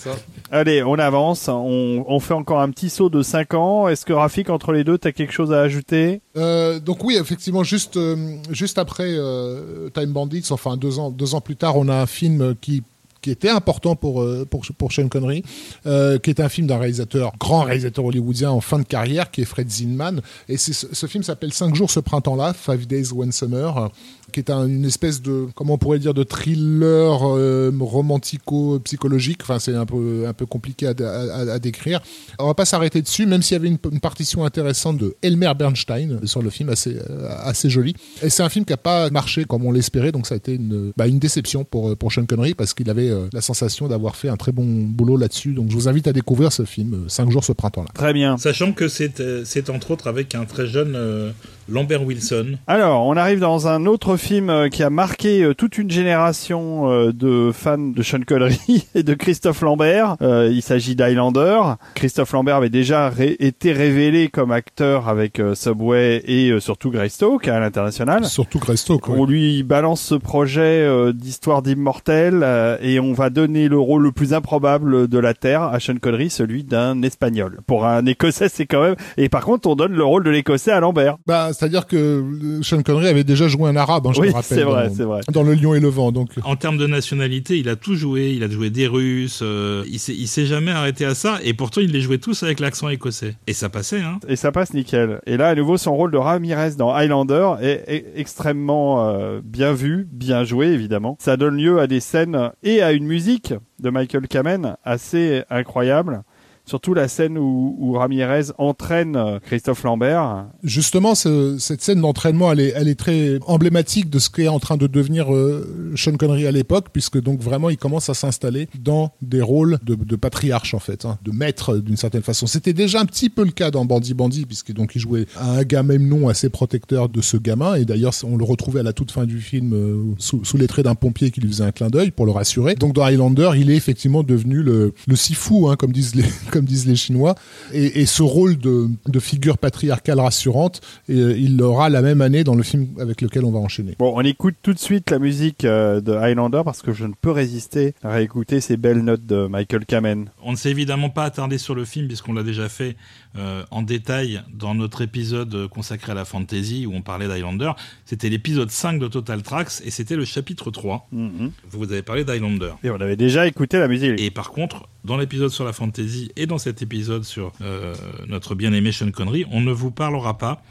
Allez, 0.52 0.84
on 0.84 0.96
avance. 0.96 1.50
On, 1.50 2.20
fait 2.20 2.34
encore 2.34 2.62
un 2.62 2.70
petit 2.70 2.90
saut 2.90 3.10
de 3.10 3.22
5 3.22 3.54
ans. 3.54 3.88
Est-ce 3.88 4.06
que 4.06 4.14
Rafik, 4.14 4.50
entre 4.50 4.72
les 4.72 4.84
deux, 4.84 4.98
tu 4.98 5.08
as 5.08 5.12
quelque 5.12 5.34
chose 5.34 5.52
à 5.52 5.62
ajouter? 5.62 6.22
Euh, 6.38 6.80
Donc 6.80 7.04
oui, 7.04 7.18
effectivement, 7.20 7.64
juste, 7.64 7.98
euh, 7.98 8.38
juste 8.52 8.78
après 8.78 9.08
euh, 9.08 9.90
Time 9.94 10.12
Bandits, 10.12 10.48
enfin 10.52 10.78
deux 10.78 11.00
ans, 11.00 11.12
deux 11.12 11.36
ans 11.36 11.42
plus 11.42 11.56
tard, 11.56 11.78
on 11.78 11.88
a 11.88 11.96
un 11.96 12.06
film 12.06 12.56
qui 12.60 12.84
qui 13.24 13.32
était 13.32 13.50
important 13.50 13.96
pour, 13.96 14.22
euh, 14.22 14.46
pour, 14.48 14.64
pour 14.78 14.92
Sean 14.92 15.08
Connery, 15.08 15.44
euh, 15.88 16.20
qui 16.20 16.30
est 16.30 16.42
un 16.42 16.50
film 16.50 16.68
d'un 16.68 16.78
réalisateur, 16.78 17.32
grand 17.40 17.62
réalisateur 17.62 18.06
hollywoodien 18.06 18.52
en 18.52 18.62
fin 18.62 18.78
de 18.78 18.84
carrière, 18.84 19.32
qui 19.32 19.42
est 19.42 19.46
Fred 19.46 19.72
Zinman. 19.72 20.22
Et 20.50 20.58
ce 20.58 21.08
film 21.08 21.24
s'appelle 21.24 21.54
Cinq 21.54 21.74
jours 21.74 21.90
ce 21.90 22.02
printemps-là, 22.02 22.54
Five 22.54 22.86
Days 22.86 23.14
One 23.16 23.32
Summer, 23.32 23.90
qui 24.34 24.42
est 24.42 24.50
une 24.52 24.86
espèce 24.86 25.22
de, 25.22 25.48
comment 25.56 25.76
on 25.76 25.78
pourrait 25.78 26.00
dire, 26.00 26.14
de 26.14 26.24
thriller 26.24 27.22
euh, 27.24 27.72
romantico-psychologique. 27.80 29.40
Enfin, 29.42 29.60
c'est 29.60 29.76
un 29.76 29.86
peu, 29.86 30.26
un 30.28 30.34
peu 30.34 30.46
compliqué 30.46 30.88
à, 30.88 31.60
décrire. 31.60 32.02
On 32.40 32.48
va 32.48 32.54
pas 32.54 32.66
s'arrêter 32.66 33.02
dessus, 33.02 33.26
même 33.26 33.42
s'il 33.42 33.56
y 33.56 33.60
avait 33.60 33.70
une, 33.70 33.78
partition 34.00 34.44
intéressante 34.44 34.98
de 34.98 35.16
Elmer 35.22 35.52
Bernstein 35.58 36.20
sur 36.26 36.42
le 36.42 36.50
film, 36.50 36.70
assez, 36.70 36.98
assez 37.44 37.70
joli. 37.70 37.96
Et 38.22 38.30
c'est 38.30 38.44
un 38.44 38.50
film 38.50 38.66
qui 38.66 38.74
a 38.74 38.78
pas 38.78 39.10
marché 39.10 39.46
comme 39.46 39.66
on 39.66 39.72
l'espérait, 39.72 40.12
donc 40.12 40.28
ça 40.28 40.34
a 40.34 40.38
été 40.38 40.56
une, 40.56 40.92
bah, 40.98 41.08
une 41.08 41.20
déception 41.20 41.64
pour, 41.64 41.96
pour 41.96 42.12
Sean 42.12 42.26
Connery, 42.26 42.54
parce 42.54 42.74
qu'il 42.74 42.90
avait 42.90 43.10
euh, 43.10 43.28
la 43.34 43.42
sensation 43.42 43.88
d'avoir 43.88 44.16
fait 44.16 44.30
un 44.30 44.38
très 44.38 44.52
bon 44.52 44.66
boulot 44.66 45.18
là-dessus. 45.18 45.54
Donc 45.54 45.70
je 45.70 45.76
vous 45.76 45.88
invite 45.88 46.08
à 46.08 46.14
découvrir 46.14 46.52
ce 46.52 46.66
film, 46.66 47.06
5 47.08 47.28
euh, 47.28 47.32
jours 47.32 47.44
ce 47.44 47.52
printemps-là. 47.52 47.90
Très 47.94 48.14
bien. 48.14 48.38
Sachant 48.38 48.74
que 48.74 48.88
c'est 48.88 49.20
euh, 49.20 49.44
entre 49.70 49.92
autres 49.92 50.08
avec 50.08 50.36
un 50.36 50.46
très 50.46 50.68
jeune 50.68 51.34
Lambert 51.70 52.04
Wilson. 52.04 52.58
Alors, 52.68 53.06
on 53.06 53.16
arrive 53.16 53.40
dans 53.40 53.68
un 53.68 53.86
autre 53.86 54.18
film 54.18 54.70
qui 54.70 54.84
a 54.84 54.90
marqué 54.90 55.52
toute 55.58 55.78
une 55.78 55.90
génération 55.90 57.12
de 57.12 57.52
fans 57.54 57.78
de 57.78 58.04
Sean 58.04 58.22
Connery 58.26 58.86
et 58.96 59.04
de 59.04 59.14
Christophe 59.14 59.62
Lambert. 59.62 60.18
il 60.22 60.62
s'agit 60.62 60.96
d'Highlander. 60.96 61.60
Christophe 61.96 62.34
Lambert 62.34 62.58
avait 62.58 62.70
déjà 62.70 63.12
été 63.20 63.72
révélé 63.72 64.28
comme 64.28 64.52
acteur 64.52 65.08
avec 65.08 65.42
Subway 65.54 66.24
et 66.26 66.60
surtout 66.60 66.92
Greystoke 66.92 67.48
à 67.48 67.60
l'international. 67.60 68.26
Surtout 68.26 68.60
Greystoke. 68.60 69.10
On 69.10 69.26
lui 69.26 69.64
balance 69.64 70.02
ce 70.02 70.16
projet 70.16 70.88
d'histoire 71.14 71.62
d'immortel 71.62 72.46
et 72.82 73.00
on 73.00 73.14
va 73.14 73.30
donner 73.30 73.68
le 73.68 73.80
rôle 73.80 74.04
le 74.04 74.12
plus 74.12 74.34
improbable 74.34 75.08
de 75.08 75.20
la 75.20 75.34
Terre 75.34 75.64
à 75.64 75.80
Sean 75.80 75.96
Connery, 76.00 76.30
celui 76.30 76.64
d'un 76.64 77.02
Espagnol. 77.02 77.60
Pour 77.66 77.86
un 77.86 78.06
Écossais, 78.06 78.50
c'est 78.50 78.66
quand 78.66 78.82
même. 78.82 78.96
Et 79.18 79.30
par 79.30 79.46
contre, 79.46 79.68
on 79.70 79.76
donne 79.76 79.94
le 79.94 80.04
rôle 80.04 80.24
de 80.24 80.30
l'Écossais 80.30 80.72
à 80.72 80.80
Lambert. 80.80 81.18
Bah, 81.26 81.53
c'est-à-dire 81.54 81.88
que 81.88 82.60
Sean 82.62 82.82
Connery 82.82 83.08
avait 83.08 83.24
déjà 83.24 83.48
joué 83.48 83.70
un 83.70 83.76
arabe, 83.76 84.08
hein, 84.08 84.12
je 84.14 84.22
oui, 84.22 84.30
me 84.30 84.34
rappelle. 84.34 84.58
c'est 84.58 84.64
vrai, 84.64 84.90
c'est 84.96 85.04
vrai. 85.04 85.22
Dans 85.32 85.44
Le 85.44 85.54
Lion 85.54 85.76
et 85.76 85.80
le 85.80 85.88
Vent, 85.88 86.12
donc. 86.12 86.30
En 86.44 86.56
termes 86.56 86.78
de 86.78 86.88
nationalité, 86.88 87.58
il 87.58 87.70
a 87.70 87.76
tout 87.76 87.96
joué. 87.96 88.32
Il 88.32 88.44
a 88.44 88.50
joué 88.50 88.70
des 88.70 88.88
Russes. 88.88 89.40
Euh, 89.42 89.84
il 89.88 90.00
s'est, 90.00 90.14
s'est 90.26 90.46
jamais 90.46 90.72
arrêté 90.72 91.06
à 91.06 91.16
ça. 91.16 91.40
Et 91.44 91.54
pourtant, 91.54 91.82
il 91.82 91.92
les 91.92 92.02
jouait 92.02 92.18
tous 92.18 92.44
avec 92.44 92.60
l'accent 92.60 92.90
écossais. 92.90 93.36
Et 93.48 93.54
ça 93.54 93.70
passait, 93.70 94.02
hein. 94.02 94.20
Et 94.28 94.36
ça 94.36 94.52
passe 94.52 94.74
nickel. 94.74 95.20
Et 95.26 95.38
là, 95.38 95.50
à 95.50 95.56
nouveau, 95.56 95.78
son 95.78 95.96
rôle 95.96 96.12
de 96.12 96.18
Ramirez 96.18 96.72
dans 96.78 96.94
Highlander 96.94 97.56
est, 97.62 98.06
extrêmement 98.16 99.08
euh, 99.08 99.42
bien 99.44 99.74
vu, 99.74 100.08
bien 100.12 100.44
joué, 100.44 100.68
évidemment. 100.68 101.18
Ça 101.20 101.38
donne 101.38 101.58
lieu 101.58 101.80
à 101.80 101.88
des 101.88 102.00
scènes 102.00 102.52
et 102.64 102.82
à 102.82 102.92
une 102.92 103.06
musique 103.06 103.54
de 103.80 103.90
Michael 103.90 104.28
Kamen 104.28 104.78
assez 104.84 105.44
incroyable. 105.50 106.24
Surtout 106.66 106.94
la 106.94 107.08
scène 107.08 107.38
où, 107.38 107.94
Ramirez 107.94 108.46
entraîne 108.58 109.16
euh, 109.16 109.40
Christophe 109.40 109.84
Lambert. 109.84 110.48
Justement, 110.64 111.14
cette 111.14 111.82
scène 111.82 112.02
d'entraînement, 112.02 112.52
elle 112.52 112.62
est, 112.62 112.74
elle 112.76 112.88
est 112.88 113.00
très 113.00 113.40
emblématique 113.48 114.10
de 114.10 114.18
ce 114.18 114.30
qu'est 114.30 114.48
en 114.48 114.60
train 114.60 114.78
de 114.78 114.88
devenir 114.88 115.34
euh, 115.34 115.92
Sean 115.96 116.16
Connery 116.16 116.48
à 116.48 116.52
l'époque, 116.52 116.88
puisque 116.94 117.22
donc 117.22 117.42
vraiment 117.42 117.70
il 117.70 117.78
commence 117.78 118.10
à 118.10 118.14
s'installer 118.14 118.70
dans 118.80 119.12
des 119.22 119.42
rôles 119.42 119.78
de, 119.84 119.96
de 119.96 120.16
patriarche 120.16 120.74
en 120.74 120.80
fait, 120.80 121.06
hein, 121.06 121.18
de 121.24 121.32
maître 121.32 121.78
d'une 121.78 121.98
certaine 121.98 122.22
façon. 122.22 122.48
C'était 122.48 122.74
déjà 122.74 123.02
un 123.02 123.06
petit 123.06 123.30
peu 123.30 123.44
le 123.44 123.52
cas 123.52 123.70
dans 123.70 123.86
Bandit 123.86 124.14
Bandit, 124.14 124.46
puisque 124.46 124.74
donc 124.74 124.96
il 124.96 125.00
jouait 125.00 125.28
un 125.40 125.64
gars 125.64 125.84
même 125.84 126.08
non 126.08 126.30
assez 126.30 126.50
protecteur 126.50 127.10
de 127.10 127.22
ce 127.22 127.38
gamin, 127.38 127.76
et 127.76 127.86
d'ailleurs 127.86 128.14
on 128.24 128.38
le 128.38 128.46
retrouvait 128.46 128.80
à 128.80 128.84
la 128.84 128.94
toute 128.94 129.12
fin 129.12 129.26
du 129.26 129.40
film 129.40 129.74
euh, 129.74 130.16
sous, 130.18 130.58
les 130.58 130.68
traits 130.68 130.86
d'un 130.86 130.96
pompier 130.96 131.30
qui 131.30 131.42
lui 131.42 131.50
faisait 131.50 131.66
un 131.66 131.72
clin 131.72 131.90
d'œil 131.90 132.12
pour 132.12 132.26
le 132.26 132.32
rassurer. 132.32 132.76
Donc 132.76 132.94
dans 132.94 133.04
Highlander, 133.04 133.52
il 133.58 133.70
est 133.70 133.76
effectivement 133.76 134.24
devenu 134.24 134.64
le, 134.64 134.94
le 135.08 135.16
sifu, 135.16 135.68
hein, 135.68 135.76
comme 135.76 135.92
disent 135.92 136.16
les 136.16 136.24
comme 136.54 136.66
disent 136.66 136.86
les 136.86 136.96
Chinois. 136.96 137.34
Et, 137.74 138.06
ce 138.06 138.22
rôle 138.22 138.58
de, 138.58 138.90
figure 139.20 139.58
patriarcale 139.58 140.20
rassurante, 140.20 140.82
euh, 141.10 141.36
il 141.36 141.58
l'aura 141.58 141.90
la 141.90 142.02
même 142.02 142.22
année 142.22 142.44
dans 142.44 142.54
le 142.54 142.62
film 142.62 142.90
avec 143.00 143.22
lequel 143.22 143.44
on 143.44 143.52
va 143.52 143.60
enchaîner. 143.60 143.96
Bon, 143.98 144.14
on 144.16 144.22
écoute 144.22 144.56
tout 144.62 144.74
de 144.74 144.80
suite 144.80 145.10
la 145.10 145.18
musique 145.18 145.66
euh, 145.66 146.00
de 146.00 146.14
Highlander 146.14 146.62
parce 146.64 146.84
que 146.84 146.94
je 146.94 147.06
ne 147.06 147.14
peux 147.20 147.32
résister 147.32 147.96
à 148.04 148.22
écouter 148.22 148.62
ces 148.62 148.78
belles 148.78 149.04
notes 149.04 149.26
de 149.26 149.48
Michael 149.48 149.86
Kamen. 149.86 150.30
On 150.44 150.52
ne 150.52 150.58
s'est 150.58 150.70
évidemment 150.70 151.10
pas 151.10 151.24
attardé 151.24 151.58
sur 151.58 151.74
le 151.74 151.86
film 151.86 152.08
puisqu'on 152.08 152.34
l'a 152.34 152.44
déjà 152.44 152.70
fait 152.70 152.96
euh, 153.36 153.64
en 153.72 153.82
détail 153.82 154.44
dans 154.54 154.76
notre 154.76 155.02
épisode 155.02 155.68
consacré 155.68 156.12
à 156.12 156.16
la 156.16 156.24
fantasy 156.24 156.86
où 156.86 156.94
on 156.94 157.02
parlait 157.02 157.28
d'Highlander. 157.28 157.72
C'était 158.06 158.30
l'épisode 158.30 158.70
5 158.70 159.00
de 159.00 159.08
Total 159.08 159.42
Tracks 159.42 159.82
et 159.84 159.90
c'était 159.90 160.16
le 160.16 160.24
chapitre 160.24 160.70
3. 160.70 161.08
Mm-hmm. 161.14 161.52
Vous 161.70 161.92
avez 161.92 162.04
parlé 162.04 162.26
d'Highlander. 162.26 162.74
Et 162.84 162.92
on 162.92 163.02
avait 163.02 163.16
déjà 163.16 163.48
écouté 163.48 163.80
la 163.80 163.88
musique. 163.88 164.20
Et 164.20 164.30
par 164.30 164.52
contre, 164.52 164.88
dans 165.04 165.18
l'épisode 165.18 165.50
sur 165.50 165.66
la 165.66 165.74
fantasy 165.74 166.32
et 166.36 166.46
dans 166.46 166.60
cet 166.60 166.84
épisode 166.84 167.24
sur 167.24 167.54
euh, 167.62 167.96
notre 168.28 168.54
bien-aimé 168.54 168.92
Sean 168.92 169.10
Connery, 169.10 169.46
on 169.52 169.62
ne 169.62 169.72
vous 169.72 169.90
parlera 169.90 170.38
pas 170.38 170.62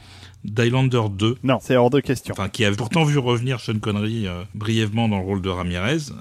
d'Highlander 0.44 1.02
2. 1.10 1.38
Non, 1.42 1.58
c'est 1.60 1.76
hors 1.76 1.90
de 1.90 1.98
question. 1.98 2.32
Enfin, 2.32 2.48
qui 2.48 2.64
a 2.64 2.70
pourtant 2.70 3.02
vu 3.02 3.18
revenir 3.18 3.58
Sean 3.58 3.80
Connery 3.80 4.28
euh, 4.28 4.44
brièvement 4.54 5.08
dans 5.08 5.18
le 5.18 5.24
rôle 5.24 5.42
de 5.42 5.48
Ramirez, 5.48 6.12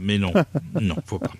mais 0.00 0.16
non, 0.16 0.32
non, 0.80 0.96
faut 1.04 1.18
pas. 1.18 1.32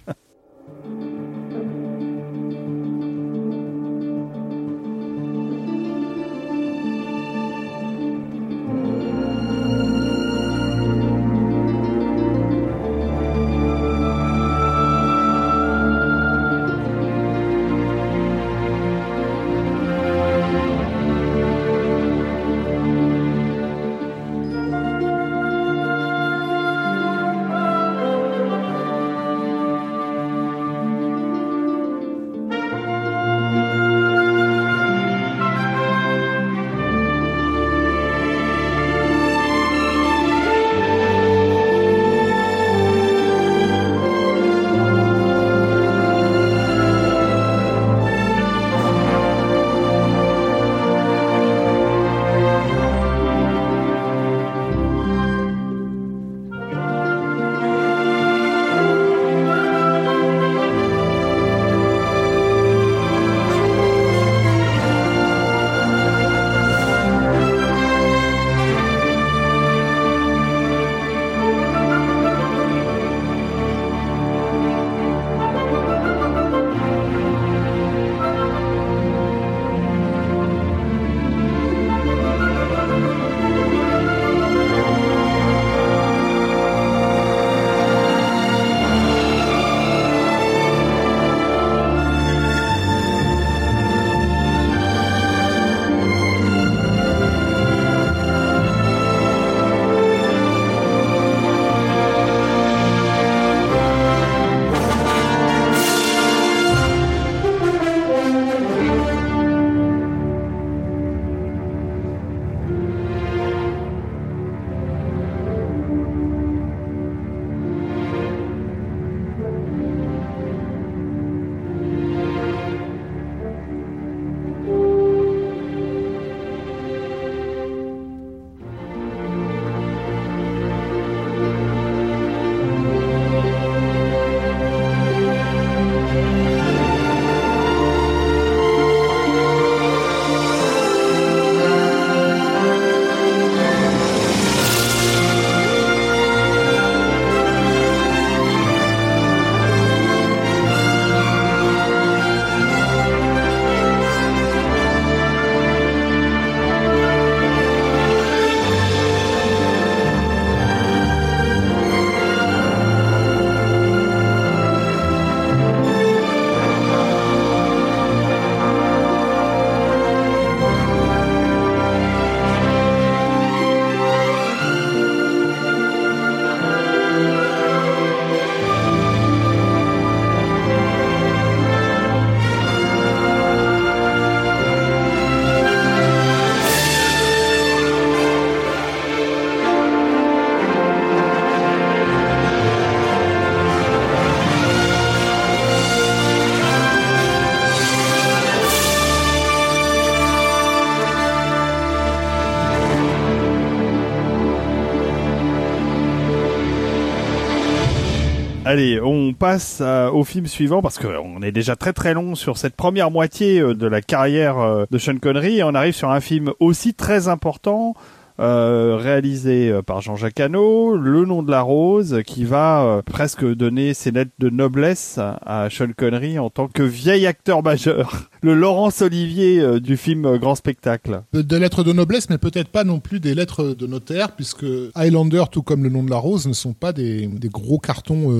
Allez, 208.68 209.01
on 209.01 209.32
passe 209.32 209.80
au 209.80 210.24
film 210.24 210.48
suivant 210.48 210.82
parce 210.82 210.98
qu'on 210.98 211.40
est 211.40 211.52
déjà 211.52 211.76
très 211.76 211.93
très 211.93 212.14
long 212.14 212.34
sur 212.34 212.59
cette 212.59 212.74
première 212.74 213.12
moitié 213.12 213.60
euh, 213.60 213.76
de 213.76 213.86
la 213.86 214.02
carrière 214.02 214.59
euh, 214.59 214.86
de 214.90 214.98
Sean 214.98 215.18
Connery 215.18 215.59
et 215.59 215.62
on 215.62 215.72
arrive 215.72 215.94
sur 215.94 216.10
un 216.10 216.20
film 216.20 216.52
aussi 216.59 216.93
très 216.93 217.28
important 217.28 217.94
euh, 218.38 218.96
réalisé 218.96 219.70
euh, 219.70 219.82
par 219.82 220.00
Jean-Jacques 220.00 220.40
Hano, 220.40 220.96
Le 220.96 221.24
nom 221.24 221.42
de 221.42 221.50
la 221.50 221.62
rose, 221.62 222.20
qui 222.26 222.44
va 222.44 222.84
euh, 222.84 223.02
presque 223.02 223.44
donner 223.44 223.94
ses 223.94 224.10
lettres 224.10 224.32
de 224.38 224.50
noblesse 224.50 225.18
à 225.18 225.68
Sean 225.70 225.88
Connery 225.96 226.38
en 226.38 226.50
tant 226.50 226.68
que 226.68 226.82
vieil 226.82 227.26
acteur 227.26 227.62
majeur, 227.62 228.28
le 228.42 228.54
Laurence 228.54 229.02
Olivier 229.02 229.60
euh, 229.60 229.80
du 229.80 229.96
film 229.96 230.36
Grand 230.38 230.54
Spectacle. 230.54 231.22
Des 231.32 231.58
lettres 231.58 231.82
de 231.82 231.92
noblesse, 231.92 232.28
mais 232.28 232.38
peut-être 232.38 232.68
pas 232.68 232.84
non 232.84 233.00
plus 233.00 233.20
des 233.20 233.34
lettres 233.34 233.74
de 233.74 233.86
notaire, 233.86 234.32
puisque 234.32 234.66
Highlander, 234.94 235.44
tout 235.50 235.62
comme 235.62 235.82
Le 235.82 235.90
nom 235.90 236.02
de 236.02 236.10
la 236.10 236.16
rose, 236.16 236.46
ne 236.46 236.52
sont 236.52 236.72
pas 236.72 236.92
des, 236.92 237.26
des 237.26 237.48
gros 237.48 237.78
cartons 237.78 238.30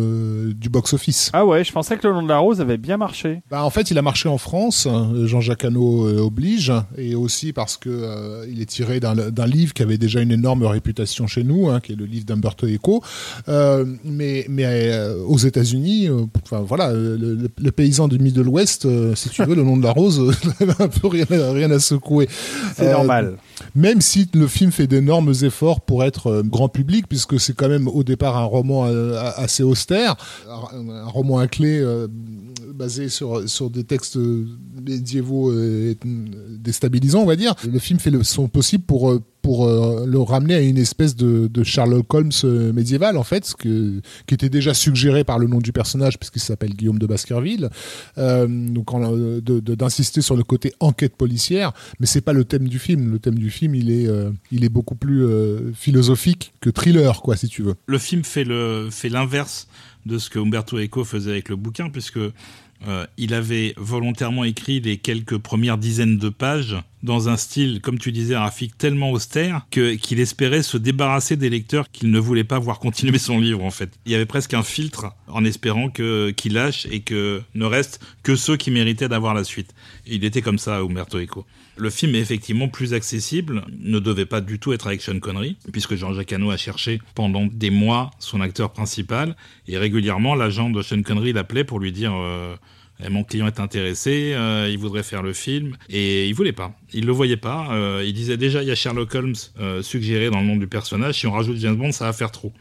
du 0.55 0.69
box-office. 0.69 1.31
Ah 1.33 1.47
ouais, 1.47 1.65
je 1.65 1.73
pensais 1.73 1.97
que 1.97 2.07
Le 2.07 2.15
nom 2.15 2.23
de 2.23 2.29
la 2.29 2.39
rose 2.39 2.61
avait 2.61 2.77
bien 2.77 2.97
marché. 2.97 3.43
Bah, 3.51 3.65
en 3.65 3.71
fait, 3.71 3.91
il 3.91 3.99
a 3.99 4.03
marché 4.03 4.29
en 4.29 4.39
France, 4.39 4.89
Jean-Jacques 5.25 5.65
Hano 5.65 6.07
oblige, 6.23 6.73
et 6.97 7.15
aussi 7.15 7.53
parce 7.53 7.77
que 7.77 8.47
il 8.51 8.61
est 8.61 8.67
tiré 8.67 9.01
d'un 9.01 9.15
d'un 9.15 9.47
livre 9.47 9.73
qui 9.73 9.83
avait 9.87 9.99
déjà 9.99 10.21
une 10.21 10.33
énorme 10.33 10.65
réputation 10.65 11.27
chez 11.27 11.45
nous, 11.45 11.69
hein, 11.69 11.81
qui 11.81 11.93
est 11.93 11.97
le 11.97 12.05
livre 12.05 12.27
d'Umberto 12.27 12.67
Eco. 12.67 13.03
Euh, 13.49 13.85
mais 14.05 14.45
mais 14.49 14.65
euh, 14.67 15.23
aux 15.25 15.39
États-Unis, 15.39 16.09
euh, 16.09 16.25
enfin 16.43 16.61
voilà, 16.61 16.93
le, 16.93 17.49
paysan 17.71 18.09
du 18.09 18.19
Middle 18.19 18.49
West, 18.49 18.87
si 19.15 19.29
tu 19.31 19.45
veux, 19.45 19.55
le 19.55 19.63
nom 19.63 19.77
de 19.77 19.83
la 19.83 19.93
rose, 19.93 20.21
euh, 20.21 20.67
un 20.79 20.89
peu 20.89 21.09
rien, 21.09 21.27
à- 21.31 21.53
rien 21.53 21.71
à 21.71 21.79
secouer. 21.79 22.29
C'est 22.77 22.91
normal. 22.91 23.37
Même 23.75 24.01
si 24.01 24.29
le 24.35 24.47
film 24.47 24.71
fait 24.71 24.87
d'énormes 24.87 25.33
efforts 25.43 25.81
pour 25.81 26.05
être 26.05 26.43
grand 26.43 26.69
public, 26.69 27.07
puisque 27.09 27.41
c'est 27.41 27.55
quand 27.55 27.69
même 27.69 27.89
au 27.89 28.03
départ 28.03 28.37
un 28.37 28.45
roman 28.45 28.85
assez 29.37 29.63
austère, 29.63 30.17
un, 30.49 31.07
roman 31.07 31.39
à 31.39 31.47
clé 31.47 31.83
basé 32.75 33.09
sur, 33.09 33.49
sur 33.49 33.71
des 33.71 33.85
textes 33.85 34.19
médiévaux 34.89 35.53
et, 35.53 35.97
euh, 36.05 37.15
on 37.15 37.25
va 37.25 37.37
dire. 37.37 37.55
Le 37.71 37.79
film 37.79 37.99
fait 37.99 38.11
le 38.11 38.23
son 38.23 38.49
possible 38.49 38.85
pour, 38.85 39.11
euh, 39.11 39.23
pour 39.43 39.67
euh, 39.67 40.05
le 40.07 40.19
ramener 40.19 40.55
à 40.55 40.61
une 40.61 40.79
espèce 40.79 41.17
de, 41.17 41.47
de 41.47 41.65
Sherlock 41.65 42.13
Holmes 42.13 42.73
médiéval, 42.75 43.17
en 43.17 43.23
fait, 43.23 43.45
ce 43.45 43.55
que, 43.55 44.01
qui 44.27 44.35
était 44.35 44.49
déjà 44.49 44.75
suggéré 44.75 45.25
par 45.25 45.39
le 45.39 45.47
nom 45.47 45.59
du 45.59 45.73
personnage, 45.73 46.19
puisqu'il 46.19 46.41
s'appelle 46.41 46.75
Guillaume 46.75 46.99
de 46.99 47.07
Baskerville. 47.07 47.71
Donc, 48.17 48.87
d'insister 49.63 50.21
sur 50.21 50.37
le 50.37 50.43
côté 50.43 50.73
enquête 50.81 51.17
policière, 51.17 51.73
mais 52.01 52.07
c'est 52.07 52.21
pas 52.21 52.33
le 52.33 52.45
thème 52.45 52.69
du 52.69 52.79
film. 52.79 53.13
Le 53.13 53.19
thème 53.19 53.37
du 53.37 53.51
film, 53.51 53.75
il 53.75 53.91
est, 53.91 54.09
il 54.51 54.65
est 54.65 54.69
beaucoup 54.69 54.95
plus 54.97 55.25
philosophique 55.75 56.53
que 56.61 56.71
thriller, 56.71 57.23
quoi, 57.23 57.37
si 57.37 57.49
tu 57.49 57.63
veux. 57.63 57.75
Le 57.87 57.99
film 57.99 58.25
fait 58.25 58.45
le 58.45 58.89
fait 58.91 59.09
l'inverse 59.09 59.69
de 60.07 60.19
ce 60.19 60.31
que 60.31 60.39
Umberto 60.39 60.79
Eco 60.79 61.05
faisait 61.05 61.33
avec 61.33 61.49
le 61.49 61.57
bouquin, 61.57 61.91
puisque 61.91 62.21
euh, 62.87 63.07
il 63.17 63.35
avait 63.35 63.75
volontairement 63.77 64.45
écrit 64.45 64.81
les 64.81 64.99
quelques 64.99 65.39
premières 65.39 65.79
dizaines 65.79 66.19
de 66.19 66.29
pages 66.29 66.77
dans 67.03 67.29
un 67.29 67.37
style, 67.37 67.81
comme 67.81 67.99
tu 67.99 68.13
disais, 68.13 68.35
graphique 68.35 68.77
tellement 68.79 69.11
austère 69.13 69.67
que 69.71 69.95
qu'il 69.95 70.21
espérait 70.21 70.63
se 70.63 70.77
débarrasser 70.77 71.37
des 71.37 71.51
lecteurs 71.51 71.91
qu'il 71.91 72.11
ne 72.11 72.19
voulait 72.19 72.45
pas 72.45 72.59
voir 72.59 72.79
continuer 72.79 73.19
son 73.19 73.39
livre. 73.41 73.63
En 73.65 73.71
fait, 73.71 73.91
il 74.07 74.13
y 74.13 74.15
avait 74.15 74.27
presque 74.27 74.55
un 74.55 74.63
filtre 74.63 75.07
en 75.29 75.45
espérant 75.45 75.89
que 75.89 76.31
qu'il 76.31 76.55
lâche 76.55 76.87
et 76.91 77.01
que 77.01 77.43
ne 77.55 77.65
reste 77.65 78.01
que 78.23 78.37
ceux 78.37 78.57
qui 78.57 78.71
méritaient 78.71 79.09
d'avoir 79.09 79.35
la 79.35 79.45
suite. 79.45 79.75
Il 80.07 80.25
était 80.25 80.43
comme 80.43 80.59
ça, 80.59 80.79
Umberto 80.79 81.19
Eco. 81.19 81.47
Le 81.79 81.91
film 81.91 82.15
est 82.15 82.21
effectivement 82.21 82.69
plus 82.69 82.95
accessible, 82.95 83.63
ne 83.79 83.99
devait 83.99 84.25
pas 84.25 84.41
du 84.41 84.59
tout 84.59 84.73
être 84.73 84.87
avec 84.87 85.03
Sean 85.03 85.19
Connery, 85.21 85.57
puisque 85.73 85.95
Jean-Jacques 85.95 86.33
Hano 86.33 86.51
a 86.51 86.57
cherché 86.57 87.01
pendant 87.15 87.45
des 87.45 87.69
mois 87.69 88.11
son 88.19 88.41
acteur 88.41 88.73
principal, 88.73 89.37
et 89.69 89.77
régulièrement 89.77 90.35
l'agent 90.35 90.71
de 90.71 90.81
Sean 90.81 91.03
Connery 91.03 91.35
l'appelait 91.35 91.65
pour 91.65 91.79
lui 91.79 91.93
dire 91.93 92.15
euh, 92.15 92.57
Mon 93.11 93.25
client 93.25 93.47
est 93.47 93.61
intéressé, 93.61 94.33
euh, 94.35 94.69
il 94.71 94.79
voudrait 94.79 95.03
faire 95.03 95.23
le 95.23 95.35
film, 95.35 95.77
et 95.91 96.29
il 96.29 96.35
voulait 96.35 96.53
pas, 96.53 96.75
il 96.95 97.05
le 97.05 97.13
voyait 97.13 97.37
pas, 97.37 97.69
euh, 97.73 98.03
il 98.07 98.15
disait 98.15 98.39
déjà 98.39 98.63
il 98.63 98.69
y 98.69 98.71
a 98.71 98.75
Sherlock 98.75 99.15
Holmes 99.15 99.35
euh, 99.61 99.83
suggéré 99.83 100.31
dans 100.31 100.41
le 100.41 100.47
nom 100.47 100.57
du 100.57 100.67
personnage, 100.67 101.17
si 101.19 101.27
on 101.27 101.33
rajoute 101.33 101.59
James 101.59 101.77
Bond 101.77 101.93
ça 101.93 102.07
va 102.07 102.15
faire 102.15 102.31
trop. 102.31 102.53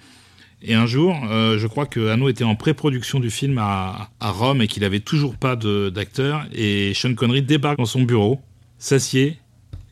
Et 0.62 0.74
un 0.74 0.88
jour, 0.88 1.16
je 1.30 1.68
crois 1.68 1.86
que 1.86 2.08
Hano 2.08 2.28
était 2.28 2.44
en 2.44 2.56
pré-production 2.56 3.20
du 3.20 3.30
film 3.30 3.60
à, 3.60 4.10
Rome 4.20 4.64
et 4.64 4.68
qu'il 4.68 4.84
avait 4.84 5.02
toujours 5.02 5.36
pas 5.36 5.56
d'acteur. 5.56 6.46
Et 6.54 6.94
Sean 6.96 7.14
Connery 7.14 7.44
débarque 7.44 7.78
dans 7.78 7.86
son 7.86 8.02
bureau, 8.02 8.40
s'assied 8.80 9.38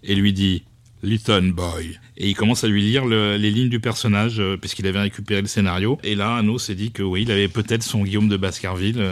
et 0.02 0.15
lui 0.15 0.34
dit 0.34 0.64
Listen, 1.03 1.52
boy. 1.52 1.99
Et 2.18 2.30
il 2.30 2.34
commence 2.34 2.64
à 2.64 2.68
lui 2.70 2.82
lire 2.82 3.06
le- 3.06 3.38
les 3.38 3.52
lignes 3.52 3.70
du 3.70 3.82
personnage, 3.82 4.41
puisqu'il 4.61 4.88
avait 4.88 5.02
récupéré 5.02 5.41
le 5.41 5.48
scénario. 5.48 5.99
Et 6.03 6.15
là, 6.15 6.38
Hano 6.38 6.57
s'est 6.57 6.76
dit 6.76 6.91
que 6.91 7.03
oui, 7.03 7.22
il 7.24 7.32
avait 7.32 7.49
peut-être 7.49 7.84
son 7.84 8.03
Guillaume 8.03 8.30
de 8.30 8.38
Baskerville. 8.38 9.06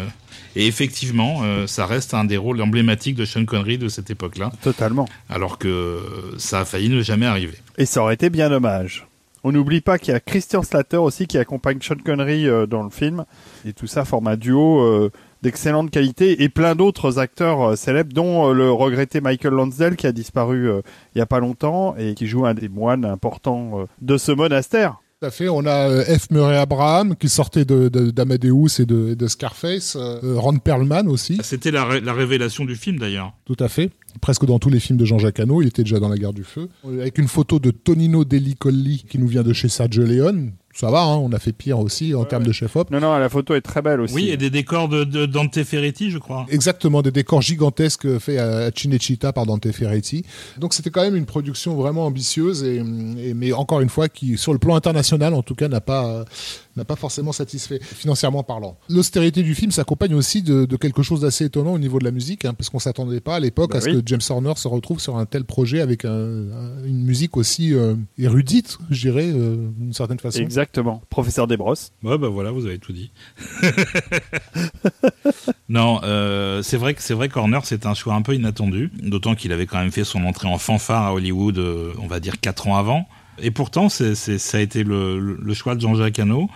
Et 0.56 0.68
effectivement, 0.68 1.42
euh, 1.44 1.68
ça 1.68 1.86
reste 1.86 2.14
un 2.14 2.26
des 2.26 2.38
rôles 2.38 2.62
emblématiques 2.62 3.16
de 3.16 3.26
Sean 3.26 3.46
Connery 3.46 3.78
de 3.78 3.88
cette 3.88 4.10
époque-là, 4.10 4.52
Totalement. 4.62 5.08
alors 5.30 5.58
que 5.58 5.68
euh, 5.68 6.00
ça 6.38 6.62
a 6.62 6.66
failli 6.66 6.90
ne 6.90 7.02
jamais 7.02 7.26
arriver. 7.26 7.58
Et 7.78 7.86
ça 7.86 8.02
aurait 8.02 8.16
été 8.16 8.30
bien 8.30 8.50
dommage. 8.50 9.08
On 9.44 9.52
n'oublie 9.52 9.82
pas 9.82 9.98
qu'il 9.98 10.14
y 10.14 10.16
a 10.16 10.20
Christian 10.20 10.62
Slater 10.62 10.98
aussi 10.98 11.26
qui 11.26 11.38
accompagne 11.40 11.80
Sean 11.82 11.96
Connery 12.04 12.48
euh, 12.48 12.68
dans 12.68 12.84
le 12.84 12.92
film. 12.92 13.26
Et 13.66 13.74
tout 13.74 13.88
ça 13.88 14.06
forme 14.06 14.28
un 14.28 14.38
duo 14.38 14.82
euh, 14.82 15.12
d'excellente 15.42 15.90
qualité 15.90 16.44
et 16.44 16.50
plein 16.50 16.76
d'autres 16.76 17.18
acteurs 17.18 17.70
euh, 17.72 17.76
célèbres, 17.76 18.14
dont 18.14 18.52
le 18.54 18.72
regretté 18.72 19.20
Michael 19.20 19.54
Lonsdale 19.54 19.96
qui 19.96 20.06
a 20.06 20.12
disparu 20.12 20.70
il 21.16 21.18
y 21.18 21.22
a 21.22 21.26
pas 21.26 21.40
longtemps 21.40 21.96
et 21.98 22.14
qui 22.14 22.28
joue 22.28 22.46
un 22.46 22.54
des 22.54 22.70
moines 22.70 23.06
importants 23.06 23.88
de 24.02 24.18
ce 24.18 24.32
monastère. 24.32 25.01
Tout 25.22 25.28
à 25.28 25.32
fait. 25.32 25.50
On 25.50 25.66
a 25.68 25.88
euh, 25.88 26.04
F. 26.18 26.32
Murray 26.32 26.58
Abraham 26.58 27.16
qui 27.16 27.30
sortait 27.30 27.64
de, 27.64 27.90
de- 27.90 28.10
d'Amadeus 28.10 28.80
et 28.80 28.86
de, 28.88 29.14
de 29.14 29.28
Scarface. 29.28 29.96
euh, 29.96 30.20
Ron 30.38 30.58
Perlman 30.58 31.08
aussi. 31.08 31.38
C'était 31.44 31.70
la, 31.70 31.86
ré- 31.86 32.02
la 32.02 32.14
révélation 32.14 32.66
du 32.66 32.76
film 32.76 32.98
d'ailleurs. 32.98 33.32
Tout 33.46 33.56
à 33.60 33.68
fait. 33.68 33.92
Presque 34.20 34.46
dans 34.46 34.58
tous 34.58 34.72
les 34.72 34.80
films 34.80 34.98
de 34.98 35.06
Jean-Jacques 35.06 35.40
Hano, 35.40 35.62
il 35.62 35.68
était 35.68 35.84
déjà 35.84 36.00
dans 36.00 36.10
la 36.10 36.18
guerre 36.18 36.34
du 36.34 36.44
feu. 36.44 36.70
Euh, 36.88 37.02
Avec 37.02 37.20
une 37.20 37.28
photo 37.28 37.60
de 37.60 37.70
Tonino 37.70 38.26
Delicolli 38.26 39.06
qui 39.08 39.20
nous 39.20 39.28
vient 39.28 39.44
de 39.44 39.54
chez 39.54 39.70
Sergio 39.70 40.04
Leone. 40.06 40.54
Ça 40.74 40.90
va, 40.90 41.02
hein, 41.04 41.18
on 41.18 41.32
a 41.34 41.40
fait 41.40 41.52
pire 41.52 41.80
aussi 41.80 42.16
en 42.16 42.24
termes 42.26 42.44
de 42.46 42.52
chef-op. 42.52 42.90
Non, 42.92 43.00
non, 43.00 43.18
la 43.18 43.30
photo 43.30 43.54
est 43.56 43.62
très 43.62 43.82
belle 43.82 44.00
aussi. 44.02 44.14
Oui, 44.14 44.30
et 44.30 44.38
des 44.38 44.50
décors 44.50 44.88
de, 44.88 45.04
de 45.04 45.26
Dante 45.26 45.62
Ferretti, 45.64 46.12
je 46.12 46.18
crois. 46.18 46.46
Exactement, 46.50 47.02
des 47.02 47.12
décors 47.12 47.42
gigantesques 47.42 48.18
faits 48.20 48.40
à 48.40 48.72
Cinecittà 48.76 49.34
par 49.34 49.46
Dante 49.46 49.70
Ferretti. 49.72 50.24
Donc 50.58 50.74
c'était 50.74 50.90
quand 50.90 51.02
même 51.02 51.16
une 51.16 51.26
production 51.26 51.76
vraiment 51.76 52.06
ambitieuse, 52.06 52.64
et, 52.64 52.78
et- 52.78 53.34
mais 53.34 53.52
encore 53.54 53.82
une 53.82 53.90
fois, 53.90 54.08
qui 54.10 54.38
sur 54.38 54.54
le 54.54 54.60
plan 54.60 54.76
international, 54.76 55.34
en 55.34 55.44
tout 55.44 55.56
cas, 55.56 55.68
n'a 55.68 55.82
pas, 55.82 56.06
euh, 56.06 56.24
n'a 56.78 56.86
pas 56.86 56.96
forcément 56.96 57.32
satisfait, 57.34 57.80
financièrement 57.82 58.44
parlant. 58.44 58.78
L'austérité 58.90 59.44
du 59.44 59.56
film 59.56 59.72
s'accompagne 59.72 60.14
aussi 60.16 60.42
de, 60.42 60.66
de 60.66 60.76
quelque 60.78 61.04
chose 61.04 61.22
d'assez 61.22 61.46
étonnant 61.46 61.74
au 61.74 61.80
niveau 61.80 62.00
de 62.00 62.06
la 62.06 62.12
musique, 62.12 62.46
hein, 62.46 62.54
parce 62.58 62.70
qu'on 62.70 62.80
s'attendait 62.80 63.20
pas 63.20 63.36
à 63.36 63.40
l'époque 63.40 63.72
Bah 63.72 63.78
à 63.78 63.82
ce 63.82 63.90
que 63.90 64.02
James 64.06 64.22
Horner 64.30 64.54
se 64.56 64.68
retrouve 64.68 65.00
sur 65.00 65.18
un 65.18 65.26
tel 65.26 65.44
projet 65.44 65.82
avec 65.82 66.06
un- 66.06 66.10
un- 66.12 66.86
une 66.86 67.04
musique 67.04 67.36
aussi 67.38 67.74
euh, 67.74 67.96
érudite, 68.18 68.78
je 68.90 69.02
dirais, 69.10 69.30
euh, 69.36 69.70
d'une 69.78 69.94
certaine 69.94 70.20
façon. 70.20 70.40
Exactement. 70.62 71.02
Professeur 71.10 71.48
Desbrosses. 71.48 71.92
Ouais, 72.04 72.18
bah 72.20 72.28
voilà, 72.30 72.52
vous 72.52 72.66
avez 72.68 72.78
tout 72.78 72.94
dit. 72.94 73.12
non, 75.70 76.00
euh, 76.04 76.62
c'est 76.62 76.78
vrai 76.78 76.94
que 76.94 77.02
c'est 77.02 77.14
vrai 77.14 77.30
qu'Horner 77.30 77.60
c'est 77.64 77.86
un 77.86 77.94
choix 77.94 78.14
un 78.14 78.22
peu 78.22 78.36
inattendu, 78.36 78.92
d'autant 79.02 79.36
qu'il 79.36 79.52
avait 79.54 79.66
quand 79.66 79.80
même 79.80 79.92
fait 79.92 80.04
son 80.04 80.24
entrée 80.26 80.48
en 80.48 80.58
fanfare 80.58 81.08
à 81.08 81.14
Hollywood, 81.14 81.58
euh, 81.58 81.94
on 82.02 82.08
va 82.08 82.20
dire 82.20 82.40
quatre 82.40 82.68
ans 82.68 82.78
avant. 82.78 83.08
Et 83.42 83.50
pourtant, 83.50 83.90
c'est, 83.90 84.14
c'est- 84.14 84.38
ça 84.38 84.58
a 84.60 84.62
été 84.62 84.84
le, 84.84 85.20
le- 85.20 85.38
le 85.42 85.54
choix 85.54 85.74
de 85.74 85.82
Jean-Jacques 85.82 86.20
Hano, 86.20 86.48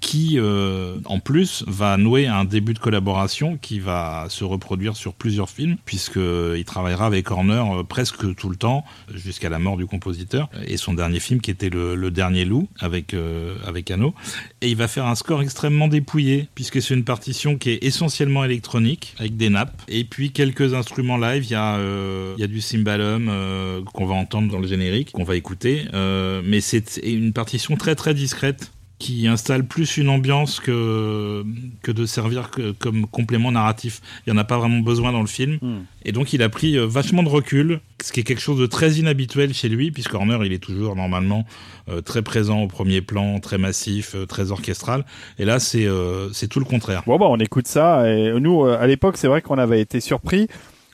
qui, 0.00 0.38
euh, 0.38 0.96
en 1.04 1.20
plus, 1.20 1.64
va 1.66 1.96
nouer 1.96 2.26
un 2.26 2.44
début 2.44 2.74
de 2.74 2.78
collaboration 2.78 3.58
qui 3.60 3.80
va 3.80 4.26
se 4.28 4.44
reproduire 4.44 4.96
sur 4.96 5.14
plusieurs 5.14 5.50
films, 5.50 5.76
puisqu'il 5.84 6.64
travaillera 6.64 7.06
avec 7.06 7.30
Horner 7.30 7.64
euh, 7.72 7.82
presque 7.82 8.34
tout 8.36 8.48
le 8.48 8.56
temps, 8.56 8.84
jusqu'à 9.14 9.48
la 9.48 9.58
mort 9.58 9.76
du 9.76 9.86
compositeur, 9.86 10.48
et 10.66 10.76
son 10.76 10.94
dernier 10.94 11.20
film 11.20 11.40
qui 11.40 11.50
était 11.50 11.70
Le, 11.70 12.10
Dernier 12.10 12.44
Loup, 12.44 12.68
avec, 12.80 13.14
euh, 13.14 13.56
avec 13.66 13.90
Hano. 13.90 14.14
Et 14.60 14.70
il 14.70 14.76
va 14.76 14.88
faire 14.88 15.06
un 15.06 15.14
score 15.14 15.42
extrêmement 15.42 15.88
dépouillé, 15.88 16.48
puisque 16.54 16.80
c'est 16.80 16.94
une 16.94 17.04
partition 17.04 17.56
qui 17.56 17.70
est 17.70 17.84
essentiellement 17.84 18.44
électronique, 18.44 19.14
avec 19.18 19.36
des 19.36 19.50
nappes, 19.50 19.82
et 19.88 20.04
puis 20.04 20.30
quelques 20.30 20.74
instruments 20.74 21.18
live. 21.18 21.44
Il 21.44 21.50
y 21.50 21.54
a, 21.54 21.76
euh, 21.76 22.34
il 22.36 22.40
y 22.40 22.44
a 22.44 22.46
du 22.46 22.60
cymbalum 22.60 23.28
euh, 23.28 23.82
qu'on 23.92 24.06
va 24.06 24.14
entendre 24.14 24.50
dans 24.50 24.58
le 24.58 24.66
générique, 24.66 25.12
qu'on 25.12 25.24
va 25.24 25.36
écouter, 25.36 25.86
euh, 25.94 26.42
mais 26.44 26.60
c'est 26.60 26.98
une 27.02 27.32
partition 27.32 27.76
très 27.76 27.94
très 27.94 28.14
discrète 28.14 28.72
qui 28.98 29.28
installe 29.28 29.64
plus 29.64 29.96
une 29.96 30.08
ambiance 30.08 30.58
que, 30.58 31.44
que 31.82 31.92
de 31.92 32.04
servir 32.04 32.50
que- 32.50 32.72
comme 32.72 33.06
complément 33.06 33.52
narratif. 33.52 34.00
Il 34.26 34.32
n'y 34.32 34.38
en 34.38 34.40
a 34.40 34.44
pas 34.44 34.58
vraiment 34.58 34.80
besoin 34.80 35.12
dans 35.12 35.20
le 35.20 35.28
film. 35.28 35.58
Hmm. 35.62 35.82
Et 36.04 36.12
donc 36.12 36.32
il 36.32 36.42
a 36.42 36.48
pris 36.48 36.76
euh, 36.76 36.86
vachement 36.86 37.22
de 37.22 37.28
recul, 37.28 37.80
ce 38.02 38.12
qui 38.12 38.20
est 38.20 38.22
quelque 38.24 38.40
chose 38.40 38.58
de 38.58 38.66
très 38.66 38.94
inhabituel 38.94 39.54
chez 39.54 39.68
lui, 39.68 39.92
puisque 39.92 40.14
Horner 40.14 40.38
il 40.44 40.52
est 40.52 40.62
toujours 40.62 40.96
normalement 40.96 41.46
euh, 41.88 42.00
très 42.00 42.22
présent 42.22 42.62
au 42.62 42.66
premier 42.66 43.00
plan, 43.00 43.38
très 43.38 43.58
massif, 43.58 44.14
euh, 44.16 44.26
très 44.26 44.50
orchestral. 44.50 45.04
Et 45.38 45.44
là 45.44 45.60
c'est 45.60 45.86
euh, 45.86 46.32
c'est 46.32 46.48
tout 46.48 46.58
le 46.58 46.64
contraire. 46.64 47.02
Bon, 47.06 47.18
bah, 47.18 47.26
on 47.28 47.38
écoute 47.38 47.68
ça. 47.68 48.10
Et 48.10 48.32
nous, 48.40 48.64
à 48.64 48.86
l'époque, 48.86 49.16
c'est 49.16 49.28
vrai 49.28 49.42
qu'on 49.42 49.58
avait 49.58 49.80
été 49.80 50.00
surpris. 50.00 50.48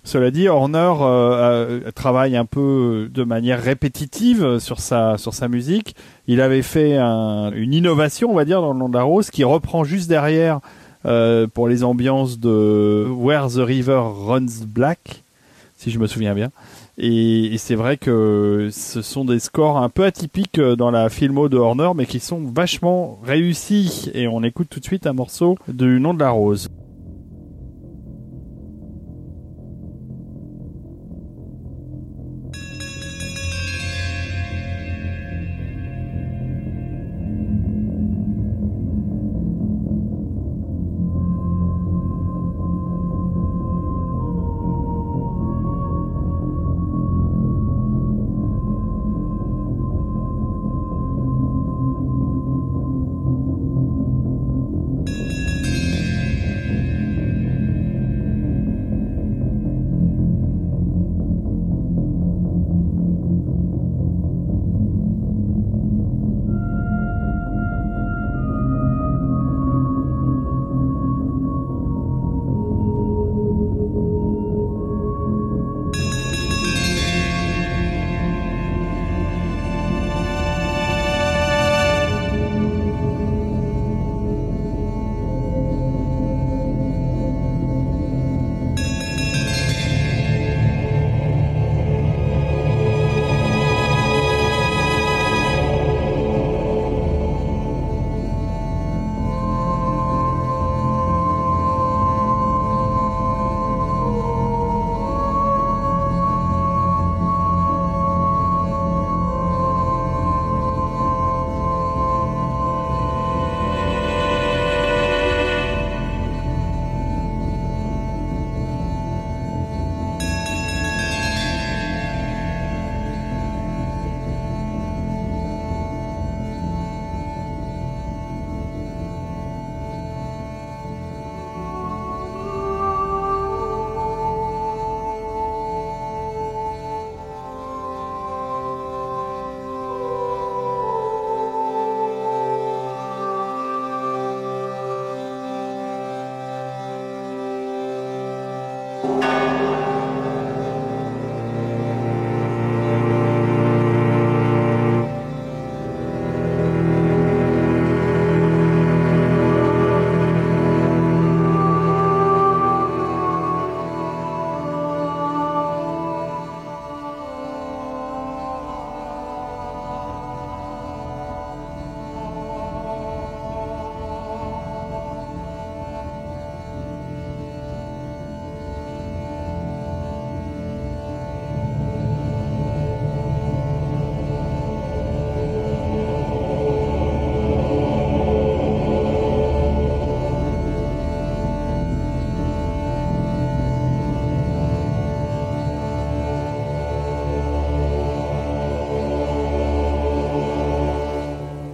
Cela 0.07 0.31
dit, 0.31 0.49
Horner 0.49 0.93
euh, 1.01 1.91
travaille 1.95 2.37
un 2.37 2.45
peu 2.45 3.09
de 3.13 3.25
manière 3.25 3.61
répétitive 3.63 4.59
sur 4.59 4.79
sa 4.81 5.17
sur 5.17 5.33
sa 5.33 5.49
musique. 5.49 5.97
Il 6.29 6.41
avait 6.43 6.61
fait 6.63 6.97
un- 6.99 7.51
une 7.53 7.73
innovation, 7.73 8.31
on 8.31 8.35
va 8.35 8.45
dire, 8.45 8.61
dans 8.61 8.75
le 8.75 8.79
nom 8.79 8.89
de 8.91 8.95
la 8.97 9.03
rose, 9.03 9.31
qui 9.31 9.45
reprend 9.45 9.83
juste 9.83 10.09
derrière 10.09 10.61
euh, 11.07 11.47
pour 11.47 11.69
les 11.69 11.85
ambiances 11.85 12.39
de 12.39 13.07
Where 13.11 13.49
the 13.49 13.59
River 13.67 14.01
Runs 14.27 14.65
Black, 14.67 15.23
si 15.77 15.91
je 15.91 15.99
me 15.99 16.07
souviens 16.07 16.35
bien. 16.35 16.51
Et, 16.97 17.55
et 17.55 17.59
c'est 17.59 17.75
vrai 17.75 17.97
que 17.97 18.69
ce 18.73 19.03
sont 19.03 19.25
des 19.25 19.39
scores 19.41 19.79
un 19.79 19.89
peu 19.89 20.05
atypiques 20.05 20.59
euh, 20.59 20.77
dans 20.77 20.91
la 20.91 21.09
filmo 21.09 21.49
de 21.49 21.57
Horner, 21.57 21.91
mais 21.97 22.07
qui 22.07 22.21
sont 22.21 22.41
vachement 22.55 23.19
réussis. 23.25 24.11
Et 24.15 24.29
on 24.29 24.43
écoute 24.45 24.69
tout 24.71 24.81
de 24.81 24.85
suite 24.85 25.07
un 25.07 25.13
morceau 25.15 25.57
du 25.67 25.99
nom 25.99 26.15
de 26.15 26.21
la 26.21 26.31
rose. 26.31 26.69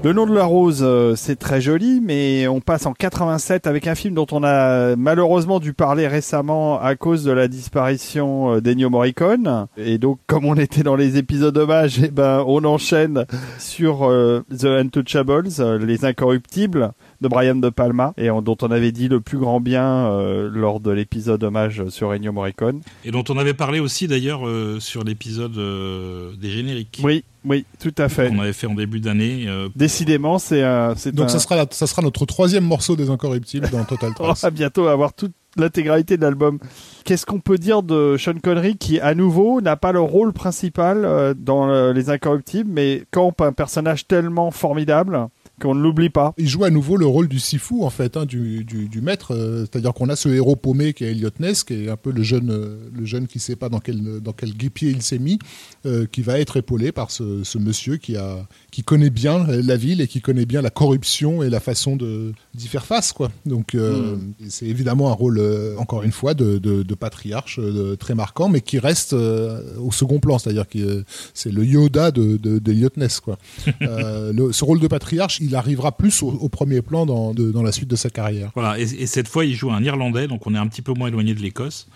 Le 0.03 0.15
nom 0.15 0.27
de 0.27 0.35
la 0.35 0.47
rose, 0.47 0.81
euh, 0.81 1.15
c'est 1.15 1.37
très 1.37 1.61
joli, 1.61 2.01
mais 2.01 2.49
on 2.49 2.61
passe 2.61 2.87
en 2.87 2.95
87 2.95 3.67
avec 3.67 3.87
un 3.87 3.95
film 3.95 4.15
dont 4.15 4.27
on 4.33 4.43
a 4.43 4.97
malheureusement 4.97 5.61
dû 5.61 5.75
parler 5.75 6.09
récemment 6.09 6.81
à 6.81 6.97
cause 6.97 7.23
de 7.23 7.33
la 7.33 7.49
disparition 7.49 8.55
euh, 8.55 8.61
d'Ennio 8.63 8.89
Morricone. 8.89 9.67
Et 9.77 9.99
donc, 9.99 10.19
comme 10.27 10.47
on 10.47 10.55
était 10.55 10.83
dans 10.83 10.97
les 10.97 11.19
épisodes 11.19 11.57
hommages, 11.59 11.99
eh 12.03 12.09
ben, 12.09 12.43
on 12.47 12.65
enchaîne 12.65 13.27
sur 13.59 14.09
euh, 14.09 14.43
The 14.59 14.65
Untouchables, 14.65 15.51
Les 15.83 16.07
Incorruptibles 16.07 16.93
de 17.21 17.29
Brian 17.29 17.57
De 17.57 17.69
Palma, 17.69 18.15
et 18.17 18.29
dont 18.29 18.57
on 18.63 18.71
avait 18.71 18.93
dit 18.93 19.09
le 19.09 19.21
plus 19.21 19.39
grand 19.39 19.61
bien 19.61 20.07
euh, 20.07 20.49
lors 20.53 20.81
de 20.81 20.91
l'épisode 20.91 21.43
hommage 21.45 21.89
sur 21.89 22.13
Ennio 22.13 22.33
Morricone. 22.33 22.81
Et 23.05 23.11
dont 23.11 23.25
on 23.29 23.37
avait 23.37 23.55
parlé 23.55 23.81
aussi 23.81 24.09
d'ailleurs 24.09 24.47
euh, 24.47 24.81
sur 24.81 25.05
l'épisode 25.05 25.57
euh, 25.59 26.33
des 26.41 26.51
génériques 26.51 27.01
Oui, 27.05 27.25
oui, 27.45 27.65
tout 27.79 27.95
à 27.99 28.09
fait. 28.09 28.29
qu'on 28.29 28.39
avait 28.41 28.53
fait 28.53 28.67
en 28.67 28.75
début 28.75 29.01
d'année. 29.01 29.45
euh, 29.49 29.69
Décidément, 29.77 30.39
c'est 30.39 30.63
un, 30.63 30.95
c'est 30.97 31.13
Donc 31.15 31.27
un- 31.27 31.29
ça 31.29 31.39
sera, 31.39 31.57
la- 31.57 31.67
ça 31.71 31.87
sera 31.87 32.03
notre 32.03 32.27
troisième 32.27 32.65
morceau 32.65 32.97
des 32.97 33.11
Incorruptibles 33.11 33.69
dans 33.71 33.85
Total 33.85 34.11
On 34.21 34.25
Trance. 34.25 34.43
va 34.43 34.51
bientôt 34.51 34.87
avoir 34.89 35.13
toute 35.13 35.33
l'intégralité 35.57 36.17
de 36.17 36.23
l'album. 36.23 36.59
Qu'est-ce 37.05 37.27
qu'on 37.27 37.41
peut 37.41 37.59
dire 37.59 37.83
de 37.83 38.17
Sean 38.19 38.35
Connery 38.43 38.77
qui, 38.77 39.01
à 39.01 39.15
nouveau, 39.15 39.61
n'a 39.61 39.77
pas 39.77 39.91
le 39.93 40.01
rôle 40.01 40.33
principal 40.33 41.05
euh, 41.05 41.35
dans 41.37 41.69
euh, 41.71 41.93
Les 41.93 42.09
Incorruptibles, 42.11 42.71
mais 42.73 43.05
campe 43.11 43.41
un 43.41 43.53
personnage 43.53 44.07
tellement 44.07 44.51
formidable 44.51 45.27
qu'on 45.61 45.75
ne 45.75 45.81
l'oublie 45.83 46.11
pas. 46.11 46.35
Il 46.39 46.49
joue 46.49 46.65
à 46.65 46.71
nouveau 46.71 46.97
le 46.97 47.07
rôle 47.07 47.29
du 47.29 47.39
sifu 47.39 47.83
en 47.83 47.91
fait, 47.91 48.17
hein, 48.17 48.25
du, 48.27 48.65
du, 48.65 48.89
du 48.89 49.01
maître. 49.01 49.33
euh, 49.35 49.61
C'est-à-dire 49.61 49.93
qu'on 49.95 50.09
a 50.09 50.17
ce 50.17 50.29
héros 50.29 50.57
paumé 50.57 50.93
qui 50.93 51.05
est 51.05 51.13
Elliot 51.13 51.31
Ness, 51.39 51.63
qui 51.65 51.75
est 51.85 51.89
un 51.91 51.97
peu 51.97 52.11
le 52.11 52.23
jeune, 52.23 52.51
euh, 52.51 52.77
le 52.93 53.05
jeune 53.05 53.27
qui 53.27 53.39
sait 53.39 53.57
pas 53.57 53.69
dans 53.69 53.79
quel 53.81 54.21
dans 54.21 54.33
quel 54.33 54.53
guépier 54.55 54.91
il 54.91 55.03
s'est 55.03 55.19
mis, 55.19 55.39
euh, 55.87 56.07
qui 56.11 56.23
va 56.23 56.39
être 56.41 56.57
épaulé 56.57 56.91
par 56.93 57.11
ce, 57.11 57.45
ce 57.45 57.59
monsieur 57.59 57.97
qui 57.99 58.17
a 58.17 58.47
qui 58.71 58.83
connaît 58.83 59.11
bien 59.11 59.47
la 59.47 59.77
ville 59.77 60.01
et 60.01 60.09
qui 60.09 60.21
connaît 60.21 60.47
bien 60.47 60.63
la 60.63 60.71
corruption 60.71 61.43
et 61.43 61.51
la 61.51 61.61
façon 61.61 61.97
d'y 61.97 62.69
faire 62.69 62.87
face 62.87 63.13
quoi. 63.13 63.31
Donc 63.47 63.75
euh, 63.75 64.17
c'est 64.49 64.67
évidemment 64.67 65.11
un 65.11 65.15
rôle 65.15 65.41
encore 65.79 66.03
une 66.03 66.13
fois 66.13 66.35
de, 66.35 66.59
de, 66.59 66.83
de 66.83 66.95
patriarche 66.95 67.61
très 67.99 68.15
marquant, 68.15 68.49
mais 68.49 68.61
qui 68.61 68.79
reste 68.79 69.13
au 69.13 69.93
second 69.93 70.19
plan, 70.21 70.39
c'est-à-dire 70.39 70.69
que 70.69 71.05
c'est 71.35 71.53
le 71.53 71.65
Yoda 71.65 72.11
de 72.11 72.37
de, 72.37 72.91
Ness 72.97 73.21
quoi. 73.21 73.39
Le- 73.81 74.53
ce 74.53 74.65
rôle 74.65 74.81
de 74.81 74.87
patriarche, 74.89 75.39
il 75.41 75.50
arrivera 75.55 75.93
plus 75.93 76.23
au, 76.23 76.29
au 76.29 76.49
premier 76.49 76.83
plan 76.83 77.07
dans, 77.07 77.35
de- 77.35 77.51
dans 77.51 77.63
la 77.63 77.73
suite 77.73 77.89
de 77.89 77.97
sa 77.97 78.11
carrière. 78.11 78.51
Voilà, 78.55 78.79
et, 78.79 78.83
et 78.83 79.07
cette 79.07 79.29
fois, 79.29 79.45
il 79.45 79.55
joue 79.55 79.71
un 79.71 79.83
Irlandais, 79.83 80.27
donc 80.29 80.47
on 80.47 80.55
est 80.55 80.59
un 80.59 80.67
petit 80.67 80.83
peu 80.83 80.93
moins 80.93 81.09
éloigné 81.09 81.35
de 81.35 81.41
l'Écosse 81.41 81.89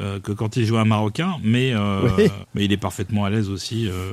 euh, 0.00 0.18
que 0.18 0.32
quand 0.32 0.56
il 0.56 0.64
joue 0.66 0.78
un 0.78 0.84
Marocain, 0.84 1.36
mais, 1.44 1.72
euh, 1.72 2.08
Oui. 2.18 2.24
mais 2.54 2.64
il 2.64 2.72
est 2.72 2.76
parfaitement 2.76 3.24
à 3.24 3.30
l'aise 3.30 3.48
aussi 3.50 3.88
euh, 3.88 4.12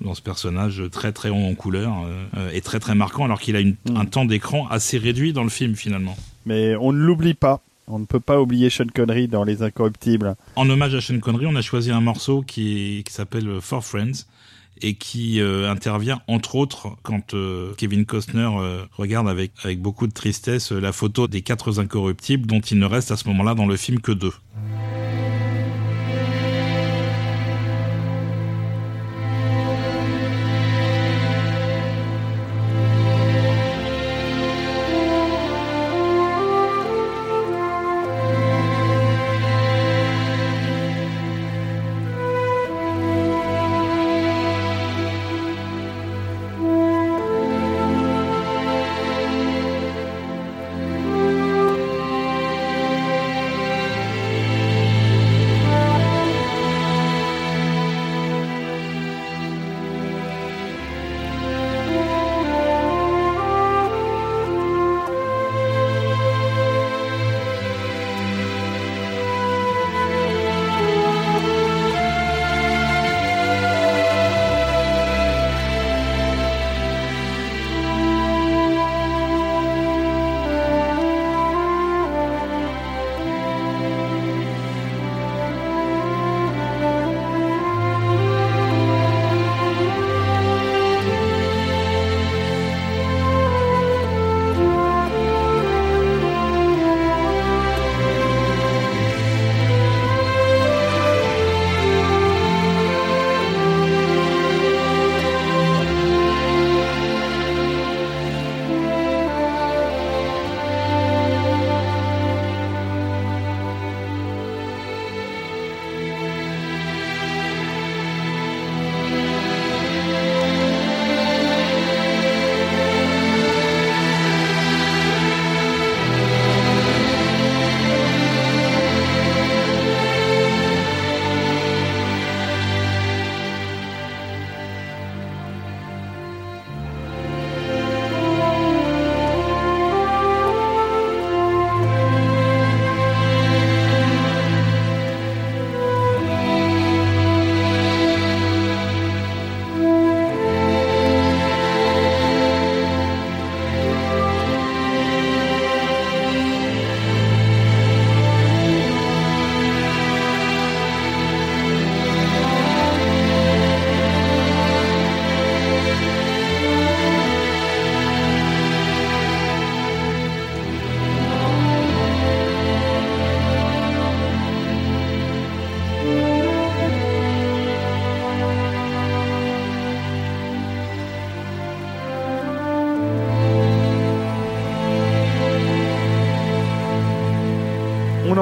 dans 0.00 0.14
ce 0.14 0.22
personnage 0.22 0.82
très 0.92 1.12
très 1.12 1.28
haut 1.28 1.34
en 1.34 1.54
couleur 1.54 1.92
euh, 2.36 2.50
et 2.52 2.60
très 2.60 2.78
très 2.78 2.94
marquant, 2.94 3.24
alors 3.24 3.40
qu'il 3.40 3.56
a 3.56 3.60
une- 3.60 3.76
Mm. 3.90 3.96
un 3.96 4.04
temps 4.04 4.24
d'écran 4.24 4.68
assez 4.68 4.96
réduit 4.98 5.32
dans 5.32 5.42
le 5.44 5.50
film 5.50 5.74
finalement. 5.74 6.16
Mais 6.46 6.76
on 6.76 6.92
ne 6.92 6.98
l'oublie 6.98 7.34
pas. 7.34 7.60
On 7.90 7.98
ne 7.98 8.04
peut 8.04 8.20
pas 8.20 8.38
oublier 8.40 8.68
Sean 8.70 8.84
Connery 8.94 9.28
dans 9.28 9.44
Les 9.44 9.62
Incorruptibles. 9.62 10.36
En 10.56 10.68
hommage 10.68 10.94
à 10.94 11.00
Sean 11.00 11.18
Connery, 11.20 11.46
on 11.46 11.56
a 11.56 11.62
choisi 11.62 11.90
un 11.90 12.02
morceau 12.02 12.42
qui, 12.42 13.02
qui 13.06 13.12
s'appelle 13.14 13.48
Four 13.62 13.82
Friends 13.84 14.26
et 14.82 14.94
qui 14.94 15.40
euh, 15.40 15.70
intervient 15.70 16.20
entre 16.26 16.54
autres 16.54 16.96
quand 17.02 17.34
euh, 17.34 17.72
Kevin 17.76 18.06
Costner 18.06 18.48
euh, 18.58 18.84
regarde 18.92 19.28
avec, 19.28 19.52
avec 19.62 19.80
beaucoup 19.80 20.06
de 20.06 20.12
tristesse 20.12 20.72
la 20.72 20.92
photo 20.92 21.28
des 21.28 21.42
quatre 21.42 21.80
incorruptibles 21.80 22.46
dont 22.46 22.60
il 22.60 22.78
ne 22.78 22.86
reste 22.86 23.10
à 23.10 23.16
ce 23.16 23.28
moment-là 23.28 23.54
dans 23.54 23.66
le 23.66 23.76
film 23.76 24.00
que 24.00 24.12
deux. 24.12 24.32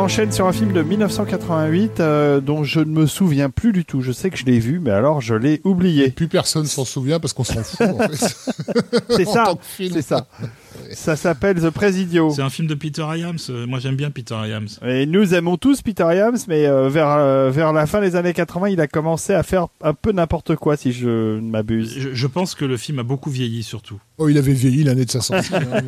Enchaîne 0.06 0.30
sur 0.30 0.46
un 0.46 0.52
film 0.52 0.72
de 0.72 0.82
1988 0.82 1.98
euh, 1.98 2.40
dont 2.40 2.62
je 2.62 2.78
ne 2.78 2.84
me 2.84 3.06
souviens 3.08 3.50
plus 3.50 3.72
du 3.72 3.84
tout. 3.84 4.02
Je 4.02 4.12
sais 4.12 4.30
que 4.30 4.36
je 4.36 4.44
l'ai 4.44 4.60
vu, 4.60 4.78
mais 4.78 4.92
alors 4.92 5.20
je 5.20 5.34
l'ai 5.34 5.60
oublié. 5.64 6.10
Plus 6.10 6.28
personne 6.28 6.64
s'en 6.66 6.84
souvient 6.84 7.18
parce 7.18 7.32
qu'on 7.32 7.42
s'en 7.42 7.64
fout. 7.64 7.80
En 7.88 7.98
fait. 7.98 8.14
C'est 9.10 9.24
ça. 9.24 9.54
C'est 9.76 10.02
ça. 10.02 10.28
Ça 10.92 11.16
s'appelle 11.16 11.60
The 11.60 11.70
Presidio. 11.70 12.30
C'est 12.30 12.42
un 12.42 12.50
film 12.50 12.68
de 12.68 12.74
Peter 12.74 13.04
Iams. 13.16 13.38
Euh, 13.50 13.66
Moi, 13.66 13.80
j'aime 13.80 13.96
bien 13.96 14.10
Peter 14.10 14.36
Iams. 14.46 14.68
Et 14.86 15.06
nous 15.06 15.34
aimons 15.34 15.56
tous 15.56 15.82
Peter 15.82 16.04
Iams, 16.04 16.38
mais 16.46 16.66
euh, 16.66 16.88
vers 16.88 17.10
euh, 17.10 17.50
vers 17.50 17.72
la 17.72 17.86
fin 17.86 18.00
des 18.00 18.14
années 18.14 18.32
80, 18.32 18.68
il 18.68 18.80
a 18.80 18.86
commencé 18.86 19.34
à 19.34 19.42
faire 19.42 19.66
un 19.82 19.94
peu 19.94 20.12
n'importe 20.12 20.54
quoi, 20.56 20.76
si 20.76 20.92
je 20.92 21.40
ne 21.40 21.50
m'abuse. 21.50 21.94
Je, 21.98 22.14
je 22.14 22.26
pense 22.26 22.54
que 22.54 22.64
le 22.64 22.76
film 22.76 23.00
a 23.00 23.02
beaucoup 23.02 23.30
vieilli, 23.30 23.62
surtout. 23.62 23.98
Oh, 24.18 24.28
il 24.28 24.38
avait 24.38 24.54
vieilli 24.54 24.82
l'année 24.84 25.04
de 25.04 25.10
sa 25.10 25.20
sortie. 25.20 25.54
hein. 25.54 25.82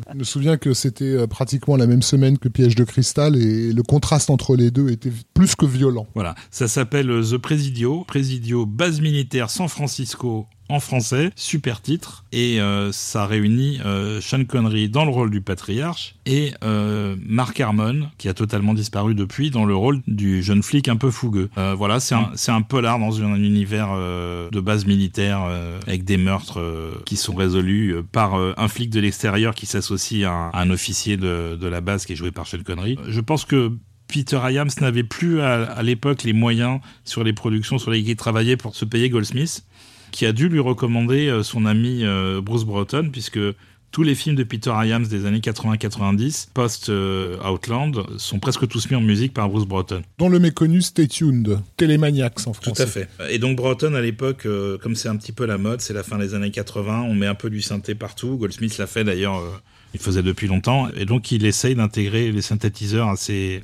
Je 0.12 0.18
me 0.18 0.24
souviens 0.24 0.56
que 0.56 0.72
c'était 0.72 1.04
euh, 1.04 1.26
pratiquement 1.26 1.76
la 1.76 1.86
même 1.86 2.02
semaine 2.02 2.38
que 2.38 2.48
Piège 2.48 2.74
de 2.74 2.84
cristal 2.84 3.36
et 3.36 3.72
le 3.72 3.82
contraste 3.82 4.30
entre 4.30 4.56
les 4.56 4.70
deux 4.70 4.90
était 4.90 5.12
plus 5.34 5.54
que 5.54 5.66
violent. 5.66 6.06
Voilà, 6.14 6.34
ça 6.50 6.66
s'appelle 6.68 7.10
euh, 7.10 7.22
The 7.22 7.36
Presidio, 7.36 8.04
Presidio 8.06 8.64
base 8.64 9.00
militaire 9.00 9.50
San 9.50 9.68
Francisco 9.68 10.46
en 10.70 10.80
français, 10.80 11.30
super 11.36 11.82
titre, 11.82 12.24
et 12.32 12.58
euh, 12.58 12.90
ça 12.90 13.26
réunit 13.26 13.80
euh, 13.84 14.22
Sean 14.22 14.44
Connery 14.46 14.88
dans 14.88 15.04
le 15.04 15.10
rôle 15.10 15.30
du 15.30 15.42
patriarche 15.42 16.14
et 16.24 16.52
euh, 16.64 17.16
Mark 17.26 17.60
Harmon, 17.60 18.08
qui 18.16 18.30
a 18.30 18.34
totalement 18.34 18.72
disparu 18.72 19.14
depuis, 19.14 19.50
dans 19.50 19.66
le 19.66 19.76
rôle 19.76 20.00
du 20.06 20.42
jeune 20.42 20.62
flic 20.62 20.88
un 20.88 20.96
peu 20.96 21.10
fougueux. 21.10 21.50
Voilà, 21.76 22.00
c'est 22.00 22.14
un, 22.14 22.30
c'est 22.34 22.50
un 22.50 22.62
polar 22.62 22.98
dans 22.98 23.20
un 23.20 23.34
univers 23.36 23.90
de 23.94 24.60
base 24.60 24.86
militaire 24.86 25.42
avec 25.86 26.04
des 26.04 26.16
meurtres 26.16 26.62
qui 27.04 27.16
sont 27.16 27.34
résolus 27.34 27.73
euh, 27.74 28.02
par 28.02 28.34
euh, 28.34 28.52
un 28.56 28.68
flic 28.68 28.90
de 28.90 29.00
l'extérieur 29.00 29.54
qui 29.54 29.66
s'associe 29.66 30.24
à, 30.24 30.50
un- 30.52 30.70
officier 30.70 31.16
de, 31.16 31.66
la 31.66 31.80
base 31.80 32.06
qui 32.06 32.14
est 32.14 32.16
joué 32.16 32.30
par 32.30 32.46
Sean 32.46 32.62
Connery. 32.64 32.98
Je 33.08 33.20
pense 33.20 33.44
que 33.44 33.72
Peter 34.08 34.40
Iams 34.50 34.70
n'avait 34.80 35.04
plus 35.04 35.40
à, 35.40 35.82
l'époque 35.82 36.22
les 36.24 36.32
moyens 36.32 36.80
sur 37.04 37.24
les 37.24 37.32
productions 37.32 37.78
sur 37.78 37.90
lesquelles 37.90 38.10
il 38.10 38.16
travaillait 38.16 38.56
pour 38.56 38.74
se 38.76 38.84
payer 38.84 39.08
Goldsmith, 39.08 39.64
qui 40.10 40.26
a 40.26 40.32
dû 40.32 40.48
lui 40.48 40.60
recommander 40.60 41.28
euh, 41.28 41.42
son 41.42 41.66
ami 41.66 42.04
euh, 42.04 42.40
Bruce 42.40 42.64
Broughton, 42.64 43.08
puisque 43.10 43.40
tous 43.94 44.02
les 44.02 44.16
films 44.16 44.34
de 44.34 44.42
Peter 44.42 44.72
Iams 44.72 45.06
des 45.06 45.24
années 45.24 45.38
80-90, 45.38 46.48
post-Outland, 46.52 48.04
sont 48.18 48.40
presque 48.40 48.66
tous 48.66 48.90
mis 48.90 48.96
en 48.96 49.00
musique 49.00 49.32
par 49.32 49.48
Bruce 49.48 49.66
Broughton. 49.66 50.02
Dont 50.18 50.28
le 50.28 50.40
méconnu 50.40 50.82
Stay 50.82 51.06
Tuned, 51.06 51.60
Télémaniacs 51.76 52.44
en 52.48 52.54
français. 52.54 52.88
fait. 52.88 53.08
Et 53.30 53.38
donc 53.38 53.54
Broughton, 53.54 53.94
à 53.94 54.00
l'époque, 54.00 54.46
euh, 54.46 54.78
comme 54.78 54.96
c'est 54.96 55.08
un 55.08 55.14
petit 55.16 55.30
peu 55.30 55.46
la 55.46 55.58
mode, 55.58 55.80
c'est 55.80 55.92
la 55.92 56.02
fin 56.02 56.18
des 56.18 56.34
années 56.34 56.50
80, 56.50 57.02
on 57.02 57.14
met 57.14 57.28
un 57.28 57.36
peu 57.36 57.50
du 57.50 57.62
synthé 57.62 57.94
partout. 57.94 58.36
Goldsmith 58.36 58.78
l'a 58.78 58.88
fait 58.88 59.04
d'ailleurs, 59.04 59.36
euh, 59.36 59.50
il 59.94 60.00
faisait 60.00 60.24
depuis 60.24 60.48
longtemps. 60.48 60.88
Et 60.96 61.04
donc 61.04 61.30
il 61.30 61.46
essaye 61.46 61.76
d'intégrer 61.76 62.32
les 62.32 62.42
synthétiseurs 62.42 63.10
à 63.10 63.16
ses, 63.16 63.62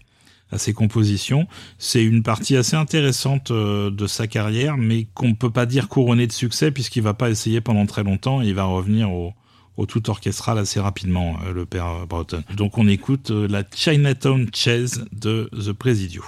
à 0.53 0.59
ses 0.59 0.73
compositions. 0.73 1.49
C'est 1.79 2.05
une 2.05 2.23
partie 2.23 2.57
assez 2.57 2.77
intéressante 2.77 3.51
euh, 3.51 3.91
de 3.91 4.07
sa 4.07 4.29
carrière, 4.29 4.77
mais 4.77 5.09
qu'on 5.13 5.31
ne 5.31 5.35
peut 5.35 5.51
pas 5.51 5.67
dire 5.67 5.89
couronnée 5.89 6.29
de 6.29 6.33
succès, 6.33 6.71
puisqu'il 6.71 7.03
va 7.03 7.15
pas 7.15 7.31
essayer 7.31 7.61
pendant 7.61 7.85
très 7.85 8.05
longtemps, 8.05 8.43
et 8.43 8.47
il 8.47 8.55
va 8.55 8.63
revenir 8.63 9.11
au, 9.11 9.35
au 9.77 9.87
tout 9.87 10.11
orchestral 10.11 10.59
assez 10.59 10.81
rapidement, 10.81 11.37
euh, 11.47 11.53
le 11.53 11.67
père 11.67 12.07
Broughton. 12.07 12.43
Donc 12.57 12.79
on 12.79 12.89
écoute 12.89 13.31
euh, 13.31 13.49
la 13.49 13.63
Chinatown 13.75 14.49
Chase 14.55 15.05
de 15.13 15.51
The 15.53 15.73
Presidio. 15.73 16.23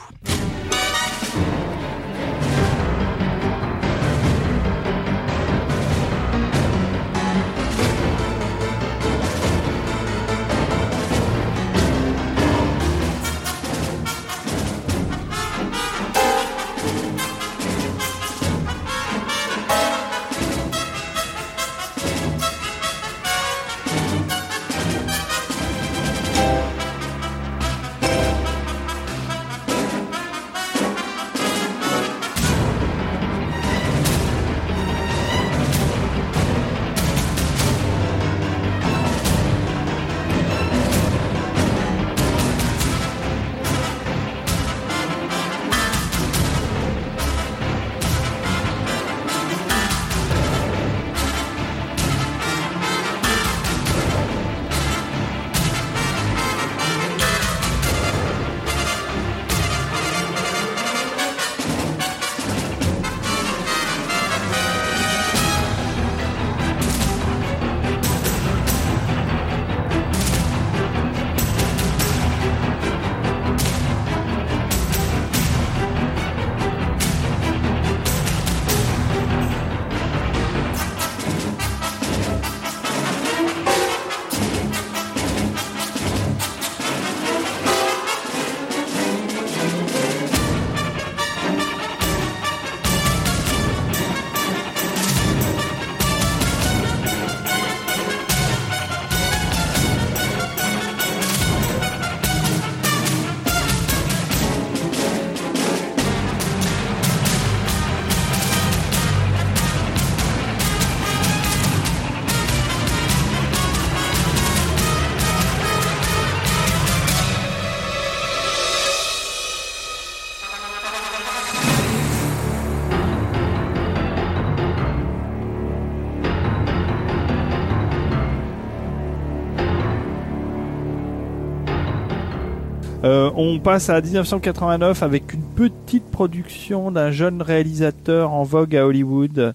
On 133.43 133.59
passe 133.59 133.91
à 133.91 134.01
1989 134.01 135.03
avec 135.03 135.33
une 135.33 135.43
petite 135.43 136.09
production 136.11 136.93
d'un 136.93 137.11
jeune 137.11 137.43
réalisateur 137.43 138.33
en 138.33 138.45
vogue 138.45 138.77
à 138.77 138.87
Hollywood 138.87 139.55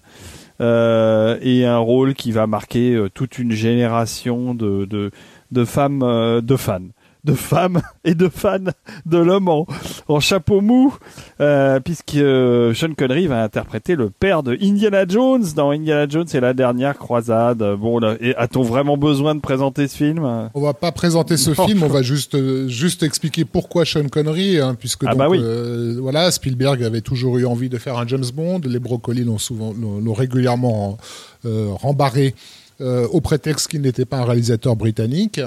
euh, 0.60 1.38
et 1.40 1.64
un 1.64 1.78
rôle 1.78 2.14
qui 2.14 2.30
va 2.30 2.46
marquer 2.46 2.94
euh, 2.94 3.08
toute 3.08 3.38
une 3.38 3.52
génération 3.52 4.54
de, 4.54 4.84
de, 4.84 5.64
femmes, 5.64 6.02
euh, 6.02 6.42
de 6.42 6.56
fans 6.56 6.80
de 7.28 7.34
femmes 7.34 7.80
et 8.04 8.14
de 8.14 8.28
fans 8.28 8.58
de 9.06 9.18
l'homme 9.18 9.48
en, 9.48 9.66
en 10.08 10.20
chapeau 10.20 10.60
mou, 10.60 10.94
euh, 11.40 11.78
puisque 11.80 12.14
euh, 12.16 12.72
Sean 12.74 12.94
Connery 12.96 13.26
va 13.26 13.42
interpréter 13.42 13.94
le 13.96 14.10
père 14.10 14.42
de 14.42 14.56
Indiana 14.62 15.04
Jones 15.06 15.44
dans 15.54 15.70
Indiana 15.70 16.06
Jones 16.08 16.26
et 16.32 16.40
la 16.40 16.54
dernière 16.54 16.96
croisade. 16.96 17.58
Bon, 17.78 18.00
a-t-on 18.36 18.62
vraiment 18.62 18.96
besoin 18.96 19.34
de 19.34 19.40
présenter 19.40 19.88
ce 19.88 19.96
film? 19.96 20.48
On 20.54 20.60
va 20.60 20.74
pas 20.74 20.92
présenter 20.92 21.36
ce 21.36 21.50
Non. 21.58 21.66
film, 21.66 21.82
on 21.82 21.88
va 21.88 22.02
juste 22.02 22.34
euh, 22.34 22.66
juste 22.68 23.02
expliquer 23.02 23.44
pourquoi 23.44 23.84
Sean 23.84 24.08
Connery, 24.08 24.58
hein, 24.58 24.74
puisque 24.78 25.04
Ah 25.04 25.10
donc, 25.10 25.18
bah 25.18 25.28
oui. 25.28 25.38
euh, 25.42 25.96
voilà, 26.00 26.30
Spielberg 26.30 26.82
avait 26.82 27.00
toujours 27.02 27.38
eu 27.38 27.44
envie 27.46 27.68
de 27.68 27.78
faire 27.78 27.98
un 27.98 28.06
James 28.06 28.24
Bond. 28.34 28.60
Les 28.64 28.78
Broccoli 28.78 29.24
l'ont 29.24 29.38
souvent 29.38 29.74
l'ont 29.78 29.98
l'ont 30.00 30.12
régulièrement 30.14 30.96
euh, 31.44 31.68
rembarré 31.72 32.34
euh, 32.80 33.06
au 33.08 33.20
prétexte 33.20 33.68
qu'il 33.68 33.80
n'était 33.80 34.04
pas 34.04 34.18
un 34.18 34.24
réalisateur 34.24 34.76
britannique 34.76 35.40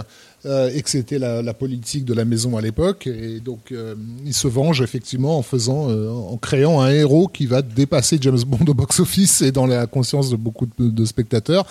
euh, 0.47 0.71
et 0.73 0.81
que 0.81 0.89
c'était 0.89 1.19
la, 1.19 1.53
politique 1.53 2.03
de 2.03 2.15
la 2.15 2.25
maison 2.25 2.57
à 2.57 2.61
l'époque. 2.61 3.05
Et 3.05 3.39
donc, 3.39 3.71
euh, 3.71 3.93
il 4.25 4.33
se 4.33 4.47
venge 4.47 4.81
effectivement 4.81 5.37
en 5.37 5.43
faisant, 5.43 5.91
euh, 5.91 6.09
en 6.09 6.35
créant 6.37 6.81
un 6.81 6.89
héros 6.89 7.27
qui 7.27 7.45
va 7.45 7.61
dépasser 7.61 8.17
James 8.21 8.41
Bond 8.47 8.65
au 8.67 8.73
box-office 8.73 9.43
et 9.43 9.51
dans 9.51 9.67
la 9.67 9.85
conscience 9.85 10.31
de 10.31 10.35
beaucoup 10.35 10.67
de, 10.79 11.05
spectateurs. 11.05 11.67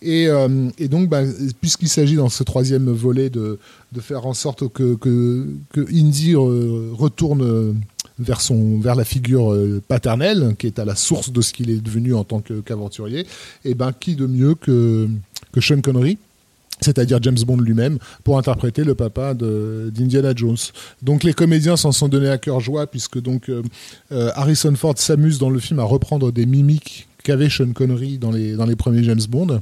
Et, 0.00 0.28
donc, 0.88 1.10
bah, 1.10 1.22
puisqu'il 1.60 1.88
s'agit 1.88 2.16
dans 2.16 2.30
ce 2.30 2.42
troisième 2.42 2.90
volet 2.90 3.28
de, 3.28 3.58
faire 4.00 4.26
en 4.26 4.34
sorte 4.34 4.66
que, 4.68 4.94
que, 4.94 5.46
Indy 5.92 6.34
retourne 6.34 7.82
vers, 8.18 8.40
son, 8.40 8.78
vers 8.78 8.94
la 8.94 9.04
figure 9.04 9.54
paternelle, 9.88 10.54
qui 10.58 10.66
est 10.66 10.78
à 10.78 10.86
la 10.86 10.96
source 10.96 11.32
de 11.32 11.42
ce 11.42 11.52
qu'il 11.52 11.68
est 11.68 11.82
devenu 11.82 12.14
en 12.14 12.24
tant 12.24 12.40
qu'aventurier, 12.40 13.26
et 13.66 13.74
ben 13.74 13.92
qui 13.92 14.14
de 14.14 14.26
mieux 14.26 14.54
que, 14.54 15.06
que 15.52 15.60
Sean 15.60 15.82
Connery 15.82 16.18
c'est-à-dire 16.80 17.18
James 17.22 17.38
Bond 17.46 17.58
lui-même, 17.58 17.98
pour 18.24 18.38
interpréter 18.38 18.84
le 18.84 18.94
papa 18.94 19.34
d'Indiana 19.34 20.32
Jones. 20.34 20.56
Donc 21.02 21.24
les 21.24 21.32
comédiens 21.32 21.76
s'en 21.76 21.92
sont 21.92 22.08
donnés 22.08 22.28
à 22.28 22.38
cœur 22.38 22.60
joie, 22.60 22.86
puisque 22.86 23.20
donc 23.20 23.48
euh, 23.48 23.62
euh, 24.12 24.30
Harrison 24.34 24.74
Ford 24.74 24.94
s'amuse 24.96 25.38
dans 25.38 25.50
le 25.50 25.58
film 25.58 25.80
à 25.80 25.84
reprendre 25.84 26.32
des 26.32 26.46
mimiques 26.46 27.08
qu'avait 27.24 27.48
Sean 27.50 27.72
Connery 27.72 28.18
dans 28.18 28.30
les, 28.30 28.52
dans 28.54 28.66
les 28.66 28.76
premiers 28.76 29.02
James 29.04 29.22
Bond. 29.28 29.60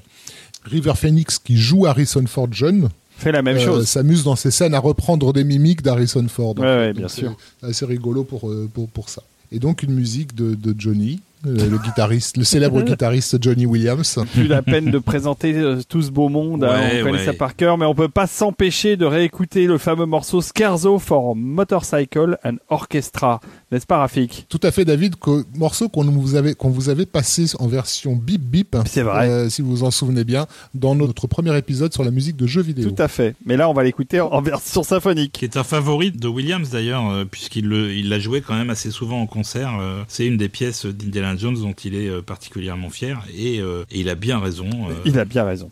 River 0.64 0.92
Phoenix, 0.96 1.38
qui 1.38 1.56
joue 1.56 1.86
Harrison 1.86 2.24
Ford 2.26 2.48
jeune, 2.52 2.88
Fait 3.16 3.32
la 3.32 3.42
même 3.42 3.56
euh, 3.58 3.64
chose. 3.64 3.86
s'amuse 3.86 4.24
dans 4.24 4.36
ses 4.36 4.50
scènes 4.50 4.74
à 4.74 4.78
reprendre 4.80 5.32
des 5.32 5.44
mimiques 5.44 5.82
d'Harrison 5.82 6.26
Ford. 6.28 6.58
Ouais, 6.58 6.92
bien 6.92 7.08
c'est 7.08 7.20
sûr. 7.20 7.36
assez 7.62 7.84
rigolo 7.84 8.24
pour, 8.24 8.52
pour, 8.72 8.88
pour 8.88 9.08
ça. 9.08 9.22
Et 9.52 9.58
donc 9.58 9.82
une 9.82 9.92
musique 9.92 10.34
de, 10.34 10.54
de 10.54 10.74
Johnny, 10.76 11.20
le 11.44 11.78
guitariste, 11.78 12.36
le 12.36 12.44
célèbre 12.44 12.82
guitariste 12.82 13.42
Johnny 13.42 13.66
Williams. 13.66 14.18
Plus 14.32 14.46
la 14.46 14.62
peine 14.62 14.90
de 14.90 14.98
présenter 14.98 15.54
euh, 15.54 15.80
tout 15.88 16.02
ce 16.02 16.10
beau 16.10 16.28
monde, 16.28 16.64
hein, 16.64 16.80
on 17.00 17.02
connaît 17.04 17.18
ouais. 17.18 17.24
ça 17.24 17.32
par 17.32 17.56
cœur, 17.56 17.78
mais 17.78 17.86
on 17.86 17.94
peut 17.94 18.08
pas 18.08 18.26
s'empêcher 18.26 18.96
de 18.96 19.04
réécouter 19.04 19.66
le 19.66 19.78
fameux 19.78 20.06
morceau 20.06 20.40
Scherzo 20.42 20.98
for 20.98 21.34
Motorcycle 21.36 22.38
and 22.44 22.56
Orchestra, 22.68 23.40
n'est-ce 23.72 23.86
pas 23.86 23.98
Rafik? 23.98 24.46
Tout 24.48 24.60
à 24.62 24.70
fait, 24.70 24.84
David. 24.84 25.16
co- 25.16 25.42
morceau 25.56 25.88
qu'on 25.88 26.04
vous 26.04 26.34
avait 26.34 26.54
qu'on 26.54 26.70
vous 26.70 26.88
avait 26.88 27.06
passé 27.06 27.46
en 27.58 27.66
version 27.66 28.14
bip 28.16 28.40
bip. 28.42 28.76
C'est 28.86 29.02
vrai. 29.02 29.28
euh, 29.28 29.48
si 29.50 29.62
vous 29.62 29.70
vous 29.70 29.84
en 29.84 29.90
souvenez 29.90 30.24
bien, 30.24 30.46
dans 30.74 30.94
notre 30.94 31.26
premier 31.26 31.56
épisode 31.58 31.92
sur 31.92 32.04
la 32.04 32.10
musique 32.10 32.36
de 32.36 32.46
jeux 32.46 32.62
vidéo. 32.62 32.90
Tout 32.90 33.02
à 33.02 33.08
fait. 33.08 33.34
Mais 33.44 33.56
là, 33.56 33.68
on 33.68 33.72
va 33.74 33.82
l'écouter 33.84 34.20
en 34.20 34.40
version 34.42 34.82
symphonique. 34.82 35.32
Qui 35.32 35.44
est 35.44 35.56
un 35.56 35.64
favori 35.64 36.10
de 36.12 36.28
Williams 36.28 36.70
d'ailleurs, 36.70 37.10
euh, 37.10 37.24
puisqu'il 37.24 37.72
il 37.72 38.08
l'a 38.08 38.18
joué 38.18 38.40
quand 38.40 38.54
même 38.54 38.70
assez 38.70 38.90
souvent 38.90 39.20
en 39.20 39.26
concert. 39.26 39.72
euh, 39.80 40.02
c'est 40.08 40.26
une 40.26 40.36
des 40.36 40.48
pièces 40.48 40.86
d'Indiana 40.86 41.33
Jones 41.36 41.54
dont 41.60 41.72
il 41.72 41.94
est 41.94 42.08
euh, 42.08 42.22
particulièrement 42.22 42.90
fier 42.90 43.22
et, 43.36 43.60
euh, 43.60 43.84
et 43.90 44.00
il 44.00 44.08
a 44.08 44.14
bien 44.14 44.38
raison. 44.38 44.68
euh, 44.88 44.94
Il 45.04 45.18
a 45.18 45.24
bien 45.24 45.44
raison. 45.44 45.70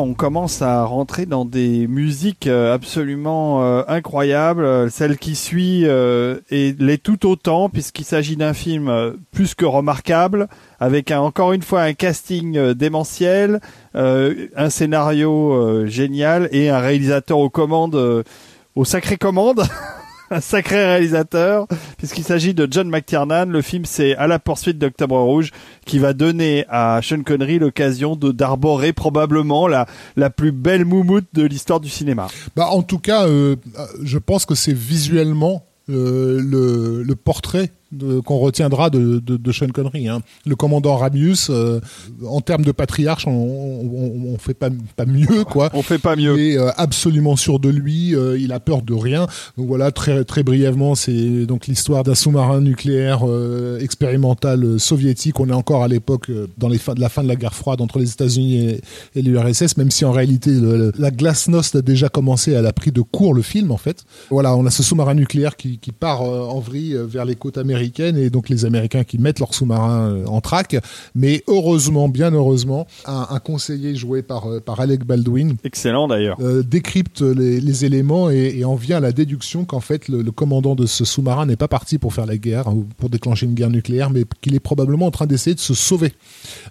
On 0.00 0.14
commence 0.14 0.62
à 0.62 0.84
rentrer 0.84 1.26
dans 1.26 1.44
des 1.44 1.86
musiques 1.86 2.46
euh, 2.46 2.74
absolument 2.74 3.62
euh, 3.62 3.82
incroyables. 3.88 4.90
Celle 4.90 5.18
qui 5.18 5.34
suit 5.34 5.82
euh, 5.84 6.40
et 6.50 6.74
l'est 6.78 7.02
tout 7.02 7.26
autant, 7.26 7.68
puisqu'il 7.68 8.04
s'agit 8.04 8.36
d'un 8.36 8.54
film 8.54 9.16
plus 9.32 9.54
que 9.54 9.64
remarquable, 9.64 10.48
avec 10.80 11.10
encore 11.10 11.52
une 11.52 11.62
fois 11.62 11.82
un 11.82 11.94
casting 11.94 12.72
démentiel, 12.72 13.60
un 13.94 14.70
scénario 14.70 15.86
génial 15.86 16.48
et 16.52 16.68
un 16.68 16.78
réalisateur 16.78 17.38
aux 17.38 17.50
commandes, 17.50 18.24
aux 18.74 18.84
sacrées 18.84 19.18
commandes. 19.18 19.62
un 20.30 20.40
sacré 20.40 20.84
réalisateur, 20.84 21.66
puisqu'il 21.98 22.24
s'agit 22.24 22.54
de 22.54 22.66
John 22.70 22.88
McTiernan. 22.88 23.46
Le 23.46 23.62
film, 23.62 23.84
c'est 23.84 24.16
À 24.16 24.26
la 24.26 24.38
poursuite 24.38 24.78
d'Octobre 24.78 25.18
Rouge, 25.20 25.50
qui 25.84 25.98
va 25.98 26.12
donner 26.12 26.64
à 26.68 27.00
Sean 27.02 27.22
Connery 27.22 27.58
l'occasion 27.58 28.16
de 28.16 28.32
d'arborer 28.32 28.92
probablement 28.92 29.68
la, 29.68 29.86
la 30.16 30.30
plus 30.30 30.52
belle 30.52 30.84
moumoute 30.84 31.26
de 31.32 31.44
l'histoire 31.44 31.80
du 31.80 31.88
cinéma. 31.88 32.28
Bah, 32.54 32.68
en 32.70 32.82
tout 32.82 32.98
cas, 32.98 33.26
euh, 33.26 33.56
je 34.02 34.18
pense 34.18 34.46
que 34.46 34.54
c'est 34.54 34.74
visuellement 34.74 35.64
euh, 35.88 36.40
le, 36.40 37.02
le 37.02 37.16
portrait 37.16 37.70
qu'on 38.24 38.38
retiendra 38.38 38.90
de, 38.90 39.18
de, 39.20 39.36
de 39.36 39.52
Sean 39.52 39.68
Connery. 39.68 40.08
hein. 40.08 40.20
Le 40.44 40.56
commandant 40.56 40.96
Ramius, 40.96 41.48
euh, 41.50 41.80
en 42.26 42.40
termes 42.40 42.64
de 42.64 42.72
patriarche, 42.72 43.26
on, 43.26 43.30
on, 43.32 44.32
on 44.34 44.38
fait 44.38 44.54
pas, 44.54 44.70
pas 44.96 45.06
mieux, 45.06 45.44
quoi. 45.44 45.70
On 45.72 45.82
fait 45.82 45.98
pas 45.98 46.16
mieux. 46.16 46.38
Il 46.38 46.52
est 46.52 46.58
euh, 46.58 46.70
absolument 46.76 47.36
sûr 47.36 47.58
de 47.60 47.68
lui, 47.68 48.14
euh, 48.14 48.38
il 48.38 48.52
a 48.52 48.60
peur 48.60 48.82
de 48.82 48.92
rien. 48.94 49.26
Donc 49.56 49.66
voilà, 49.68 49.90
très 49.92 50.24
très 50.24 50.42
brièvement, 50.42 50.94
c'est 50.94 51.46
donc 51.46 51.66
l'histoire 51.66 52.02
d'un 52.02 52.14
sous-marin 52.14 52.60
nucléaire 52.60 53.24
expérimental 53.80 54.78
soviétique. 54.80 55.38
On 55.40 55.48
est 55.48 55.52
encore 55.52 55.82
à 55.84 55.88
l'époque 55.88 56.30
dans 56.58 56.68
les 56.68 56.78
fins 56.78 56.94
de 56.94 57.00
la 57.00 57.08
fin 57.08 57.22
de 57.22 57.28
la 57.28 57.36
guerre 57.36 57.54
froide 57.54 57.80
entre 57.80 57.98
les 57.98 58.10
États-Unis 58.10 58.56
et, 58.68 58.80
et 59.14 59.22
l'URSS, 59.22 59.76
même 59.76 59.90
si 59.90 60.04
en 60.04 60.12
réalité 60.12 60.50
le- 60.50 60.76
le- 60.76 60.92
la 60.98 61.10
glasnost 61.10 61.76
a 61.76 61.82
déjà 61.82 62.08
commencé, 62.08 62.52
elle 62.52 62.66
a 62.66 62.72
pris 62.72 62.90
de 62.92 63.00
court 63.00 63.32
le 63.34 63.42
film 63.42 63.70
en 63.70 63.76
fait. 63.76 64.04
Voilà, 64.30 64.56
on 64.56 64.66
a 64.66 64.70
ce 64.70 64.82
sous-marin 64.82 65.14
nucléaire 65.14 65.56
qui, 65.56 65.78
qui 65.78 65.92
part 65.92 66.22
en 66.22 66.58
vrille 66.60 66.96
vers 67.06 67.24
les 67.24 67.36
côtes 67.36 67.58
américaines 67.58 67.75
et 67.76 68.30
donc 68.30 68.48
les 68.48 68.64
Américains 68.64 69.04
qui 69.04 69.18
mettent 69.18 69.38
leur 69.38 69.54
sous-marin 69.54 70.10
euh, 70.10 70.26
en 70.26 70.40
traque. 70.40 70.76
Mais 71.14 71.42
heureusement, 71.46 72.08
bien 72.08 72.32
heureusement, 72.32 72.86
un, 73.06 73.26
un 73.30 73.38
conseiller 73.38 73.94
joué 73.94 74.22
par 74.22 74.46
euh, 74.50 74.60
par 74.60 74.80
Alec 74.80 75.04
Baldwin 75.04 75.56
Excellent 75.64 76.08
d'ailleurs. 76.08 76.36
euh, 76.40 76.62
décrypte 76.62 77.20
les, 77.22 77.60
les 77.60 77.84
éléments 77.84 78.30
et, 78.30 78.54
et 78.58 78.64
en 78.64 78.74
vient 78.74 78.96
à 78.98 79.00
la 79.00 79.12
déduction 79.12 79.64
qu'en 79.64 79.80
fait 79.80 80.08
le, 80.08 80.22
le 80.22 80.32
commandant 80.32 80.74
de 80.74 80.86
ce 80.86 81.04
sous-marin 81.04 81.46
n'est 81.46 81.56
pas 81.56 81.68
parti 81.68 81.98
pour 81.98 82.12
faire 82.14 82.26
la 82.26 82.36
guerre 82.36 82.68
ou 82.68 82.86
pour 82.98 83.08
déclencher 83.10 83.46
une 83.46 83.54
guerre 83.54 83.70
nucléaire, 83.70 84.10
mais 84.10 84.24
qu'il 84.40 84.54
est 84.54 84.60
probablement 84.60 85.06
en 85.06 85.10
train 85.10 85.26
d'essayer 85.26 85.54
de 85.54 85.60
se 85.60 85.74
sauver. 85.74 86.12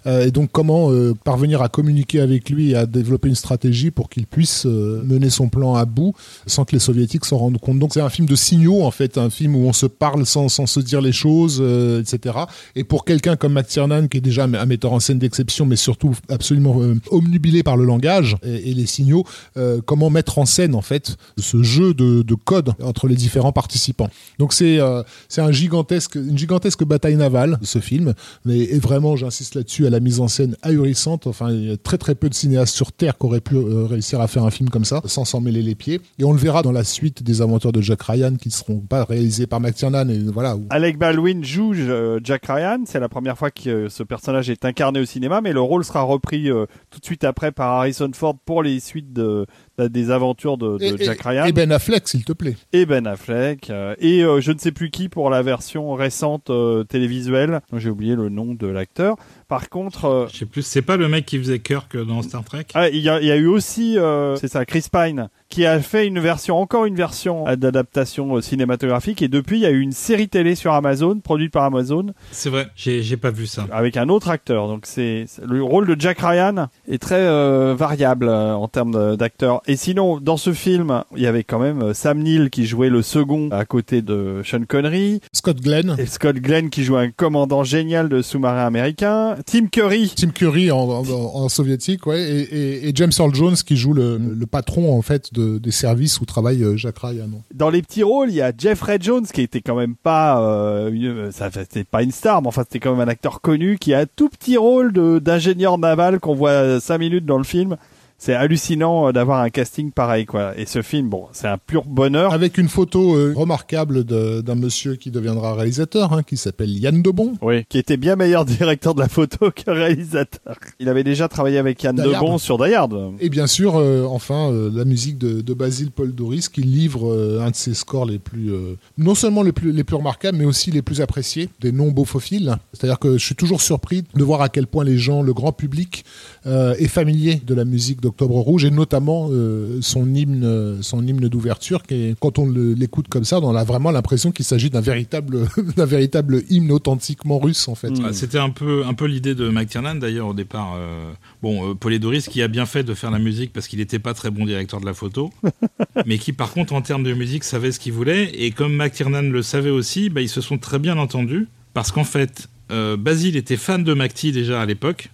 Euh, 0.06 0.26
et 0.26 0.30
donc 0.30 0.50
comment 0.52 0.90
euh, 0.90 1.14
parvenir 1.24 1.62
à 1.62 1.68
communiquer 1.68 2.20
avec 2.20 2.50
lui 2.50 2.70
et 2.72 2.76
à 2.76 2.86
développer 2.86 3.28
une 3.28 3.34
stratégie 3.34 3.90
pour 3.90 4.08
qu'il 4.08 4.26
puisse 4.26 4.64
mener 4.66 5.30
son 5.30 5.48
plan 5.48 5.74
à 5.74 5.84
bout 5.84 6.14
sans 6.46 6.64
que 6.64 6.72
les 6.72 6.78
soviétiques 6.78 7.24
s'en 7.24 7.38
rendent 7.38 7.58
compte? 7.60 7.78
Donc 7.78 7.92
c'est 7.94 8.00
un 8.00 8.08
film 8.10 8.26
de 8.28 8.36
signaux 8.36 8.82
en 8.82 8.90
fait, 8.90 9.18
un 9.18 9.30
film 9.30 9.54
où 9.56 9.66
on 9.66 9.72
se 9.72 9.86
parle 9.86 10.26
sans, 10.26 10.48
sans 10.48 10.66
se 10.66 10.80
dire 10.80 10.95
les 11.00 11.12
choses, 11.12 11.58
euh, 11.60 12.00
etc. 12.00 12.36
Et 12.74 12.84
pour 12.84 13.04
quelqu'un 13.04 13.36
comme 13.36 13.54
McTiernan 13.54 14.08
qui 14.08 14.18
est 14.18 14.20
déjà 14.20 14.44
un 14.44 14.66
metteur 14.66 14.92
en 14.92 15.00
scène 15.00 15.18
d'exception, 15.18 15.66
mais 15.66 15.76
surtout 15.76 16.14
absolument 16.28 16.80
euh, 16.80 16.94
omnubilé 17.10 17.62
par 17.62 17.76
le 17.76 17.84
langage 17.84 18.36
et, 18.42 18.74
les 18.74 18.86
signaux, 18.86 19.24
euh, 19.56 19.80
comment 19.84 20.10
mettre 20.10 20.38
en 20.38 20.46
scène 20.46 20.74
en 20.74 20.82
fait 20.82 21.16
ce 21.38 21.62
jeu 21.62 21.94
de, 21.94 22.22
de 22.22 22.34
code 22.34 22.72
entre 22.82 23.08
les 23.08 23.14
différents 23.14 23.52
participants. 23.52 24.08
Donc 24.38 24.52
c'est 24.52 24.80
euh, 24.80 25.02
c'est 25.28 25.40
un 25.40 25.52
gigantesque 25.52 26.16
une 26.16 26.36
gigantesque 26.36 26.84
bataille 26.84 27.16
navale 27.16 27.58
ce 27.62 27.78
film, 27.78 28.14
mais 28.44 28.58
et 28.58 28.78
vraiment 28.78 29.16
j'insiste 29.16 29.54
là-dessus 29.54 29.86
à 29.86 29.90
la 29.90 30.00
mise 30.00 30.20
en 30.20 30.28
scène 30.28 30.56
ahurissante. 30.62 31.26
Enfin 31.26 31.50
il 31.50 31.68
y 31.68 31.72
a 31.72 31.76
très 31.76 31.98
très 31.98 32.14
peu 32.14 32.28
de 32.28 32.34
cinéastes 32.34 32.74
sur 32.74 32.92
terre 32.92 33.16
qui 33.18 33.26
auraient 33.26 33.40
pu 33.40 33.56
euh, 33.56 33.86
réussir 33.86 34.20
à 34.20 34.28
faire 34.28 34.44
un 34.44 34.50
film 34.50 34.70
comme 34.70 34.84
ça 34.84 35.00
sans 35.04 35.24
s'en 35.24 35.40
mêler 35.40 35.62
les 35.62 35.74
pieds. 35.74 36.00
Et 36.18 36.24
on 36.24 36.32
le 36.32 36.38
verra 36.38 36.62
dans 36.62 36.72
la 36.72 36.84
suite 36.84 37.22
des 37.22 37.42
aventures 37.42 37.72
de 37.72 37.80
Jack 37.80 38.02
Ryan 38.02 38.34
qui 38.36 38.48
ne 38.48 38.54
seront 38.54 38.80
pas 38.80 39.04
réalisées 39.04 39.46
par 39.46 39.60
McTiernan 39.60 40.08
et 40.08 40.18
voilà. 40.18 40.56
Alec 40.86 40.98
Baldwin 40.98 41.42
joue 41.42 41.74
euh, 41.74 42.20
Jack 42.22 42.46
Ryan. 42.46 42.84
C'est 42.86 43.00
la 43.00 43.08
première 43.08 43.36
fois 43.36 43.50
que 43.50 43.68
euh, 43.68 43.88
ce 43.88 44.04
personnage 44.04 44.50
est 44.50 44.64
incarné 44.64 45.00
au 45.00 45.04
cinéma, 45.04 45.40
mais 45.40 45.52
le 45.52 45.60
rôle 45.60 45.84
sera 45.84 46.02
repris 46.02 46.48
euh, 46.48 46.66
tout 46.92 47.00
de 47.00 47.04
suite 47.04 47.24
après 47.24 47.50
par 47.50 47.72
Harrison 47.72 48.08
Ford 48.14 48.36
pour 48.44 48.62
les 48.62 48.78
suites 48.78 49.12
de, 49.12 49.22
de- 49.22 49.46
des 49.78 50.10
aventures 50.10 50.56
de, 50.58 50.78
de 50.78 50.84
et, 50.84 51.04
Jack 51.04 51.20
Ryan 51.22 51.44
et 51.46 51.52
Ben 51.52 51.70
Affleck 51.72 52.08
s'il 52.08 52.24
te 52.24 52.32
plaît. 52.32 52.56
et 52.72 52.86
Ben 52.86 53.06
Affleck 53.06 53.70
euh, 53.70 53.94
et 53.98 54.22
euh, 54.24 54.40
je 54.40 54.52
ne 54.52 54.58
sais 54.58 54.72
plus 54.72 54.90
qui 54.90 55.08
pour 55.08 55.28
la 55.30 55.42
version 55.42 55.92
récente 55.94 56.50
euh, 56.50 56.84
télévisuelle. 56.84 57.60
J'ai 57.76 57.90
oublié 57.90 58.14
le 58.14 58.28
nom 58.28 58.54
de 58.54 58.66
l'acteur. 58.66 59.16
Par 59.48 59.68
contre, 59.68 60.06
euh, 60.06 60.26
Je 60.32 60.38
sais 60.38 60.46
plus, 60.46 60.62
c'est 60.62 60.82
pas 60.82 60.96
le 60.96 61.08
mec 61.08 61.24
qui 61.26 61.38
faisait 61.38 61.58
Kirk 61.60 61.96
dans 61.96 62.22
Star 62.22 62.42
Trek? 62.44 62.64
Ah, 62.74 62.88
il 62.88 62.98
y, 63.00 63.08
a, 63.08 63.20
il 63.20 63.26
y 63.26 63.30
a 63.30 63.36
eu 63.36 63.46
aussi, 63.46 63.96
euh, 63.98 64.34
c'est 64.36 64.48
ça, 64.48 64.64
Chris 64.64 64.86
Pine, 64.92 65.28
qui 65.48 65.64
a 65.66 65.78
fait 65.80 66.06
une 66.06 66.18
version, 66.18 66.56
encore 66.58 66.84
une 66.84 66.96
version 66.96 67.44
d'adaptation 67.56 68.36
euh, 68.36 68.40
cinématographique. 68.40 69.22
Et 69.22 69.28
depuis, 69.28 69.58
il 69.58 69.62
y 69.62 69.66
a 69.66 69.70
eu 69.70 69.80
une 69.80 69.92
série 69.92 70.28
télé 70.28 70.54
sur 70.56 70.72
Amazon, 70.72 71.20
produite 71.20 71.52
par 71.52 71.62
Amazon, 71.64 72.06
C'est 72.32 72.50
vrai, 72.50 72.68
j'ai 72.74 73.16
pas 73.16 73.30
vu 73.30 73.46
ça. 73.46 73.66
avec 73.70 73.96
un 73.96 74.08
autre 74.08 74.30
acteur. 74.30 74.66
Donc 74.68 74.86
c'est 74.86 75.26
le 75.46 75.62
rôle 75.62 75.86
de 75.86 76.00
Jack 76.00 76.18
Ryan 76.20 76.66
est 76.88 77.00
très 77.00 77.20
euh, 77.20 77.74
variable 77.76 78.28
euh, 78.28 78.54
en 78.54 78.66
termes 78.68 79.16
d'acteur. 79.16 79.60
Et 79.68 79.74
sinon, 79.76 80.20
dans 80.20 80.36
ce 80.36 80.52
film, 80.52 81.02
il 81.16 81.22
y 81.22 81.26
avait 81.26 81.42
quand 81.42 81.58
même 81.58 81.82
euh, 81.82 81.92
Sam 81.94 82.20
Neill 82.22 82.50
qui 82.50 82.66
jouait 82.66 82.88
le 82.88 83.02
second 83.02 83.48
à 83.50 83.64
côté 83.64 84.00
de 84.00 84.40
Sean 84.44 84.62
Connery. 84.66 85.20
Scott 85.32 85.60
Glenn. 85.60 85.96
Et 85.98 86.06
Scott 86.06 86.36
Glenn 86.36 86.70
qui 86.70 86.84
joue 86.84 86.96
un 86.96 87.10
commandant 87.10 87.64
génial 87.64 88.08
de 88.08 88.22
sous-marin 88.22 88.64
américain. 88.64 89.36
Tim 89.44 89.66
Curry 89.66 90.12
Tim 90.16 90.28
Curry 90.30 90.70
en, 90.70 90.78
en- 90.78 91.02
en 91.04 91.48
soviétique, 91.48 92.06
ouais, 92.06 92.22
et, 92.22 92.40
et- 92.42 92.88
et 92.88 92.92
James 92.94 93.10
Earl 93.18 93.34
Jones 93.34 93.56
qui 93.56 93.76
joue 93.76 93.92
le, 93.92 94.18
le 94.18 94.46
patron 94.46 94.96
en 94.96 95.02
fait 95.02 95.34
de- 95.34 95.58
des 95.58 95.72
services 95.72 96.20
où 96.20 96.24
travaille 96.26 96.62
euh, 96.62 96.76
Jack 96.76 96.98
Ryan. 96.98 97.28
dans 97.52 97.70
les 97.70 97.82
petits 97.82 98.04
rôles, 98.04 98.30
il 98.30 98.36
y 98.36 98.42
a 98.42 98.52
Jeffrey 98.56 98.98
Jones 99.00 99.26
qui 99.26 99.40
était 99.42 99.62
quand 99.62 99.74
même 99.76 99.96
pas, 99.96 100.40
euh, 100.42 100.90
une- 100.92 101.32
ça 101.32 101.50
c'était 101.52 101.82
pas 101.84 102.02
une 102.04 102.12
star, 102.12 102.40
mais 102.40 102.48
enfin 102.48 102.62
c'était 102.62 102.78
quand 102.78 102.92
même 102.94 103.06
un 103.08 103.10
acteur 103.10 103.40
connu 103.40 103.78
qui 103.78 103.94
a 103.94 103.98
un 104.00 104.06
tout 104.14 104.28
petit 104.28 104.56
rôle 104.56 104.92
de 104.92 105.18
d'ingénieur 105.18 105.76
naval 105.78 106.20
qu'on 106.20 106.34
voit 106.34 106.78
cinq 106.78 106.98
minutes 106.98 107.26
dans 107.26 107.38
le 107.38 107.44
film. 107.44 107.76
C'est 108.18 108.32
hallucinant 108.34 109.08
euh, 109.08 109.12
d'avoir 109.12 109.40
un 109.42 109.50
casting 109.50 109.90
pareil 109.92 110.24
quoi. 110.24 110.58
Et 110.58 110.64
ce 110.64 110.80
film, 110.80 111.08
bon, 111.10 111.26
c'est 111.32 111.48
un 111.48 111.58
pur 111.58 111.84
bonheur. 111.84 112.32
Avec 112.32 112.56
une 112.56 112.68
photo 112.68 113.14
euh, 113.14 113.32
remarquable 113.36 114.04
de- 114.04 114.40
d'un 114.40 114.54
monsieur 114.54 114.96
qui 114.96 115.10
deviendra 115.10 115.54
réalisateur, 115.54 116.12
hein, 116.14 116.22
qui 116.22 116.36
s'appelle 116.38 116.70
Yann 116.70 117.02
Debon. 117.02 117.34
Oui, 117.42 117.64
qui 117.68 117.76
était 117.78 117.98
bien 117.98 118.16
meilleur 118.16 118.44
directeur 118.46 118.94
de 118.94 119.00
la 119.00 119.08
photo 119.08 119.50
que 119.50 119.70
réalisateur. 119.70 120.56
Il 120.80 120.88
avait 120.88 121.04
déjà 121.04 121.28
travaillé 121.28 121.58
avec 121.58 121.82
Yann 121.82 121.94
Debon 121.96 122.38
sur 122.38 122.56
Die 122.56 122.72
Hard. 122.74 123.12
Et 123.20 123.28
bien 123.28 123.46
sûr, 123.46 123.76
euh, 123.76 124.04
enfin, 124.08 124.50
euh, 124.50 124.70
la 124.72 124.84
musique 124.86 125.18
de, 125.18 125.42
de 125.42 125.54
Basile 125.54 125.90
Paul 125.90 126.14
Doris 126.14 126.48
qui 126.48 126.62
livre 126.62 127.14
un 127.42 127.50
de 127.50 127.56
ses 127.56 127.74
scores 127.74 128.06
les 128.06 128.18
plus, 128.18 128.50
non 128.98 129.14
seulement 129.14 129.42
les 129.42 129.52
plus, 129.52 129.72
les 129.72 129.84
plus 129.84 129.96
remarquables, 129.96 130.38
mais 130.38 130.44
aussi 130.46 130.70
les 130.70 130.82
plus 130.82 131.00
appréciés 131.00 131.48
des 131.60 131.70
non-beaufophiles. 131.72 132.56
C'est-à-dire 132.72 132.98
que 132.98 133.18
je 133.18 133.24
suis 133.24 133.34
toujours 133.34 133.60
surpris 133.60 134.04
de 134.14 134.24
voir 134.24 134.40
à 134.40 134.48
quel 134.48 134.66
point 134.66 134.84
les 134.84 134.96
gens, 134.98 135.22
le 135.22 135.34
grand 135.34 135.52
public, 135.52 136.04
est 136.46 136.88
familier 136.88 137.36
de 137.44 137.54
la 137.54 137.64
musique 137.64 138.00
d'Octobre 138.06 138.36
Rouge 138.36 138.64
et 138.64 138.70
notamment 138.70 139.28
euh, 139.32 139.78
son 139.82 140.14
hymne, 140.14 140.80
son 140.80 141.04
hymne 141.04 141.28
d'ouverture. 141.28 141.82
Qui 141.82 141.94
est, 141.94 142.16
quand 142.20 142.38
on 142.38 142.48
l'écoute 142.48 143.08
comme 143.08 143.24
ça, 143.24 143.40
on 143.40 143.54
a 143.56 143.64
vraiment 143.64 143.90
l'impression 143.90 144.30
qu'il 144.30 144.44
s'agit 144.44 144.70
d'un 144.70 144.80
véritable, 144.80 145.48
d'un 145.76 145.84
véritable 145.84 146.42
hymne 146.48 146.70
authentiquement 146.70 147.38
russe 147.38 147.66
en 147.66 147.74
fait. 147.74 147.92
Ah, 148.04 148.12
C'était 148.12 148.38
un 148.38 148.50
peu, 148.50 148.84
un 148.86 148.94
peu 148.94 149.06
l'idée 149.06 149.34
de 149.34 149.48
McTiernan 149.48 149.96
d'ailleurs 149.96 150.28
au 150.28 150.34
départ. 150.34 150.74
euh, 150.76 151.10
bon, 151.42 151.70
euh, 151.70 151.74
Paul 151.74 151.98
Doris 151.98 152.28
qui 152.28 152.42
a 152.42 152.48
bien 152.48 152.66
fait 152.66 152.84
de 152.84 152.94
faire 152.94 153.10
la 153.10 153.18
musique 153.18 153.52
parce 153.52 153.66
qu'il 153.68 153.78
n'était 153.80 153.98
pas 153.98 154.14
très 154.14 154.30
bon 154.30 154.44
directeur 154.46 154.80
de 154.80 154.86
la 154.86 154.94
photo, 154.94 155.30
mais 156.06 156.18
qui 156.18 156.32
par 156.32 156.52
contre 156.52 156.72
en 156.74 156.82
termes 156.82 157.02
de 157.02 157.12
musique 157.12 157.42
savait 157.44 157.72
ce 157.72 157.80
qu'il 157.80 157.92
voulait. 157.92 158.30
Et 158.34 158.50
comme 158.52 158.74
McTiernan 158.76 159.22
le 159.30 159.42
savait 159.42 159.70
aussi, 159.70 160.10
bah, 160.10 160.20
ils 160.20 160.28
se 160.28 160.40
sont 160.40 160.58
très 160.58 160.78
bien 160.78 160.96
entendus 160.98 161.48
parce 161.74 161.90
qu'en 161.92 162.04
fait, 162.04 162.48
euh, 162.70 162.96
Basile 162.96 163.36
était 163.36 163.56
fan 163.56 163.84
de 163.84 163.94
McTie 163.94 164.32
déjà 164.32 164.60
à 164.60 164.66
l'époque 164.66 165.10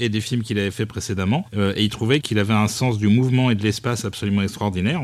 et 0.00 0.08
des 0.08 0.20
films 0.20 0.42
qu'il 0.42 0.58
avait 0.58 0.70
fait 0.70 0.86
précédemment, 0.86 1.46
euh, 1.56 1.72
et 1.76 1.84
il 1.84 1.90
trouvait 1.90 2.20
qu'il 2.20 2.38
avait 2.38 2.54
un 2.54 2.68
sens 2.68 2.98
du 2.98 3.08
mouvement 3.08 3.50
et 3.50 3.54
de 3.54 3.62
l'espace 3.62 4.04
absolument 4.04 4.42
extraordinaire, 4.42 5.00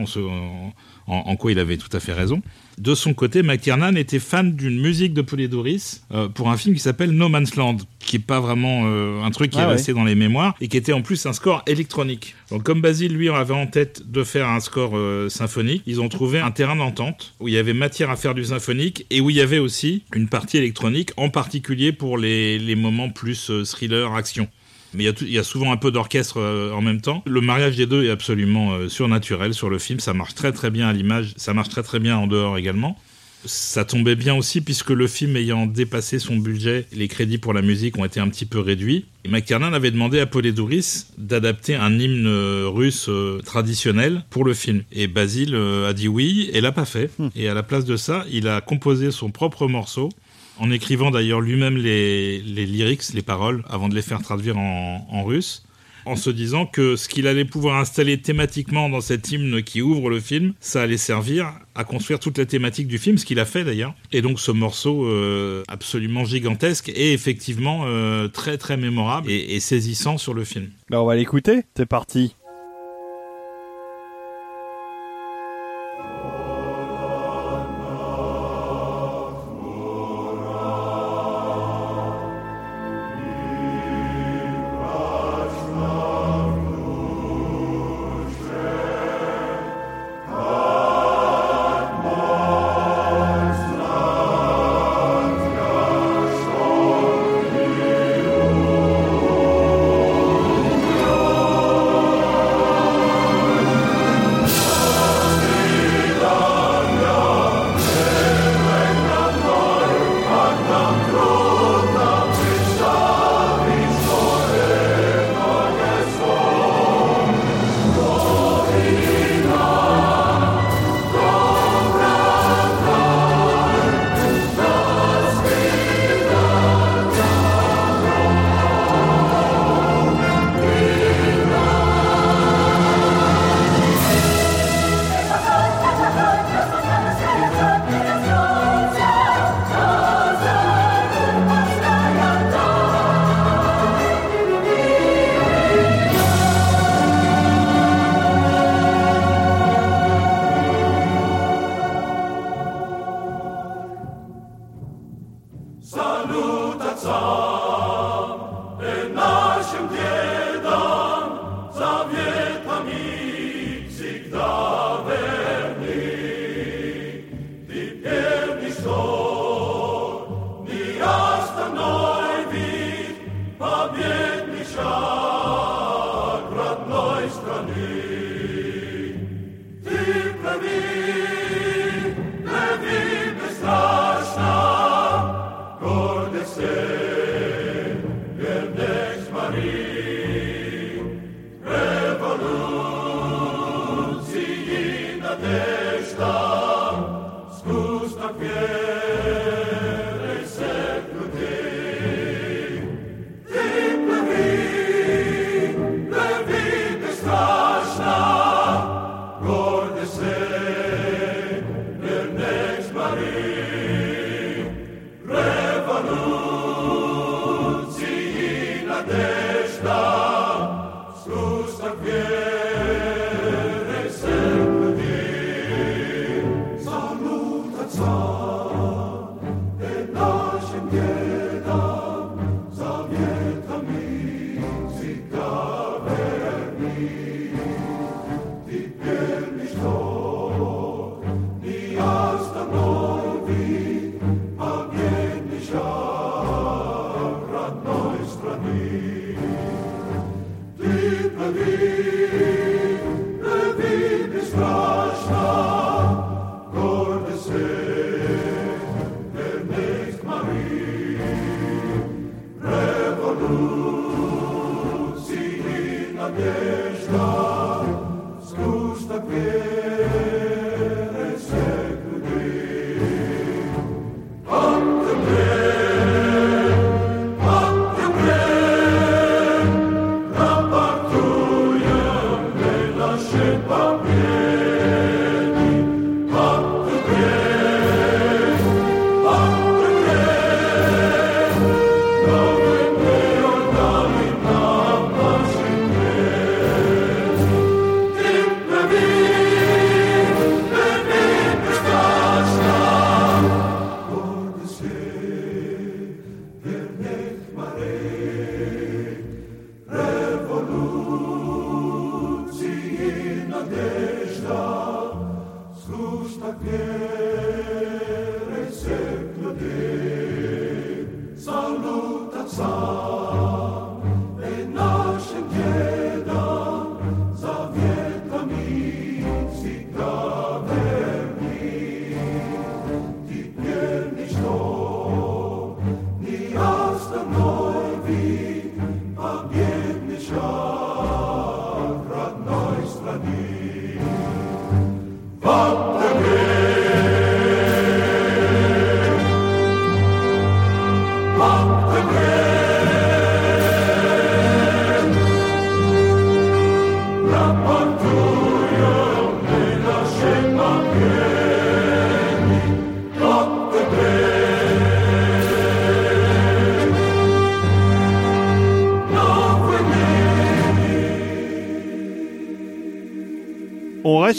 en, 1.06 1.36
quoi 1.36 1.52
il 1.52 1.58
avait 1.58 1.76
tout 1.76 1.94
à 1.94 2.00
fait 2.00 2.12
raison. 2.12 2.42
De 2.78 2.94
son 2.94 3.14
côté, 3.14 3.42
McTiernan 3.42 3.94
était 3.96 4.18
fan 4.18 4.54
d'une 4.54 4.78
musique 4.78 5.14
de 5.14 5.22
Polydorus 5.22 6.02
euh, 6.12 6.28
pour 6.28 6.50
un 6.50 6.56
film 6.58 6.74
qui 6.74 6.80
s'appelle 6.80 7.10
No 7.10 7.28
Man's 7.28 7.54
Land, 7.56 7.78
qui 8.00 8.16
est 8.16 8.18
pas 8.18 8.38
vraiment 8.40 8.82
euh, 8.84 9.22
un 9.22 9.30
truc 9.30 9.52
qui 9.52 9.58
Ah 9.58 9.62
est 9.62 9.66
ouais. 9.66 9.72
resté 9.72 9.94
dans 9.94 10.04
les 10.04 10.14
mémoires 10.14 10.54
et 10.60 10.68
qui 10.68 10.76
était 10.76 10.92
en 10.92 11.00
plus 11.00 11.24
un 11.24 11.32
score 11.32 11.62
électronique. 11.66 12.34
Donc 12.50 12.64
comme 12.64 12.82
Basile 12.82 13.14
lui 13.14 13.30
avait 13.30 13.54
en 13.54 13.66
tête 13.66 14.10
de 14.10 14.24
faire 14.24 14.48
un 14.48 14.60
score 14.60 14.92
euh, 14.94 15.30
symphonique, 15.30 15.82
ils 15.86 16.02
ont 16.02 16.10
trouvé 16.10 16.40
un 16.40 16.50
terrain 16.50 16.76
d'entente 16.76 17.34
où 17.40 17.48
il 17.48 17.54
y 17.54 17.58
avait 17.58 17.72
matière 17.72 18.10
à 18.10 18.16
faire 18.16 18.34
du 18.34 18.44
symphonique 18.44 19.06
et 19.08 19.22
où 19.22 19.30
il 19.30 19.36
y 19.36 19.40
avait 19.40 19.58
aussi 19.58 20.02
une 20.14 20.28
partie 20.28 20.58
électronique, 20.58 21.12
en 21.16 21.30
particulier 21.30 21.92
pour 21.92 22.18
les, 22.18 22.58
les 22.58 22.74
moments 22.74 23.08
plus 23.08 23.50
thriller 23.64 24.12
action. 24.14 24.48
Mais 24.96 25.04
il 25.04 25.06
y, 25.06 25.08
a 25.08 25.12
tout- 25.12 25.24
il 25.24 25.32
y 25.32 25.38
a 25.38 25.44
souvent 25.44 25.72
un 25.72 25.76
peu 25.76 25.90
d'orchestre 25.90 26.38
euh, 26.40 26.72
en 26.72 26.80
même 26.80 27.00
temps. 27.00 27.22
Le 27.26 27.40
mariage 27.40 27.76
des 27.76 27.86
deux 27.86 28.04
est 28.04 28.10
absolument 28.10 28.72
euh, 28.72 28.88
surnaturel 28.88 29.54
sur 29.54 29.68
le 29.70 29.78
film. 29.78 30.00
Ça 30.00 30.14
marche 30.14 30.34
très 30.34 30.52
très 30.52 30.70
bien 30.70 30.88
à 30.88 30.92
l'image. 30.92 31.34
Ça 31.36 31.52
marche 31.54 31.68
très 31.68 31.82
très 31.82 31.98
bien 32.00 32.16
en 32.16 32.26
dehors 32.26 32.56
également. 32.58 32.98
Ça 33.44 33.84
tombait 33.84 34.16
bien 34.16 34.34
aussi 34.34 34.60
puisque 34.60 34.90
le 34.90 35.06
film 35.06 35.36
ayant 35.36 35.66
dépassé 35.66 36.18
son 36.18 36.36
budget, 36.36 36.86
les 36.92 37.06
crédits 37.06 37.38
pour 37.38 37.52
la 37.54 37.62
musique 37.62 37.96
ont 37.96 38.04
été 38.04 38.18
un 38.18 38.28
petit 38.28 38.46
peu 38.46 38.58
réduits. 38.58 39.04
Et 39.24 39.28
McTiernan 39.28 39.72
avait 39.72 39.92
demandé 39.92 40.18
à 40.18 40.26
Polydouris 40.26 41.04
d'adapter 41.16 41.76
un 41.76 41.96
hymne 41.96 42.26
euh, 42.26 42.64
russe 42.68 43.08
traditionnel 43.44 44.24
pour 44.30 44.44
le 44.44 44.52
film. 44.54 44.82
Et 44.92 45.06
Basile 45.06 45.54
a 45.54 45.92
dit 45.92 46.08
oui 46.08 46.50
et 46.52 46.60
l'a 46.60 46.72
pas 46.72 46.84
fait. 46.86 47.10
Et 47.36 47.48
à 47.48 47.54
la 47.54 47.62
place 47.62 47.84
de 47.84 47.96
ça, 47.96 48.24
il 48.32 48.48
a 48.48 48.60
composé 48.60 49.10
son 49.12 49.30
propre 49.30 49.68
morceau 49.68 50.08
en 50.58 50.70
écrivant 50.70 51.10
d'ailleurs 51.10 51.40
lui-même 51.40 51.76
les, 51.76 52.40
les 52.40 52.66
lyrics, 52.66 53.12
les 53.14 53.22
paroles, 53.22 53.64
avant 53.68 53.88
de 53.88 53.94
les 53.94 54.02
faire 54.02 54.22
traduire 54.22 54.58
en, 54.58 55.06
en 55.10 55.24
russe 55.24 55.66
en 56.06 56.16
se 56.16 56.30
disant 56.30 56.66
que 56.66 56.96
ce 56.96 57.08
qu'il 57.08 57.26
allait 57.26 57.44
pouvoir 57.44 57.78
installer 57.78 58.18
thématiquement 58.18 58.88
dans 58.88 59.00
cet 59.00 59.30
hymne 59.30 59.62
qui 59.62 59.82
ouvre 59.82 60.08
le 60.08 60.20
film, 60.20 60.54
ça 60.60 60.82
allait 60.82 60.96
servir 60.96 61.52
à 61.74 61.84
construire 61.84 62.20
toute 62.20 62.38
la 62.38 62.46
thématique 62.46 62.86
du 62.86 62.98
film, 62.98 63.18
ce 63.18 63.26
qu'il 63.26 63.40
a 63.40 63.44
fait 63.44 63.64
d'ailleurs. 63.64 63.94
Et 64.12 64.22
donc 64.22 64.40
ce 64.40 64.52
morceau 64.52 65.04
euh, 65.04 65.64
absolument 65.68 66.24
gigantesque 66.24 66.88
est 66.90 67.12
effectivement 67.12 67.82
euh, 67.86 68.28
très 68.28 68.56
très 68.56 68.76
mémorable 68.76 69.30
et, 69.30 69.58
saisissant 69.58 70.16
sur 70.16 70.32
le 70.32 70.44
film. 70.44 70.68
Bah, 70.90 71.02
on 71.02 71.06
va 71.06 71.16
l'écouter. 71.16 71.62
C'est 71.76 71.86
parti. 71.86 72.36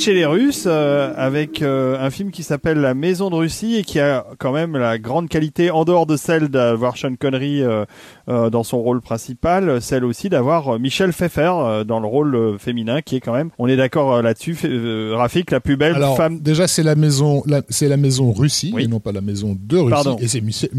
Chez 0.07 0.13
les 0.13 0.25
Russes 0.25 0.63
euh, 0.67 1.13
avec 1.17 1.61
euh, 1.61 1.99
un 1.99 2.09
film 2.09 2.31
qui 2.31 2.41
s'appelle 2.41 2.77
La 2.79 2.93
Maison 2.93 3.29
de 3.29 3.35
Russie 3.35 3.75
et 3.75 3.83
qui 3.83 3.99
a 3.99 4.25
quand 4.37 4.53
même 4.53 4.77
la 4.77 4.97
grande 4.97 5.27
qualité, 5.27 5.69
en 5.69 5.83
dehors 5.83 6.05
de 6.05 6.15
celle 6.15 6.47
d'avoir 6.47 6.95
Sean 6.95 7.15
Connery 7.19 7.61
euh, 7.61 7.83
euh, 8.29 8.49
dans 8.49 8.63
son 8.63 8.79
rôle 8.81 9.01
principal, 9.01 9.81
celle 9.81 10.05
aussi 10.05 10.29
d'avoir 10.29 10.75
euh, 10.75 10.79
Michel 10.79 11.11
Pfeiffer 11.11 11.51
euh, 11.53 11.83
dans 11.83 11.99
le 11.99 12.07
rôle 12.07 12.57
féminin, 12.57 13.01
qui 13.01 13.17
est 13.17 13.19
quand 13.19 13.33
même, 13.33 13.49
on 13.59 13.67
est 13.67 13.75
d'accord 13.75 14.21
là-dessus, 14.21 14.57
euh, 14.63 15.13
Rafik, 15.17 15.51
la 15.51 15.59
plus 15.59 15.75
belle 15.75 15.95
Alors, 15.95 16.15
femme. 16.15 16.39
déjà, 16.39 16.69
c'est 16.69 16.83
la 16.83 16.95
maison, 16.95 17.43
c'est 17.67 17.89
la 17.89 17.97
maison 17.97 18.31
Russie, 18.31 18.71
Oui. 18.73 18.83
et 18.83 18.87
non 18.87 19.01
pas 19.01 19.11
la 19.11 19.19
maison 19.19 19.57
de 19.59 19.77
Russie. 19.77 19.89
Pardon. 19.89 20.15
Et 20.21 20.29
c'est 20.29 20.39
Michel, 20.39 20.69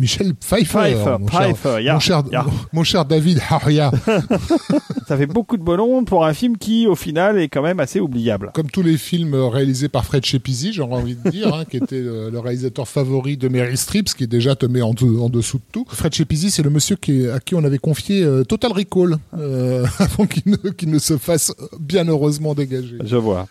Michel 0.00 0.32
Pfeiffer, 0.34 0.64
Pfeiffer, 0.64 1.16
mon, 1.20 1.28
cher, 1.28 1.40
Pfeiffer, 1.54 1.92
mon, 1.92 2.00
cher, 2.00 2.22
ya. 2.32 2.46
mon 2.72 2.84
cher 2.84 3.04
David 3.04 3.38
Haria. 3.50 3.90
Ça 5.08 5.16
fait 5.16 5.24
beaucoup 5.24 5.56
de 5.56 5.62
bonhommes 5.62 6.04
pour 6.04 6.26
un 6.26 6.34
film 6.34 6.58
qui, 6.58 6.86
au 6.86 6.94
final, 6.94 7.38
est 7.38 7.48
quand 7.48 7.62
même 7.62 7.80
assez 7.80 7.98
oubliable. 7.98 8.50
Comme 8.52 8.70
tous 8.70 8.82
les 8.82 8.98
films 8.98 9.32
euh, 9.32 9.46
réalisés 9.48 9.88
par 9.88 10.04
Fred 10.04 10.22
Shepisi, 10.22 10.74
j'aurais 10.74 10.96
envie 10.96 11.14
de 11.14 11.30
dire, 11.30 11.54
hein, 11.54 11.64
qui 11.64 11.78
était 11.78 11.96
euh, 11.96 12.30
le 12.30 12.38
réalisateur 12.38 12.86
favori 12.86 13.38
de 13.38 13.48
Meryl 13.48 13.78
Streep, 13.78 14.06
ce 14.10 14.14
qui 14.14 14.24
est 14.24 14.26
déjà 14.26 14.54
te 14.54 14.66
met 14.66 14.82
en, 14.82 14.92
dessous- 14.92 15.18
en 15.22 15.30
dessous 15.30 15.56
de 15.56 15.62
tout. 15.72 15.86
Fred 15.88 16.12
Shepisi, 16.14 16.50
c'est 16.50 16.62
le 16.62 16.68
monsieur 16.68 16.96
qui, 16.96 17.26
à 17.26 17.40
qui 17.40 17.54
on 17.54 17.64
avait 17.64 17.78
confié 17.78 18.22
euh, 18.22 18.44
Total 18.44 18.70
Recall, 18.70 19.16
euh, 19.38 19.86
avant 19.98 20.26
qu'il 20.26 20.42
ne, 20.90 20.98
se 20.98 21.16
fasse 21.16 21.54
bien 21.80 22.06
heureusement 22.06 22.54
dégager. 22.54 22.98
Je 23.02 23.16
vois. 23.16 23.48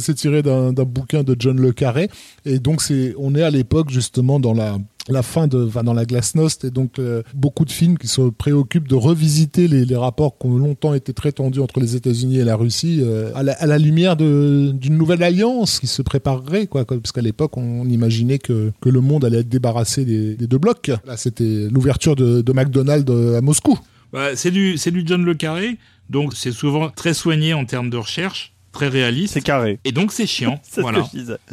c'est 0.00 0.14
tiré 0.14 0.42
d'un 0.42 0.74
d'un 0.74 0.84
bouquin 0.84 1.22
de 1.22 1.34
John 1.38 1.58
le 1.58 1.72
Carré 1.72 2.10
et 2.44 2.58
donc 2.58 2.82
c'est 2.82 3.14
on 3.18 3.34
est 3.34 3.42
à 3.42 3.50
l'époque 3.50 3.88
justement 3.88 4.40
dans 4.40 4.52
la 4.52 4.76
la 5.08 5.22
fin 5.22 5.46
de 5.46 5.66
enfin, 5.66 5.82
dans 5.82 5.94
la 5.94 6.04
glasnost 6.04 6.64
et 6.64 6.70
donc 6.70 6.98
euh, 6.98 7.22
beaucoup 7.34 7.64
de 7.64 7.70
films 7.70 7.98
qui 7.98 8.08
se 8.08 8.22
préoccupent 8.30 8.88
de 8.88 8.94
revisiter 8.94 9.68
les, 9.68 9.84
les 9.84 9.96
rapports 9.96 10.38
qui 10.38 10.46
ont 10.46 10.56
longtemps 10.56 10.94
été 10.94 11.12
très 11.12 11.32
tendus 11.32 11.60
entre 11.60 11.80
les 11.80 11.96
États-Unis 11.96 12.38
et 12.38 12.44
la 12.44 12.56
Russie 12.56 13.00
euh, 13.02 13.30
à, 13.34 13.42
la, 13.42 13.52
à 13.52 13.66
la 13.66 13.78
lumière 13.78 14.16
d'une 14.16 14.96
nouvelle 14.96 15.22
alliance 15.22 15.80
qui 15.80 15.86
se 15.86 16.02
préparerait 16.02 16.66
quoi 16.66 16.84
parce 16.84 17.12
qu'à 17.12 17.22
l'époque 17.22 17.56
on 17.56 17.88
imaginait 17.88 18.38
que, 18.38 18.72
que 18.80 18.88
le 18.88 19.00
monde 19.00 19.24
allait 19.24 19.40
être 19.40 19.48
débarrassé 19.48 20.04
des, 20.04 20.34
des 20.36 20.46
deux 20.46 20.58
blocs. 20.58 20.90
Là 21.06 21.16
c'était 21.16 21.68
l'ouverture 21.70 22.16
de, 22.16 22.42
de 22.42 22.52
McDonald's 22.52 23.10
à 23.36 23.40
Moscou. 23.40 23.78
Bah, 24.12 24.34
c'est 24.36 24.50
du, 24.50 24.76
du 24.76 25.02
John 25.04 25.24
Le 25.24 25.34
Carré, 25.34 25.76
donc 26.08 26.34
c'est 26.34 26.52
souvent 26.52 26.88
très 26.88 27.12
soigné 27.12 27.52
en 27.52 27.66
termes 27.66 27.90
de 27.90 27.98
recherche, 27.98 28.54
très 28.78 28.88
réaliste. 28.88 29.34
C'est 29.34 29.40
carré. 29.40 29.78
Et 29.84 29.90
donc 29.92 30.12
c'est 30.12 30.26
chiant, 30.26 30.60
voilà. 30.76 31.04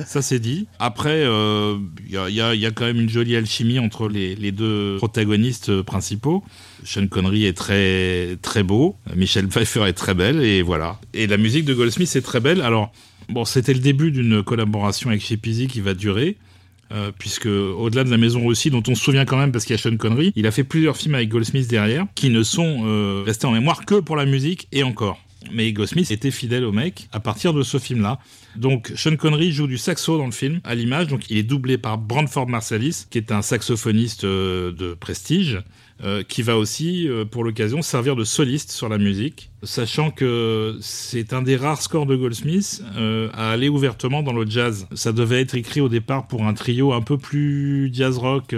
Ça 0.05 0.21
c'est 0.21 0.39
dit. 0.39 0.67
Après, 0.79 1.23
euh, 1.23 1.77
il 2.07 2.13
y, 2.13 2.17
a, 2.17 2.29
y 2.29 2.39
a- 2.41 2.53
y 2.55 2.65
a 2.65 2.71
quand 2.71 2.85
même 2.85 2.99
une 3.01 3.09
jolie 3.09 3.35
alchimie 3.35 3.79
entre 3.79 4.07
les, 4.07 4.35
les 4.35 4.51
deux 4.51 4.97
protagonistes 4.97 5.69
euh, 5.69 5.83
principaux. 5.83 6.43
Sean 6.83 7.07
Connery 7.07 7.45
est 7.45 7.53
très 7.57 8.37
très 8.43 8.61
beau, 8.63 8.95
Michelle 9.15 9.47
Pfeiffer 9.47 9.85
est 9.87 9.93
très 9.93 10.13
belle 10.13 10.41
et 10.43 10.61
voilà. 10.61 10.99
Et 11.15 11.25
la 11.27 11.37
musique 11.37 11.65
de 11.65 11.73
Goldsmith 11.73 12.15
est 12.15 12.21
très 12.21 12.39
belle. 12.39 12.61
Alors 12.61 12.91
bon, 13.29 13.43
c'était 13.43 13.73
le 13.73 13.79
début 13.79 14.11
d'une 14.11 14.43
collaboration 14.43 15.09
avec 15.09 15.21
Chez 15.23 15.37
Pizzi 15.37 15.65
qui 15.67 15.81
va 15.81 15.93
durer. 15.95 16.37
euh, 16.91 17.11
puisque 17.17 17.47
au-delà 17.47 18.03
de 18.03 18.11
la 18.11 18.17
maison 18.17 18.45
Russie, 18.45 18.69
dont 18.69 18.83
on 18.87 18.93
se 18.93 19.03
souvient 19.03 19.25
quand 19.25 19.37
même 19.37 19.51
parce 19.51 19.65
qu'il 19.65 19.75
y 19.75 19.79
a 19.79 19.81
Sean 19.81 19.97
Connery, 19.97 20.31
il 20.35 20.45
a 20.45 20.51
fait 20.51 20.63
plusieurs 20.63 20.95
films 20.95 21.15
avec 21.15 21.29
Goldsmith 21.29 21.67
derrière, 21.67 22.05
qui 22.13 22.29
ne 22.29 22.43
sont 22.43 22.83
euh, 22.85 23.23
restés 23.25 23.47
en 23.47 23.51
mémoire 23.53 23.85
que 23.85 23.95
pour 23.95 24.15
la 24.15 24.25
musique 24.27 24.67
et 24.71 24.83
encore. 24.83 25.17
Mais 25.51 25.71
Goldsmith 25.73 26.11
était 26.11 26.31
fidèle 26.31 26.63
au 26.63 26.71
mec 26.71 27.07
à 27.11 27.19
partir 27.19 27.53
de 27.53 27.63
ce 27.63 27.77
film-là. 27.77 28.19
Donc 28.55 28.91
Sean 28.95 29.15
Connery 29.15 29.51
joue 29.51 29.67
du 29.67 29.77
saxo 29.77 30.17
dans 30.17 30.25
le 30.25 30.31
film 30.31 30.59
à 30.63 30.75
l'image, 30.75 31.07
donc 31.07 31.29
il 31.29 31.37
est 31.37 31.43
doublé 31.43 31.77
par 31.77 31.97
Brandford 31.97 32.47
Marsalis, 32.47 33.05
qui 33.09 33.17
est 33.17 33.31
un 33.31 33.41
saxophoniste 33.41 34.23
euh, 34.23 34.71
de 34.71 34.93
prestige, 34.93 35.59
euh, 36.03 36.23
qui 36.27 36.41
va 36.41 36.57
aussi, 36.57 37.07
euh, 37.07 37.23
pour 37.23 37.45
l'occasion, 37.45 37.81
servir 37.81 38.17
de 38.17 38.25
soliste 38.25 38.69
sur 38.71 38.89
la 38.89 38.97
musique, 38.97 39.49
sachant 39.63 40.11
que 40.11 40.77
c'est 40.81 41.31
un 41.31 41.41
des 41.41 41.55
rares 41.55 41.81
scores 41.81 42.05
de 42.05 42.17
Goldsmith 42.17 42.83
euh, 42.97 43.29
à 43.33 43.51
aller 43.51 43.69
ouvertement 43.69 44.21
dans 44.21 44.33
le 44.33 44.45
jazz. 44.45 44.87
Ça 44.93 45.13
devait 45.13 45.39
être 45.39 45.55
écrit 45.55 45.79
au 45.79 45.87
départ 45.87 46.27
pour 46.27 46.45
un 46.45 46.53
trio 46.53 46.91
un 46.91 47.01
peu 47.01 47.17
plus 47.17 47.89
jazz 47.93 48.17
rock, 48.17 48.53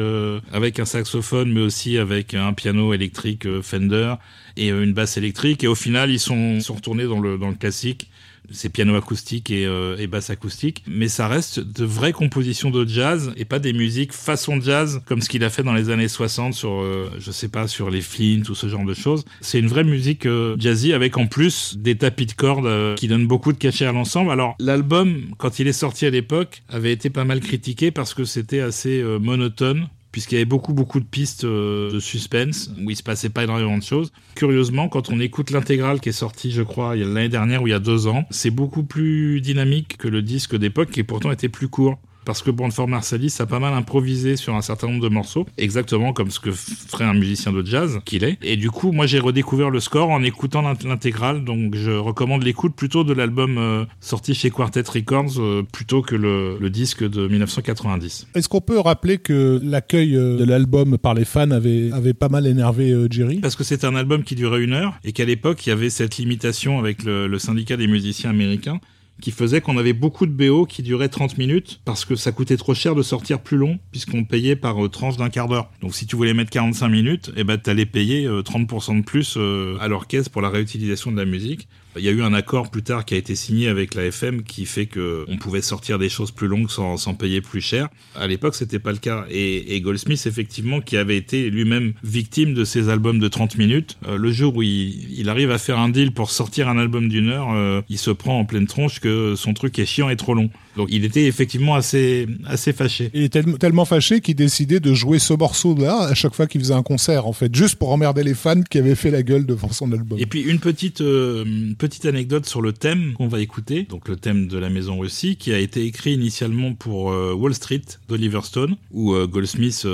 avec 0.51 0.79
un 0.79 0.85
saxophone, 0.85 1.53
mais 1.53 1.61
aussi 1.61 1.99
avec 1.99 2.33
un 2.33 2.53
piano 2.53 2.91
électrique 2.91 3.47
Fender 3.61 4.15
et 4.55 4.69
une 4.69 4.93
basse 4.93 5.17
électrique. 5.17 5.63
Et 5.63 5.67
au 5.67 5.75
final, 5.75 6.09
ils 6.09 6.19
sont, 6.19 6.59
sont 6.59 6.73
retournés 6.73 7.05
dans 7.05 7.19
le, 7.19 7.37
dans 7.37 7.49
le 7.49 7.55
classique 7.55 8.09
c'est 8.51 8.69
piano 8.69 8.95
acoustique 8.95 9.51
et, 9.51 9.65
euh, 9.65 9.97
et 9.97 10.07
basse 10.07 10.29
acoustique, 10.29 10.83
mais 10.87 11.07
ça 11.07 11.27
reste 11.27 11.59
de 11.59 11.85
vraies 11.85 12.13
compositions 12.13 12.71
de 12.71 12.87
jazz 12.87 13.31
et 13.37 13.45
pas 13.45 13.59
des 13.59 13.73
musiques 13.73 14.13
façon 14.13 14.59
jazz 14.61 15.01
comme 15.05 15.21
ce 15.21 15.29
qu'il 15.29 15.43
a 15.43 15.49
fait 15.49 15.63
dans 15.63 15.73
les 15.73 15.89
années 15.89 16.07
60 16.07 16.53
sur, 16.53 16.81
euh, 16.81 17.09
je 17.19 17.31
sais 17.31 17.49
pas, 17.49 17.67
sur 17.67 17.89
les 17.89 18.01
Flint 18.01 18.43
ou 18.49 18.55
ce 18.55 18.67
genre 18.67 18.85
de 18.85 18.93
choses. 18.93 19.25
C'est 19.41 19.59
une 19.59 19.67
vraie 19.67 19.83
musique 19.83 20.25
euh, 20.25 20.55
jazzy 20.57 20.93
avec 20.93 21.17
en 21.17 21.27
plus 21.27 21.77
des 21.77 21.97
tapis 21.97 22.25
de 22.25 22.33
cordes 22.33 22.95
qui 22.95 23.07
donnent 23.07 23.27
beaucoup 23.27 23.53
de 23.53 23.57
cachet 23.57 23.85
à 23.85 23.91
l'ensemble. 23.91 24.31
Alors 24.31 24.55
l'album, 24.59 25.25
quand 25.37 25.59
il 25.59 25.67
est 25.67 25.73
sorti 25.73 26.05
à 26.05 26.09
l'époque, 26.09 26.63
avait 26.69 26.91
été 26.91 27.09
pas 27.09 27.25
mal 27.25 27.39
critiqué 27.39 27.91
parce 27.91 28.13
que 28.13 28.25
c'était 28.25 28.61
assez 28.61 29.03
monotone 29.19 29.87
puisqu'il 30.17 30.33
y 30.33 30.37
avait 30.39 30.45
beaucoup 30.45 30.73
beaucoup 30.73 30.99
de 30.99 31.05
pistes 31.05 31.43
euh, 31.43 31.91
de 31.91 31.99
suspense 31.99 32.71
où 32.83 32.89
il 32.89 32.95
se 32.95 33.03
passait 33.03 33.29
pas 33.29 33.43
énormément 33.43 33.77
de 33.77 33.83
choses. 33.83 34.11
Curieusement, 34.33 34.89
quand 34.89 35.11
on 35.11 35.19
écoute 35.19 35.51
l'intégrale 35.51 35.99
qui 35.99 36.09
est 36.09 36.11
sortie, 36.11 36.49
je 36.49 36.63
crois, 36.63 36.95
l'année 36.95 37.29
dernière 37.29 37.61
ou 37.61 37.67
il 37.67 37.69
y 37.69 37.73
a 37.73 37.79
deux 37.79 38.07
ans, 38.07 38.25
c'est 38.31 38.49
beaucoup 38.49 38.81
plus 38.81 39.41
dynamique 39.41 39.95
que 39.95 40.07
le 40.07 40.23
disque 40.23 40.57
d'époque 40.57 40.89
qui 40.89 41.03
pourtant 41.03 41.31
était 41.31 41.49
plus 41.49 41.67
court. 41.67 41.99
Parce 42.27 42.41
que 42.43 42.51
Brandford 42.51 42.89
Marsalis 42.89 43.33
a 43.39 43.45
pas 43.45 43.59
mal 43.59 43.73
improvisé 43.73 44.35
sur 44.35 44.53
un 44.53 44.61
certain 44.61 44.87
nombre 44.87 45.01
de 45.01 45.07
morceaux, 45.07 45.45
exactement 45.57 46.11
comme 46.11 46.29
ce 46.29 46.41
que 46.41 46.51
ferait 46.51 47.05
un 47.05 47.13
musicien 47.13 47.53
de 47.53 47.65
jazz 47.65 47.99
qu'il 48.03 48.25
est. 48.25 48.37
Et 48.43 48.57
du 48.57 48.69
coup, 48.69 48.91
moi 48.91 49.05
j'ai 49.07 49.19
redécouvert 49.19 49.69
le 49.69 49.79
score 49.79 50.09
en 50.09 50.21
écoutant 50.23 50.61
l'int- 50.61 50.83
l'intégrale, 50.83 51.45
donc 51.45 51.75
je 51.75 51.91
recommande 51.91 52.43
l'écoute 52.43 52.75
plutôt 52.75 53.05
de 53.05 53.13
l'album 53.13 53.57
euh, 53.57 53.85
sorti 54.01 54.33
chez 54.33 54.49
Quartet 54.49 54.83
Records 54.87 55.39
euh, 55.39 55.63
plutôt 55.71 56.01
que 56.01 56.15
le, 56.15 56.57
le 56.59 56.69
disque 56.69 57.07
de 57.09 57.29
1990. 57.29 58.27
Est-ce 58.35 58.49
qu'on 58.49 58.59
peut 58.61 58.79
rappeler 58.79 59.17
que 59.19 59.61
l'accueil 59.63 60.17
euh, 60.17 60.37
de 60.37 60.43
l'album 60.43 60.97
par 60.97 61.13
les 61.13 61.23
fans 61.25 61.49
avait, 61.51 61.91
avait 61.93 62.13
pas 62.13 62.27
mal 62.29 62.45
énervé 62.45 62.91
euh, 62.91 63.07
Jerry? 63.09 63.37
Parce 63.39 63.55
que 63.55 63.63
c'est 63.63 63.85
un 63.85 63.95
album 63.95 64.23
qui 64.23 64.35
durait 64.35 64.61
une 64.63 64.73
heure 64.73 64.99
et 65.05 65.13
qu'à 65.13 65.23
l'époque, 65.25 65.65
il 65.65 65.69
y 65.69 65.71
avait 65.71 65.89
cette 65.89 66.17
limitation 66.17 66.77
avec 66.77 67.03
le, 67.03 67.27
le 67.27 67.39
syndicat 67.39 67.77
des 67.77 67.87
musiciens 67.87 68.31
américains 68.31 68.79
qui 69.21 69.31
faisait 69.31 69.61
qu'on 69.61 69.77
avait 69.77 69.93
beaucoup 69.93 70.25
de 70.25 70.31
BO 70.31 70.65
qui 70.65 70.83
duraient 70.83 71.09
30 71.09 71.37
minutes 71.37 71.81
parce 71.85 72.05
que 72.05 72.15
ça 72.15 72.31
coûtait 72.31 72.57
trop 72.57 72.73
cher 72.73 72.95
de 72.95 73.01
sortir 73.01 73.39
plus 73.41 73.57
long 73.57 73.79
puisqu'on 73.91 74.23
payait 74.23 74.55
par 74.55 74.83
euh, 74.83 74.89
tranche 74.89 75.17
d'un 75.17 75.29
quart 75.29 75.47
d'heure. 75.47 75.69
Donc 75.81 75.95
si 75.95 76.05
tu 76.05 76.15
voulais 76.15 76.33
mettre 76.33 76.51
45 76.51 76.87
minutes, 76.87 77.31
eh 77.35 77.43
ben 77.43 77.57
t'allais 77.57 77.85
payer 77.85 78.25
euh, 78.25 78.41
30% 78.41 78.99
de 78.99 79.03
plus 79.03 79.35
euh, 79.37 79.77
à 79.79 79.87
l'orchestre 79.87 80.31
pour 80.31 80.41
la 80.41 80.49
réutilisation 80.49 81.11
de 81.11 81.17
la 81.17 81.25
musique. 81.25 81.67
Il 81.97 82.05
y 82.05 82.09
a 82.09 82.11
eu 82.11 82.21
un 82.21 82.33
accord 82.33 82.69
plus 82.69 82.83
tard 82.83 83.05
qui 83.05 83.13
a 83.13 83.17
été 83.17 83.35
signé 83.35 83.67
avec 83.67 83.95
la 83.95 84.05
FM 84.05 84.43
qui 84.43 84.65
fait 84.65 84.85
que 84.85 85.25
on 85.27 85.37
pouvait 85.37 85.61
sortir 85.61 85.99
des 85.99 86.09
choses 86.09 86.31
plus 86.31 86.47
longues 86.47 86.69
sans, 86.69 86.97
sans 86.97 87.13
payer 87.13 87.41
plus 87.41 87.61
cher. 87.61 87.89
À 88.15 88.27
l'époque, 88.27 88.55
c'était 88.55 88.79
pas 88.79 88.91
le 88.91 88.97
cas. 88.97 89.25
Et, 89.29 89.75
et 89.75 89.81
Goldsmith, 89.81 90.25
effectivement, 90.25 90.81
qui 90.81 90.97
avait 90.97 91.17
été 91.17 91.49
lui-même 91.49 91.93
victime 92.03 92.53
de 92.53 92.63
ces 92.63 92.89
albums 92.89 93.19
de 93.19 93.27
30 93.27 93.57
minutes, 93.57 93.97
euh, 94.07 94.17
le 94.17 94.31
jour 94.31 94.55
où 94.57 94.63
il, 94.63 95.29
arrive 95.29 95.51
à 95.51 95.57
faire 95.57 95.79
un 95.79 95.89
deal 95.89 96.11
pour 96.11 96.31
sortir 96.31 96.69
un 96.69 96.77
album 96.77 97.09
d'une 97.09 97.29
heure, 97.29 97.51
euh, 97.53 97.81
il 97.89 97.97
se 97.97 98.11
prend 98.11 98.39
en 98.39 98.45
pleine 98.45 98.67
tronche 98.67 98.99
que 98.99 99.35
son 99.35 99.53
truc 99.53 99.77
est 99.79 99.85
chiant 99.85 100.09
et 100.09 100.15
trop 100.15 100.33
long. 100.33 100.49
Donc 100.77 100.87
il 100.91 101.03
était 101.03 101.25
effectivement 101.25 101.75
assez, 101.75 102.27
assez 102.45 102.71
fâché. 102.71 103.09
Il 103.13 103.23
est 103.23 103.29
tel- 103.29 103.57
tellement 103.57 103.83
fâché 103.85 104.21
qu'il 104.21 104.35
décidait 104.35 104.79
de 104.79 104.93
jouer 104.93 105.19
ce 105.19 105.33
morceau-là 105.33 106.03
à 106.03 106.13
chaque 106.13 106.33
fois 106.35 106.47
qu'il 106.47 106.61
faisait 106.61 106.73
un 106.73 106.83
concert, 106.83 107.27
en 107.27 107.33
fait, 107.33 107.53
juste 107.53 107.75
pour 107.75 107.89
emmerder 107.91 108.23
les 108.23 108.33
fans 108.35 108.61
qui 108.61 108.77
avaient 108.77 108.95
fait 108.95 109.11
la 109.11 109.23
gueule 109.23 109.45
devant 109.45 109.71
son 109.71 109.91
album. 109.91 110.17
Et 110.19 110.25
puis 110.25 110.41
une 110.41 110.59
petite 110.59 111.01
euh, 111.01 111.43
petite 111.77 112.05
anecdote 112.05 112.45
sur 112.45 112.61
le 112.61 112.71
thème 112.71 113.13
qu'on 113.15 113.27
va 113.27 113.41
écouter, 113.41 113.83
donc 113.83 114.07
le 114.07 114.15
thème 114.15 114.47
de 114.47 114.57
la 114.57 114.69
Maison 114.69 114.97
Russie, 114.99 115.35
qui 115.35 115.51
a 115.51 115.59
été 115.59 115.83
écrit 115.85 116.13
initialement 116.13 116.73
pour 116.73 117.11
euh, 117.11 117.33
Wall 117.33 117.53
Street 117.53 117.81
d'Oliver 118.07 118.41
Stone, 118.43 118.77
où 118.91 119.13
euh, 119.13 119.27
Goldsmith 119.27 119.85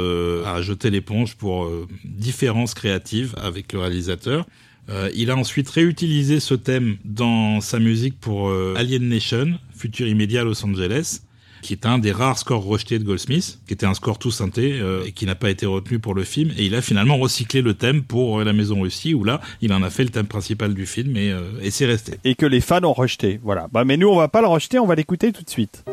a 0.46 0.62
jeté 0.62 0.90
l'éponge 0.90 1.36
pour 1.36 1.70
différences 2.04 2.74
créatives 2.74 3.34
avec 3.42 3.74
le 3.74 3.80
réalisateur. 3.80 4.46
Euh, 4.90 5.10
il 5.16 5.32
a 5.32 5.38
ensuite 5.38 5.70
réutilisé 5.70 6.40
ce 6.40 6.54
thème 6.54 6.98
dans 7.06 7.62
sa 7.62 7.80
musique 7.80 8.20
pour 8.20 8.50
euh, 8.50 8.76
Alien 8.78 9.08
Nation, 9.08 9.60
futur 9.76 10.08
immédiat 10.08 10.44
Los 10.44 10.64
Angeles 10.66 11.22
qui 11.62 11.72
est 11.72 11.86
un 11.86 11.98
des 11.98 12.12
rares 12.12 12.38
scores 12.38 12.66
rejetés 12.66 13.00
de 13.00 13.06
Goldsmith, 13.06 13.60
qui 13.66 13.74
était 13.74 13.86
un 13.86 13.94
score 13.94 14.20
tout 14.20 14.32
synthé 14.32 14.82
euh, 14.82 15.06
et 15.06 15.14
qui 15.14 15.26
n'a 15.26 15.34
pas 15.34 15.50
été 15.50 15.66
retenu 15.66 15.98
pour 15.98 16.14
le 16.14 16.26
film. 16.26 16.52
Et 16.58 16.66
il 16.66 16.76
a 16.76 16.82
finalement 16.82 17.16
recyclé 17.16 17.62
le 17.62 17.74
thème 17.74 18.04
pour 18.04 18.44
La 18.44 18.52
Maison 18.52 18.82
Russie, 18.82 19.14
où 19.14 19.24
là, 19.24 19.40
il 19.62 19.72
en 19.72 19.82
a 19.82 19.90
fait 19.90 20.04
le 20.04 20.10
thème 20.10 20.28
principal 20.28 20.74
du 20.74 20.86
film 20.86 21.16
et, 21.16 21.34
et 21.62 21.72
c'est 21.72 21.86
resté. 21.86 22.16
Et 22.26 22.36
que 22.36 22.46
les 22.46 22.60
fans 22.60 22.84
ont 22.84 22.92
rejeté. 22.92 23.40
Voilà. 23.42 23.70
Bah, 23.72 23.86
mais 23.86 23.96
nous, 23.96 24.10
on 24.10 24.18
va 24.18 24.28
pas 24.28 24.42
le 24.42 24.48
rejeter, 24.48 24.78
on 24.78 24.88
va 24.88 24.96
l'écouter 24.96 25.32
tout 25.32 25.44
de 25.44 25.50
suite. 25.50 25.86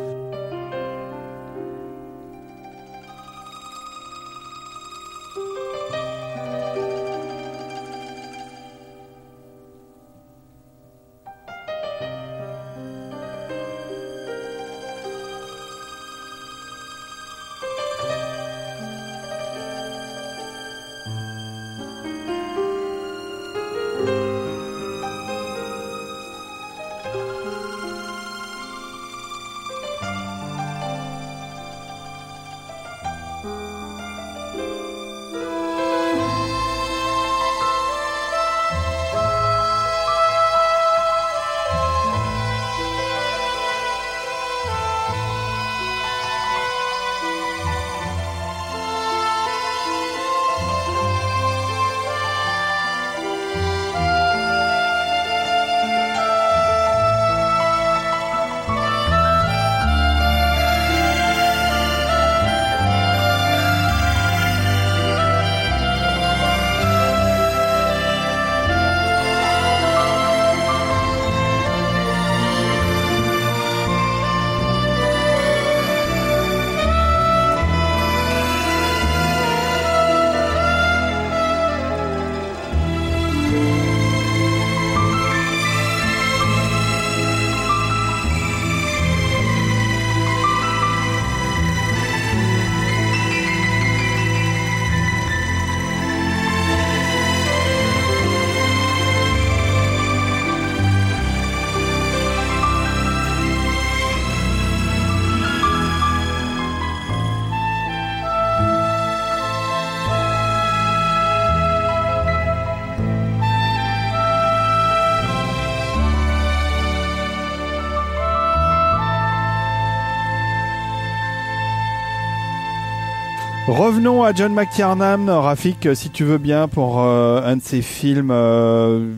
Revenons 123.71 124.25
à 124.25 124.33
John 124.35 124.53
McTiernan, 124.53 125.29
Rafik, 125.29 125.89
si 125.95 126.11
tu 126.11 126.25
veux 126.25 126.39
bien, 126.39 126.67
pour 126.67 127.01
euh, 127.01 127.41
un 127.45 127.57
de 127.57 127.63
ses 127.63 127.83
films 127.83 128.33
euh, 128.33 129.13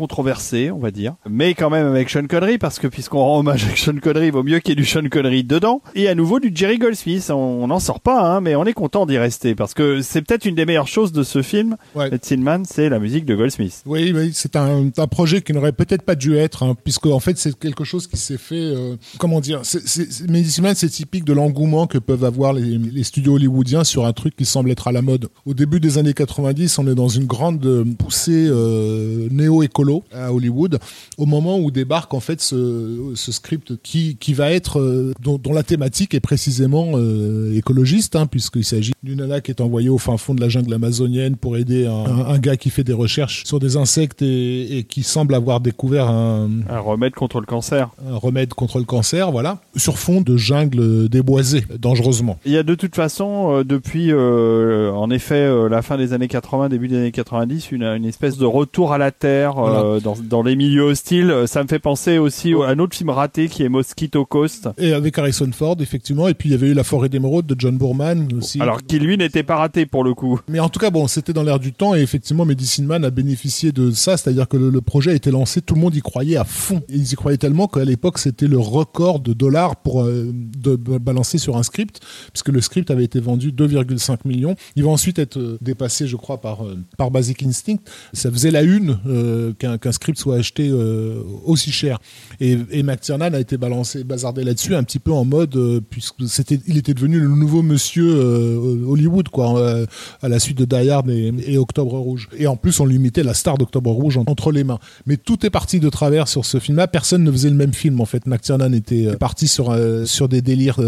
controversé, 0.00 0.70
on 0.70 0.78
va 0.78 0.90
dire, 0.90 1.14
mais 1.28 1.52
quand 1.54 1.68
même 1.70 1.86
avec 1.86 2.08
Sean 2.10 2.26
Connery, 2.26 2.56
parce 2.58 2.78
que 2.78 2.86
puisqu'on 2.86 3.18
rend 3.18 3.38
hommage 3.40 3.64
à 3.64 3.76
Sean 3.76 3.96
Connery, 4.02 4.26
il 4.28 4.32
vaut 4.32 4.42
mieux 4.42 4.58
qu'il 4.60 4.70
y 4.70 4.72
ait 4.72 4.76
du 4.82 4.86
Sean 4.86 5.06
Connery 5.10 5.44
dedans. 5.44 5.82
Et 5.94 6.08
à 6.08 6.14
nouveau 6.14 6.40
du 6.40 6.50
Jerry 6.54 6.78
Goldsmith, 6.78 7.30
on 7.30 7.66
n'en 7.66 7.78
sort 7.80 8.00
pas, 8.00 8.20
hein, 8.22 8.40
mais 8.40 8.54
on 8.56 8.64
est 8.64 8.72
content 8.72 9.04
d'y 9.06 9.18
rester, 9.18 9.54
parce 9.54 9.74
que 9.74 10.00
c'est 10.00 10.22
peut-être 10.22 10.46
une 10.46 10.54
des 10.54 10.64
meilleures 10.66 10.88
choses 10.88 11.12
de 11.12 11.22
ce 11.22 11.42
film, 11.42 11.76
Ouais. 11.94 12.08
Ed 12.12 12.24
Sinman, 12.24 12.64
c'est 12.64 12.88
la 12.88 12.98
musique 12.98 13.24
de 13.26 13.34
Goldsmith. 13.34 13.82
Oui, 13.86 14.14
c'est 14.32 14.56
un, 14.56 14.88
un 14.96 15.06
projet 15.06 15.42
qui 15.42 15.52
n'aurait 15.52 15.72
peut-être 15.72 16.02
pas 16.02 16.14
dû 16.14 16.36
être, 16.36 16.62
hein, 16.62 16.74
puisque 16.82 17.06
en 17.06 17.20
fait 17.20 17.36
c'est 17.36 17.56
quelque 17.58 17.84
chose 17.84 18.06
qui 18.06 18.16
s'est 18.16 18.38
fait. 18.38 18.54
euh, 18.60 18.96
comment 19.18 19.40
dire 19.40 19.60
c'est- 19.64 19.86
c'est- 19.86 20.10
c'est- 20.10 20.30
Medicine 20.30 20.64
Man, 20.64 20.74
c'est 20.74 20.88
typique 20.88 21.24
de 21.24 21.32
l'engouement 21.32 21.86
que 21.86 21.98
peuvent 21.98 22.24
avoir 22.24 22.52
les, 22.52 22.78
les 22.78 23.04
studios 23.04 23.34
hollywoodiens 23.34 23.84
sur 23.84 24.06
un 24.06 24.12
truc 24.12 24.34
qui 24.36 24.44
semble 24.46 24.70
être 24.70 24.88
à 24.88 24.92
la 24.92 25.02
mode. 25.02 25.28
Au 25.46 25.54
début 25.54 25.80
des 25.80 25.98
années 25.98 26.14
90, 26.14 26.78
on 26.78 26.86
est 26.88 26.94
dans 26.94 27.08
une 27.08 27.26
grande 27.26 27.84
poussée 27.98 28.46
euh, 28.48 29.28
néo-écolo 29.30 29.89
à 30.12 30.32
Hollywood, 30.32 30.78
au 31.18 31.26
moment 31.26 31.58
où 31.58 31.70
débarque 31.70 32.14
en 32.14 32.20
fait 32.20 32.40
ce, 32.40 33.12
ce 33.14 33.32
script 33.32 33.74
qui, 33.82 34.16
qui 34.18 34.34
va 34.34 34.50
être 34.52 34.80
euh, 34.80 35.12
dont, 35.22 35.38
dont 35.38 35.52
la 35.52 35.62
thématique 35.62 36.14
est 36.14 36.20
précisément 36.20 36.92
euh, 36.94 37.54
écologiste, 37.56 38.16
hein, 38.16 38.26
puisqu'il 38.26 38.64
s'agit 38.64 38.92
d'une 39.02 39.18
nana 39.18 39.40
qui 39.40 39.50
est 39.50 39.60
envoyée 39.60 39.88
au 39.88 39.98
fin 39.98 40.16
fond 40.16 40.34
de 40.34 40.40
la 40.40 40.48
jungle 40.48 40.72
amazonienne 40.74 41.36
pour 41.36 41.56
aider 41.56 41.86
un, 41.86 41.92
un- 41.92 42.26
un 42.26 42.38
gars 42.38 42.56
qui 42.56 42.70
fait 42.70 42.84
des 42.84 42.92
recherches 42.92 43.44
sur 43.44 43.58
des 43.58 43.76
insectes 43.76 44.22
et, 44.22 44.78
et 44.78 44.84
qui 44.84 45.02
semble 45.02 45.34
avoir 45.34 45.60
découvert 45.60 46.08
un, 46.08 46.48
Un 46.68 46.78
remède 46.80 47.14
contre 47.14 47.40
le 47.40 47.46
cancer. 47.46 47.90
un 48.10 48.16
remède 48.16 48.54
contre 48.54 48.78
le 48.78 48.84
cancer, 48.84 49.30
voilà, 49.32 49.60
sur 49.76 49.98
fond 49.98 50.20
de 50.20 50.36
jungle 50.36 51.08
déboisée, 51.08 51.64
dangereusement. 51.78 52.38
Il 52.44 52.52
y 52.52 52.56
a 52.56 52.62
de 52.62 52.74
toute 52.74 52.94
façon, 52.94 53.56
euh, 53.58 53.64
depuis 53.64 54.12
euh, 54.12 54.90
en 54.92 55.10
effet 55.10 55.48
la 55.68 55.82
fin 55.82 55.96
des 55.96 56.12
années 56.12 56.28
80, 56.28 56.68
début 56.68 56.88
des 56.88 56.96
années 56.96 57.12
90, 57.12 57.72
une, 57.72 57.82
une 57.84 58.04
espèce 58.04 58.36
de 58.38 58.44
retour 58.46 58.92
à 58.92 58.98
la 58.98 59.10
Terre 59.10 59.58
euh, 59.80 60.00
dans, 60.00 60.16
dans 60.22 60.42
les 60.42 60.56
milieux 60.56 60.82
hostiles. 60.82 61.34
Ça 61.46 61.62
me 61.62 61.68
fait 61.68 61.78
penser 61.78 62.18
aussi 62.18 62.54
au- 62.54 62.62
à 62.62 62.70
un 62.70 62.78
autre 62.78 62.96
film 62.96 63.10
raté 63.10 63.48
qui 63.48 63.62
est 63.62 63.68
Mosquito 63.68 64.24
Coast. 64.24 64.68
Et 64.78 64.92
avec 64.92 65.18
Harrison 65.18 65.50
Ford, 65.52 65.76
effectivement, 65.80 66.28
et 66.28 66.34
puis 66.34 66.48
il 66.48 66.52
y 66.52 66.54
avait 66.54 66.68
eu 66.68 66.74
La 66.74 66.84
forêt 66.84 67.08
d'émeraude 67.08 67.46
de 67.46 67.54
John 67.58 67.76
Boorman 67.76 68.28
aussi. 68.36 68.60
Alors 68.60 68.82
qui 68.82 68.98
lui 68.98 69.16
n'était 69.16 69.42
pas 69.42 69.56
raté 69.56 69.86
pour 69.86 70.04
le 70.04 70.14
coup. 70.14 70.40
Mais 70.48 70.60
en 70.60 70.68
tout 70.68 70.78
cas, 70.80 70.90
bon, 70.90 71.06
c'était 71.06 71.32
dans 71.32 71.42
l'air 71.42 71.58
du 71.58 71.72
temps 71.72 71.94
et 71.94 72.00
effectivement, 72.00 72.44
Medicine 72.44 72.86
Man 72.86 73.04
a 73.04 73.10
bénéficié 73.10 73.72
de 73.72 73.90
ça, 73.90 74.16
c'est-à-dire 74.16 74.48
que 74.48 74.56
le, 74.56 74.70
le 74.70 74.80
projet 74.80 75.10
a 75.10 75.14
été 75.14 75.30
lancé, 75.30 75.60
tout 75.62 75.74
le 75.74 75.80
monde 75.80 75.94
y 75.94 76.00
croyait 76.00 76.36
à 76.36 76.44
fond. 76.44 76.82
Et 76.88 76.96
ils 76.96 77.12
y 77.12 77.16
croyaient 77.16 77.38
tellement 77.38 77.66
qu'à 77.68 77.84
l'époque, 77.84 78.18
c'était 78.18 78.46
le 78.46 78.58
record 78.58 79.20
de 79.20 79.32
dollars 79.32 79.76
pour 79.76 80.02
euh, 80.02 80.30
de, 80.32 80.76
balancer 80.76 81.38
sur 81.38 81.56
un 81.56 81.62
script, 81.62 82.00
puisque 82.32 82.48
le 82.48 82.60
script 82.60 82.90
avait 82.90 83.04
été 83.04 83.20
vendu 83.20 83.52
2,5 83.52 84.18
millions. 84.24 84.54
Il 84.76 84.84
va 84.84 84.90
ensuite 84.90 85.18
être 85.18 85.38
euh, 85.38 85.58
dépassé, 85.60 86.06
je 86.06 86.16
crois, 86.16 86.40
par 86.40 86.64
euh, 86.64 86.76
par 86.96 87.10
Basic 87.10 87.42
Instinct. 87.42 87.76
Ça 88.12 88.30
faisait 88.30 88.50
la 88.50 88.62
une 88.62 88.98
euh, 89.06 89.52
qu'un 89.58 89.69
qu'un 89.78 89.92
script 89.92 90.18
soit 90.18 90.36
acheté 90.36 90.68
euh, 90.70 91.22
aussi 91.44 91.72
cher. 91.72 91.98
Et, 92.40 92.56
et 92.70 92.82
McTiernan 92.82 93.32
a 93.34 93.40
été 93.40 93.56
balancé, 93.56 94.04
bazardé 94.04 94.44
là-dessus, 94.44 94.74
un 94.74 94.82
petit 94.82 94.98
peu 94.98 95.12
en 95.12 95.24
mode, 95.24 95.56
euh, 95.56 95.80
puisque 95.88 96.26
c'était, 96.28 96.58
il 96.66 96.78
était 96.78 96.94
devenu 96.94 97.20
le 97.20 97.28
nouveau 97.28 97.62
monsieur 97.62 98.08
euh, 98.10 98.84
Hollywood, 98.86 99.28
quoi, 99.28 99.58
euh, 99.58 99.86
à 100.22 100.28
la 100.28 100.38
suite 100.38 100.58
de 100.58 100.64
Die 100.64 100.90
Hard 100.90 101.10
et, 101.10 101.58
Octobre 101.58 101.98
Rouge. 101.98 102.28
Et 102.38 102.46
en 102.46 102.56
plus, 102.56 102.80
on 102.80 102.86
lui 102.86 102.98
mettait 102.98 103.22
la 103.22 103.34
star 103.34 103.58
d'Octobre 103.58 103.90
Rouge 103.90 104.16
en- 104.16 104.24
entre 104.26 104.52
les 104.52 104.64
mains. 104.64 104.78
Mais 105.06 105.16
tout 105.16 105.44
est 105.44 105.50
parti 105.50 105.80
de 105.80 105.88
travers 105.88 106.28
sur 106.28 106.44
ce 106.44 106.58
film-là. 106.58 106.86
Personne 106.88 107.22
ne 107.24 107.30
faisait 107.32 107.50
le 107.50 107.56
même 107.56 107.72
film, 107.74 108.00
en 108.00 108.04
fait. 108.06 108.26
McTiernan 108.26 108.72
était 108.72 109.16
parti 109.16 109.48
sur, 109.48 109.76
sur 110.06 110.28
des 110.28 110.40
délires 110.42 110.80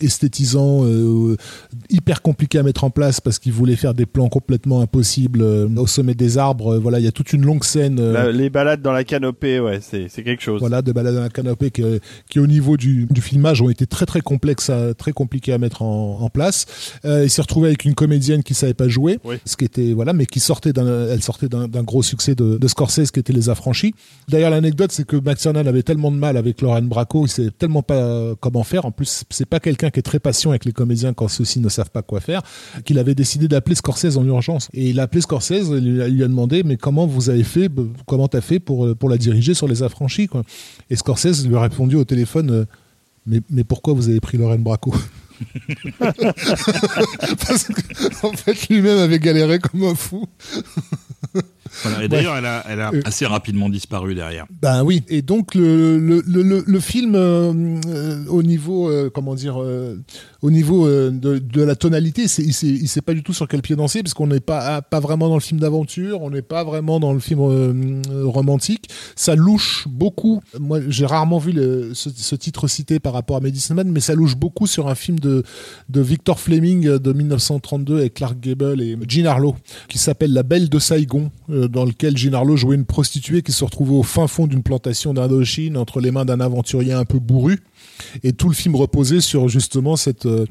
esthétisants, 0.00 0.84
hyper 1.90 2.22
compliqués 2.22 2.58
à 2.58 2.62
mettre 2.62 2.84
en 2.84 2.90
place 2.90 3.20
parce 3.20 3.38
qu'il 3.38 3.52
voulait 3.52 3.76
faire 3.76 3.94
des 3.94 4.06
plans 4.06 4.28
complètement 4.28 4.80
impossibles 4.80 5.42
au 5.42 5.86
sommet 5.86 6.14
des 6.14 6.38
arbres. 6.38 6.78
Voilà, 6.78 6.98
il 6.98 7.04
y 7.04 7.08
a 7.08 7.12
toute 7.12 7.32
une 7.32 7.42
longue 7.44 7.64
scène. 7.64 7.98
Euh, 8.28 8.32
les 8.32 8.50
balades 8.50 8.82
dans 8.82 8.92
la 8.92 9.04
canopée, 9.04 9.60
ouais, 9.60 9.80
c'est 9.80 10.08
quelque 10.22 10.42
chose. 10.42 10.60
voilà, 10.60 10.82
de 10.82 10.92
balade 10.92 11.14
dans 11.14 11.22
la 11.22 11.28
canopée 11.28 11.70
qui, 11.70 11.82
qui 12.30 12.38
au 12.40 12.46
niveau 12.46 12.76
du, 12.76 13.06
du 13.10 13.20
filmage 13.20 13.60
ont 13.62 13.70
été 13.70 13.86
très 13.86 14.06
très 14.06 14.20
complexes, 14.20 14.70
à- 14.70 14.94
très 14.94 15.12
compliqués 15.12 15.52
à 15.52 15.58
mettre 15.58 15.82
en, 15.82 16.18
en 16.20 16.28
place. 16.30 16.66
Euh, 17.04 17.24
il 17.24 17.30
s'est 17.30 17.42
retrouvé 17.42 17.68
avec 17.68 17.84
une 17.84 17.94
comédienne 17.94 18.42
qui 18.42 18.54
savait 18.54 18.74
pas 18.74 18.88
jouer, 18.88 19.18
Oui. 19.24 19.36
ce 19.44 19.56
qui 19.56 19.64
était 19.64 19.92
voilà, 19.92 20.12
mais 20.12 20.26
qui 20.26 20.40
sortait 20.40 20.72
d'un, 20.72 21.08
elle 21.08 21.22
sortait 21.22 21.48
d'un, 21.48 21.66
gros 21.82 22.02
succès 22.02 22.34
de, 22.34 22.58
de 22.58 22.68
Scorsese 22.68 23.10
qui 23.10 23.20
était 23.20 23.32
Les 23.32 23.48
Affranchis. 23.48 23.94
D'ailleurs, 24.28 24.50
l'anecdote 24.50 24.92
c'est 24.92 25.06
que 25.06 25.16
McTiernan 25.16 25.66
avait 25.66 25.82
tellement 25.82 26.10
de 26.10 26.16
mal 26.16 26.36
avec 26.36 26.60
Lorraine 26.60 26.88
Bracco, 26.88 27.26
il 27.26 27.28
sait 27.30 27.50
tellement 27.56 27.82
pas 27.82 27.94
euh, 27.96 28.34
comment 28.40 28.64
faire. 28.64 28.84
En 28.86 28.90
plus, 28.90 29.24
c'est 29.30 29.46
pas 29.48 29.60
quelqu'un 29.60 29.90
qui 29.90 30.00
est 30.00 30.02
très 30.02 30.18
patient 30.18 30.50
avec 30.50 30.64
les 30.64 30.72
comédiens 30.72 31.12
quand 31.14 31.28
ceux-ci 31.28 31.60
ne 31.60 31.68
savent 31.68 31.90
pas 31.90 32.02
quoi 32.02 32.20
faire, 32.20 32.42
qu'il 32.84 32.98
avait 32.98 33.14
décidé 33.14 33.48
d'appeler 33.48 33.74
Scorsese 33.74 34.16
en 34.16 34.24
urgence. 34.26 34.68
Et 34.74 34.90
il 34.90 35.00
a 35.00 35.04
appelé 35.04 35.20
Scorsese, 35.20 35.68
il 35.70 35.94
lui 36.14 36.22
a, 36.22 36.28
demandé 36.28 36.62
mais 36.62 36.76
comment 36.76 37.06
vous 37.06 37.30
avez 37.30 37.44
fait, 37.44 37.68
comment 38.08 38.26
t'as 38.28 38.40
fait 38.40 38.58
pour 38.58 38.86
euh, 38.86 38.94
pour 38.94 39.08
la 39.08 39.18
diriger 39.18 39.54
sur 39.54 39.68
Les 39.68 39.82
Affranchis 39.82 40.26
quoi. 40.26 40.42
Et 40.90 40.96
Scorsese 40.96 41.46
lui 41.46 41.54
a 41.54 41.60
répondu 41.60 41.94
au 41.96 42.04
téléphone 42.04 42.50
euh, 42.50 42.64
mais, 43.26 43.40
mais 43.50 43.62
pourquoi 43.62 43.92
vous 43.92 44.08
avez 44.08 44.20
pris 44.20 44.38
Lorraine 44.38 44.62
Bracco 44.62 44.94
Parce 45.98 47.68
qu'en 48.20 48.32
fait, 48.32 48.68
lui-même 48.68 48.98
avait 48.98 49.18
galéré 49.20 49.58
comme 49.58 49.84
un 49.84 49.94
fou. 49.94 50.26
Voilà. 51.82 52.04
Et 52.04 52.08
d'ailleurs, 52.08 52.36
elle 52.36 52.46
a, 52.46 52.64
elle 52.68 52.80
a 52.80 52.90
assez 53.04 53.26
rapidement 53.26 53.68
disparu 53.68 54.14
derrière. 54.14 54.46
Ben 54.62 54.82
oui. 54.82 55.02
Et 55.08 55.22
donc 55.22 55.54
le 55.54 55.98
le 55.98 56.22
le, 56.26 56.42
le, 56.42 56.64
le 56.66 56.80
film 56.80 57.14
euh, 57.14 57.52
euh, 57.88 58.24
au 58.28 58.42
niveau 58.42 58.88
euh, 58.90 59.10
comment 59.12 59.34
dire 59.34 59.60
euh, 59.62 59.96
au 60.42 60.50
niveau 60.50 60.86
euh, 60.86 61.10
de, 61.10 61.38
de 61.38 61.62
la 61.62 61.74
tonalité, 61.76 62.24
il 62.38 62.48
il 62.48 62.88
sait 62.88 63.00
pas 63.00 63.14
du 63.14 63.22
tout 63.22 63.32
sur 63.32 63.48
quel 63.48 63.62
pied 63.62 63.76
danser 63.76 64.02
parce 64.02 64.14
qu'on 64.14 64.26
n'est 64.26 64.40
pas 64.40 64.82
pas 64.82 65.00
vraiment 65.00 65.28
dans 65.28 65.34
le 65.34 65.40
film 65.40 65.60
d'aventure, 65.60 66.22
on 66.22 66.30
n'est 66.30 66.42
pas 66.42 66.64
vraiment 66.64 67.00
dans 67.00 67.12
le 67.12 67.20
film 67.20 67.40
euh, 67.40 67.72
euh, 68.10 68.24
romantique. 68.26 68.88
Ça 69.16 69.34
louche 69.34 69.86
beaucoup. 69.88 70.42
Moi, 70.58 70.80
j'ai 70.88 71.06
rarement 71.06 71.38
vu 71.38 71.52
le, 71.52 71.92
ce, 71.94 72.10
ce 72.14 72.34
titre 72.36 72.68
cité 72.68 73.00
par 73.00 73.12
rapport 73.12 73.36
à 73.36 73.40
Medicine 73.40 73.74
Man, 73.74 73.90
mais 73.90 74.00
ça 74.00 74.14
louche 74.14 74.36
beaucoup 74.36 74.66
sur 74.66 74.88
un 74.88 74.94
film 74.94 75.18
de 75.18 75.42
de 75.88 76.00
Victor 76.00 76.38
Fleming 76.38 76.86
euh, 76.86 76.98
de 76.98 77.12
1932 77.12 77.98
avec 77.98 78.14
Clark 78.14 78.38
Gable 78.40 78.80
et 78.82 78.96
Jean 79.08 79.26
Harlow 79.26 79.56
qui 79.88 79.98
s'appelle 79.98 80.32
La 80.32 80.42
Belle 80.42 80.68
de 80.68 80.78
Saigon, 80.78 81.30
euh, 81.50 81.57
dans 81.66 81.84
lequel 81.84 82.16
Jean 82.16 82.34
Harlow 82.34 82.56
jouait 82.56 82.76
une 82.76 82.84
prostituée 82.84 83.42
qui 83.42 83.52
se 83.52 83.64
retrouvait 83.64 83.94
au 83.94 84.02
fin 84.02 84.26
fond 84.26 84.46
d'une 84.46 84.62
plantation 84.62 85.14
d'Indochine 85.14 85.76
entre 85.76 86.00
les 86.00 86.10
mains 86.10 86.24
d'un 86.24 86.40
aventurier 86.40 86.92
un 86.92 87.04
peu 87.04 87.18
bourru. 87.18 87.60
Et 88.22 88.32
tout 88.32 88.48
le 88.48 88.54
film 88.54 88.76
reposait 88.76 89.20
sur 89.20 89.48
justement 89.48 89.96
cette 89.96 90.26
euh, 90.26 90.46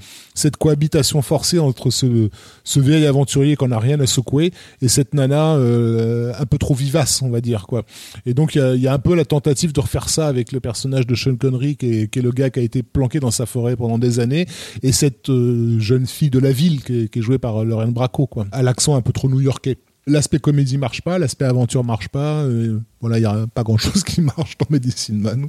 cohabitation 0.59 1.21
forcée 1.21 1.59
entre 1.59 1.91
ce 1.91 2.29
ce 2.63 2.79
vieil 2.79 3.05
aventurier 3.05 3.55
qu'on 3.55 3.69
n'a 3.69 3.79
rien 3.79 3.99
à 3.99 4.07
secouer 4.07 4.51
et 4.81 4.87
cette 4.87 5.13
nana 5.13 5.55
euh, 5.55 6.33
un 6.37 6.45
peu 6.45 6.57
trop 6.57 6.73
vivace, 6.73 7.21
on 7.21 7.29
va 7.29 7.41
dire 7.41 7.67
quoi. 7.67 7.83
Et 8.25 8.33
donc 8.33 8.55
il 8.55 8.81
y 8.81 8.87
a, 8.87 8.93
un 8.93 8.99
peu 8.99 9.15
la 9.15 9.25
tentative 9.25 9.73
de 9.73 9.79
refaire 9.79 10.09
ça 10.09 10.27
avec 10.27 10.51
le 10.51 10.59
personnage 10.59 11.07
de 11.07 11.15
Sean 11.15 11.35
Connery, 11.35 11.75
qui 11.77 12.01
est, 12.03 12.15
le 12.15 12.31
gars 12.31 12.49
qui 12.49 12.59
a 12.59 12.63
été 12.63 12.83
planqué 12.83 13.19
dans 13.19 13.31
sa 13.31 13.45
forêt 13.45 13.75
pendant 13.75 13.97
des 13.97 14.19
années, 14.19 14.45
et 14.83 14.91
cette 14.91 15.29
euh, 15.29 15.79
jeune 15.79 16.05
fille 16.05 16.29
de 16.29 16.39
la 16.39 16.51
ville 16.51 16.83
qui 16.83 17.01
est, 17.01 17.07
qui 17.09 17.19
est 17.19 17.21
jouée 17.21 17.37
par 17.37 17.63
Lorraine 17.63 17.91
Bracco, 17.91 18.27
quoi, 18.27 18.47
à 18.51 18.63
l'accent 18.63 18.95
un 18.95 19.01
peu 19.01 19.13
trop 19.13 19.29
new-yorkais 19.29 19.77
l'aspect 20.07 20.39
comédie 20.39 20.77
marche 20.77 21.01
pas, 21.01 21.19
l'aspect 21.19 21.45
aventure 21.45 21.83
marche 21.83 22.07
pas. 22.07 22.43
Euh, 22.43 22.79
voilà, 23.01 23.19
il 23.19 23.21
y 23.21 23.25
a 23.25 23.45
pas 23.47 23.63
grand 23.63 23.77
chose 23.77 24.03
qui 24.03 24.21
marche 24.21 24.57
dans 24.57 24.67
Medicine 24.69 25.19
Man, 25.19 25.47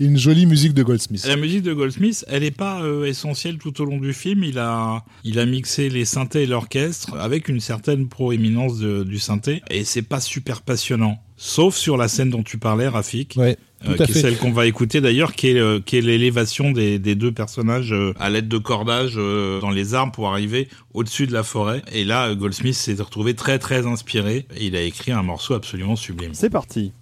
une 0.00 0.16
jolie 0.16 0.46
musique 0.46 0.74
de 0.74 0.82
Goldsmith. 0.82 1.26
La 1.26 1.36
musique 1.36 1.62
de 1.62 1.72
Goldsmith, 1.72 2.24
elle 2.28 2.42
n'est 2.42 2.50
pas 2.50 2.82
euh, 2.82 3.04
essentielle 3.04 3.58
tout 3.58 3.80
au 3.80 3.84
long 3.84 3.98
du 3.98 4.12
film. 4.12 4.44
Il 4.44 4.58
a, 4.58 5.04
il 5.24 5.38
a 5.38 5.46
mixé 5.46 5.88
les 5.88 6.04
synthés 6.04 6.44
et 6.44 6.46
l'orchestre 6.46 7.16
avec 7.18 7.48
une 7.48 7.60
certaine 7.60 8.08
proéminence 8.08 8.78
du 8.78 9.18
synthé, 9.18 9.62
et 9.70 9.84
c'est 9.84 10.02
pas 10.02 10.20
super 10.20 10.62
passionnant. 10.62 11.22
Sauf 11.40 11.76
sur 11.76 11.96
la 11.96 12.08
scène 12.08 12.30
dont 12.30 12.42
tu 12.42 12.58
parlais, 12.58 12.88
Rafik. 12.88 13.34
Ouais. 13.36 13.56
Euh, 13.86 13.96
qui 13.96 14.10
est 14.10 14.14
celle 14.14 14.36
qu'on 14.36 14.50
va 14.50 14.66
écouter 14.66 15.00
d'ailleurs, 15.00 15.34
qui 15.34 15.50
est, 15.50 15.58
euh, 15.60 15.78
qui 15.78 15.96
est 15.96 16.00
l'élévation 16.00 16.72
des, 16.72 16.98
des, 16.98 17.14
deux 17.14 17.30
personnages 17.30 17.92
euh, 17.92 18.12
à 18.18 18.28
l'aide 18.28 18.48
de 18.48 18.58
cordage 18.58 19.14
euh, 19.16 19.60
dans 19.60 19.70
les 19.70 19.94
arbres 19.94 20.10
pour 20.10 20.28
arriver 20.28 20.68
au-dessus 20.94 21.28
de 21.28 21.32
la 21.32 21.44
forêt. 21.44 21.82
Et 21.92 22.04
là, 22.04 22.34
Goldsmith 22.34 22.74
s'est 22.74 22.94
retrouvé 22.94 23.34
très 23.34 23.60
très 23.60 23.86
inspiré 23.86 24.46
et 24.56 24.66
il 24.66 24.74
a 24.74 24.82
écrit 24.82 25.12
un 25.12 25.22
morceau 25.22 25.54
absolument 25.54 25.94
sublime. 25.94 26.34
C'est 26.34 26.50
parti. 26.50 26.92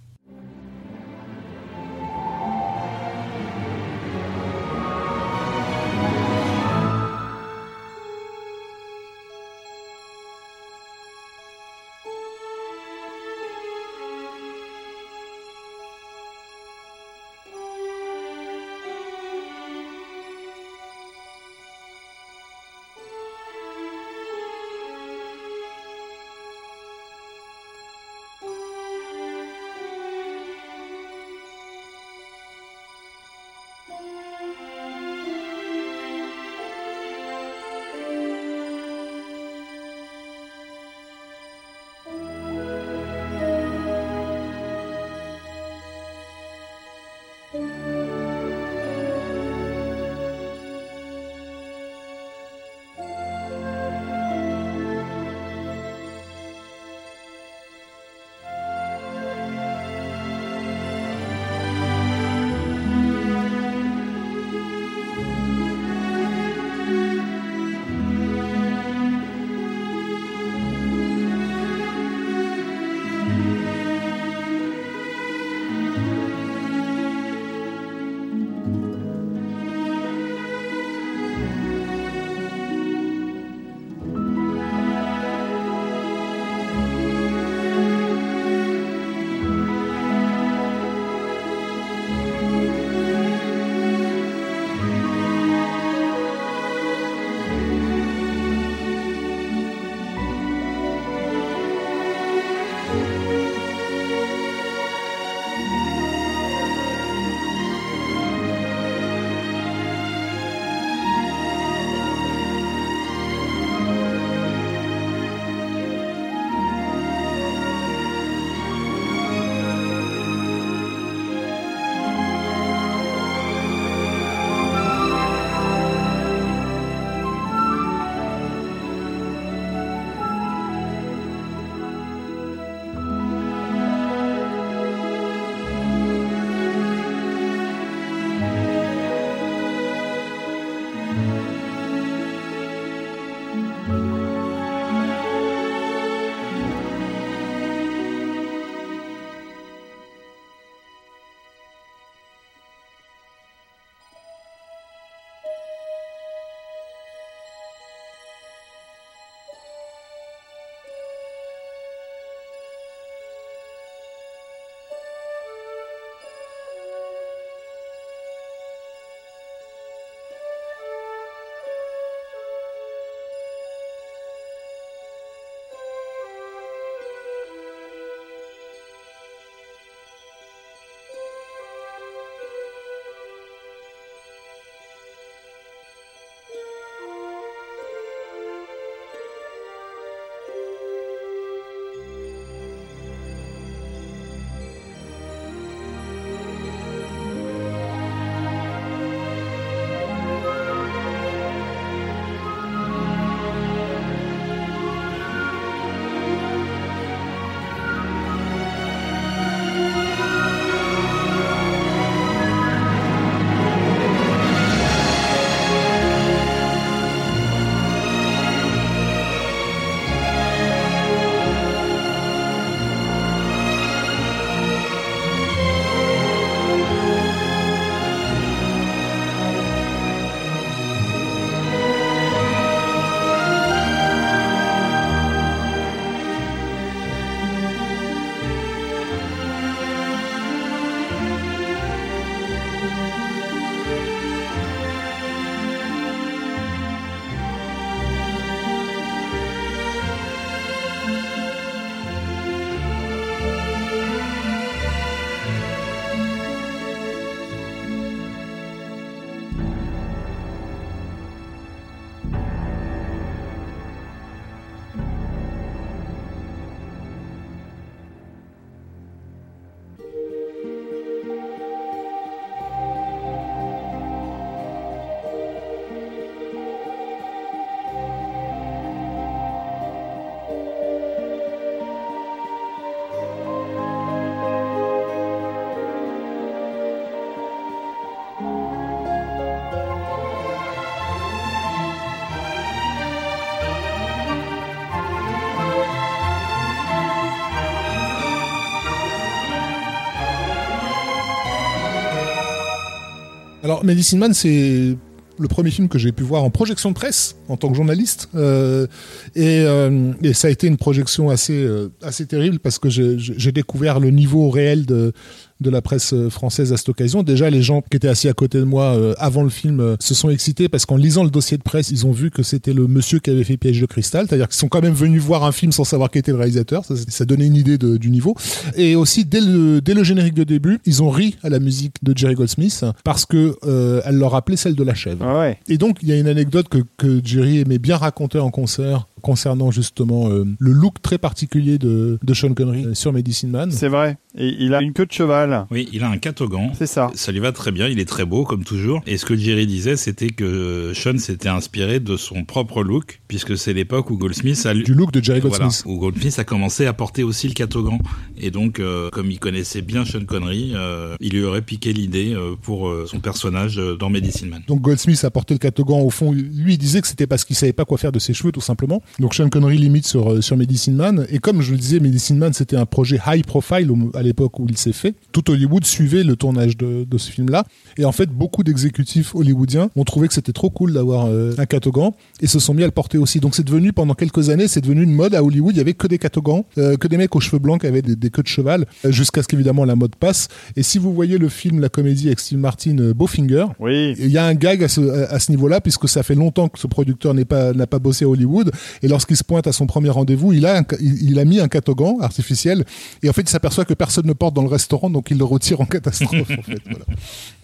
Alors, 303.63 303.83
Medicine 303.83 304.19
Man, 304.19 304.33
c'est 304.33 304.95
le 305.39 305.47
premier 305.47 305.71
film 305.71 305.87
que 305.87 305.97
j'ai 305.97 306.11
pu 306.11 306.23
voir 306.23 306.43
en 306.43 306.49
projection 306.49 306.89
de 306.89 306.95
presse 306.95 307.35
en 307.47 307.57
tant 307.57 307.69
que 307.69 307.75
journaliste. 307.75 308.29
Euh, 308.35 308.87
et, 309.35 309.61
euh, 309.61 310.13
et, 310.23 310.33
ça 310.33 310.47
a 310.47 310.51
été 310.51 310.67
une 310.67 310.77
projection 310.77 311.29
assez 311.29 311.53
euh, 311.53 311.89
assez 312.01 312.25
terrible 312.25 312.59
parce 312.59 312.79
que 312.79 312.89
j'ai 312.89 313.51
découvert 313.51 313.99
le 313.99 314.09
niveau 314.09 314.49
réel 314.49 314.85
de 314.85 315.13
de 315.59 315.69
la 315.69 315.81
presse 315.81 316.13
euh, 316.13 316.29
française 316.29 316.73
à 316.73 316.77
cette 316.77 316.89
occasion. 316.89 317.23
Déjà, 317.23 317.49
les 317.49 317.61
gens 317.61 317.81
qui 317.81 317.97
étaient 317.97 318.07
assis 318.07 318.29
à 318.29 318.33
côté 318.33 318.59
de 318.59 318.63
moi 318.63 318.95
euh, 318.95 319.13
avant 319.17 319.43
le 319.43 319.49
film 319.49 319.79
euh, 319.79 319.95
se 319.99 320.13
sont 320.13 320.29
excités 320.29 320.69
parce 320.69 320.85
qu'en 320.85 320.97
lisant 320.97 321.23
le 321.23 321.29
dossier 321.29 321.57
de 321.57 321.63
presse, 321.63 321.89
ils 321.91 322.05
ont 322.05 322.11
vu 322.11 322.31
que 322.31 322.43
c'était 322.43 322.73
le 322.73 322.87
monsieur 322.87 323.19
qui 323.19 323.29
avait 323.29 323.43
fait 323.43 323.57
Piège 323.57 323.81
de 323.81 323.85
cristal, 323.85 324.27
c'est-à-dire 324.27 324.47
qu'ils 324.47 324.57
sont 324.57 324.67
quand 324.67 324.81
même 324.81 324.93
venus 324.93 325.21
voir 325.21 325.43
un 325.43 325.51
film 325.51 325.71
sans 325.71 325.83
savoir 325.83 326.11
qui 326.11 326.19
était 326.19 326.31
le 326.31 326.37
réalisateur. 326.37 326.85
Ça, 326.85 326.95
ça 326.95 327.25
donnait 327.25 327.47
une 327.47 327.55
idée 327.55 327.77
de, 327.77 327.97
du 327.97 328.09
niveau. 328.09 328.35
Et 328.75 328.95
aussi, 328.95 329.25
dès 329.25 329.41
le, 329.41 329.81
dès 329.81 329.93
le 329.93 330.03
générique 330.03 330.35
de 330.35 330.43
début, 330.43 330.79
ils 330.85 331.01
ont 331.01 331.09
ri 331.09 331.35
à 331.43 331.49
la 331.49 331.59
musique 331.59 331.95
de 332.03 332.15
Jerry 332.15 332.35
Goldsmith 332.35 332.85
parce 333.03 333.25
que 333.25 333.55
euh, 333.65 334.01
elle 334.05 334.17
leur 334.17 334.31
rappelait 334.31 334.57
celle 334.57 334.75
de 334.75 334.83
la 334.83 334.93
chèvre. 334.93 335.25
Ah 335.25 335.39
ouais. 335.39 335.59
Et 335.67 335.77
donc, 335.77 335.97
il 336.01 336.09
y 336.09 336.11
a 336.11 336.17
une 336.17 336.27
anecdote 336.27 336.69
que, 336.69 336.79
que 336.97 337.21
Jerry 337.23 337.59
aimait 337.59 337.79
bien 337.79 337.97
raconter 337.97 338.39
en 338.39 338.51
concert 338.51 339.07
concernant 339.27 339.71
justement 339.71 340.29
euh, 340.29 340.45
le 340.57 340.71
look 340.71 341.01
très 341.01 341.17
particulier 341.17 341.77
de, 341.77 342.17
de 342.23 342.33
Sean 342.33 342.53
Connery 342.53 342.85
euh, 342.85 342.93
sur 342.93 343.11
Medicine 343.11 343.49
Man. 343.49 343.71
C'est 343.71 343.89
vrai. 343.89 344.17
Et 344.37 344.55
il 344.59 344.73
a 344.73 344.81
une 344.81 344.93
queue 344.93 345.05
de 345.05 345.11
cheval. 345.11 345.65
Oui, 345.69 345.89
il 345.91 346.03
a 346.03 346.09
un 346.09 346.17
catogan. 346.17 346.71
C'est 346.77 346.87
ça. 346.87 347.11
Ça 347.13 347.33
lui 347.33 347.39
va 347.41 347.51
très 347.51 347.71
bien. 347.71 347.87
Il 347.87 347.99
est 347.99 348.07
très 348.07 348.23
beau, 348.23 348.45
comme 348.45 348.63
toujours. 348.63 349.01
Et 349.05 349.17
ce 349.17 349.25
que 349.25 349.35
Jerry 349.35 349.67
disait, 349.67 349.97
c'était 349.97 350.29
que 350.29 350.93
Sean 350.95 351.17
s'était 351.17 351.49
inspiré 351.49 351.99
de 351.99 352.15
son 352.15 352.45
propre 352.45 352.83
look, 352.83 353.19
puisque 353.27 353.57
c'est 353.57 353.73
l'époque 353.73 354.09
où 354.11 354.17
Goldsmith 354.17 354.65
a... 354.65 354.73
Du 354.73 354.93
look 354.93 355.11
de 355.11 355.21
Jerry 355.21 355.41
Voilà, 355.41 355.65
Goldsmith. 355.65 355.83
où 355.85 355.97
Goldsmith 355.99 356.39
a 356.39 356.45
commencé 356.45 356.85
à 356.85 356.93
porter 356.93 357.23
aussi 357.23 357.47
le 357.49 357.53
catogan. 357.53 357.99
Et 358.37 358.49
donc, 358.49 358.79
euh, 358.79 359.09
comme 359.09 359.29
il 359.29 359.39
connaissait 359.39 359.81
bien 359.81 360.05
Sean 360.05 360.23
Connery, 360.25 360.71
euh, 360.75 361.15
il 361.19 361.33
lui 361.33 361.43
aurait 361.43 361.63
piqué 361.63 361.91
l'idée 361.91 362.33
euh, 362.33 362.55
pour 362.61 362.87
euh, 362.87 363.05
son 363.07 363.19
personnage 363.19 363.77
euh, 363.77 363.97
dans 363.97 364.09
Medicine 364.09 364.47
Man. 364.49 364.61
Donc 364.67 364.81
Goldsmith 364.81 365.21
a 365.25 365.31
porté 365.31 365.53
le 365.53 365.59
catogan 365.59 365.99
au 366.01 366.11
fond. 366.11 366.31
Lui, 366.31 366.73
il 366.75 366.77
disait 366.77 367.01
que 367.01 367.07
c'était 367.07 367.27
parce 367.27 367.43
qu'il 367.43 367.55
savait 367.55 367.73
pas 367.73 367.85
quoi 367.85 367.97
faire 367.97 368.11
de 368.11 368.19
ses 368.19 368.33
cheveux, 368.33 368.51
tout 368.51 368.61
simplement. 368.61 369.01
Donc 369.19 369.33
Sean 369.33 369.49
Connery 369.49 369.77
limite 369.79 370.05
sur 370.05 370.31
euh, 370.31 370.41
sur 370.41 370.55
Medicine 370.57 370.95
Man. 370.95 371.25
Et 371.31 371.39
comme 371.39 371.61
je 371.61 371.71
le 371.71 371.77
disais, 371.77 371.99
Medicine 371.99 372.37
Man, 372.37 372.53
c'était 372.53 372.75
un 372.75 372.85
projet 372.85 373.19
high 373.25 373.43
profile 373.45 373.89
à 374.13 374.21
l'époque 374.21 374.59
où 374.59 374.67
il 374.69 374.77
s'est 374.77 374.93
fait. 374.93 375.15
Tout 375.31 375.49
Hollywood 375.49 375.85
suivait 375.85 376.23
le 376.23 376.35
tournage 376.35 376.77
de, 376.77 377.03
de 377.03 377.17
ce 377.17 377.31
film-là. 377.31 377.65
Et 377.97 378.05
en 378.05 378.11
fait, 378.11 378.29
beaucoup 378.29 378.63
d'exécutifs 378.63 379.33
hollywoodiens 379.33 379.89
ont 379.95 380.03
trouvé 380.03 380.27
que 380.27 380.33
c'était 380.35 380.51
trop 380.53 380.69
cool 380.69 380.93
d'avoir 380.93 381.25
euh, 381.27 381.53
un 381.57 381.65
catogan 381.65 382.11
et 382.41 382.47
se 382.47 382.59
sont 382.59 382.73
mis 382.75 382.83
à 382.83 382.85
le 382.85 382.91
porter 382.91 383.17
aussi. 383.17 383.39
Donc 383.39 383.55
c'est 383.55 383.63
devenu 383.65 383.91
pendant 383.91 384.13
quelques 384.13 384.49
années, 384.49 384.67
c'est 384.67 384.81
devenu 384.81 385.01
une 385.03 385.13
mode 385.13 385.33
à 385.33 385.43
Hollywood. 385.43 385.73
Il 385.73 385.77
y 385.77 385.81
avait 385.81 385.93
que 385.93 386.05
des 386.07 386.19
catogans, 386.19 386.63
euh, 386.77 386.95
que 386.95 387.07
des 387.07 387.17
mecs 387.17 387.35
aux 387.35 387.39
cheveux 387.39 387.59
blancs 387.59 387.81
qui 387.81 387.87
avaient 387.87 388.03
des, 388.03 388.15
des 388.15 388.29
queues 388.29 388.43
de 388.43 388.47
cheval, 388.47 388.85
euh, 389.05 389.11
jusqu'à 389.11 389.41
ce 389.41 389.47
qu'évidemment 389.47 389.83
la 389.85 389.95
mode 389.95 390.15
passe. 390.15 390.47
Et 390.75 390.83
si 390.83 390.99
vous 390.99 391.11
voyez 391.13 391.39
le 391.39 391.49
film, 391.49 391.79
la 391.79 391.89
comédie 391.89 392.27
avec 392.27 392.39
Steve 392.39 392.59
Martin, 392.59 392.97
euh, 392.99 393.13
Bowfinger, 393.15 393.65
Oui. 393.79 394.13
il 394.19 394.29
y 394.29 394.37
a 394.37 394.45
un 394.45 394.53
gag 394.53 394.83
à 394.83 394.87
ce, 394.87 395.01
à 395.31 395.39
ce 395.39 395.51
niveau-là, 395.51 395.81
puisque 395.81 396.07
ça 396.07 396.21
fait 396.21 396.35
longtemps 396.35 396.67
que 396.69 396.77
ce 396.77 396.85
producteur 396.85 397.33
n'est 397.33 397.45
pas, 397.45 397.73
n'a 397.73 397.87
pas 397.87 397.97
bossé 397.99 398.25
à 398.25 398.29
Hollywood. 398.29 398.71
Et 399.03 399.07
lorsqu'il 399.07 399.37
se 399.37 399.43
pointe 399.43 399.67
à 399.67 399.71
son 399.71 399.85
premier 399.87 400.09
rendez-vous, 400.09 400.53
il 400.53 400.65
a, 400.65 400.83
il, 400.99 401.39
a 401.39 401.45
mis 401.45 401.59
un 401.59 401.67
catogan 401.67 402.17
artificiel. 402.21 402.85
Et 403.23 403.29
en 403.29 403.33
fait, 403.33 403.41
il 403.41 403.49
s'aperçoit 403.49 403.85
que 403.85 403.93
personne 403.93 404.25
ne 404.27 404.33
porte 404.33 404.53
dans 404.53 404.61
le 404.63 404.67
restaurant, 404.69 405.09
donc 405.09 405.31
il 405.31 405.37
le 405.37 405.43
retire 405.43 405.81
en 405.81 405.85
catastrophe. 405.85 406.49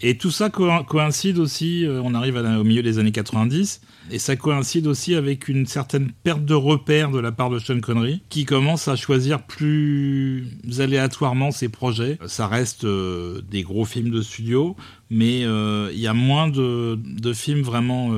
Et 0.02 0.18
tout 0.18 0.32
ça 0.32 0.50
co- 0.50 0.70
coïncide 0.88 1.38
aussi, 1.40 1.86
euh, 1.86 2.02
on 2.04 2.14
arrive 2.14 2.36
au 2.38 2.64
milieu 2.64 2.84
des 2.84 3.00
années 3.00 3.12
90, 3.12 3.82
et 4.12 4.20
ça 4.20 4.36
coïncide 4.36 4.88
aussi 4.88 5.16
avec 5.16 5.48
une 5.48 5.66
certaine 5.66 6.12
perte 6.24 6.44
de 6.46 6.54
repère 6.54 7.10
de 7.12 7.20
la 7.20 7.32
part 7.32 7.50
de 7.50 7.60
Sean 7.60 7.80
Connery, 7.80 8.22
qui 8.30 8.46
commence 8.46 8.88
à 8.88 8.96
choisir 8.96 9.44
plus 9.44 10.48
aléatoirement 10.80 11.52
ses 11.52 11.70
projets. 11.70 12.18
Ça 12.28 12.48
reste 12.48 12.84
euh, 12.84 13.42
des 13.50 13.64
gros 13.64 13.86
films 13.86 14.10
de 14.12 14.22
studio, 14.22 14.76
mais 15.10 15.44
euh, 15.46 15.90
il 15.94 16.00
y 16.00 16.08
a 16.08 16.14
moins 16.14 16.48
de, 16.50 17.00
de 17.04 17.34
films 17.34 17.62
vraiment 17.62 18.12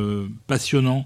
passionnants 0.47 1.05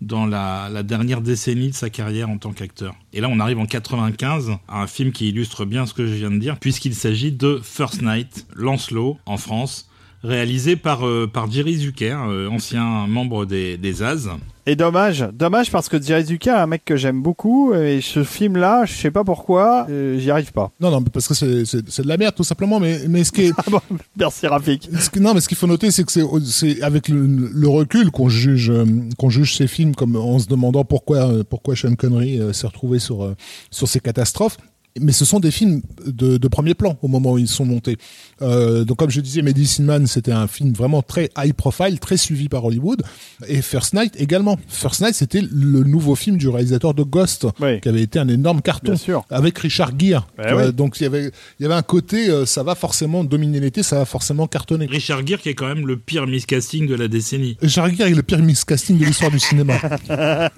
dans 0.00 0.26
la, 0.26 0.82
dernière 0.82 1.20
décennie 1.20 1.68
de 1.68 1.74
sa 1.74 1.90
carrière 1.90 2.30
en 2.30 2.38
tant 2.38 2.52
qu'acteur. 2.52 2.94
Et 3.12 3.20
là, 3.20 3.28
on 3.30 3.38
arrive 3.38 3.58
en 3.58 3.66
95 3.66 4.52
à 4.68 4.82
un 4.82 4.86
film 4.86 5.12
qui 5.12 5.28
illustre 5.28 5.64
bien 5.64 5.86
ce 5.86 5.94
que 5.94 6.06
je 6.06 6.14
viens 6.14 6.30
de 6.30 6.38
dire, 6.38 6.58
puisqu'il 6.58 6.94
s'agit 6.94 7.32
de 7.32 7.60
First 7.62 8.02
Night, 8.02 8.46
Lancelot, 8.54 9.18
en 9.26 9.36
France, 9.36 9.88
réalisé 10.22 10.76
par, 10.76 11.06
euh, 11.06 11.30
Jerry 11.50 11.76
Zucker, 11.76 12.16
euh, 12.28 12.48
ancien 12.48 13.06
membre 13.06 13.46
des, 13.46 13.76
des 13.76 14.02
As. 14.02 14.28
Et 14.70 14.76
dommage, 14.76 15.26
dommage 15.32 15.68
parce 15.72 15.88
que 15.88 16.00
Zucker 16.00 16.50
est 16.50 16.52
un 16.52 16.66
mec 16.68 16.84
que 16.84 16.94
j'aime 16.94 17.22
beaucoup 17.22 17.74
et 17.74 18.00
ce 18.00 18.22
film-là, 18.22 18.84
je 18.84 18.92
sais 18.92 19.10
pas 19.10 19.24
pourquoi, 19.24 19.86
euh, 19.90 20.16
j'y 20.20 20.30
arrive 20.30 20.52
pas. 20.52 20.70
Non, 20.78 20.92
non, 20.92 21.02
parce 21.02 21.26
que 21.26 21.34
c'est, 21.34 22.02
de 22.02 22.06
la 22.08 22.16
merde, 22.16 22.36
tout 22.36 22.44
simplement. 22.44 22.78
Mais, 22.78 23.00
mais 23.08 23.24
ce 23.24 23.32
qui 23.32 23.46
est, 23.46 23.52
Ah 23.58 23.64
bon, 23.68 23.80
merci 24.16 24.46
Rafik. 24.46 24.88
Ce 24.96 25.10
que- 25.10 25.18
non, 25.18 25.34
mais 25.34 25.40
ce 25.40 25.48
qu'il 25.48 25.56
faut 25.56 25.66
noter, 25.66 25.90
c'est 25.90 26.04
que 26.04 26.12
c'est, 26.12 26.22
c'est 26.44 26.82
avec 26.82 27.08
le, 27.08 27.26
le 27.52 27.68
recul 27.68 28.12
qu'on 28.12 28.28
juge, 28.28 28.70
euh, 28.70 28.84
qu'on 29.18 29.28
juge 29.28 29.56
ces 29.56 29.66
films 29.66 29.96
comme 29.96 30.14
en 30.14 30.38
se 30.38 30.46
demandant 30.46 30.84
pourquoi, 30.84 31.18
euh, 31.28 31.42
pourquoi 31.42 31.74
Sean 31.74 31.96
Connery 31.96 32.40
s'est 32.52 32.68
retrouvé 32.68 33.00
sur, 33.00 33.34
sur 33.72 33.88
ces 33.88 33.98
catastrophes. 33.98 34.56
Mais 35.00 35.12
ce 35.12 35.24
sont 35.24 35.38
des 35.38 35.50
films 35.52 35.82
de, 36.04 36.36
de 36.36 36.48
premier 36.48 36.74
plan 36.74 36.98
au 37.02 37.06
moment 37.08 37.32
où 37.32 37.38
ils 37.38 37.46
sont 37.46 37.64
montés. 37.64 37.96
Euh, 38.42 38.84
donc, 38.84 38.96
comme 38.98 39.10
je 39.10 39.20
disais, 39.20 39.40
Medicine 39.40 39.84
Man, 39.84 40.06
c'était 40.08 40.32
un 40.32 40.48
film 40.48 40.72
vraiment 40.72 41.00
très 41.00 41.30
high 41.38 41.52
profile, 41.52 42.00
très 42.00 42.16
suivi 42.16 42.48
par 42.48 42.64
Hollywood. 42.64 43.02
Et 43.46 43.62
First 43.62 43.94
Night 43.94 44.14
également. 44.18 44.58
First 44.68 45.00
Night, 45.00 45.14
c'était 45.14 45.42
le 45.42 45.84
nouveau 45.84 46.16
film 46.16 46.38
du 46.38 46.48
réalisateur 46.48 46.92
de 46.94 47.04
Ghost, 47.04 47.46
Oui. 47.60 47.80
qui 47.80 47.88
avait 47.88 48.02
été 48.02 48.18
un 48.18 48.26
énorme 48.28 48.62
carton 48.62 48.92
Bien 48.92 48.96
sûr. 48.96 49.24
avec 49.30 49.56
Richard 49.58 49.92
Gere. 49.98 50.26
Ben 50.36 50.52
vois, 50.54 50.66
oui. 50.66 50.72
Donc, 50.72 50.98
il 50.98 51.04
y 51.04 51.06
avait, 51.06 51.30
il 51.58 51.62
y 51.62 51.66
avait 51.66 51.74
un 51.76 51.82
côté, 51.82 52.28
euh, 52.28 52.44
ça 52.44 52.62
va 52.64 52.74
forcément 52.74 53.22
dominer 53.22 53.60
l'été, 53.60 53.82
ça 53.84 53.96
va 53.98 54.04
forcément 54.04 54.48
cartonner. 54.48 54.86
Richard 54.86 55.24
Gere, 55.26 55.38
qui 55.40 55.50
est 55.50 55.54
quand 55.54 55.68
même 55.68 55.86
le 55.86 55.96
pire 55.98 56.26
miscasting 56.26 56.86
de 56.88 56.96
la 56.96 57.06
décennie. 57.06 57.56
Richard 57.62 57.94
Gere 57.94 58.08
est 58.08 58.14
le 58.14 58.22
pire 58.24 58.40
miscasting 58.40 58.98
de 58.98 59.04
l'histoire 59.04 59.30
du 59.30 59.38
cinéma. 59.38 59.74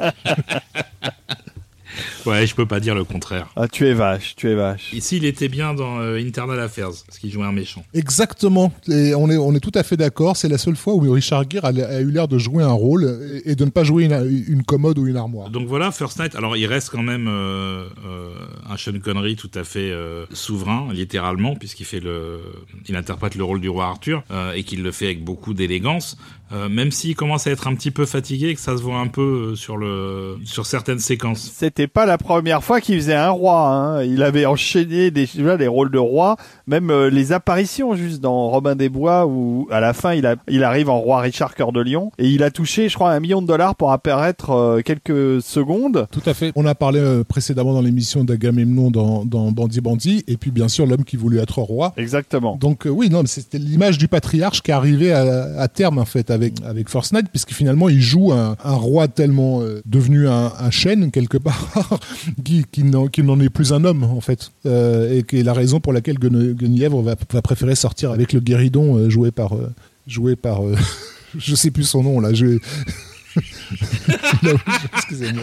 Ouais, 2.26 2.46
je 2.46 2.54
peux 2.54 2.66
pas 2.66 2.78
dire 2.80 2.94
le 2.94 3.04
contraire. 3.04 3.48
Ah, 3.56 3.66
tu 3.68 3.86
es 3.86 3.94
vache, 3.94 4.34
tu 4.36 4.48
es 4.48 4.54
vache. 4.54 4.92
Ici, 4.92 5.16
il 5.16 5.24
était 5.24 5.48
bien 5.48 5.74
dans 5.74 5.98
euh, 5.98 6.18
Internal 6.18 6.60
Affairs, 6.60 6.90
parce 7.06 7.18
qu'il 7.18 7.30
jouait 7.32 7.44
un 7.44 7.52
méchant. 7.52 7.84
Exactement. 7.94 8.72
Et 8.88 9.14
on 9.14 9.28
est, 9.30 9.36
on 9.36 9.54
est 9.54 9.60
tout 9.60 9.72
à 9.74 9.82
fait 9.82 9.96
d'accord. 9.96 10.36
C'est 10.36 10.48
la 10.48 10.58
seule 10.58 10.76
fois 10.76 10.94
où 10.94 11.10
Richard 11.10 11.44
Gere 11.50 11.64
a, 11.64 11.68
a 11.68 12.00
eu 12.00 12.10
l'air 12.10 12.28
de 12.28 12.38
jouer 12.38 12.62
un 12.62 12.72
rôle 12.72 13.40
et, 13.44 13.52
et 13.52 13.54
de 13.56 13.64
ne 13.64 13.70
pas 13.70 13.84
jouer 13.84 14.04
une, 14.04 14.44
une 14.48 14.62
commode 14.62 14.98
ou 14.98 15.06
une 15.06 15.16
armoire. 15.16 15.50
Donc 15.50 15.66
voilà, 15.66 15.90
First 15.90 16.18
Night. 16.20 16.34
Alors 16.36 16.56
il 16.56 16.66
reste 16.66 16.90
quand 16.90 17.02
même 17.02 17.26
euh, 17.28 17.86
euh, 18.06 18.34
un 18.70 18.76
Sean 18.76 18.98
Connery 19.02 19.36
tout 19.36 19.50
à 19.54 19.64
fait 19.64 19.90
euh, 19.90 20.24
souverain, 20.32 20.88
littéralement, 20.92 21.56
puisqu'il 21.56 21.84
fait 21.86 22.00
le, 22.00 22.40
il 22.88 22.96
interprète 22.96 23.34
le 23.34 23.44
rôle 23.44 23.60
du 23.60 23.68
roi 23.68 23.86
Arthur 23.86 24.22
euh, 24.30 24.52
et 24.52 24.62
qu'il 24.64 24.82
le 24.82 24.92
fait 24.92 25.06
avec 25.06 25.24
beaucoup 25.24 25.54
d'élégance. 25.54 26.16
Euh, 26.52 26.68
même 26.68 26.90
s'il 26.90 27.14
commence 27.16 27.46
à 27.46 27.50
être 27.50 27.66
un 27.66 27.74
petit 27.74 27.90
peu 27.90 28.04
fatigué, 28.04 28.48
et 28.48 28.54
que 28.54 28.60
ça 28.60 28.76
se 28.76 28.82
voit 28.82 28.98
un 28.98 29.08
peu 29.08 29.52
euh, 29.52 29.56
sur 29.56 29.76
le, 29.76 30.36
sur 30.44 30.66
certaines 30.66 30.98
séquences. 30.98 31.50
C'était 31.54 31.86
pas 31.86 32.04
la 32.04 32.18
première 32.18 32.62
fois 32.62 32.80
qu'il 32.80 32.96
faisait 32.96 33.14
un 33.14 33.30
roi. 33.30 33.68
Hein. 33.68 34.04
Il 34.04 34.22
avait 34.22 34.44
enchaîné 34.44 35.10
des, 35.10 35.26
déjà 35.26 35.56
des 35.56 35.66
rôles 35.66 35.90
de 35.90 35.98
roi, 35.98 36.36
même 36.66 36.90
euh, 36.90 37.08
les 37.08 37.32
apparitions 37.32 37.94
juste 37.94 38.20
dans 38.20 38.50
Robin 38.50 38.76
des 38.76 38.88
Bois 38.88 39.26
où 39.26 39.66
à 39.70 39.80
la 39.80 39.94
fin 39.94 40.12
il, 40.12 40.26
a, 40.26 40.36
il 40.48 40.62
arrive 40.62 40.90
en 40.90 41.00
roi 41.00 41.20
Richard 41.20 41.54
Cœur 41.54 41.72
de 41.72 41.80
Lion 41.80 42.12
et 42.18 42.28
il 42.28 42.42
a 42.42 42.50
touché, 42.50 42.88
je 42.88 42.94
crois, 42.96 43.12
un 43.12 43.20
million 43.20 43.40
de 43.40 43.46
dollars 43.46 43.74
pour 43.74 43.92
apparaître 43.92 44.50
euh, 44.50 44.80
quelques 44.82 45.40
secondes. 45.40 46.06
Tout 46.10 46.22
à 46.26 46.34
fait. 46.34 46.52
On 46.54 46.66
a 46.66 46.74
parlé 46.74 47.00
euh, 47.00 47.24
précédemment 47.24 47.72
dans 47.72 47.80
l'émission 47.80 48.24
d'Agamemnon 48.24 48.90
dans, 48.90 49.24
dans 49.24 49.50
Bandit 49.52 49.80
Bandit, 49.80 50.24
et 50.28 50.36
puis 50.36 50.50
bien 50.50 50.68
sûr 50.68 50.86
l'homme 50.86 51.04
qui 51.04 51.16
voulait 51.16 51.40
être 51.40 51.58
roi. 51.60 51.94
Exactement. 51.96 52.56
Donc 52.56 52.86
euh, 52.86 52.90
oui, 52.90 53.08
non, 53.08 53.22
mais 53.22 53.28
c'était 53.28 53.58
l'image 53.58 53.96
du 53.96 54.08
patriarche 54.08 54.62
qui 54.62 54.72
arrivait 54.72 55.12
à, 55.12 55.58
à 55.58 55.68
terme 55.68 55.98
en 55.98 56.04
fait 56.04 56.30
avec 56.30 56.41
avec 56.64 56.88
First 56.88 57.12
Night, 57.12 57.26
puisque 57.30 57.52
finalement 57.52 57.88
il 57.88 58.00
joue 58.00 58.32
un, 58.32 58.56
roi 58.62 59.08
tellement 59.08 59.60
euh, 59.62 59.82
devenu 59.86 60.28
un, 60.28 60.70
chêne 60.70 61.10
quelque 61.10 61.38
part, 61.38 62.00
qui, 62.44 62.64
qui 62.70 62.84
n'en 62.84 63.40
est 63.40 63.48
plus 63.50 63.72
un 63.72 63.84
homme 63.84 64.04
en 64.04 64.20
fait, 64.20 64.50
Euh, 64.66 65.18
et 65.18 65.22
qui 65.22 65.38
est 65.38 65.42
la 65.42 65.52
raison 65.52 65.80
pour 65.80 65.92
laquelle 65.92 66.18
Guenièvre 66.18 67.02
va, 67.02 67.14
va 67.32 67.42
préférer 67.42 67.74
sortir 67.74 68.10
avec 68.12 68.32
le 68.32 68.40
guéridon 68.40 68.96
euh, 68.96 69.10
joué 69.10 69.30
par 69.30 69.52
joué 70.06 70.36
par 70.36 70.60
je 71.38 71.54
sais 71.54 71.70
plus 71.70 71.84
son 71.84 72.02
nom 72.02 72.20
là, 72.20 72.32
je 72.32 72.58
excusez-moi. 74.94 75.42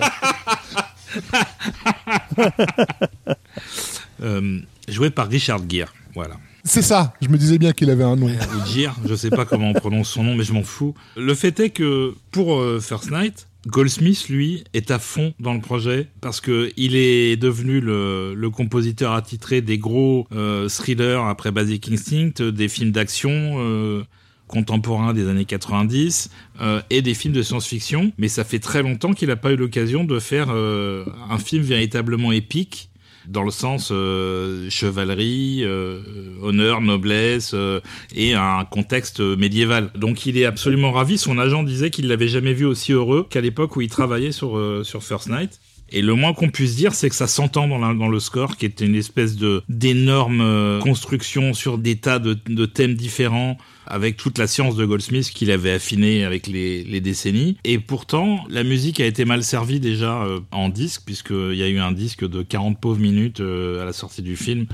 Joué 4.88 5.10
par 5.10 5.28
Richard 5.28 5.62
Gere. 5.68 5.94
Voilà. 6.14 6.36
C'est 6.70 6.84
ça, 6.84 7.14
je 7.20 7.30
me 7.30 7.38
disais 7.38 7.58
bien 7.58 7.74
qu'il 7.74 7.90
avait 7.90 8.04
un 8.04 8.16
nom. 8.16 8.30
Gere, 8.68 8.96
je 9.04 9.16
sais 9.16 9.32
pas 9.32 9.46
comment 9.46 9.72
on 9.72 9.74
prononce 9.74 10.10
son 10.10 10.24
nom, 10.24 10.36
mais 10.36 10.44
je 10.44 10.54
m'en 10.54 10.62
fous. 10.62 10.94
Le 11.18 11.34
fait 11.34 11.60
est 11.60 11.72
que 11.72 12.14
pour 12.30 12.60
euh, 12.60 12.80
First 12.80 13.10
Night, 13.10 13.48
Goldsmith, 13.66 14.30
lui, 14.30 14.64
est 14.74 14.92
à 14.92 15.00
fond 15.00 15.34
dans 15.40 15.56
le 15.56 15.62
projet 15.62 16.08
parce 16.22 16.42
que 16.42 16.72
il 16.78 16.96
est 16.96 17.38
devenu 17.38 17.82
le, 17.82 18.50
compositeur 18.50 19.14
attitré 19.14 19.62
des 19.62 19.80
gros 19.80 20.28
euh, 20.32 20.70
thrillers 20.70 21.26
après 21.28 21.52
Basic 21.52 21.92
Instinct, 21.92 22.42
des 22.42 22.68
films 22.68 22.92
d'action 22.92 23.56
euh, 23.58 24.04
contemporains 24.48 25.14
des 25.14 25.28
années 25.28 25.46
90 25.46 26.30
euh, 26.62 26.82
et 26.92 27.02
des 27.02 27.16
films 27.16 27.34
de 27.34 27.42
science-fiction. 27.42 28.14
Mais 28.20 28.28
ça 28.28 28.44
fait 28.44 28.60
très 28.60 28.84
longtemps 28.84 29.14
qu'il 29.14 29.28
n'a 29.28 29.36
pas 29.36 29.52
eu 29.52 29.56
l'occasion 29.56 30.04
de 30.04 30.20
faire 30.20 30.50
un 30.50 31.38
film 31.38 31.64
véritablement 31.64 32.32
épique 32.32 32.89
dans 33.30 33.44
le 33.44 33.52
sens 33.52 33.90
euh, 33.92 34.70
chevalerie, 34.70 35.62
euh, 35.64 36.02
honneur, 36.42 36.82
noblesse 36.82 37.52
euh, 37.54 37.80
et 38.16 38.34
un 38.34 38.66
contexte 38.66 39.20
médiéval. 39.20 39.92
Donc 39.96 40.26
il 40.26 40.38
est 40.38 40.46
absolument 40.46 40.92
ravi. 40.92 41.18
Son 41.18 41.38
agent 41.38 41.64
disait 41.64 41.92
qu'il 41.92 42.08
l'avait 42.08 42.28
jamais 42.28 42.54
vu 42.54 42.66
aussi 42.66 42.92
heureux 42.92 43.28
qu'à 43.30 43.42
l'époque 43.42 43.76
où 43.76 43.82
il 43.82 43.90
travaillait 43.90 44.32
sur 44.32 44.60
sur 44.84 45.04
First 45.04 45.30
Night. 45.30 45.60
Et 45.92 46.02
le 46.02 46.14
moins 46.14 46.34
qu'on 46.34 46.50
puisse 46.50 46.76
dire, 46.76 46.94
c'est 46.94 47.10
que 47.10 47.16
ça 47.16 47.28
s'entend 47.28 47.68
dans, 47.68 48.08
le 48.08 48.20
score, 48.20 48.58
qui 48.58 48.66
était 48.66 48.86
une 48.86 48.96
espèce 48.96 49.36
de 49.36 49.64
d'énorme 49.70 50.42
euh, 50.42 50.80
construction 50.80 51.54
sur 51.54 51.78
des 51.78 51.96
tas 51.96 52.20
de, 52.20 52.34
thèmes 52.66 52.96
différents, 52.96 53.58
avec 53.88 54.18
toute 54.18 54.38
la 54.38 54.48
science 54.48 54.76
de 54.76 54.86
Goldsmith 54.86 55.32
qu'il 55.32 55.52
avait 55.52 55.72
affinée 55.72 56.24
avec 56.24 56.48
les, 56.48 56.84
les 56.84 57.02
décennies. 57.02 57.58
Et 57.64 57.80
pourtant, 57.80 58.44
la 58.50 58.64
musique 58.64 59.00
a 59.00 59.06
été 59.06 59.26
mal 59.26 59.44
servie 59.44 59.80
déjà 59.80 60.22
euh, 60.24 60.40
en 60.52 60.70
disque, 60.70 61.04
puisqu'il 61.06 61.56
y 61.56 61.64
a 61.64 61.68
eu 61.68 61.80
un 61.80 61.92
disque 61.92 62.28
de 62.28 62.44
40 62.44 62.80
pauvres 62.80 63.00
minutes 63.00 63.40
euh, 63.40 63.82
à 63.82 63.86
la 63.86 63.94
sortie 63.94 64.22
du 64.22 64.36
film, 64.36 64.68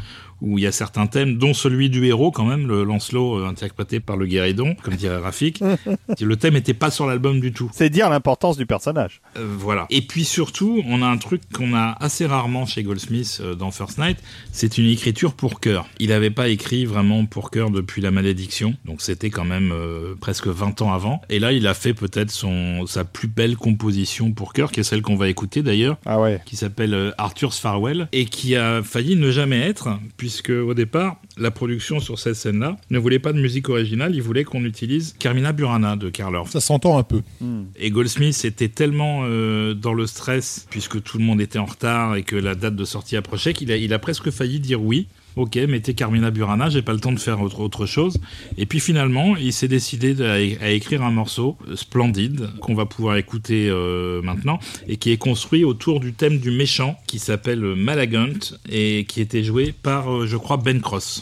où 0.46 0.60
il 0.60 0.64
y 0.64 0.68
a 0.68 0.72
certains 0.72 1.08
thèmes, 1.08 1.38
dont 1.38 1.54
celui 1.54 1.90
du 1.90 2.06
héros 2.06 2.32
quand 2.32 2.46
même, 2.46 2.68
le 2.68 2.84
Lancelot 2.84 3.40
euh, 3.40 3.48
interprété 3.48 4.00
par 4.00 4.16
le 4.16 4.28
Guéridon, 4.28 4.76
comme 4.84 4.94
dirait 4.94 5.18
Rafik. 5.18 5.62
le 6.22 6.36
thème 6.38 6.54
n'était 6.54 6.76
pas 6.76 6.92
sur 6.92 7.08
l'album 7.08 7.40
du 7.40 7.52
tout. 7.52 7.70
C'est 7.74 7.90
dire 7.90 8.10
l'importance 8.10 8.56
du 8.56 8.68
personnage. 8.68 9.22
Euh, 9.38 9.46
voilà. 9.58 9.88
Et 9.90 10.04
puis 10.04 10.24
surtout, 10.24 10.84
on 10.86 11.02
a 11.02 11.08
un 11.08 11.18
truc 11.18 11.42
qu'on 11.52 11.74
a 11.74 11.98
assez 12.00 12.28
rarement 12.28 12.68
chez 12.68 12.84
Goldsmith 12.84 13.40
euh, 13.42 13.56
dans 13.56 13.72
First 13.72 13.98
Night, 13.98 14.18
c'est 14.52 14.78
une 14.78 14.88
écriture 14.88 15.34
pour 15.34 15.60
chœur. 15.60 15.88
Il 16.00 16.10
n'avait 16.10 16.30
pas 16.30 16.48
écrit 16.48 16.86
vraiment 16.86 17.26
pour 17.26 17.50
chœur 17.50 17.72
depuis 17.72 18.02
La 18.04 18.12
Malédiction, 18.12 18.76
donc 18.86 19.02
c'était 19.02 19.32
quand 19.32 19.46
même 19.46 19.74
presque 20.22 20.48
20 20.48 20.82
ans 20.84 20.94
avant. 20.94 21.22
Et 21.30 21.40
là, 21.40 21.52
il 21.52 21.66
a 21.66 21.74
fait 21.74 21.94
peut-être 21.96 22.30
son 22.30 22.86
sa 22.86 23.04
plus 23.04 23.28
belle 23.28 23.58
composition 23.58 24.32
pour 24.32 24.54
chœur, 24.54 24.72
qui 24.72 24.80
est 24.80 24.84
celle 24.84 25.02
qu'on 25.02 25.16
va 25.16 25.28
écouter 25.28 25.64
d'ailleurs 25.64 25.98
Ah 26.06 26.20
ouais. 26.20 26.40
qui 26.46 26.56
s'appelle 26.56 27.14
Arthur's 27.18 27.60
Farewell 27.60 28.08
et 28.12 28.26
qui 28.26 28.56
a 28.56 28.84
failli 28.84 29.16
ne 29.16 29.32
jamais 29.32 29.60
être 29.60 29.90
puisque 30.18 30.35
au 30.50 30.74
départ 30.74 31.18
la 31.38 31.52
production 31.52 32.00
sur 32.00 32.20
cette 32.20 32.36
scène-là 32.36 32.78
ne 32.90 33.00
voulait 33.00 33.20
pas 33.20 33.34
de 33.34 33.40
musique 33.40 33.70
originale, 33.70 34.16
il 34.16 34.22
voulait 34.22 34.44
qu'on 34.44 34.64
utilise 34.64 35.16
Carmina 35.20 35.52
Burana 35.52 35.96
de 35.96 36.10
Karl 36.10 36.36
Orff. 36.36 36.52
Ça 36.52 36.62
s'entend 36.62 36.98
un 36.98 37.04
peu. 37.04 37.22
Et 37.78 37.90
Goldsmith 37.90 38.46
était 38.46 38.70
tellement 38.70 39.22
euh, 39.24 39.74
dans 39.74 39.94
le 39.94 40.08
stress 40.08 40.68
puisque 40.70 41.02
tout 41.04 41.18
le 41.18 41.24
monde 41.24 41.42
était 41.42 41.60
en 41.60 41.66
retard 41.66 42.16
et 42.16 42.24
que 42.24 42.36
la 42.36 42.56
date 42.56 42.76
de 42.76 42.86
sortie 42.86 43.18
approchait 43.18 43.54
qu'il 43.54 43.72
a, 43.72 43.78
il 43.78 43.94
a 43.94 44.00
presque 44.00 44.30
failli 44.32 44.60
dire 44.60 44.82
oui. 44.82 45.08
Ok, 45.36 45.58
mettez 45.58 45.94
Carmina 45.94 46.32
Burana, 46.32 46.70
j'ai 46.70 46.82
pas 46.82 46.94
le 46.94 47.00
temps 47.00 47.12
de 47.12 47.20
faire 47.20 47.42
autre, 47.42 47.86
chose. 47.86 48.20
Et 48.58 48.66
puis 48.66 48.80
finalement, 48.80 49.36
il 49.36 49.52
s'est 49.52 49.68
décidé 49.68 50.16
à, 50.24 50.70
écrire 50.72 51.04
un 51.04 51.12
morceau 51.12 51.58
splendide 51.76 52.50
qu'on 52.62 52.74
va 52.74 52.86
pouvoir 52.86 53.18
écouter 53.18 53.68
euh, 53.70 54.22
maintenant 54.22 54.60
et 54.88 54.96
qui 54.98 55.12
est 55.12 55.18
construit 55.18 55.66
autour 55.66 56.00
du 56.00 56.14
thème 56.14 56.40
du 56.40 56.52
méchant 56.52 56.98
qui 57.06 57.20
s'appelle 57.20 57.60
Malagant 57.60 58.56
et 58.70 59.06
qui 59.08 59.20
était 59.20 59.44
joué 59.44 59.74
par, 59.74 60.12
euh, 60.12 60.26
je 60.26 60.38
crois, 60.38 60.58
Ben 60.58 60.80
Cross. 60.80 61.22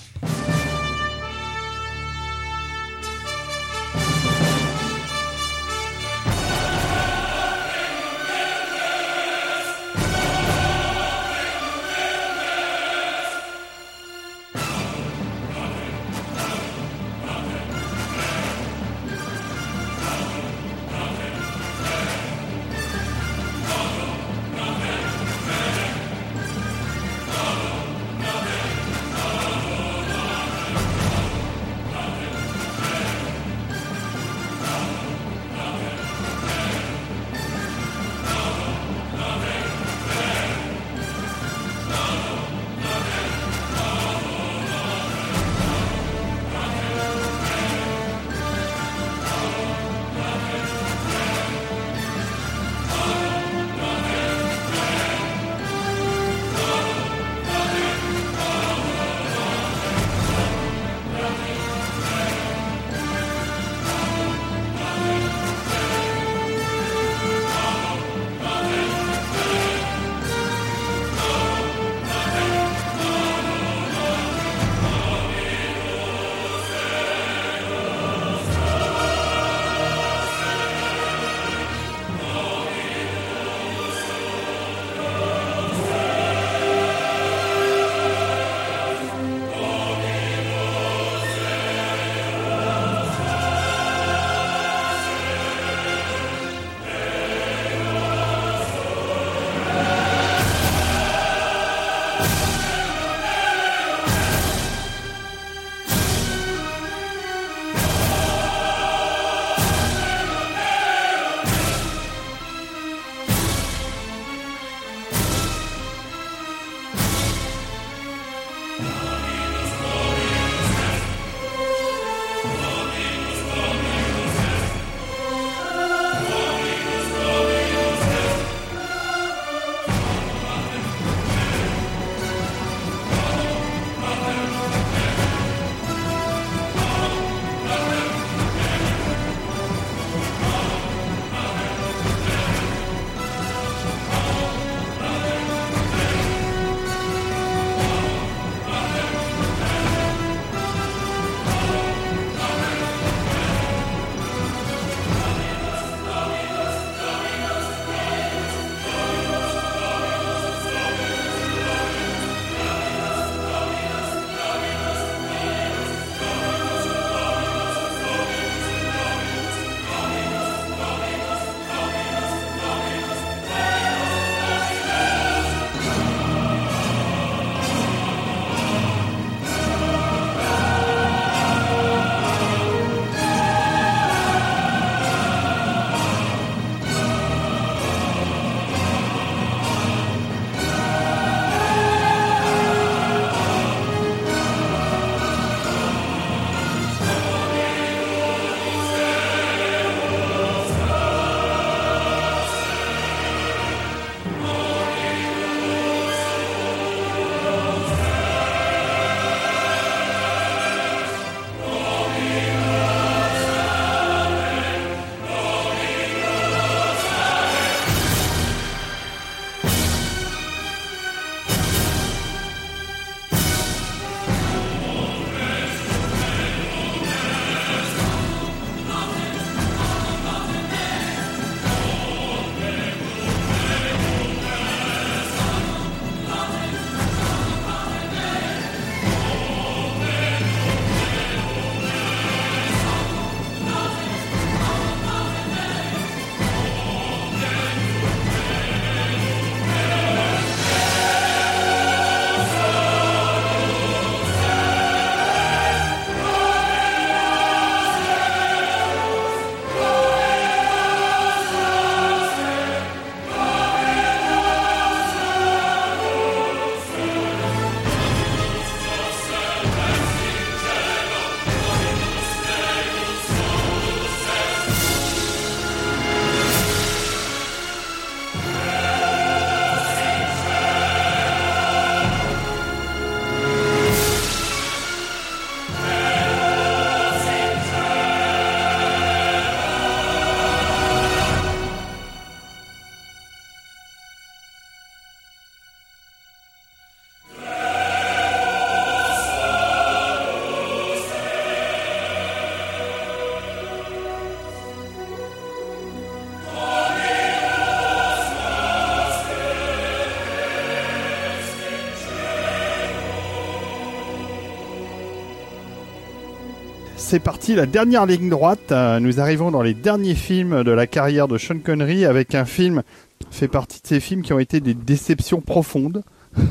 C'est 317.14 317.20
parti, 317.20 317.54
la 317.54 317.68
dernière 317.68 318.08
ligne 318.08 318.28
droite. 318.28 318.72
Euh, 318.72 319.00
nous 319.00 319.20
arrivons 319.20 319.52
dans 319.52 319.62
les 319.62 319.76
derniers 319.76 320.16
films 320.16 320.64
de 320.64 320.72
la 320.72 320.88
carrière 320.88 321.28
de 321.28 321.38
Sean 321.38 321.60
Connery 321.60 322.06
avec 322.06 322.34
un 322.34 322.44
film 322.44 322.82
fait 323.30 323.48
partie 323.48 323.80
de 323.84 323.86
ces 323.86 324.00
films 324.00 324.24
qui 324.24 324.34
ont 324.34 324.40
été 324.40 324.62
des 324.62 324.74
déceptions 324.74 325.40
profondes. 325.40 326.02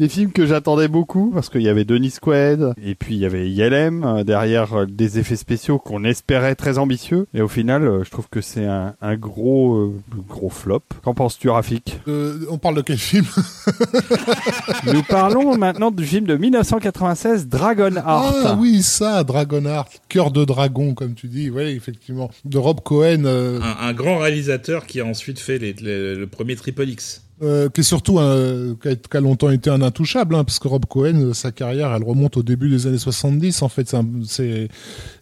des 0.00 0.08
films 0.08 0.32
que 0.32 0.46
j'attendais 0.46 0.88
beaucoup 0.88 1.30
parce 1.32 1.48
qu'il 1.50 1.62
y 1.62 1.68
avait 1.68 1.84
Denis 1.84 2.14
Quaid 2.20 2.72
et 2.84 2.94
puis 2.96 3.14
il 3.14 3.20
y 3.20 3.24
avait 3.26 3.48
ILM 3.48 4.02
euh, 4.02 4.24
derrière 4.24 4.74
euh, 4.74 4.86
des 4.86 5.18
effets 5.20 5.36
spéciaux 5.36 5.78
qu'on 5.78 6.02
espérait 6.04 6.54
très 6.56 6.78
ambitieux 6.78 7.26
et 7.34 7.40
au 7.42 7.48
final 7.48 7.84
euh, 7.86 8.02
je 8.02 8.10
trouve 8.10 8.26
que 8.30 8.40
c'est 8.40 8.64
un, 8.64 8.94
un 9.00 9.16
gros 9.16 9.94
gros 10.28 10.48
flop. 10.50 10.82
Qu'en 11.04 11.14
penses-tu 11.14 11.48
Rafik? 11.50 12.00
Euh, 12.08 12.38
on 12.50 12.58
parle 12.58 12.76
de 12.76 12.80
quel 12.82 12.98
film? 12.98 13.26
Nous 14.92 15.02
parlons 15.02 15.56
maintenant 15.56 15.90
du 15.90 16.04
film 16.04 16.24
de 16.26 16.36
1996 16.36 17.46
Dragonheart. 17.48 18.04
Ah 18.44 18.56
oui, 18.58 18.82
ça, 18.82 19.24
Dragonheart, 19.24 19.88
cœur 20.08 20.30
de 20.30 20.44
dragon, 20.44 20.94
comme 20.94 21.14
tu 21.14 21.26
dis, 21.28 21.50
oui, 21.50 21.62
effectivement. 21.64 22.30
De 22.44 22.58
Rob 22.58 22.80
Cohen, 22.82 23.24
euh, 23.24 23.60
Un, 23.60 23.88
un 23.88 23.92
grand 23.92 24.18
réalisateur 24.18 24.86
qui 24.86 25.00
a 25.00 25.04
ensuite 25.04 25.38
fait 25.38 25.58
les- 25.58 25.72
les- 25.74 26.14
le 26.14 26.26
premier 26.26 26.56
Triple 26.56 26.88
X. 26.88 27.22
euh, 27.42 27.68
qui 27.68 27.80
est 27.80 27.84
surtout 27.84 28.18
un, 28.18 28.74
qui, 28.82 28.88
a, 28.88 28.96
qui 28.96 29.16
a 29.16 29.20
longtemps 29.20 29.50
été 29.50 29.70
un 29.70 29.82
intouchable, 29.82 30.34
hein, 30.34 30.44
parce 30.44 30.58
que 30.58 30.68
Rob 30.68 30.84
Cohen, 30.86 31.14
euh, 31.16 31.32
sa 31.34 31.52
carrière, 31.52 31.92
elle 31.94 32.02
remonte 32.04 32.36
au 32.36 32.42
début 32.42 32.68
des 32.70 32.86
années 32.86 32.98
70. 32.98 33.62
En 33.62 33.68
fait, 33.68 33.94
c'est 34.26 34.68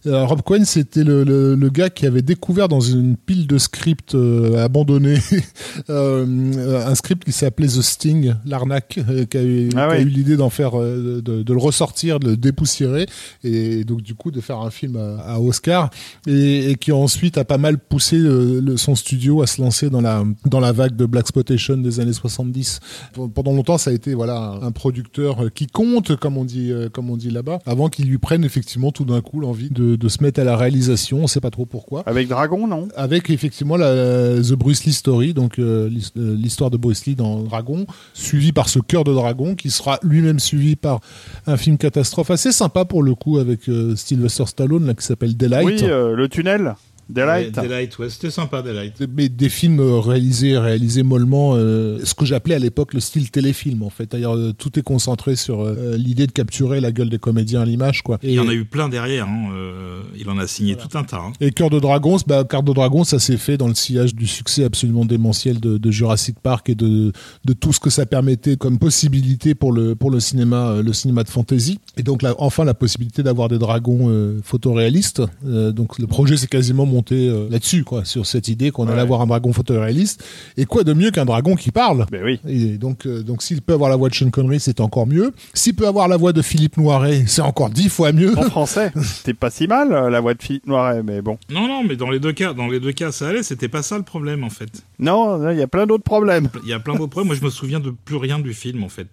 euh, 0.05 0.25
Rob 0.25 0.41
Cohen, 0.41 0.63
c'était 0.65 1.03
le, 1.03 1.23
le, 1.23 1.55
le 1.55 1.69
gars 1.69 1.89
qui 1.89 2.05
avait 2.05 2.21
découvert 2.21 2.67
dans 2.67 2.79
une 2.81 3.15
pile 3.17 3.47
de 3.47 3.57
scripts 3.57 4.15
euh, 4.15 4.63
abandonnés 4.63 5.19
euh, 5.89 6.85
un 6.87 6.95
script 6.95 7.23
qui 7.23 7.31
s'appelait 7.31 7.67
The 7.67 7.81
Sting, 7.81 8.33
l'arnaque, 8.45 8.99
euh, 9.09 9.25
qui 9.25 9.37
a 9.37 9.43
eu, 9.43 9.69
Ah 9.69 9.71
qui 9.71 9.77
a 9.79 9.87
ouais. 9.89 10.01
eu 10.01 10.05
l'idée 10.05 10.37
d'en 10.37 10.49
faire, 10.49 10.79
euh, 10.79 11.21
de, 11.23 11.43
de 11.43 11.53
le 11.53 11.59
ressortir, 11.59 12.19
de 12.19 12.31
le 12.31 12.37
dépoussiérer, 12.37 13.05
et 13.43 13.83
donc 13.83 14.01
du 14.01 14.13
coup 14.15 14.31
de 14.31 14.41
faire 14.41 14.59
un 14.59 14.71
film 14.71 14.97
à, 14.97 15.35
à 15.35 15.39
Oscar, 15.39 15.89
et, 16.27 16.71
et 16.71 16.75
qui 16.75 16.91
ensuite 16.91 17.37
a 17.37 17.45
pas 17.45 17.57
mal 17.57 17.77
poussé 17.77 18.17
euh, 18.17 18.61
le- 18.61 18.77
son 18.77 18.95
studio 18.95 19.41
à 19.41 19.47
se 19.47 19.61
lancer 19.61 19.89
dans 19.89 20.01
la 20.01 20.23
dans 20.45 20.59
la 20.59 20.71
vague 20.71 20.95
de 20.95 21.05
Black 21.05 21.19
Exploitation 21.29 21.77
des 21.77 21.99
années 21.99 22.08
70. 22.13 22.79
Pendant 23.33 23.53
longtemps, 23.53 23.77
ça 23.77 23.91
a 23.91 23.93
été 23.93 24.13
voilà 24.13 24.59
un 24.61 24.71
producteur 24.71 25.51
qui 25.53 25.67
compte, 25.67 26.15
comme 26.15 26.37
on 26.37 26.45
dit 26.45 26.71
euh, 26.71 26.89
comme 26.89 27.09
on 27.09 27.17
dit 27.17 27.31
là-bas, 27.31 27.59
avant 27.65 27.89
qu'il 27.89 28.07
lui 28.07 28.17
prenne 28.17 28.43
effectivement 28.43 28.91
tout 28.91 29.05
d'un 29.05 29.21
coup 29.21 29.39
l'envie 29.39 29.69
de, 29.69 29.95
de 29.95 30.09
se 30.09 30.23
mettre 30.23 30.39
à 30.39 30.43
la 30.43 30.57
réalisation. 30.57 31.19
On 31.23 31.27
sait 31.27 31.41
pas 31.41 31.51
trop 31.51 31.65
pourquoi 31.65 32.03
Avec 32.05 32.27
Dragon, 32.27 32.67
non? 32.67 32.87
Avec 32.95 33.29
effectivement 33.29 33.77
la, 33.77 34.41
The 34.41 34.53
Bruce 34.53 34.85
Lee 34.85 34.93
Story, 34.93 35.33
donc 35.33 35.59
euh, 35.59 35.89
euh, 36.17 36.35
l'histoire 36.35 36.69
de 36.69 36.77
Bruce 36.77 37.05
Lee 37.05 37.15
dans 37.15 37.41
Dragon, 37.43 37.85
suivi 38.13 38.51
par 38.51 38.69
ce 38.69 38.79
cœur 38.79 39.03
de 39.03 39.13
dragon 39.13 39.55
qui 39.55 39.69
sera 39.69 39.99
lui-même 40.03 40.39
suivi 40.39 40.75
par 40.75 40.99
un 41.47 41.57
film 41.57 41.77
catastrophe 41.77 42.31
assez 42.31 42.51
sympa 42.51 42.85
pour 42.85 43.03
le 43.03 43.15
coup 43.15 43.37
avec 43.37 43.69
euh, 43.69 43.95
Sylvester 43.95 44.45
Stallone 44.45 44.85
là, 44.85 44.93
qui 44.93 45.05
s'appelle 45.05 45.35
Daylight. 45.35 45.65
Oui, 45.65 45.79
euh, 45.83 46.15
le 46.15 46.27
tunnel. 46.29 46.75
Daylight. 47.09 47.57
Ouais, 47.57 47.63
Daylight, 47.67 47.97
ouais, 47.99 48.09
c'était 48.09 48.29
sympa 48.29 48.61
Daylight. 48.61 48.93
mais 49.15 49.29
des 49.29 49.49
films 49.49 49.79
euh, 49.79 49.99
réalisés 49.99 50.57
réalisés 50.57 51.03
mollement 51.03 51.53
euh, 51.55 51.99
ce 52.03 52.13
que 52.13 52.25
j'appelais 52.25 52.55
à 52.55 52.59
l'époque 52.59 52.93
le 52.93 52.99
style 52.99 53.31
téléfilm 53.31 53.81
en 53.83 53.89
fait 53.89 54.11
d'ailleurs 54.11 54.35
euh, 54.35 54.53
tout 54.57 54.77
est 54.77 54.83
concentré 54.83 55.35
sur 55.35 55.61
euh, 55.61 55.95
l'idée 55.97 56.27
de 56.27 56.31
capturer 56.31 56.79
la 56.81 56.91
gueule 56.91 57.09
des 57.09 57.17
comédiens 57.17 57.61
à 57.61 57.65
l'image 57.65 58.03
quoi 58.03 58.19
Il 58.21 58.31
y 58.31 58.39
en 58.39 58.47
a 58.47 58.53
eu 58.53 58.65
plein 58.65 58.89
derrière. 58.89 59.27
hein, 59.27 59.49
euh, 59.53 60.01
il 60.19 60.29
en 60.29 60.37
a 60.37 60.45
signé 60.47 60.75
tout 60.75 60.95
un 60.97 61.03
tas. 61.03 61.17
hein. 61.17 61.33
Et 61.41 61.51
Cœur 61.51 61.69
de 61.69 61.79
Dragon, 61.79 62.17
bah, 62.27 62.43
Cœur 62.43 62.63
de 62.63 62.73
Dragon, 62.73 63.03
ça 63.03 63.19
s'est 63.19 63.37
fait 63.37 63.57
dans 63.57 63.67
le 63.67 63.75
sillage 63.75 64.13
du 64.13 64.27
succès 64.27 64.63
absolument 64.63 65.05
démentiel 65.05 65.59
de, 65.59 65.77
de 65.77 65.91
Jurassic 65.91 66.39
Park 66.39 66.69
et 66.69 66.75
de, 66.75 67.11
de 67.45 67.53
tout 67.53 67.73
ce 67.73 67.79
que 67.79 67.89
ça 67.89 68.05
permettait 68.05 68.55
comme 68.55 68.77
possibilité 68.77 69.55
pour 69.55 69.71
le, 69.71 69.95
pour 69.95 70.11
le 70.11 70.19
cinéma, 70.19 70.69
euh, 70.69 70.83
le 70.83 70.93
cinéma 70.93 71.23
de 71.23 71.29
fantasy. 71.29 71.79
Et 71.97 72.03
donc, 72.03 72.21
là, 72.21 72.35
enfin, 72.37 72.65
la 72.65 72.73
possibilité 72.73 73.23
d'avoir 73.23 73.47
des 73.49 73.57
dragons 73.57 74.09
euh, 74.09 74.39
photoréalistes. 74.43 75.21
Euh, 75.45 75.71
donc, 75.71 75.97
le 75.99 76.07
projet 76.07 76.37
s'est 76.37 76.47
quasiment 76.47 76.85
euh, 77.11 77.49
là-dessus, 77.49 77.83
quoi, 77.83 78.05
sur 78.05 78.25
cette 78.25 78.47
idée 78.47 78.71
qu'on 78.71 78.87
allait 78.87 79.01
avoir 79.01 79.21
un 79.21 79.27
dragon 79.27 79.53
photoréaliste. 79.53 80.23
Et 80.57 80.65
quoi 80.65 80.83
de 80.83 80.93
mieux 80.93 81.11
qu'un 81.11 81.25
dragon 81.25 81.55
qui 81.55 81.71
parle? 81.71 82.05
Ben 82.11 82.23
oui. 82.23 82.39
Et 82.47 82.77
donc, 82.77 83.05
euh, 83.05 83.23
donc 83.23 83.41
s'il 83.41 83.61
peut 83.61 83.73
avoir 83.73 83.89
la 83.89 83.95
voix 83.95 84.09
de 84.09 84.15
Sean 84.15 84.29
Connery, 84.29 84.59
c'est 84.59 84.79
encore 84.79 85.07
mieux. 85.07 85.33
S'il 85.53 85.75
peut 85.75 85.87
avoir 85.87 86.07
la 86.07 86.17
voix 86.17 86.33
de 86.33 86.41
Philippe 86.41 86.77
Noiret, 86.77 87.25
c'est 87.27 87.41
encore 87.41 87.69
dix 87.69 87.89
fois 87.89 88.11
mieux. 88.11 88.37
En 88.37 88.43
français, 88.43 88.91
c'était 89.03 89.33
pas 89.33 89.49
si 89.49 89.67
mal 89.67 89.91
euh, 89.91 90.09
la 90.09 90.19
voix 90.19 90.33
de 90.33 90.41
Philippe 90.41 90.67
Noiret, 90.67 91.03
mais 91.03 91.21
bon. 91.21 91.37
Non, 91.49 91.67
non, 91.67 91.83
mais 91.83 91.95
dans 91.95 92.09
les 92.09 92.19
deux 92.19 92.33
cas, 92.33 92.53
dans 92.53 92.67
les 92.67 92.79
deux 92.79 92.91
cas, 92.91 93.11
ça 93.11 93.29
allait. 93.29 93.43
C'était 93.43 93.67
pas 93.69 93.83
ça 93.83 93.97
le 93.97 94.03
problème 94.03 94.43
en 94.43 94.49
fait. 94.49 94.69
Non, 94.99 95.49
il 95.51 95.57
y 95.57 95.61
a 95.61 95.67
plein 95.67 95.85
d'autres 95.85 96.03
problèmes. 96.03 96.49
Il 96.63 96.69
y 96.69 96.73
a 96.73 96.79
plein 96.79 96.95
d'autres 96.95 97.11
problèmes. 97.11 97.27
Moi, 97.27 97.35
je 97.39 97.45
me 97.45 97.49
souviens 97.49 97.79
de 97.79 97.93
plus 98.05 98.17
rien 98.17 98.39
du 98.39 98.53
film 98.53 98.83
en 98.83 98.89
fait. 98.89 99.07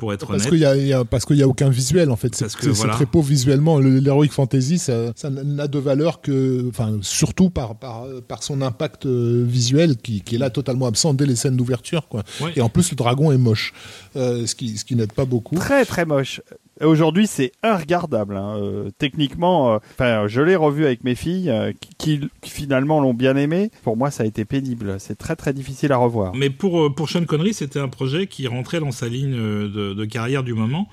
Pour 0.00 0.12
être 0.14 0.26
Parce 0.26 0.40
honnête. 0.40 0.48
qu'il 0.50 0.58
y 0.58 0.64
a, 0.64 0.76
il 0.76 0.86
y 0.86 0.92
a- 0.92 1.04
parce 1.04 1.24
qu'il 1.26 1.36
y 1.36 1.42
a 1.42 1.46
aucun 1.48 1.68
visuel 1.68 2.10
en 2.10 2.16
fait. 2.16 2.34
C'est 2.34 2.46
Parce 2.46 2.56
que 2.56 2.62
c'est- 2.62 2.68
c'est 2.72 2.76
voilà. 2.78 2.94
très 2.94 3.06
pauvre 3.06 3.28
visuellement. 3.28 3.78
Le- 3.78 4.00
L'heroic 4.00 4.28
fantasy, 4.30 4.78
ça, 4.78 5.12
ça 5.14 5.28
n'a 5.30 5.68
de 5.68 5.78
valeur 5.78 6.20
que, 6.22 6.66
enfin, 6.70 6.98
surtout 7.02 7.50
par 7.50 7.76
par 7.78 8.06
par 8.26 8.42
son 8.42 8.62
impact 8.62 9.04
euh, 9.06 9.44
visuel 9.46 9.96
qui, 9.98 10.22
qui 10.22 10.34
est 10.36 10.38
là 10.38 10.50
totalement 10.50 10.86
absent 10.86 11.12
dès 11.14 11.26
les 11.26 11.36
scènes 11.36 11.56
d'ouverture, 11.56 12.08
quoi. 12.08 12.22
Ouais. 12.40 12.52
Et 12.56 12.60
en 12.62 12.68
plus, 12.70 12.90
le 12.90 12.96
dragon 12.96 13.30
est 13.30 13.38
moche, 13.38 13.74
euh, 14.16 14.46
ce 14.46 14.54
qui 14.54 14.78
ce 14.78 14.84
qui 14.84 14.96
n'aide 14.96 15.12
pas 15.12 15.24
beaucoup. 15.26 15.54
Très 15.56 15.84
très 15.84 16.04
moche. 16.06 16.40
Aujourd'hui, 16.82 17.26
c'est 17.26 17.52
regardable. 17.62 18.36
hein. 18.36 18.56
Euh, 18.56 18.90
techniquement, 18.98 19.74
euh, 19.74 19.78
enfin, 19.92 20.26
je 20.28 20.40
l'ai 20.40 20.56
revu 20.56 20.86
avec 20.86 21.04
mes 21.04 21.14
filles 21.14 21.50
euh, 21.50 21.72
qui, 21.98 22.20
finalement 22.42 23.00
l'ont 23.00 23.12
bien 23.12 23.36
aimé. 23.36 23.70
Pour 23.82 23.96
moi, 23.96 24.10
ça 24.10 24.22
a 24.22 24.26
été 24.26 24.44
pénible. 24.44 24.96
C'est 24.98 25.16
très 25.16 25.36
très 25.36 25.52
difficile 25.52 25.92
à 25.92 25.98
revoir. 25.98 26.34
Mais 26.34 26.48
pour, 26.48 26.94
pour 26.94 27.10
Sean 27.10 27.24
Connery, 27.24 27.52
c'était 27.52 27.80
un 27.80 27.88
projet 27.88 28.26
qui 28.26 28.46
rentrait 28.46 28.80
dans 28.80 28.92
sa 28.92 29.08
ligne 29.08 29.36
de, 29.36 29.94
de 29.94 30.04
carrière 30.06 30.42
du 30.42 30.54
moment, 30.54 30.88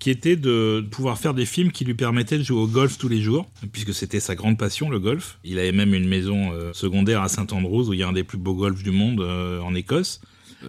qui 0.00 0.10
était 0.10 0.36
de 0.36 0.84
pouvoir 0.90 1.18
faire 1.18 1.34
des 1.34 1.46
films 1.46 1.70
qui 1.70 1.84
lui 1.84 1.94
permettaient 1.94 2.38
de 2.38 2.42
jouer 2.42 2.60
au 2.60 2.66
golf 2.66 2.98
tous 2.98 3.08
les 3.08 3.20
jours, 3.20 3.46
puisque 3.72 3.94
c'était 3.94 4.20
sa 4.20 4.34
grande 4.34 4.58
passion, 4.58 4.90
le 4.90 4.98
golf. 4.98 5.38
Il 5.44 5.58
avait 5.58 5.72
même 5.72 5.94
une 5.94 6.08
maison 6.08 6.52
secondaire 6.72 7.22
à 7.22 7.28
Saint-Andrews, 7.28 7.88
où 7.88 7.92
il 7.92 8.00
y 8.00 8.02
a 8.02 8.08
un 8.08 8.12
des 8.12 8.24
plus 8.24 8.38
beaux 8.38 8.54
golfs 8.54 8.82
du 8.82 8.90
monde 8.90 9.20
en 9.20 9.74
Écosse. 9.74 10.20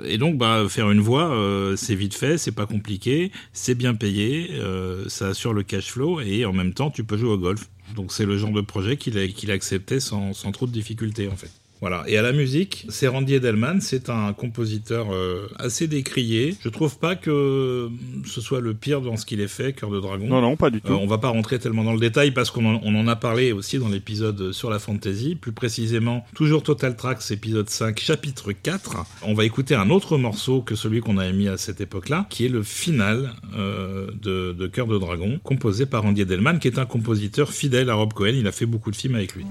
Et 0.05 0.17
donc, 0.17 0.37
bah, 0.37 0.65
faire 0.69 0.91
une 0.91 0.99
voix, 0.99 1.33
euh, 1.33 1.75
c'est 1.75 1.95
vite 1.95 2.13
fait, 2.13 2.37
c'est 2.37 2.51
pas 2.51 2.65
compliqué, 2.65 3.31
c'est 3.53 3.75
bien 3.75 3.95
payé, 3.95 4.49
euh, 4.53 5.09
ça 5.09 5.29
assure 5.29 5.53
le 5.53 5.63
cash 5.63 5.91
flow, 5.91 6.21
et 6.21 6.45
en 6.45 6.53
même 6.53 6.73
temps, 6.73 6.91
tu 6.91 7.03
peux 7.03 7.17
jouer 7.17 7.31
au 7.31 7.37
golf. 7.37 7.69
Donc, 7.95 8.11
c'est 8.11 8.25
le 8.25 8.37
genre 8.37 8.51
de 8.51 8.61
projet 8.61 8.97
qu'il 8.97 9.17
a, 9.17 9.99
sans, 9.99 10.33
sans 10.33 10.51
trop 10.51 10.67
de 10.67 10.71
difficultés, 10.71 11.27
en 11.27 11.35
fait. 11.35 11.51
Voilà. 11.81 12.03
Et 12.07 12.17
à 12.17 12.21
la 12.21 12.33
musique, 12.33 12.85
c'est 12.89 13.07
Randy 13.07 13.35
Edelman, 13.35 13.79
c'est 13.79 14.09
un 14.09 14.33
compositeur 14.33 15.13
euh, 15.13 15.47
assez 15.57 15.87
décrié. 15.87 16.55
Je 16.61 16.67
trouve 16.69 16.97
pas 16.99 17.15
que 17.15 17.89
ce 18.25 18.41
soit 18.41 18.59
le 18.59 18.73
pire 18.73 18.99
dans 19.01 19.15
ce 19.15 19.25
qu'il 19.25 19.39
ait 19.39 19.47
fait, 19.47 19.71
Cœur 19.73 19.89
de 19.89 19.99
Dragon. 19.99 20.27
Non, 20.27 20.41
non, 20.41 20.57
pas 20.57 20.69
du 20.69 20.77
Euh, 20.77 20.81
tout. 20.87 20.93
on 20.93 21.07
va 21.07 21.17
pas 21.17 21.29
rentrer 21.29 21.57
tellement 21.57 21.83
dans 21.85 21.93
le 21.93 21.99
détail 21.99 22.31
parce 22.31 22.51
qu'on 22.51 22.65
en, 22.65 22.81
on 22.83 22.95
en 22.95 23.07
a 23.07 23.15
parlé 23.15 23.51
aussi 23.53 23.79
dans 23.79 23.87
l'épisode 23.87 24.51
sur 24.51 24.69
la 24.69 24.79
fantasy, 24.79 25.35
plus 25.35 25.53
précisément 25.53 26.25
toujours 26.35 26.63
Total 26.63 26.95
Tracks 26.97 27.31
épisode 27.31 27.69
5 27.69 27.99
chapitre 27.99 28.51
4. 28.51 28.97
On 29.23 29.33
va 29.33 29.45
écouter 29.45 29.75
un 29.75 29.89
autre 29.89 30.17
morceau 30.17 30.61
que 30.61 30.75
celui 30.75 30.99
qu'on 30.99 31.17
a 31.17 31.31
mis 31.31 31.47
à 31.47 31.57
cette 31.57 31.79
époque-là, 31.81 32.27
qui 32.29 32.45
est 32.45 32.49
le 32.49 32.61
final 32.63 33.33
euh, 33.55 34.07
de, 34.21 34.51
de 34.51 34.67
Cœur 34.67 34.87
de 34.87 34.97
Dragon, 34.97 35.39
composé 35.43 35.85
par 35.85 36.05
Andy 36.05 36.21
Edelman, 36.21 36.59
qui 36.59 36.67
est 36.67 36.77
un 36.79 36.85
compositeur 36.85 37.51
fidèle 37.53 37.89
à 37.89 37.93
Rob 37.93 38.11
Cohen. 38.13 38.33
Il 38.35 38.47
a 38.47 38.51
fait 38.51 38.65
beaucoup 38.65 38.91
de 38.91 38.95
films 38.97 39.15
avec 39.15 39.33
lui. 39.35 39.45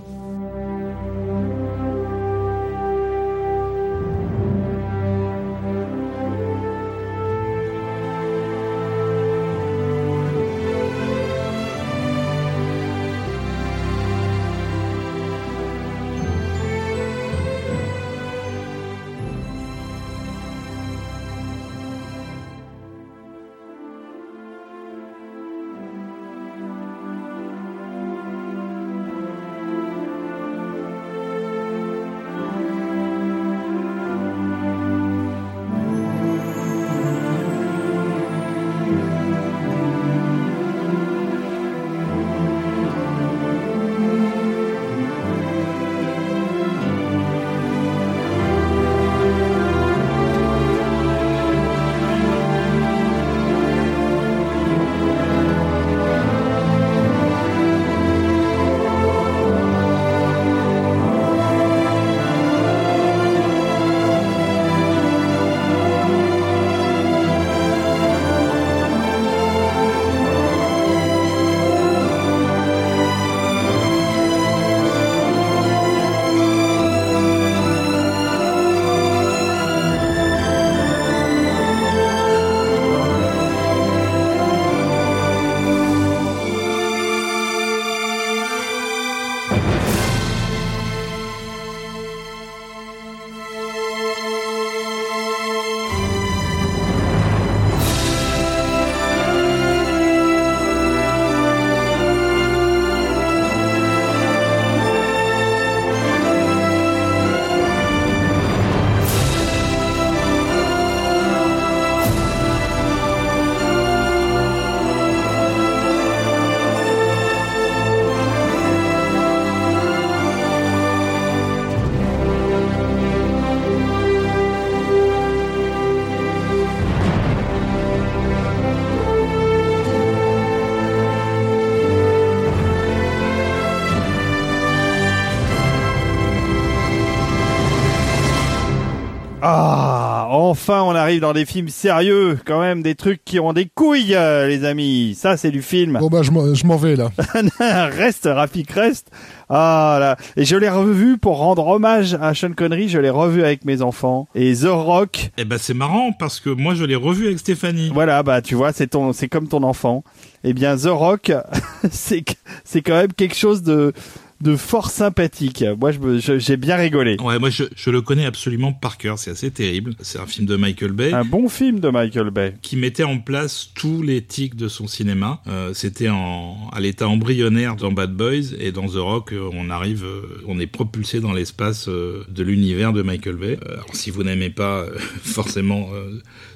Arrive 141.09 141.21
dans 141.23 141.33
des 141.33 141.47
films 141.47 141.69
sérieux, 141.71 142.39
quand 142.45 142.61
même, 142.61 142.83
des 142.83 142.95
trucs 142.95 143.25
qui 143.25 143.41
ont 143.41 143.55
des 143.55 143.65
couilles, 143.67 144.15
euh, 144.15 144.47
les 144.47 144.65
amis. 144.67 145.15
Ça, 145.19 145.39
c'est 145.39 145.51
du 145.51 145.63
film. 145.63 145.97
Bon 146.01 146.09
bah 146.09 146.21
je 146.23 146.31
m'en- 146.31 146.55
je 146.55 146.67
m'en 146.67 146.77
vais 146.77 146.97
là. 146.97 147.11
reste, 147.61 148.29
Rafik, 148.31 148.71
reste. 148.73 149.11
Ah 149.49 149.97
là. 149.99 150.17
Et 150.37 150.45
je 150.45 150.55
l'ai 150.57 150.69
revu 150.69 151.17
pour 151.17 151.39
rendre 151.39 151.67
hommage 151.67 152.15
à 152.21 152.35
Sean 152.35 152.53
Connery, 152.53 152.89
je 152.91 152.99
l'ai 152.99 153.09
revu 153.11 153.43
avec 153.43 153.65
mes 153.65 153.81
enfants. 153.81 154.29
Et 154.35 154.55
The 154.55 154.67
Rock, 154.69 155.31
Eh 155.39 155.45
ben 155.47 155.57
c'est 155.59 155.73
marrant 155.75 156.13
parce 156.13 156.41
que 156.41 156.51
moi 156.51 156.75
je 156.75 156.85
l'ai 156.85 156.95
revu 156.95 157.27
avec 157.27 157.39
Stéphanie. 157.39 157.91
voilà, 157.95 158.23
bah 158.23 158.43
tu 158.43 158.55
vois, 158.55 158.73
c'est 158.73 158.89
ton, 158.89 159.15
c'est 159.15 159.29
comme 159.29 159.49
ton 159.49 159.63
enfant. 159.63 160.05
Eh 160.45 160.53
bien, 160.53 160.77
The 160.77 160.89
Rock, 160.91 161.33
c'est, 161.91 162.23
c'est 162.65 162.83
quand 162.83 162.95
même 162.95 163.13
quelque 163.15 163.35
chose 163.35 163.63
de, 163.63 163.93
de 164.41 164.55
fort 164.57 164.91
sympathique. 164.91 165.65
Moi, 165.81 165.91
je 165.93 165.99
me- 165.99 166.19
je- 166.21 166.39
j'ai 166.39 166.57
bien 166.57 166.77
rigolé. 166.77 167.17
Ouais, 167.21 167.39
moi 167.39 167.51
je, 167.51 167.65
je 167.75 167.91
le 167.91 168.01
connais 168.03 168.25
absolument 168.25 168.73
par 168.73 168.97
cœur, 168.97 169.19
c'est 169.19 169.31
assez 169.33 169.51
terrible. 169.51 169.95
C'est 170.01 170.21
un 170.21 170.27
film 170.27 170.47
de 170.47 170.55
Michael 170.57 170.93
Bay. 170.93 171.13
Un 171.13 171.25
bon 171.25 171.49
film 171.49 171.81
de 171.81 171.89
Michael 171.89 172.31
Bay. 172.31 172.55
qui 172.63 172.77
mettait 172.77 173.03
en 173.05 173.19
place 173.19 173.71
tous 173.75 174.03
les 174.03 174.23
tics 174.23 174.55
de 174.55 174.69
son 174.69 174.87
cinéma. 174.87 175.41
Euh, 175.49 175.75
C'était 175.75 176.09
en, 176.09 176.69
à 176.73 176.81
l'état 176.81 177.09
embryonnaire 177.09 177.75
dans 177.77 177.91
Bad 177.93 178.13
Boys 178.15 178.55
et 178.59 178.71
dans 178.73 178.87
The 178.87 178.97
Rock, 178.97 179.33
euh, 179.33 179.49
on 179.53 179.71
arrive, 179.71 180.05
euh, 180.05 180.23
on 180.47 180.61
est 180.61 180.67
propulsé 180.69 181.21
dans 181.21 181.33
l'espace 181.33 181.89
de 181.89 182.43
l'univers 182.43 182.93
de 182.93 183.03
Michael 183.03 183.37
Bay. 183.37 183.59
Alors 183.69 183.89
si 183.95 184.11
vous 184.11 184.23
n'aimez 184.23 184.51
pas, 184.51 184.87
forcément, 185.23 185.89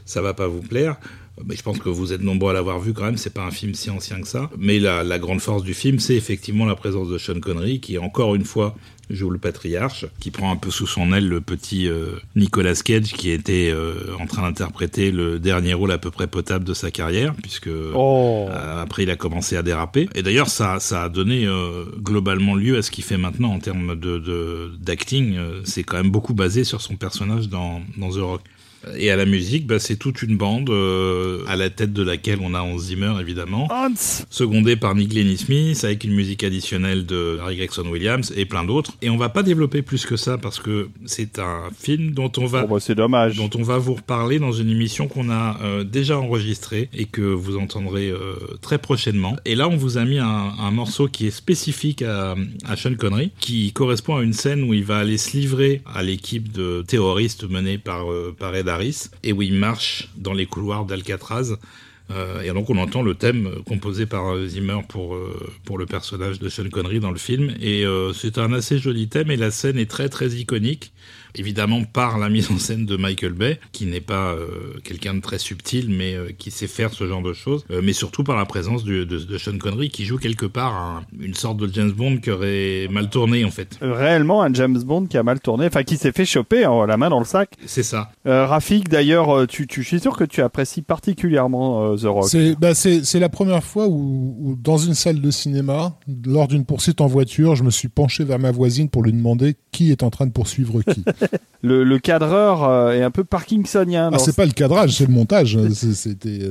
ça 0.05 0.23
va 0.23 0.35
pas 0.35 0.47
vous 0.47 0.63
plaire. 0.63 0.97
Mais 1.47 1.57
je 1.57 1.63
pense 1.63 1.79
que 1.79 1.89
vous 1.89 2.13
êtes 2.13 2.21
nombreux 2.21 2.51
à 2.51 2.53
l'avoir 2.53 2.79
vu 2.79 2.93
quand 2.93 3.05
même. 3.05 3.17
C'est 3.17 3.33
pas 3.33 3.45
un 3.45 3.51
film 3.51 3.75
si 3.75 3.89
ancien 3.91 4.21
que 4.21 4.29
ça. 4.29 4.51
Mais 4.59 4.79
la, 4.79 5.03
la 5.03 5.19
grande 5.19 5.41
force 5.41 5.63
du 5.63 5.75
film, 5.75 5.99
c'est 5.99 6.15
effectivement 6.15 6.67
la 6.67 6.75
présence 6.77 7.09
de 7.09 7.17
Sean 7.19 7.41
Connery, 7.41 7.81
qui 7.81 7.97
encore 7.99 8.35
une 8.35 8.45
fois 8.45 8.77
joue 9.11 9.31
le 9.31 9.39
patriarche, 9.39 10.07
qui 10.21 10.31
prend 10.31 10.51
un 10.53 10.57
peu 10.57 10.71
sous 10.71 10.87
son 10.87 11.13
aile 11.13 11.29
le 11.29 11.41
petit 11.41 11.89
euh, 11.89 12.13
Nicolas 12.37 12.75
Cage, 12.75 13.13
qui 13.15 13.31
était 13.31 13.71
euh, 13.75 13.95
en 14.21 14.27
train 14.27 14.43
d'interpréter 14.43 15.11
le 15.11 15.39
dernier 15.39 15.75
rôle 15.75 15.91
à 15.91 15.99
peu 15.99 16.11
près 16.11 16.27
potable 16.27 16.65
de 16.65 16.75
sa 16.75 16.91
carrière, 16.91 17.35
puisque 17.43 17.69
Oh. 17.95 18.47
euh, 18.51 18.83
après 18.83 19.03
il 19.03 19.11
a 19.11 19.17
commencé 19.17 19.57
à 19.57 19.63
déraper. 19.63 20.09
Et 20.15 20.23
d'ailleurs, 20.23 20.49
ça, 20.49 20.81
ça 20.81 21.05
a 21.05 21.09
donné 21.09 21.47
globalement 21.99 22.55
lieu 22.55 22.77
à 22.77 22.83
ce 22.83 22.91
qu'il 22.91 23.05
fait 23.05 23.19
maintenant 23.19 23.53
en 23.53 23.59
termes 23.59 23.99
de 23.99 24.19
de- 24.19 24.71
d'acting. 24.81 25.37
C'est 25.65 25.83
quand 25.83 25.97
même 25.97 26.11
beaucoup 26.11 26.35
basé 26.35 26.65
sur 26.65 26.81
son 26.81 26.97
personnage 26.97 27.49
dans, 27.49 27.81
dans 27.97 28.11
The 28.11 28.17
Rock. 28.21 28.41
Et 28.99 29.11
à 29.11 29.17
la 29.17 29.25
musique, 29.27 29.67
bah, 29.67 29.79
c'est 29.79 29.97
toute 29.97 30.23
une 30.23 30.37
bande 30.37 30.71
euh, 30.71 31.45
à 31.47 31.57
la 31.57 31.71
tête 31.71 31.93
de 31.93 32.03
laquelle 32.03 32.39
on 32.43 32.55
a 32.55 32.61
Hans 32.61 32.79
Zimmer 32.79 33.15
évidemment, 33.21 33.69
Hans. 33.71 33.93
secondé 34.31 34.77
par 34.77 34.95
Nick 34.95 35.13
Lenny 35.15 35.37
Smith 35.37 35.83
avec 35.85 36.05
une 36.05 36.13
musique 36.15 36.45
additionnelle 36.45 37.07
de 37.07 37.39
Harry 37.43 37.57
Gregson 37.57 37.87
Williams 37.87 38.33
et 38.37 38.45
plein 38.45 38.65
d'autres. 38.65 38.93
Et 39.03 39.11
on 39.11 39.17
va 39.17 39.29
pas 39.29 39.43
développer 39.43 39.83
plus 39.83 40.07
que 40.07 40.17
ça 40.17 40.39
parce 40.39 40.59
que 40.61 40.89
c'est 41.07 41.39
un 41.39 41.69
film 41.79 42.11
dont 42.13 42.31
on 42.39 42.47
va 42.47 42.63
Bon, 42.67 42.75
bah, 42.75 42.81
c'est 42.81 42.95
dommage. 42.95 43.37
dont 43.37 43.51
on 43.57 43.63
va 43.63 43.79
vous 43.79 43.95
reparler 43.95 44.39
dans 44.39 44.53
une 44.53 44.71
émission 44.71 45.09
qu'on 45.09 45.31
a 45.31 45.59
euh, 45.63 45.85
déjà 45.85 46.19
enregistrée 46.19 46.89
et 46.95 47.05
que 47.07 47.21
vous 47.23 47.57
entendrez 47.59 48.09
euh, 48.11 48.35
très 48.61 48.79
prochainement. 48.79 49.37
Et 49.45 49.55
là, 49.55 49.69
on 49.69 49.77
vous 49.77 49.99
a 49.99 50.05
mis 50.05 50.19
un, 50.19 50.27
un 50.59 50.71
morceau 50.71 51.09
qui 51.09 51.27
est 51.27 51.31
spécifique 51.31 52.03
à, 52.03 52.35
à 52.69 52.77
Sean 52.77 52.95
Connery, 52.95 53.31
qui 53.41 53.73
correspond 53.73 54.17
à 54.17 54.23
une 54.23 54.33
scène 54.33 54.63
où 54.65 54.75
il 54.75 54.85
va 54.85 54.99
aller 54.99 55.19
se 55.19 55.37
livrer 55.37 55.83
à 55.95 56.03
l'équipe 56.03 56.53
de 56.53 56.83
terroristes 56.87 57.49
menée 57.49 57.79
par, 57.79 58.11
euh, 58.11 58.35
par 58.39 58.55
Ed 58.55 58.69
Et 59.23 59.33
où 59.33 59.43
il 59.43 59.55
marche 59.55 60.09
dans 60.17 60.33
les 60.33 60.47
couloirs 60.47 60.85
d'Alcatraz. 60.85 61.57
Euh, 62.11 62.43
et 62.43 62.53
donc 62.53 62.69
on 62.69 62.79
entend 62.79 63.03
le 63.03 63.15
thème 63.15 63.47
euh, 63.47 63.63
composé 63.65 64.07
par 64.07 64.35
euh, 64.35 64.47
Zimmer 64.47 64.81
pour, 64.89 65.17
pour 65.65 65.79
le 65.79 65.87
personnage 65.87 66.39
de 66.39 66.49
Sean 66.49 66.69
Connery 66.69 67.01
dans 67.01 67.11
le 67.11 67.19
film. 67.19 67.55
Et 67.61 67.85
c'est 68.15 68.39
un 68.39 68.53
assez 68.53 68.79
joli 68.79 69.09
thème 69.09 69.31
et 69.31 69.37
la 69.37 69.51
scène 69.51 69.79
est 69.79 69.91
très 69.91 70.09
très 70.09 70.31
iconique. 70.31 70.93
Évidemment 71.35 71.83
par 71.85 72.19
la 72.19 72.29
mise 72.29 72.51
en 72.51 72.59
scène 72.59 72.85
de 72.87 72.97
Michael 72.97 73.33
Bay, 73.33 73.59
qui 73.73 73.87
n'est 73.87 74.01
pas 74.01 74.33
euh, 74.33 74.47
quelqu'un 74.85 75.15
de 75.15 75.21
très 75.21 75.39
subtil, 75.39 75.89
mais 75.89 76.15
euh, 76.15 76.29
qui 76.37 76.51
sait 76.51 76.67
faire 76.67 76.93
ce 76.93 77.07
genre 77.07 77.23
de 77.23 77.33
choses. 77.33 77.65
Euh, 77.71 77.81
mais 77.83 77.93
surtout 77.93 78.23
par 78.25 78.37
la 78.37 78.45
présence 78.45 78.85
du- 78.85 79.07
de, 79.07 79.19
de 79.19 79.39
Sean 79.39 79.57
Connery, 79.59 79.89
qui 79.91 80.05
joue 80.05 80.19
quelque 80.19 80.47
part 80.47 80.75
un- 80.77 81.03
une 81.21 81.35
sorte 81.35 81.57
de 81.57 81.73
James 81.73 81.93
Bond 81.93 82.19
qui 82.19 82.31
aurait 82.31 82.89
mal 82.91 83.09
tourné 83.11 83.45
en 83.45 83.51
fait. 83.51 83.79
Réellement 83.81 84.43
un 84.43 84.53
James 84.55 84.79
Bond 84.83 85.07
qui 85.07 85.17
a 85.17 85.23
mal 85.23 85.41
tourné, 85.41 85.67
enfin 85.67 85.83
qui 85.85 85.97
s'est 85.97 86.13
fait 86.13 86.25
choper 86.27 86.65
hein, 86.65 86.87
la 86.87 86.97
main 86.97 87.09
dans 87.11 87.19
le 87.19 87.25
sac. 87.25 87.51
C'est 87.67 87.83
ça. 87.83 88.11
Euh, 88.27 88.47
Rafik, 88.47 88.89
d'ailleurs, 88.89 89.47
tu, 89.47 89.67
tu, 89.67 89.83
je 89.83 89.87
suis 89.89 90.01
sûr 90.01 90.17
que 90.17 90.25
tu 90.25 90.43
apprécies 90.43 90.83
particulièrement 90.83 91.93
euh, 91.93 91.97
The 91.97 92.05
Rock. 92.05 92.25
C'est 92.29 92.55
bah, 92.59 92.75
c'est 92.75 93.19
la 93.21 93.29
première 93.29 93.65
fois 93.65 93.87
où, 93.89 94.37
où 94.41 94.57
dans 94.57 94.77
une 94.79 94.95
salle 94.95 95.21
de 95.21 95.31
cinéma, 95.31 95.99
lors 96.27 96.49
d'une 96.49 96.65
poursuite 96.65 97.01
en 97.01 97.07
voiture, 97.07 97.57
je 97.57 97.65
me 97.65 97.71
suis 97.71 97.89
penché 97.89 98.25
vers 98.25 98.39
ma 98.39 98.51
voisine 98.51 98.89
pour 98.89 99.03
lui 99.03 99.13
demander 99.13 99.57
qui 99.71 99.91
est 99.91 100.03
en 100.03 100.11
train 100.11 100.27
de 100.27 100.33
poursuivre 100.33 100.83
qui. 100.83 101.05
Le, 101.65 101.85
le 101.85 101.99
cadreur 102.01 102.65
euh, 102.65 102.91
est 102.93 103.03
un 103.03 103.13
peu 103.13 103.23
parkinsonien. 103.23 104.11
Ah, 104.13 104.19
c'est 104.19 104.35
pas 104.35 104.47
le 104.47 104.51
cadrage, 104.51 104.97
c'est 104.97 105.07
le 105.07 105.13
montage. 105.13 105.57
C'est- 105.71 105.95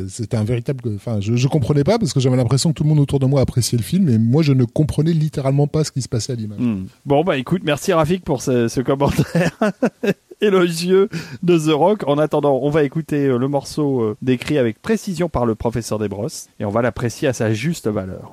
C'était 0.07 0.37
un 0.37 0.43
véritable. 0.45 0.79
Enfin, 0.95 1.19
je, 1.19 1.35
je 1.35 1.47
comprenais 1.49 1.83
pas 1.83 1.99
parce 1.99 2.13
que 2.13 2.21
j'avais 2.21 2.37
l'impression 2.37 2.69
que 2.69 2.75
tout 2.75 2.83
le 2.83 2.89
monde 2.89 2.99
autour 2.99 3.19
de 3.19 3.25
moi 3.25 3.41
appréciait 3.41 3.77
le 3.77 3.83
film, 3.83 4.07
et 4.07 4.17
moi 4.17 4.41
je 4.41 4.53
ne 4.53 4.63
comprenais 4.63 5.11
littéralement 5.11 5.67
pas 5.67 5.83
ce 5.83 5.91
qui 5.91 6.01
se 6.01 6.07
passait 6.07 6.31
à 6.31 6.35
l'image. 6.35 6.59
Hmm. 6.59 6.85
Bon, 7.05 7.23
bah 7.25 7.35
écoute, 7.37 7.61
merci 7.65 7.91
Rafik 7.91 8.23
pour 8.23 8.41
ce, 8.41 8.69
ce 8.69 8.79
commentaire 8.79 9.51
élogieux 10.41 11.09
de 11.43 11.57
The 11.57 11.73
Rock. 11.73 12.03
En 12.07 12.17
attendant, 12.17 12.59
on 12.63 12.69
va 12.69 12.83
écouter 12.83 13.25
euh, 13.27 13.37
le 13.37 13.47
morceau 13.47 14.01
euh, 14.01 14.17
décrit 14.21 14.57
avec 14.57 14.81
précision 14.81 15.27
par 15.29 15.45
le 15.45 15.55
professeur 15.55 15.99
Desbrosses 15.99 16.47
et 16.59 16.65
on 16.65 16.69
va 16.69 16.81
l'apprécier 16.81 17.27
à 17.27 17.33
sa 17.33 17.53
juste 17.53 17.87
valeur. 17.87 18.31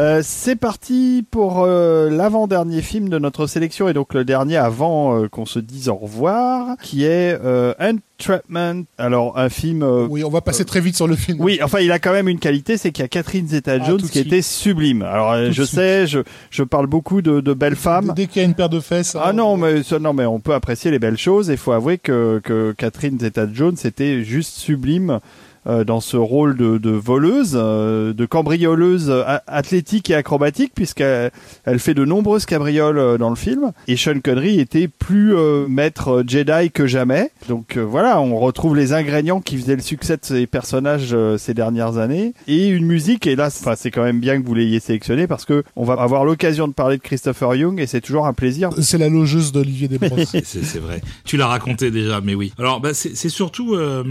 Euh, 0.00 0.22
c'est 0.24 0.56
parti 0.56 1.26
pour 1.30 1.62
euh, 1.62 2.08
l'avant-dernier 2.08 2.80
film 2.80 3.10
de 3.10 3.18
notre 3.18 3.46
sélection 3.46 3.86
et 3.86 3.92
donc 3.92 4.14
le 4.14 4.24
dernier 4.24 4.56
avant 4.56 5.14
euh, 5.14 5.28
qu'on 5.28 5.44
se 5.44 5.58
dise 5.58 5.90
au 5.90 5.94
revoir, 5.94 6.78
qui 6.82 7.04
est 7.04 7.38
Entrapment. 7.78 8.84
Alors 8.96 9.38
un 9.38 9.50
film. 9.50 9.82
Oui, 9.82 10.24
on 10.24 10.30
va 10.30 10.40
passer 10.40 10.64
très 10.64 10.80
vite 10.80 10.96
sur 10.96 11.06
le 11.06 11.16
film. 11.16 11.38
oui, 11.40 11.60
enfin, 11.62 11.80
il 11.80 11.92
a 11.92 11.98
quand 11.98 12.12
même 12.12 12.28
une 12.28 12.38
qualité, 12.38 12.78
c'est 12.78 12.92
qu'il 12.92 13.02
y 13.02 13.04
a 13.04 13.08
Catherine 13.08 13.44
Ah, 13.48 13.52
Zeta-Jones 13.52 14.00
de 14.00 14.06
qui 14.06 14.20
était 14.20 14.40
sublime. 14.40 15.02
Alors, 15.02 15.34
Tout 15.34 15.52
je 15.52 15.62
sais, 15.64 16.06
je, 16.06 16.20
je 16.50 16.62
parle 16.62 16.86
beaucoup 16.86 17.20
de, 17.20 17.40
de 17.40 17.52
belles 17.52 17.76
femmes. 17.76 18.14
Dès 18.16 18.26
qu'il 18.26 18.40
y 18.40 18.44
a 18.44 18.48
une 18.48 18.54
paire 18.54 18.70
de 18.70 18.80
fesses. 18.80 19.16
Ah 19.16 19.28
hein, 19.28 19.32
non, 19.34 19.58
mais 19.58 19.82
non, 20.00 20.14
mais 20.14 20.24
on 20.24 20.40
peut 20.40 20.54
apprécier 20.54 20.90
les 20.90 20.98
belles 20.98 21.18
choses. 21.18 21.48
Il 21.48 21.58
faut 21.58 21.72
avouer 21.72 21.98
que, 21.98 22.40
que 22.42 22.72
Catherine 22.72 23.18
Zeta-Jones 23.18 23.76
était 23.84 24.24
juste 24.24 24.56
sublime 24.56 25.20
euh, 25.66 25.84
dans 25.84 26.00
ce 26.00 26.16
rôle 26.16 26.56
de, 26.56 26.78
de 26.78 26.90
voleuse, 26.90 27.52
euh, 27.54 28.12
de 28.12 28.26
cambrioleuse 28.26 29.10
a- 29.10 29.42
athlétique 29.46 30.10
et 30.10 30.14
acrobatique, 30.14 30.72
puisqu'elle 30.74 31.30
elle 31.64 31.78
fait 31.78 31.94
de 31.94 32.04
nombreuses 32.04 32.46
cabrioles 32.46 32.98
euh, 32.98 33.18
dans 33.18 33.30
le 33.30 33.36
film. 33.36 33.72
Et 33.88 33.96
Sean 33.96 34.20
Connery 34.22 34.60
était 34.60 34.88
plus 34.88 35.34
euh, 35.34 35.66
maître 35.68 36.24
Jedi 36.26 36.70
que 36.70 36.86
jamais. 36.86 37.30
Donc 37.48 37.76
euh, 37.76 37.82
voilà, 37.82 38.20
on 38.20 38.38
retrouve 38.38 38.76
les 38.76 38.92
ingrédients 38.92 39.40
qui 39.40 39.56
faisaient 39.58 39.76
le 39.76 39.82
succès 39.82 40.16
de 40.16 40.24
ces 40.24 40.46
personnages 40.46 41.10
euh, 41.12 41.36
ces 41.38 41.54
dernières 41.54 41.98
années. 41.98 42.32
Et 42.46 42.68
une 42.68 42.86
musique, 42.86 43.26
et 43.26 43.36
là, 43.36 43.46
enfin, 43.48 43.74
c'est 43.76 43.90
quand 43.90 44.02
même 44.02 44.20
bien 44.20 44.40
que 44.40 44.46
vous 44.46 44.54
l'ayez 44.54 44.80
sélectionné, 44.80 45.26
parce 45.26 45.44
que 45.44 45.62
on 45.76 45.84
va 45.84 45.94
avoir 45.94 46.24
l'occasion 46.24 46.68
de 46.68 46.72
parler 46.72 46.96
de 46.96 47.02
Christopher 47.02 47.54
Young, 47.54 47.80
et 47.80 47.86
c'est 47.86 48.00
toujours 48.00 48.26
un 48.26 48.32
plaisir 48.32 48.70
C'est 48.80 48.98
la 48.98 49.08
logeuse 49.08 49.52
d'Olivier 49.52 49.88
Desbrosses. 49.88 50.30
C'est 50.44 50.64
c'est 50.64 50.78
vrai. 50.78 51.00
Tu 51.24 51.36
l'as 51.36 51.46
raconté 51.46 51.90
déjà, 51.90 52.20
mais 52.20 52.34
oui. 52.34 52.52
Alors, 52.58 52.80
bah, 52.80 52.94
c'est 52.94 53.16
c'est 53.16 53.28
surtout 53.28 53.74
euh, 53.74 54.04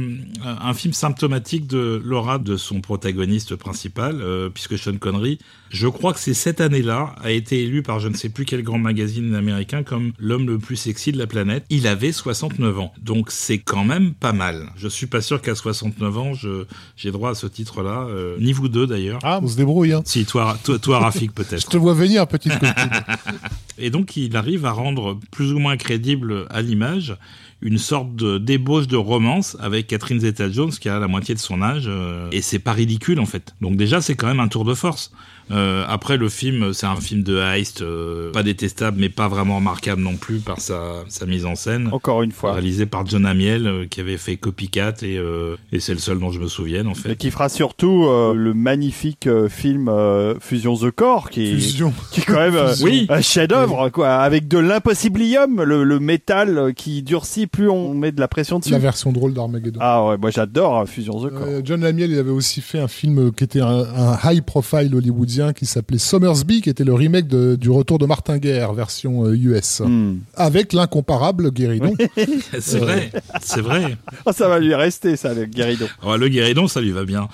un 0.46 0.74
film 0.74 0.94
symptomatique 0.94 1.39
de 1.40 2.02
l'aura 2.04 2.38
de 2.40 2.58
son 2.58 2.82
protagoniste 2.82 3.56
principal, 3.56 4.20
euh, 4.22 4.50
puisque 4.50 4.78
Sean 4.78 4.98
Connery, 4.98 5.40
je 5.70 5.88
crois 5.88 6.14
que 6.14 6.20
c'est 6.20 6.34
cette 6.34 6.62
année-là, 6.62 7.16
a 7.22 7.32
été 7.32 7.64
élu 7.64 7.84
par 7.84 8.00
je 8.00 8.08
ne 8.08 8.16
sais 8.16 8.30
plus 8.30 8.46
quel 8.46 8.64
grand 8.64 8.78
magazine 8.80 9.36
américain 9.36 9.84
comme 9.84 10.12
l'homme 10.20 10.48
le 10.48 10.58
plus 10.58 10.76
sexy 10.76 11.12
de 11.12 11.18
la 11.18 11.28
planète. 11.28 11.66
Il 11.70 11.88
avait 11.88 12.12
69 12.12 12.80
ans. 12.80 12.94
Donc, 13.02 13.32
c'est 13.32 13.60
quand 13.60 13.84
même 13.86 14.14
pas 14.14 14.34
mal. 14.34 14.70
Je 14.78 14.88
suis 14.88 15.08
pas 15.08 15.22
sûr 15.22 15.42
qu'à 15.42 15.56
69 15.56 16.18
ans, 16.18 16.34
je- 16.34 16.66
j'ai 16.96 17.12
droit 17.12 17.32
à 17.32 17.36
ce 17.36 17.48
titre-là. 17.48 18.08
euh, 18.10 18.36
ni 18.40 18.54
vous 18.54 18.70
deux, 18.70 18.88
d'ailleurs. 18.88 19.20
Ah, 19.24 19.40
on 19.44 19.48
se 19.48 19.56
débrouille. 19.58 19.94
Hein. 19.94 20.02
Si, 20.06 20.26
toi, 20.26 20.58
toi, 20.64 20.80
toi 20.80 21.00
Rafik, 21.00 21.32
Je 21.38 21.44
peut-être. 21.44 21.70
te 21.70 21.78
vois 21.78 21.94
venir, 21.94 22.28
petite. 22.28 22.54
Et 23.78 23.90
donc, 23.90 24.18
il 24.18 24.36
arrive 24.36 24.66
à 24.66 24.72
rendre 24.72 25.18
plus 25.32 25.54
ou 25.54 25.60
moins 25.60 25.78
crédible 25.78 26.46
à 26.50 26.62
l'image 26.62 27.16
une 27.62 27.78
sorte 27.78 28.16
de 28.16 28.38
débauche 28.38 28.88
de 28.88 28.96
romance 28.96 29.58
avec 29.60 29.88
Catherine 29.88 30.20
Zeta-Jones 30.20 30.72
qui 30.72 30.90
a 30.90 31.00
la 31.00 31.08
moitié 31.08 31.36
de 31.36 31.40
son 31.40 31.62
âge 31.62 31.86
euh, 31.88 32.30
et 32.32 32.42
c'est 32.42 32.60
pas 32.60 32.74
ridicule 32.74 33.20
en 33.20 33.26
fait. 33.26 33.56
Donc 33.62 33.76
déjà 33.76 34.02
c'est 34.02 34.16
quand 34.16 34.28
même 34.28 34.40
un 34.40 34.48
tour 34.48 34.66
de 34.66 34.74
force. 34.74 35.12
Euh, 35.52 35.84
après 35.88 36.18
le 36.18 36.30
film 36.30 36.74
c'est 36.74 36.86
un 36.86 36.96
film 36.98 37.24
de 37.24 37.38
heist 37.40 37.82
euh, 37.82 38.32
pas 38.32 38.44
détestable 38.44 38.98
mais 39.00 39.10
pas 39.10 39.28
vraiment 39.28 39.56
remarquable 39.56 40.02
non 40.02 40.16
plus 40.16 40.38
par 40.40 40.60
sa, 40.60 41.04
sa 41.08 41.26
mise 41.26 41.46
en 41.46 41.56
scène. 41.56 41.90
encore 41.92 42.22
une 42.24 42.32
fois. 42.32 42.54
Réalisé 42.54 42.86
par 42.86 43.06
John 43.06 43.26
Amiel 43.26 43.66
euh, 43.68 43.86
qui 43.90 44.00
avait 44.00 44.18
fait 44.18 44.36
Copycat 44.38 44.94
et, 45.02 45.18
euh, 45.18 45.56
et 45.72 45.80
c'est 45.80 45.94
le 45.94 46.00
seul 46.00 46.20
dont 46.20 46.32
je 46.32 46.40
me 46.40 46.48
souvienne 46.48 46.88
en 46.88 46.92
Et 46.92 46.96
fait. 46.96 47.16
qui 47.16 47.32
fera 47.32 47.50
surtout 47.50 48.06
euh, 48.06 48.34
le 48.36 48.54
magnifique 48.54 49.28
euh, 49.28 49.50
film 49.50 49.88
euh, 49.90 50.36
Fusion 50.40 50.76
the 50.78 50.92
Core, 50.92 51.30
qui 51.30 51.48
est, 51.48 51.54
Fusion. 51.56 51.94
qui 52.12 52.22
est 52.22 52.26
quand 52.26 52.36
même 52.40 52.56
euh, 52.56 52.74
Oui. 52.84 53.08
un 53.10 53.22
chef-d'œuvre, 53.22 53.90
quoi, 53.90 54.16
avec 54.18 54.48
de 54.48 54.58
l'impossibilium, 54.60 55.64
le, 55.64 55.84
le 55.84 56.00
métal 56.00 56.74
qui 56.76 57.02
durcit 57.04 57.48
plus 57.48 57.70
on 57.70 57.94
met 57.94 58.12
de 58.12 58.20
la 58.20 58.28
pression 58.28 58.60
dessus. 58.60 58.72
La 58.72 58.80
version 58.80 59.12
drôle 59.12 59.34
d'Armageddon. 59.34 59.80
Ah 59.82 60.06
ouais, 60.06 60.18
moi 60.18 60.30
j'adore 60.32 60.80
euh, 60.80 60.86
Fusion 60.86 61.14
the 61.26 61.30
Core. 61.32 61.48
Euh, 61.48 61.62
John 61.64 61.82
Lamiel, 61.82 62.12
il 62.12 62.20
avait 62.20 62.30
aussi 62.30 62.62
fait 62.62 62.80
un 62.80 62.88
film 62.88 63.32
qui 63.32 63.44
était 63.44 63.62
un, 63.62 63.84
un 63.96 64.18
high 64.32 64.42
profile 64.44 64.94
hollywoodien 64.94 65.39
qui 65.54 65.66
s'appelait 65.66 65.98
Somersby, 65.98 66.62
qui 66.62 66.70
était 66.70 66.84
le 66.84 66.94
remake 66.94 67.28
de- 67.28 67.56
du 67.56 67.70
Retour 67.70 67.98
de 68.00 68.06
Martin 68.06 68.38
Guerre, 68.38 68.74
version 68.74 69.26
euh, 69.26 69.36
US, 69.36 69.82
Hmm. 69.86 70.18
avec 70.36 70.74
l'incomparable 70.74 71.52
Guéridon. 71.52 71.94
C'est 72.60 72.80
vrai, 72.80 73.12
c'est 73.42 73.62
vrai. 73.62 73.98
Oh, 74.26 74.32
ça 74.32 74.48
va 74.48 74.60
lui 74.60 74.74
rester, 74.76 75.16
ça, 75.16 75.34
le 75.34 75.46
Guéridon. 75.46 75.88
Ouais, 76.04 76.18
le 76.18 76.28
guéridon, 76.28 76.68
ça 76.68 76.82
lui 76.82 76.92
va 76.92 77.06
bien. 77.06 77.28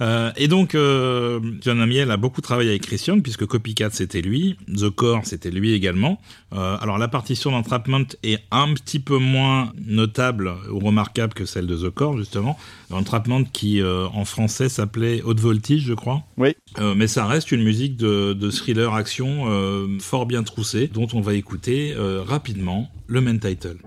Euh, 0.00 0.30
et 0.36 0.48
donc, 0.48 0.74
euh, 0.74 1.40
John 1.62 1.80
Amiel 1.80 2.10
a 2.10 2.16
beaucoup 2.16 2.40
travaillé 2.40 2.70
avec 2.70 2.82
Chris 2.82 3.02
Young, 3.06 3.22
puisque 3.22 3.46
Copycat, 3.46 3.88
c'était 3.92 4.20
lui. 4.20 4.56
The 4.76 4.90
Core, 4.90 5.20
c'était 5.24 5.50
lui 5.50 5.72
également. 5.72 6.20
Euh, 6.54 6.76
alors, 6.80 6.98
la 6.98 7.08
partition 7.08 7.50
d'Entrapment 7.50 8.04
est 8.22 8.40
un 8.50 8.74
petit 8.74 8.98
peu 9.00 9.18
moins 9.18 9.72
notable 9.86 10.52
ou 10.70 10.78
remarquable 10.80 11.32
que 11.34 11.44
celle 11.46 11.66
de 11.66 11.76
The 11.76 11.90
Core, 11.90 12.18
justement. 12.18 12.58
Entrapment 12.90 13.44
qui, 13.44 13.80
euh, 13.80 14.06
en 14.08 14.24
français, 14.24 14.68
s'appelait 14.68 15.22
Haute 15.22 15.40
Voltige, 15.40 15.84
je 15.84 15.94
crois. 15.94 16.22
Oui. 16.36 16.54
Euh, 16.78 16.94
mais 16.94 17.06
ça 17.06 17.26
reste 17.26 17.50
une 17.52 17.64
musique 17.64 17.96
de, 17.96 18.32
de 18.32 18.50
thriller 18.50 18.94
action 18.94 19.46
euh, 19.48 19.98
fort 20.00 20.26
bien 20.26 20.42
troussée, 20.42 20.88
dont 20.92 21.08
on 21.12 21.20
va 21.20 21.34
écouter 21.34 21.94
rapidement 21.96 22.88
le 23.06 23.20
main 23.20 23.38
title. 23.38 23.78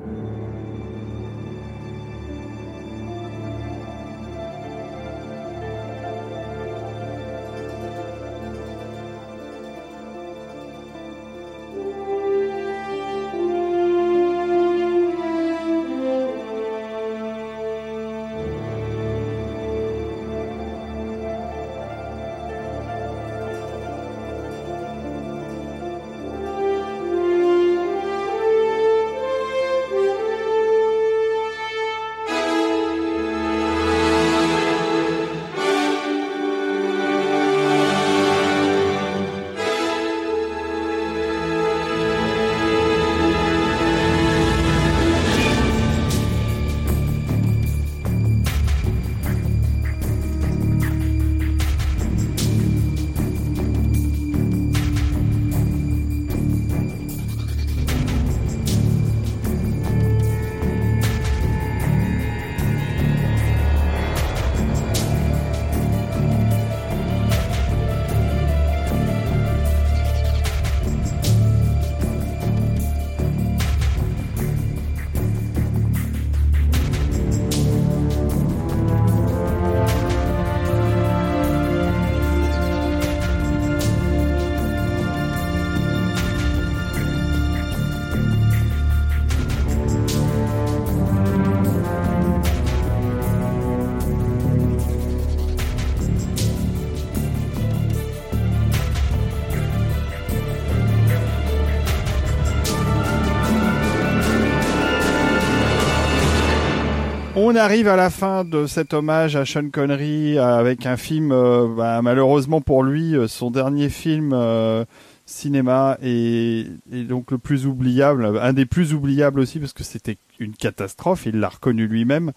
Arrive 107.60 107.90
à 107.90 107.98
la 107.98 108.10
fin 108.10 108.46
de 108.46 108.66
cet 108.66 108.94
hommage 108.94 109.36
à 109.36 109.46
Sean 109.46 109.70
Connery 109.70 110.38
avec 110.38 110.86
un 110.86 110.96
film, 110.96 111.32
euh, 111.32 111.68
bah, 111.68 112.02
malheureusement 112.02 112.62
pour 112.62 112.84
lui, 112.84 113.16
euh, 113.16 113.28
son 113.28 113.52
dernier 113.52 113.90
film 113.90 114.32
euh, 114.34 114.86
cinéma 115.30 115.98
et, 116.02 116.66
et 116.92 117.04
donc 117.04 117.32
le 117.32 117.38
plus 117.38 117.66
oubliable, 117.68 118.40
un 118.42 118.54
des 118.54 118.66
plus 118.66 118.94
oubliables 118.94 119.40
aussi 119.40 119.60
parce 119.60 119.74
que 119.74 119.84
c'était 119.84 120.18
une 120.40 120.54
catastrophe. 120.54 121.26
Il 121.26 121.40
l'a 121.40 121.50
reconnu 121.50 121.86
lui-même. 121.88 122.32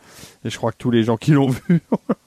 Et 0.44 0.50
je 0.50 0.56
crois 0.56 0.72
que 0.72 0.76
tous 0.76 0.90
les 0.90 1.04
gens 1.04 1.16
qui 1.16 1.30
l'ont 1.30 1.48
vu 1.68 1.80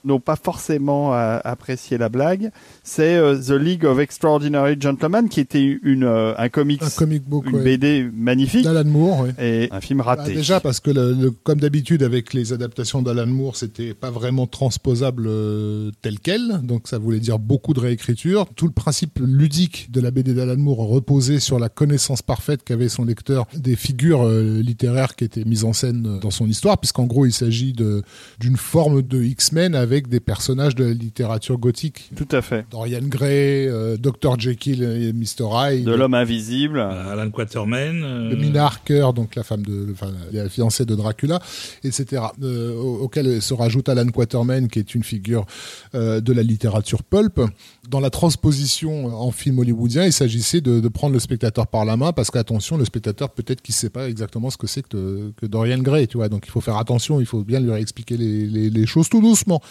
n'ont 0.06 0.22
pas 0.22 0.38
forcément 0.38 1.14
euh, 1.14 1.38
apprécié 1.44 1.98
la 1.98 2.08
blague. 2.10 2.52
C'est 2.84 3.16
euh, 3.18 3.38
The 3.38 3.52
League 3.61 3.85
of 3.85 4.00
Extraordinary 4.00 4.77
Gentlemen, 4.80 5.27
qui 5.27 5.42
était 5.42 5.77
une 5.84 6.06
euh, 6.06 6.34
un 6.38 6.48
comics, 6.50 6.82
Un 6.82 6.90
comic 6.90 7.24
book, 7.27 7.45
une 7.50 7.58
ouais. 7.58 7.64
BD 7.77 8.10
magnifique 8.14 8.64
d'Alan 8.64 8.85
Moore. 8.90 9.19
ouais. 9.22 9.34
et 9.38 9.68
un 9.72 9.82
film 9.82 10.00
Bah, 10.00 10.06
raté. 10.16 10.34
déjà 10.34 10.60
parce 10.61 10.80
que 10.80 10.92
le- 10.92 11.14
le- 11.14 11.32
comme 11.32 11.60
d'habitude 11.60 12.03
avec 12.03 12.34
les 12.34 12.53
adaptations 12.53 13.02
d'Alan 13.02 13.27
Moore, 13.27 13.58
c'était 13.58 13.94
pas 13.94 14.11
vraiment 14.11 14.48
transposable 14.48 15.26
euh, 15.27 15.92
tel 16.02 16.19
quel, 16.22 16.61
donc 16.64 16.88
ça 16.88 16.98
voulait 17.00 17.19
dire 17.19 17.38
beaucoup 17.38 17.74
de 17.74 17.82
réécriture. 17.82 18.48
Tout 18.56 18.68
le 18.68 18.72
principe 18.74 19.19
ludique 19.22 19.92
de 19.92 20.00
la 20.00 20.10
BD 20.11 20.34
d'Alan 20.34 20.55
Moore 20.58 20.88
reposait 20.88 21.40
sur 21.40 21.59
la 21.59 21.69
connaissance 21.69 22.22
parfaite 22.22 22.64
qu'avait 22.64 22.90
son 22.90 23.06
lecteur 23.06 23.45
des 23.56 23.75
figures 23.75 24.24
euh, 24.24 24.61
littéraires 24.61 25.16
qui 25.16 25.24
étaient 25.24 25.43
mises 25.45 25.64
en 25.64 25.74
scène 25.74 26.06
euh, 26.08 26.19
dans 26.19 26.32
son 26.32 26.48
histoire, 26.48 26.77
puisqu'en 26.77 27.06
gros 27.06 27.25
il 27.25 27.34
s'agit 27.34 27.74
d'une 27.74 28.58
forme 28.58 29.01
de 29.01 29.22
X-Men 29.24 29.75
avec 29.75 30.08
des 30.08 30.19
personnages 30.19 30.75
de 30.75 30.84
la 30.85 30.93
littérature 30.93 31.58
gothique. 31.58 32.09
Tout 32.16 32.27
à 32.32 32.42
fait. 32.42 32.66
Dorian 32.72 33.01
Gray, 33.03 33.67
euh, 33.67 33.98
Dr 33.98 34.40
Jekyll 34.40 34.84
et 34.84 35.14
Mr 35.14 35.48
Hyde. 35.53 35.85
De 35.85 35.93
l'homme 35.93 36.14
invisible. 36.14 36.80
Euh, 36.80 37.11
Alan 37.14 37.30
Quatermain. 37.32 38.01
euh, 38.03 38.30
le 38.30 38.35
Mina 38.35 38.66
Harker, 38.66 39.09
donc 39.16 39.35
la 39.35 39.43
femme 39.43 39.64
de, 39.64 39.88
enfin, 39.92 40.11
la 40.32 40.50
fiancée 40.50 40.85
de 40.85 40.95
Dracula, 40.95 41.40
etc. 41.84 42.22
Euh, 42.42 42.75
au- 42.75 43.00
auquel 43.03 43.42
se 43.42 43.53
rajoute 43.53 43.90
Alan 43.90 44.08
Quatermain, 44.08 44.67
qui 44.67 44.80
est 44.80 44.95
une 44.95 45.03
figure 45.03 45.45
euh, 45.93 46.22
de 46.22 46.34
la 46.34 46.43
littérature 46.43 47.03
pulp. 47.03 47.42
Dans 47.90 48.00
la 48.00 48.09
transposition 48.09 49.08
en 49.08 49.32
film 49.32 49.59
hollywoodien, 49.59 50.06
il 50.06 50.14
s'agissait 50.45 50.61
de, 50.61 50.88
prendre 50.90 51.14
le 51.14 51.19
spectateur 51.19 51.67
par 51.67 51.85
la 51.85 51.98
main, 51.98 52.14
parce 52.14 52.32
qu'attention, 52.32 52.77
le 52.77 52.85
spectateur 52.85 53.30
peut-être 53.30 53.61
qu'il 53.61 53.75
sait 53.75 53.90
pas 53.90 54.07
exactement 54.07 54.49
ce 54.49 54.57
que 54.57 54.67
c'est 54.67 54.88
que, 54.88 55.32
Dorian 55.43 55.80
Gray, 55.80 56.07
tu 56.07 56.17
vois. 56.17 56.30
Donc 56.30 56.43
il 56.48 56.51
faut 56.51 56.61
faire 56.61 56.77
attention, 56.77 57.19
il 57.19 57.25
faut 57.25 57.43
bien 57.43 57.59
lui 57.59 57.72
expliquer 57.74 58.17
les, 58.17 58.85
choses 58.85 59.09
tout 59.09 59.22
doucement. 59.22 59.61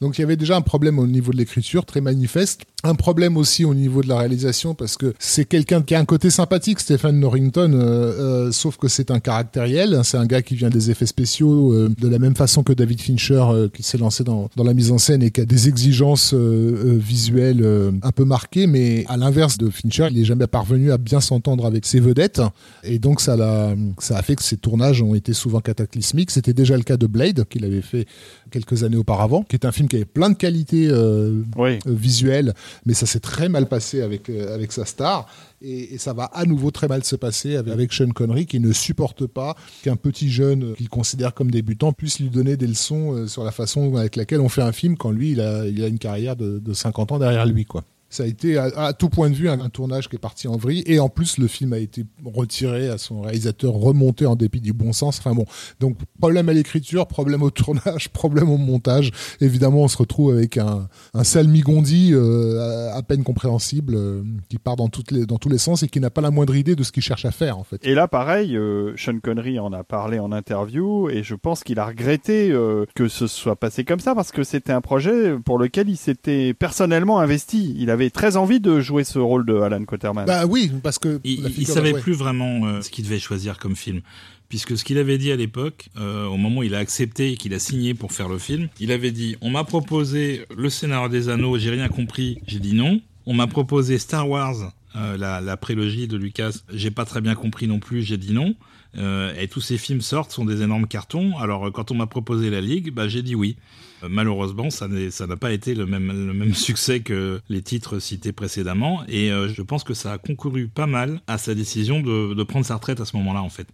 Donc 0.00 0.18
il 0.18 0.22
y 0.22 0.24
avait 0.24 0.36
déjà 0.36 0.56
un 0.56 0.60
problème 0.60 0.98
au 0.98 1.06
niveau 1.06 1.32
de 1.32 1.36
l'écriture 1.36 1.84
très 1.86 2.00
manifeste, 2.00 2.62
un 2.82 2.94
problème 2.94 3.36
aussi 3.36 3.64
au 3.64 3.72
niveau 3.72 4.02
de 4.02 4.08
la 4.08 4.18
réalisation 4.18 4.74
parce 4.74 4.96
que 4.96 5.14
c'est 5.18 5.44
quelqu'un 5.44 5.80
qui 5.82 5.94
a 5.94 5.98
un 5.98 6.04
côté 6.04 6.28
sympathique, 6.28 6.80
Stephen 6.80 7.20
Norrington, 7.20 7.72
euh, 7.72 8.48
euh, 8.48 8.52
sauf 8.52 8.76
que 8.76 8.88
c'est 8.88 9.10
un 9.10 9.20
caractériel, 9.20 10.00
c'est 10.02 10.18
un 10.18 10.26
gars 10.26 10.42
qui 10.42 10.54
vient 10.54 10.70
des 10.70 10.90
effets 10.90 11.06
spéciaux 11.06 11.72
euh, 11.72 11.88
de 11.98 12.08
la 12.08 12.18
même 12.18 12.34
façon 12.34 12.62
que 12.62 12.72
David 12.72 13.00
Fincher 13.00 13.44
qui 13.72 13.82
s'est 13.82 13.98
lancé 13.98 14.24
dans, 14.24 14.50
dans 14.56 14.64
la 14.64 14.74
mise 14.74 14.90
en 14.90 14.98
scène 14.98 15.22
et 15.22 15.30
qui 15.30 15.40
a 15.40 15.44
des 15.44 15.68
exigences 15.68 16.34
visuelles 16.34 17.64
un 18.02 18.10
peu 18.10 18.24
marquées, 18.24 18.66
mais 18.66 19.04
à 19.08 19.16
l'inverse 19.16 19.56
de 19.58 19.70
Fincher, 19.70 20.08
il 20.10 20.20
est 20.20 20.23
jamais 20.24 20.46
parvenu 20.46 20.92
à 20.92 20.98
bien 20.98 21.20
s'entendre 21.20 21.66
avec 21.66 21.86
ses 21.86 22.00
vedettes 22.00 22.40
et 22.82 22.98
donc 22.98 23.20
ça, 23.20 23.36
l'a, 23.36 23.74
ça 23.98 24.16
a 24.18 24.22
fait 24.22 24.36
que 24.36 24.42
ses 24.42 24.56
tournages 24.56 25.02
ont 25.02 25.14
été 25.14 25.32
souvent 25.32 25.60
cataclysmiques. 25.60 26.30
C'était 26.30 26.52
déjà 26.52 26.76
le 26.76 26.82
cas 26.82 26.96
de 26.96 27.06
Blade 27.06 27.44
qu'il 27.48 27.64
avait 27.64 27.82
fait 27.82 28.06
quelques 28.50 28.84
années 28.84 28.96
auparavant, 28.96 29.42
qui 29.42 29.56
est 29.56 29.64
un 29.64 29.72
film 29.72 29.88
qui 29.88 29.96
avait 29.96 30.04
plein 30.04 30.30
de 30.30 30.36
qualités 30.36 30.88
euh, 30.88 31.42
Oui. 31.56 31.78
euh, 31.86 31.92
visuel, 31.94 32.54
mais 32.86 32.94
ça 32.94 33.06
s'est 33.06 33.20
très 33.20 33.48
mal 33.48 33.66
passé 33.68 34.00
avec, 34.02 34.28
euh, 34.30 34.54
avec 34.54 34.72
sa 34.72 34.84
star. 34.84 35.26
Et, 35.62 35.94
et 35.94 35.98
ça 35.98 36.12
va 36.12 36.24
à 36.24 36.44
nouveau 36.44 36.70
très 36.70 36.88
mal 36.88 37.04
se 37.04 37.16
passer 37.16 37.56
avec, 37.56 37.72
avec 37.72 37.92
Sean 37.92 38.10
Connery, 38.10 38.44
qui 38.46 38.60
ne 38.60 38.72
supporte 38.72 39.26
pas 39.26 39.56
qu'un 39.82 39.96
petit 39.96 40.30
jeune 40.30 40.74
qu'il 40.74 40.88
considère 40.90 41.32
comme 41.32 41.50
débutant 41.50 41.92
puisse 41.92 42.20
lui 42.20 42.28
donner 42.28 42.56
des 42.56 42.66
leçons 42.66 43.26
sur 43.26 43.44
la 43.44 43.50
façon 43.50 43.96
avec 43.96 44.16
laquelle 44.16 44.40
on 44.40 44.48
fait 44.50 44.62
un 44.62 44.72
film 44.72 44.96
quand 44.96 45.10
lui, 45.10 45.32
il 45.32 45.40
a, 45.40 45.66
il 45.66 45.82
a 45.82 45.86
une 45.88 45.98
carrière 45.98 46.36
de, 46.36 46.58
de 46.58 46.72
50 46.74 47.12
ans 47.12 47.18
derrière 47.18 47.46
lui. 47.46 47.64
quoi. 47.64 47.82
Ça 48.14 48.22
a 48.22 48.26
été 48.26 48.56
à, 48.58 48.92
tout 48.92 49.08
point 49.08 49.30
de 49.30 49.34
vue 49.34 49.48
un, 49.48 49.68
tournage 49.68 50.08
qui 50.08 50.16
est 50.16 50.20
parti 50.20 50.46
en 50.48 50.56
vrille 50.56 50.84
et 50.86 51.00
en 51.00 51.08
plus 51.08 51.38
le 51.38 51.48
film 51.48 51.72
a 51.72 51.78
été 51.78 52.04
retiré 52.24 52.88
à 52.88 52.98
son 52.98 53.22
réalisateur 53.22 53.72
remonté 53.72 54.26
en 54.26 54.36
dépit 54.36 54.60
du 54.60 54.72
bon 54.72 54.92
sens. 54.92 55.18
Enfin 55.18 55.34
bon, 55.34 55.46
donc 55.80 55.96
problème 56.20 56.48
à 56.48 56.52
l'écriture, 56.52 57.06
problème 57.06 57.42
au 57.42 57.50
tournage, 57.64 58.08
problème 58.10 58.50
au 58.50 58.56
montage. 58.56 59.10
Évidemment, 59.40 59.82
on 59.82 59.88
se 59.88 59.96
retrouve 59.96 60.32
avec 60.32 60.58
un, 60.58 60.88
un 61.12 61.24
salmigondi 61.24 62.10
euh, 62.12 62.92
à, 62.92 62.96
à 62.96 63.02
peine 63.02 63.24
compréhensible 63.24 63.94
euh, 63.94 64.22
qui 64.48 64.58
part 64.58 64.76
dans, 64.76 64.88
toutes 64.88 65.10
les, 65.10 65.26
dans 65.26 65.38
tous 65.38 65.48
les 65.48 65.58
sens 65.58 65.82
et 65.82 65.88
qui 65.88 66.00
n'a 66.00 66.10
pas 66.10 66.20
la 66.20 66.30
moindre 66.30 66.54
idée 66.54 66.76
de 66.76 66.82
ce 66.82 66.92
qu'il 66.92 67.02
cherche 67.02 67.24
à 67.24 67.30
faire 67.30 67.58
en 67.58 67.64
fait. 67.64 67.84
Et 67.86 67.94
là, 67.94 68.08
pareil, 68.08 68.56
euh, 68.56 68.94
Sean 68.96 69.18
Connery 69.20 69.58
en 69.58 69.72
a 69.72 69.84
parlé 69.84 70.18
en 70.18 70.32
interview 70.32 71.08
et 71.10 71.22
je 71.22 71.34
pense 71.34 71.64
qu'il 71.64 71.78
a 71.78 71.86
regretté 71.86 72.50
euh, 72.50 72.84
que 72.94 73.08
ce 73.08 73.26
soit 73.26 73.56
passé 73.56 73.84
comme 73.84 74.00
ça 74.00 74.14
parce 74.14 74.32
que 74.32 74.44
c'était 74.44 74.72
un 74.72 74.80
projet 74.80 75.36
pour 75.38 75.58
lequel 75.58 75.88
il 75.88 75.96
s'était 75.96 76.54
personnellement 76.54 77.20
investi. 77.20 77.74
Il 77.78 77.90
avait 77.90 78.03
très 78.10 78.36
envie 78.36 78.60
de 78.60 78.80
jouer 78.80 79.04
ce 79.04 79.18
rôle 79.18 79.46
de 79.46 79.54
Alan 79.54 79.84
Quaterman. 79.84 80.26
Bah 80.26 80.46
oui, 80.46 80.70
parce 80.82 80.98
que 80.98 81.20
Il, 81.24 81.66
savait 81.66 81.92
ouais. 81.92 82.00
plus 82.00 82.14
vraiment 82.14 82.66
euh, 82.66 82.80
ce 82.80 82.90
qu'il 82.90 83.04
devait 83.04 83.18
choisir 83.18 83.58
comme 83.58 83.76
film. 83.76 84.00
Puisque 84.48 84.76
ce 84.76 84.84
qu'il 84.84 84.98
avait 84.98 85.18
dit 85.18 85.32
à 85.32 85.36
l'époque, 85.36 85.88
euh, 85.98 86.26
au 86.26 86.36
moment 86.36 86.60
où 86.60 86.62
il 86.62 86.74
a 86.74 86.78
accepté 86.78 87.32
et 87.32 87.36
qu'il 87.36 87.54
a 87.54 87.58
signé 87.58 87.94
pour 87.94 88.12
faire 88.12 88.28
le 88.28 88.38
film, 88.38 88.68
il 88.78 88.92
avait 88.92 89.10
dit 89.10 89.36
On 89.40 89.50
m'a 89.50 89.64
proposé 89.64 90.44
le 90.56 90.70
scénario 90.70 91.08
des 91.08 91.28
anneaux, 91.28 91.58
j'ai 91.58 91.70
rien 91.70 91.88
compris, 91.88 92.38
j'ai 92.46 92.60
dit 92.60 92.74
non. 92.74 93.00
On 93.26 93.34
m'a 93.34 93.46
proposé 93.46 93.98
Star 93.98 94.28
Wars, 94.28 94.72
euh, 94.96 95.16
la, 95.16 95.40
la 95.40 95.56
prélogie 95.56 96.06
de 96.06 96.16
Lucas, 96.16 96.52
j'ai 96.72 96.90
pas 96.90 97.04
très 97.04 97.20
bien 97.20 97.34
compris 97.34 97.66
non 97.66 97.80
plus, 97.80 98.02
j'ai 98.02 98.18
dit 98.18 98.32
non. 98.32 98.54
Euh, 98.96 99.34
et 99.38 99.48
tous 99.48 99.60
ces 99.60 99.78
films 99.78 100.00
sortent, 100.00 100.30
sont 100.30 100.44
des 100.44 100.62
énormes 100.62 100.86
cartons. 100.86 101.36
Alors 101.38 101.72
quand 101.72 101.90
on 101.90 101.94
m'a 101.94 102.06
proposé 102.06 102.50
la 102.50 102.60
Ligue, 102.60 102.92
bah, 102.92 103.08
j'ai 103.08 103.22
dit 103.22 103.34
oui. 103.34 103.56
Euh, 104.02 104.08
Malheureusement, 104.10 104.70
ça 104.70 104.88
n'a 104.88 105.36
pas 105.36 105.52
été 105.52 105.74
le 105.74 105.86
même, 105.86 106.54
succès 106.54 107.00
que 107.00 107.40
les 107.48 107.62
titres 107.62 107.98
cités 107.98 108.32
précédemment, 108.32 109.02
et 109.08 109.30
euh, 109.30 109.48
je 109.48 109.62
pense 109.62 109.84
que 109.84 109.94
ça 109.94 110.12
a 110.12 110.18
concouru 110.18 110.68
pas 110.68 110.86
mal 110.86 111.20
à 111.26 111.38
sa 111.38 111.54
décision 111.54 112.00
de, 112.00 112.42
prendre 112.44 112.66
sa 112.66 112.76
retraite 112.76 113.00
à 113.00 113.04
ce 113.04 113.16
moment-là, 113.16 113.42
en 113.42 113.48
fait. 113.48 113.66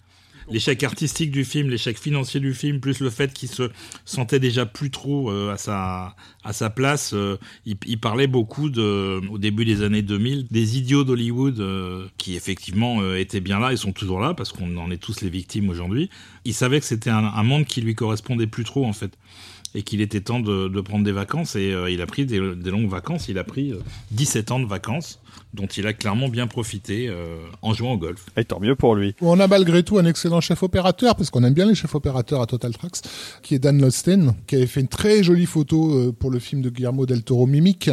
L'échec 0.49 0.83
artistique 0.83 1.31
du 1.31 1.45
film, 1.45 1.69
l'échec 1.69 1.97
financier 1.97 2.41
du 2.41 2.55
film, 2.55 2.81
plus 2.81 2.99
le 2.99 3.11
fait 3.11 3.33
qu'il 3.33 3.49
se 3.49 3.71
sentait 4.05 4.41
déjà 4.41 4.67
plus 4.67 4.91
trop 4.91 5.31
euh, 5.31 5.55
à 5.55 6.53
sa 6.53 6.71
place, 6.71 7.15
il, 7.67 8.01
parlait 8.01 8.27
beaucoup 8.27 8.67
au 8.67 9.39
début 9.39 9.65
des 9.65 9.83
années 9.83 10.03
2000 10.03 10.49
des 10.51 10.77
idiots 10.77 11.05
d'Hollywood 11.05 12.11
qui 12.17 12.35
effectivement 12.35 13.15
étaient 13.15 13.41
bien 13.41 13.61
là, 13.61 13.71
ils 13.71 13.79
sont 13.79 13.93
toujours 13.93 14.19
là 14.19 14.35
parce 14.35 14.51
qu'on 14.51 14.77
en 14.77 14.91
est 14.91 14.97
tous 14.97 15.21
les 15.21 15.31
victimes 15.31 15.69
aujourd'hui. 15.69 16.11
Il 16.45 16.55
savait 16.55 16.81
que 16.81 16.87
c'était 16.87 17.11
un, 17.11 17.25
un 17.27 17.43
monde 17.45 17.65
qui 17.65 17.81
lui 17.81 17.95
correspondait 17.95 18.49
plus 18.49 18.65
trop 18.65 18.87
en 18.87 18.93
fait 18.93 19.17
et 19.75 19.83
qu'il 19.83 20.01
était 20.01 20.21
temps 20.21 20.41
de, 20.41 20.69
de 20.69 20.81
prendre 20.81 21.05
des 21.05 21.13
vacances 21.13 21.57
et 21.57 21.73
euh, 21.73 21.91
il 21.91 22.01
a 22.01 22.07
pris 22.07 22.27
des, 22.27 22.41
des 22.55 22.71
longues 22.71 22.89
vacances. 22.91 23.29
Il 23.29 23.39
a 23.39 23.45
pris 23.45 23.73
euh, 23.73 23.79
17 24.13 24.51
ans 24.53 24.61
de 24.61 24.67
vacances 24.67 25.21
dont 25.55 25.67
il 25.67 25.87
a 25.87 25.93
clairement 25.93 26.29
bien 26.29 26.47
profité 26.47 27.09
euh, 27.09 27.37
en 27.63 27.75
jouant 27.75 27.93
au 27.93 27.99
golf. 27.99 28.27
Et 28.37 28.45
tant 28.45 28.61
mieux 28.61 28.77
pour 28.77 28.95
lui. 28.95 29.15
On 29.21 29.41
a 29.41 29.47
malgré 29.47 29.83
tout 29.83 29.99
un 29.99 30.05
excellent 30.05 30.41
chef 30.41 30.63
opérateur, 30.63 31.17
parce 31.17 31.31
qu'on 31.31 31.43
aime 31.45 31.55
bien 31.55 31.67
les 31.67 31.75
chefs 31.75 31.95
opérateurs 31.95 32.41
à 32.41 32.47
Total 32.47 32.73
Tracks, 32.73 33.01
qui 33.43 33.55
est 33.55 33.59
Dan 33.59 33.81
Losten, 33.81 34.35
qui 34.47 34.57
avait 34.57 34.67
fait 34.67 34.81
une 34.81 34.89
très 34.89 35.23
jolie 35.23 35.47
photo 35.47 35.93
euh, 35.93 36.13
pour 36.13 36.31
le 36.31 36.39
film 36.39 36.63
de 36.63 36.71
Guillermo 36.71 37.07
del 37.07 37.23
Toro 37.23 37.47
Mimic. 37.47 37.91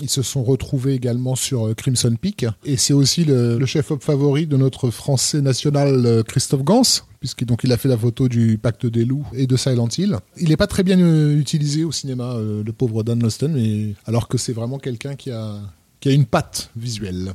Ils 0.00 0.10
se 0.10 0.22
sont 0.22 0.44
retrouvés 0.44 0.94
également 0.94 1.34
sur 1.34 1.66
euh, 1.66 1.74
Crimson 1.74 2.14
Peak. 2.20 2.46
Et 2.64 2.76
c'est 2.76 2.94
aussi 2.94 3.24
le, 3.24 3.58
le 3.58 3.66
chef-op 3.66 4.02
favori 4.02 4.46
de 4.46 4.56
notre 4.56 4.90
français 4.90 5.40
national 5.40 6.06
euh, 6.06 6.22
Christophe 6.22 6.62
Gans, 6.62 6.82
puisqu'il 7.20 7.46
donc 7.46 7.64
il 7.64 7.72
a 7.72 7.76
fait 7.76 7.88
la 7.88 7.98
photo 7.98 8.28
du 8.28 8.58
Pacte 8.58 8.86
des 8.86 9.04
loups 9.04 9.26
et 9.34 9.46
de 9.46 9.56
Silent 9.56 9.88
Hill. 9.96 10.16
Il 10.38 10.48
n'est 10.48 10.56
pas 10.56 10.66
très 10.66 10.82
bien 10.82 10.98
euh, 10.98 11.38
utilisé 11.38 11.84
au 11.84 11.92
cinéma, 11.92 12.32
euh, 12.32 12.64
le 12.64 12.72
pauvre 12.72 13.02
Dan 13.02 13.22
Losten, 13.22 13.52
mais 13.52 13.94
alors 14.06 14.26
que 14.26 14.38
c'est 14.38 14.52
vraiment 14.52 14.78
quelqu'un 14.78 15.14
qui 15.14 15.30
a 15.30 15.60
qui 16.00 16.08
a 16.08 16.12
une 16.12 16.24
patte 16.24 16.70
visuelle. 16.76 17.34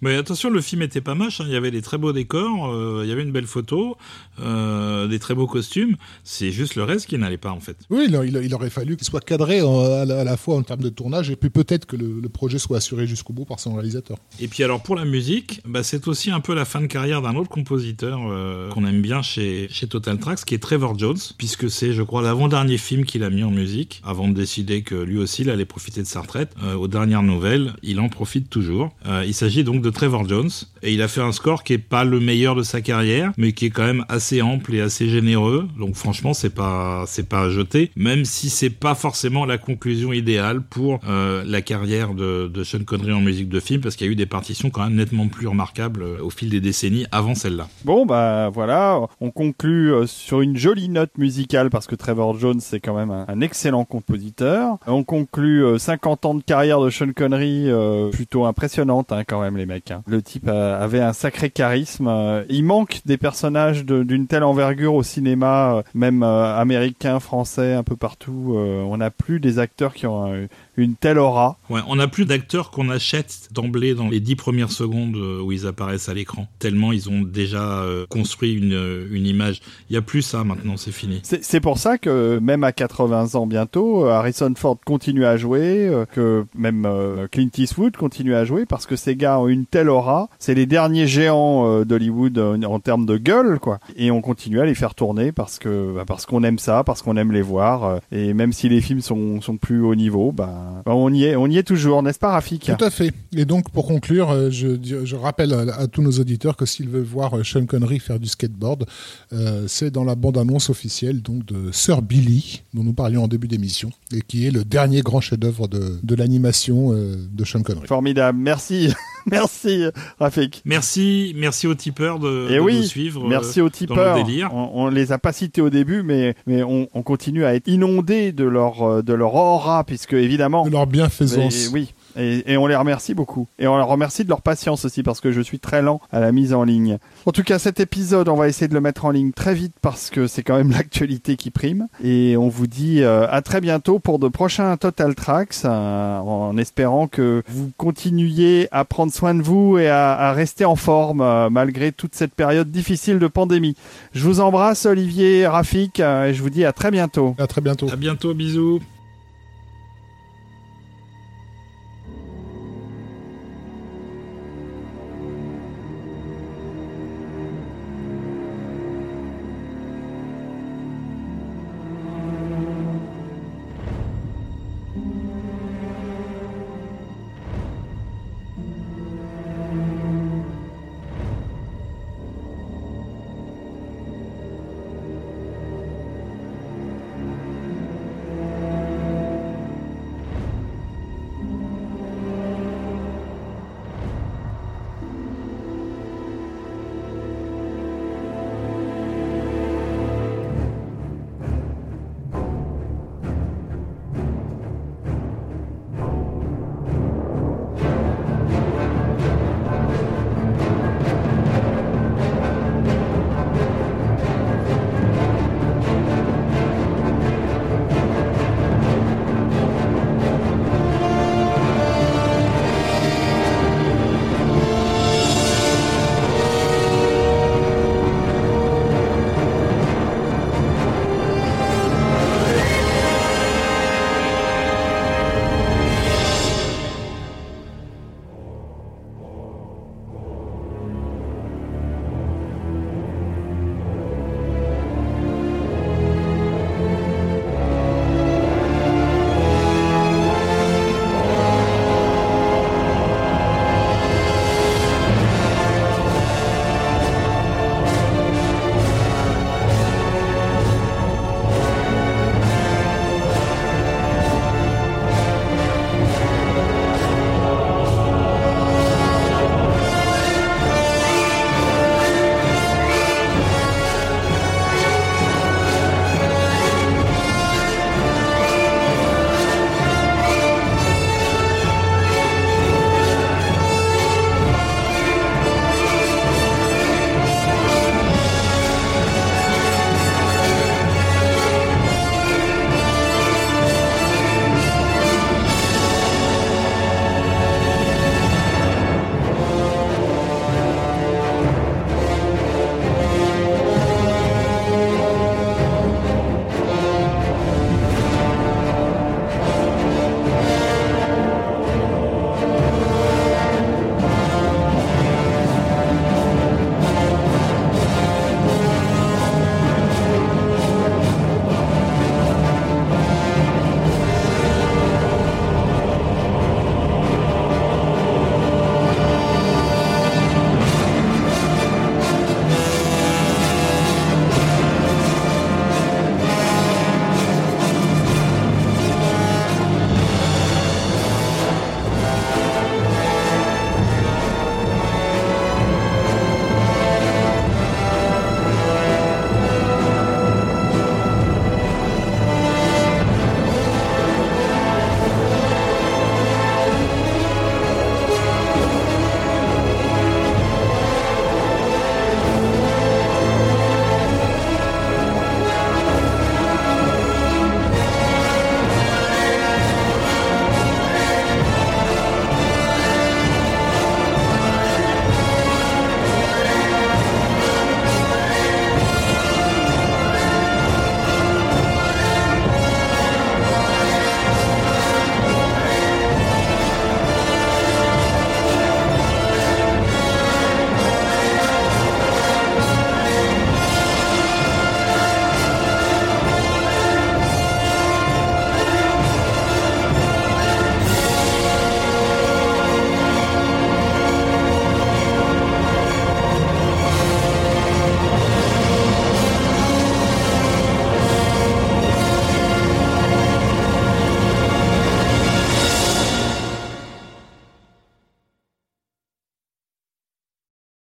Mais 0.00 0.14
attention, 0.16 0.50
le 0.50 0.60
film 0.60 0.82
était 0.82 1.00
pas 1.00 1.14
moche. 1.14 1.40
hein. 1.40 1.44
Il 1.46 1.52
y 1.52 1.56
avait 1.56 1.70
des 1.70 1.82
très 1.82 1.98
beaux 1.98 2.12
décors, 2.12 2.70
euh, 2.72 3.00
il 3.04 3.08
y 3.08 3.12
avait 3.12 3.22
une 3.22 3.32
belle 3.32 3.46
photo, 3.46 3.96
euh, 4.40 5.06
des 5.08 5.18
très 5.18 5.34
beaux 5.34 5.46
costumes. 5.46 5.96
C'est 6.24 6.50
juste 6.50 6.74
le 6.76 6.84
reste 6.84 7.06
qui 7.06 7.16
n'allait 7.18 7.38
pas 7.38 7.50
en 7.50 7.60
fait. 7.60 7.76
Oui, 7.90 8.06
il, 8.08 8.14
il- 8.26 8.44
il 8.44 8.54
aurait 8.54 8.70
fallu 8.70 8.96
qu'il 8.96 9.06
soit 9.06 9.20
cadré 9.24 9.62
en- 9.62 9.84
à, 9.84 10.04
la, 10.04 10.20
à 10.20 10.24
la 10.24 10.36
fois 10.36 10.56
en 10.56 10.62
termes 10.62 10.80
de 10.82 10.88
tournage 10.88 11.30
et 11.30 11.36
puis 11.36 11.50
peut-être 11.50 11.86
que 11.86 11.96
le, 11.96 12.20
le 12.20 12.28
projet 12.28 12.58
soit 12.58 12.78
assuré 12.78 13.06
jusqu'au 13.06 13.32
bout 13.32 13.44
par 13.44 13.60
son 13.60 13.74
réalisateur. 13.74 14.18
Et 14.40 14.48
puis 14.48 14.62
alors 14.64 14.82
pour 14.82 14.96
la 14.96 15.04
musique, 15.04 15.60
bah, 15.66 15.82
c'est 15.82 16.08
aussi 16.08 16.30
un 16.30 16.40
peu 16.40 16.54
la 16.54 16.64
fin 16.64 16.80
de 16.80 16.86
carrière 16.86 17.22
d'un 17.22 17.34
autre 17.36 17.48
compositeur 17.50 18.20
euh, 18.28 18.68
qu'on 18.70 18.84
aime 18.84 19.02
bien 19.02 19.22
chez, 19.22 19.68
chez 19.70 19.86
Total 19.86 20.18
Tracks, 20.18 20.44
qui 20.44 20.54
est 20.54 20.58
Trevor 20.58 20.98
Jones, 20.98 21.18
puisque 21.38 21.70
c'est, 21.70 21.92
je 21.92 22.02
crois, 22.02 22.22
l'avant-dernier 22.22 22.78
film 22.78 23.04
qu'il 23.04 23.22
a 23.24 23.30
mis 23.30 23.42
en 23.44 23.50
musique, 23.50 24.02
avant 24.04 24.28
de 24.28 24.34
décider 24.34 24.82
que 24.82 24.94
lui 24.94 25.18
aussi 25.18 25.42
il 25.42 25.50
allait 25.50 25.64
profiter 25.64 26.00
de 26.02 26.06
sa 26.06 26.20
retraite. 26.20 26.52
Euh, 26.62 26.74
aux 26.74 26.88
dernières 26.88 27.22
nouvelles, 27.22 27.72
il 27.82 28.00
en 28.00 28.08
profite 28.08 28.48
toujours. 28.50 28.94
Euh, 29.06 29.24
il 29.26 29.34
s'agit 29.34 29.63
donc 29.64 29.82
de 29.82 29.90
Trevor 29.90 30.28
Jones, 30.28 30.50
et 30.82 30.92
il 30.92 31.02
a 31.02 31.08
fait 31.08 31.20
un 31.20 31.32
score 31.32 31.64
qui 31.64 31.72
est 31.72 31.78
pas 31.78 32.04
le 32.04 32.20
meilleur 32.20 32.54
de 32.54 32.62
sa 32.62 32.80
carrière, 32.80 33.32
mais 33.36 33.52
qui 33.52 33.66
est 33.66 33.70
quand 33.70 33.84
même 33.84 34.04
assez 34.08 34.42
ample 34.42 34.74
et 34.74 34.80
assez 34.80 35.08
généreux. 35.08 35.66
Donc 35.78 35.94
franchement, 35.94 36.34
c'est 36.34 36.54
pas 36.54 37.04
c'est 37.06 37.28
pas 37.28 37.42
à 37.42 37.50
jeter, 37.50 37.90
même 37.96 38.24
si 38.24 38.50
c'est 38.50 38.70
pas 38.70 38.94
forcément 38.94 39.44
la 39.44 39.58
conclusion 39.58 40.12
idéale 40.12 40.62
pour 40.62 41.00
euh, 41.08 41.42
la 41.46 41.62
carrière 41.62 42.14
de, 42.14 42.50
Sean 42.64 42.84
Connery 42.84 43.12
en 43.12 43.20
musique 43.20 43.48
de 43.48 43.60
film, 43.60 43.80
parce 43.80 43.96
qu'il 43.96 44.06
y 44.06 44.10
a 44.10 44.12
eu 44.12 44.16
des 44.16 44.26
partitions 44.26 44.70
quand 44.70 44.84
même 44.84 44.94
nettement 44.94 45.28
plus 45.28 45.46
remarquables 45.46 46.02
euh, 46.02 46.22
au 46.22 46.30
fil 46.30 46.50
des 46.50 46.60
décennies 46.60 47.06
avant 47.12 47.34
celle-là. 47.34 47.68
Bon, 47.84 48.06
bah 48.06 48.50
voilà, 48.50 49.00
on 49.20 49.30
conclut 49.30 49.92
euh, 49.92 50.06
sur 50.06 50.40
une 50.40 50.56
jolie 50.56 50.88
note 50.88 51.16
musicale 51.18 51.70
parce 51.70 51.86
que 51.86 51.94
Trevor 51.94 52.38
Jones 52.38 52.60
c'est 52.60 52.80
quand 52.80 52.94
même 52.94 53.10
un, 53.10 53.40
excellent 53.40 53.84
compositeur. 53.84 54.78
On 54.86 55.04
conclut 55.04 55.64
euh, 55.64 55.78
50 55.78 56.26
ans 56.26 56.34
de 56.34 56.42
carrière 56.42 56.80
de 56.80 56.90
Sean 56.90 57.12
Connery, 57.14 57.68
plutôt 58.12 58.44
impressionnante 58.44 59.12
hein, 59.12 59.24
quand 59.26 59.40
même. 59.40 59.53
Les 59.56 59.66
mecs. 59.66 59.90
hein. 59.90 60.02
Le 60.06 60.22
type 60.22 60.48
avait 60.48 61.00
un 61.00 61.12
sacré 61.12 61.50
charisme. 61.50 62.08
euh, 62.08 62.44
il 62.48 62.64
manque 62.64 63.00
des 63.06 63.16
personnages 63.16 63.84
d'une 63.84 64.26
telle 64.26 64.44
envergure 64.44 64.94
au 64.94 65.02
cinéma, 65.02 65.76
euh, 65.76 65.82
même 65.94 66.22
euh, 66.22 66.56
américain, 66.56 67.20
français, 67.20 67.74
un 67.74 67.82
peu 67.82 67.96
partout. 67.96 68.54
On 68.56 68.96
n'a 68.96 69.10
plus 69.10 69.40
des 69.40 69.58
acteurs 69.58 69.94
qui 69.94 70.06
ont 70.06 70.32
une 70.76 70.94
telle 70.94 71.18
aura. 71.18 71.58
Ouais, 71.70 71.80
on 71.86 71.96
n'a 71.96 72.08
plus 72.08 72.24
d'acteurs 72.24 72.70
qu'on 72.70 72.88
achète 72.88 73.48
d'emblée 73.52 73.94
dans 73.94 74.08
les 74.08 74.20
dix 74.20 74.36
premières 74.36 74.70
secondes 74.70 75.16
euh, 75.16 75.40
où 75.40 75.52
ils 75.52 75.66
apparaissent 75.66 76.08
à 76.08 76.14
l'écran. 76.14 76.48
Tellement 76.58 76.92
ils 76.92 77.08
ont 77.08 77.22
déjà 77.22 77.82
euh, 77.82 78.06
construit 78.08 78.54
une, 78.54 78.74
euh, 78.74 79.06
une 79.10 79.26
image. 79.26 79.60
Il 79.90 79.94
y 79.94 79.96
a 79.96 80.02
plus 80.02 80.22
ça 80.22 80.44
maintenant, 80.44 80.76
c'est 80.76 80.92
fini. 80.92 81.20
C'est 81.22 81.44
c'est 81.44 81.60
pour 81.60 81.78
ça 81.78 81.98
que 81.98 82.38
même 82.40 82.64
à 82.64 82.72
80 82.72 83.34
ans 83.34 83.46
bientôt, 83.46 84.06
Harrison 84.06 84.52
Ford 84.56 84.78
continue 84.84 85.24
à 85.24 85.36
jouer, 85.36 85.90
que 86.12 86.44
même 86.54 86.88
Clint 87.30 87.50
Eastwood 87.56 87.96
continue 87.96 88.34
à 88.34 88.44
jouer 88.44 88.66
parce 88.66 88.86
que 88.86 88.96
ces 88.96 89.14
gars 89.14 89.38
ont 89.38 89.48
une 89.48 89.66
telle 89.66 89.88
aura. 89.88 90.28
C'est 90.38 90.54
les 90.54 90.66
derniers 90.66 91.06
géants 91.06 91.84
d'Hollywood 91.84 92.38
en 92.38 92.80
termes 92.80 93.06
de 93.06 93.16
gueule, 93.16 93.58
quoi. 93.60 93.78
Et 93.96 94.10
on 94.10 94.20
continue 94.20 94.60
à 94.60 94.64
les 94.64 94.74
faire 94.74 94.94
tourner 94.94 95.32
parce 95.32 95.58
que 95.58 95.94
bah, 95.94 96.04
parce 96.06 96.26
qu'on 96.26 96.42
aime 96.42 96.58
ça, 96.58 96.82
parce 96.82 97.02
qu'on 97.02 97.16
aime 97.16 97.32
les 97.32 97.42
voir. 97.42 98.00
et 98.10 98.34
même 98.34 98.52
si 98.52 98.68
les 98.68 98.80
films 98.80 99.00
sont 99.00 99.40
sont 99.40 99.56
plus 99.56 99.80
haut 99.80 99.94
niveau, 99.94 100.32
bah, 100.32 100.63
on 100.86 101.12
y 101.12 101.24
est, 101.24 101.36
on 101.36 101.46
y 101.46 101.58
est 101.58 101.62
toujours, 101.62 102.02
n'est-ce 102.02 102.18
pas, 102.18 102.30
Rafik 102.32 102.70
Tout 102.76 102.84
à 102.84 102.90
fait. 102.90 103.12
Et 103.36 103.44
donc, 103.44 103.70
pour 103.70 103.86
conclure, 103.86 104.30
euh, 104.30 104.50
je, 104.50 104.76
je 104.82 105.16
rappelle 105.16 105.52
à, 105.52 105.74
à 105.76 105.86
tous 105.86 106.02
nos 106.02 106.12
auditeurs 106.12 106.56
que 106.56 106.66
s'ils 106.66 106.88
veulent 106.88 107.02
voir 107.02 107.36
euh, 107.38 107.44
Sean 107.44 107.66
Connery 107.66 107.98
faire 107.98 108.18
du 108.18 108.26
skateboard, 108.26 108.86
euh, 109.32 109.64
c'est 109.68 109.90
dans 109.90 110.04
la 110.04 110.14
bande-annonce 110.14 110.70
officielle 110.70 111.22
donc 111.22 111.44
de 111.46 111.70
Sir 111.72 112.02
Billy, 112.02 112.62
dont 112.74 112.84
nous 112.84 112.92
parlions 112.92 113.24
en 113.24 113.28
début 113.28 113.48
d'émission, 113.48 113.90
et 114.12 114.20
qui 114.20 114.46
est 114.46 114.50
le 114.50 114.64
dernier 114.64 115.00
grand 115.02 115.20
chef-d'œuvre 115.20 115.68
de, 115.68 115.98
de 116.02 116.14
l'animation 116.14 116.92
euh, 116.92 117.16
de 117.32 117.44
Sean 117.44 117.62
Connery. 117.62 117.86
Formidable, 117.86 118.38
merci, 118.38 118.92
merci, 119.30 119.84
Rafik. 120.18 120.62
Merci, 120.64 121.34
merci 121.36 121.66
aux 121.66 121.74
tipeurs 121.74 122.18
de, 122.18 122.48
Et 122.50 122.56
de 122.56 122.60
oui, 122.60 122.76
nous 122.78 122.82
suivre. 122.82 123.26
Merci 123.26 123.60
euh, 123.60 123.64
aux 123.64 123.68
dans 123.68 123.72
tipeurs. 123.74 124.16
le 124.16 124.22
délire. 124.24 124.54
On, 124.54 124.70
on 124.74 124.88
les 124.88 125.12
a 125.12 125.18
pas 125.18 125.32
cités 125.32 125.60
au 125.60 125.70
début, 125.70 126.02
mais 126.02 126.34
mais 126.46 126.62
on, 126.62 126.88
on 126.94 127.02
continue 127.02 127.44
à 127.44 127.54
être 127.54 127.68
inondé 127.68 128.32
de 128.32 128.44
leur 128.44 128.82
euh, 128.82 129.02
de 129.02 129.12
leur 129.14 129.34
aura, 129.34 129.84
puisque 129.84 130.12
évidemment. 130.14 130.64
De 130.66 130.70
leur 130.70 130.86
bienfaisance. 130.86 131.70
Oui. 131.72 131.94
Et, 132.16 132.52
et 132.52 132.56
on 132.56 132.66
les 132.66 132.76
remercie 132.76 133.14
beaucoup. 133.14 133.46
Et 133.58 133.66
on 133.66 133.76
leur 133.76 133.88
remercie 133.88 134.24
de 134.24 134.28
leur 134.28 134.42
patience 134.42 134.84
aussi, 134.84 135.02
parce 135.02 135.20
que 135.20 135.32
je 135.32 135.40
suis 135.40 135.58
très 135.58 135.82
lent 135.82 136.00
à 136.12 136.20
la 136.20 136.32
mise 136.32 136.54
en 136.54 136.64
ligne. 136.64 136.98
En 137.26 137.32
tout 137.32 137.42
cas, 137.42 137.58
cet 137.58 137.80
épisode, 137.80 138.28
on 138.28 138.36
va 138.36 138.48
essayer 138.48 138.68
de 138.68 138.74
le 138.74 138.80
mettre 138.80 139.04
en 139.04 139.10
ligne 139.10 139.32
très 139.32 139.54
vite, 139.54 139.74
parce 139.82 140.10
que 140.10 140.26
c'est 140.26 140.42
quand 140.42 140.56
même 140.56 140.70
l'actualité 140.72 141.36
qui 141.36 141.50
prime. 141.50 141.88
Et 142.02 142.36
on 142.36 142.48
vous 142.48 142.66
dit 142.66 143.02
euh, 143.02 143.26
à 143.30 143.42
très 143.42 143.60
bientôt 143.60 143.98
pour 143.98 144.18
de 144.18 144.28
prochains 144.28 144.76
Total 144.76 145.14
Tracks, 145.14 145.56
euh, 145.64 146.18
en 146.18 146.56
espérant 146.56 147.06
que 147.08 147.42
vous 147.48 147.70
continuiez 147.76 148.68
à 148.72 148.84
prendre 148.84 149.12
soin 149.12 149.34
de 149.34 149.42
vous 149.42 149.78
et 149.78 149.88
à, 149.88 150.12
à 150.12 150.32
rester 150.32 150.64
en 150.64 150.76
forme, 150.76 151.20
euh, 151.20 151.50
malgré 151.50 151.92
toute 151.92 152.14
cette 152.14 152.34
période 152.34 152.70
difficile 152.70 153.18
de 153.18 153.26
pandémie. 153.26 153.76
Je 154.12 154.24
vous 154.24 154.40
embrasse, 154.40 154.86
Olivier, 154.86 155.46
Rafik, 155.46 156.00
euh, 156.00 156.26
et 156.26 156.34
je 156.34 156.42
vous 156.42 156.50
dis 156.50 156.64
à 156.64 156.72
très 156.72 156.90
bientôt. 156.90 157.34
À 157.38 157.46
très 157.46 157.60
bientôt. 157.60 157.88
À 157.90 157.96
bientôt, 157.96 158.34
bisous. 158.34 158.80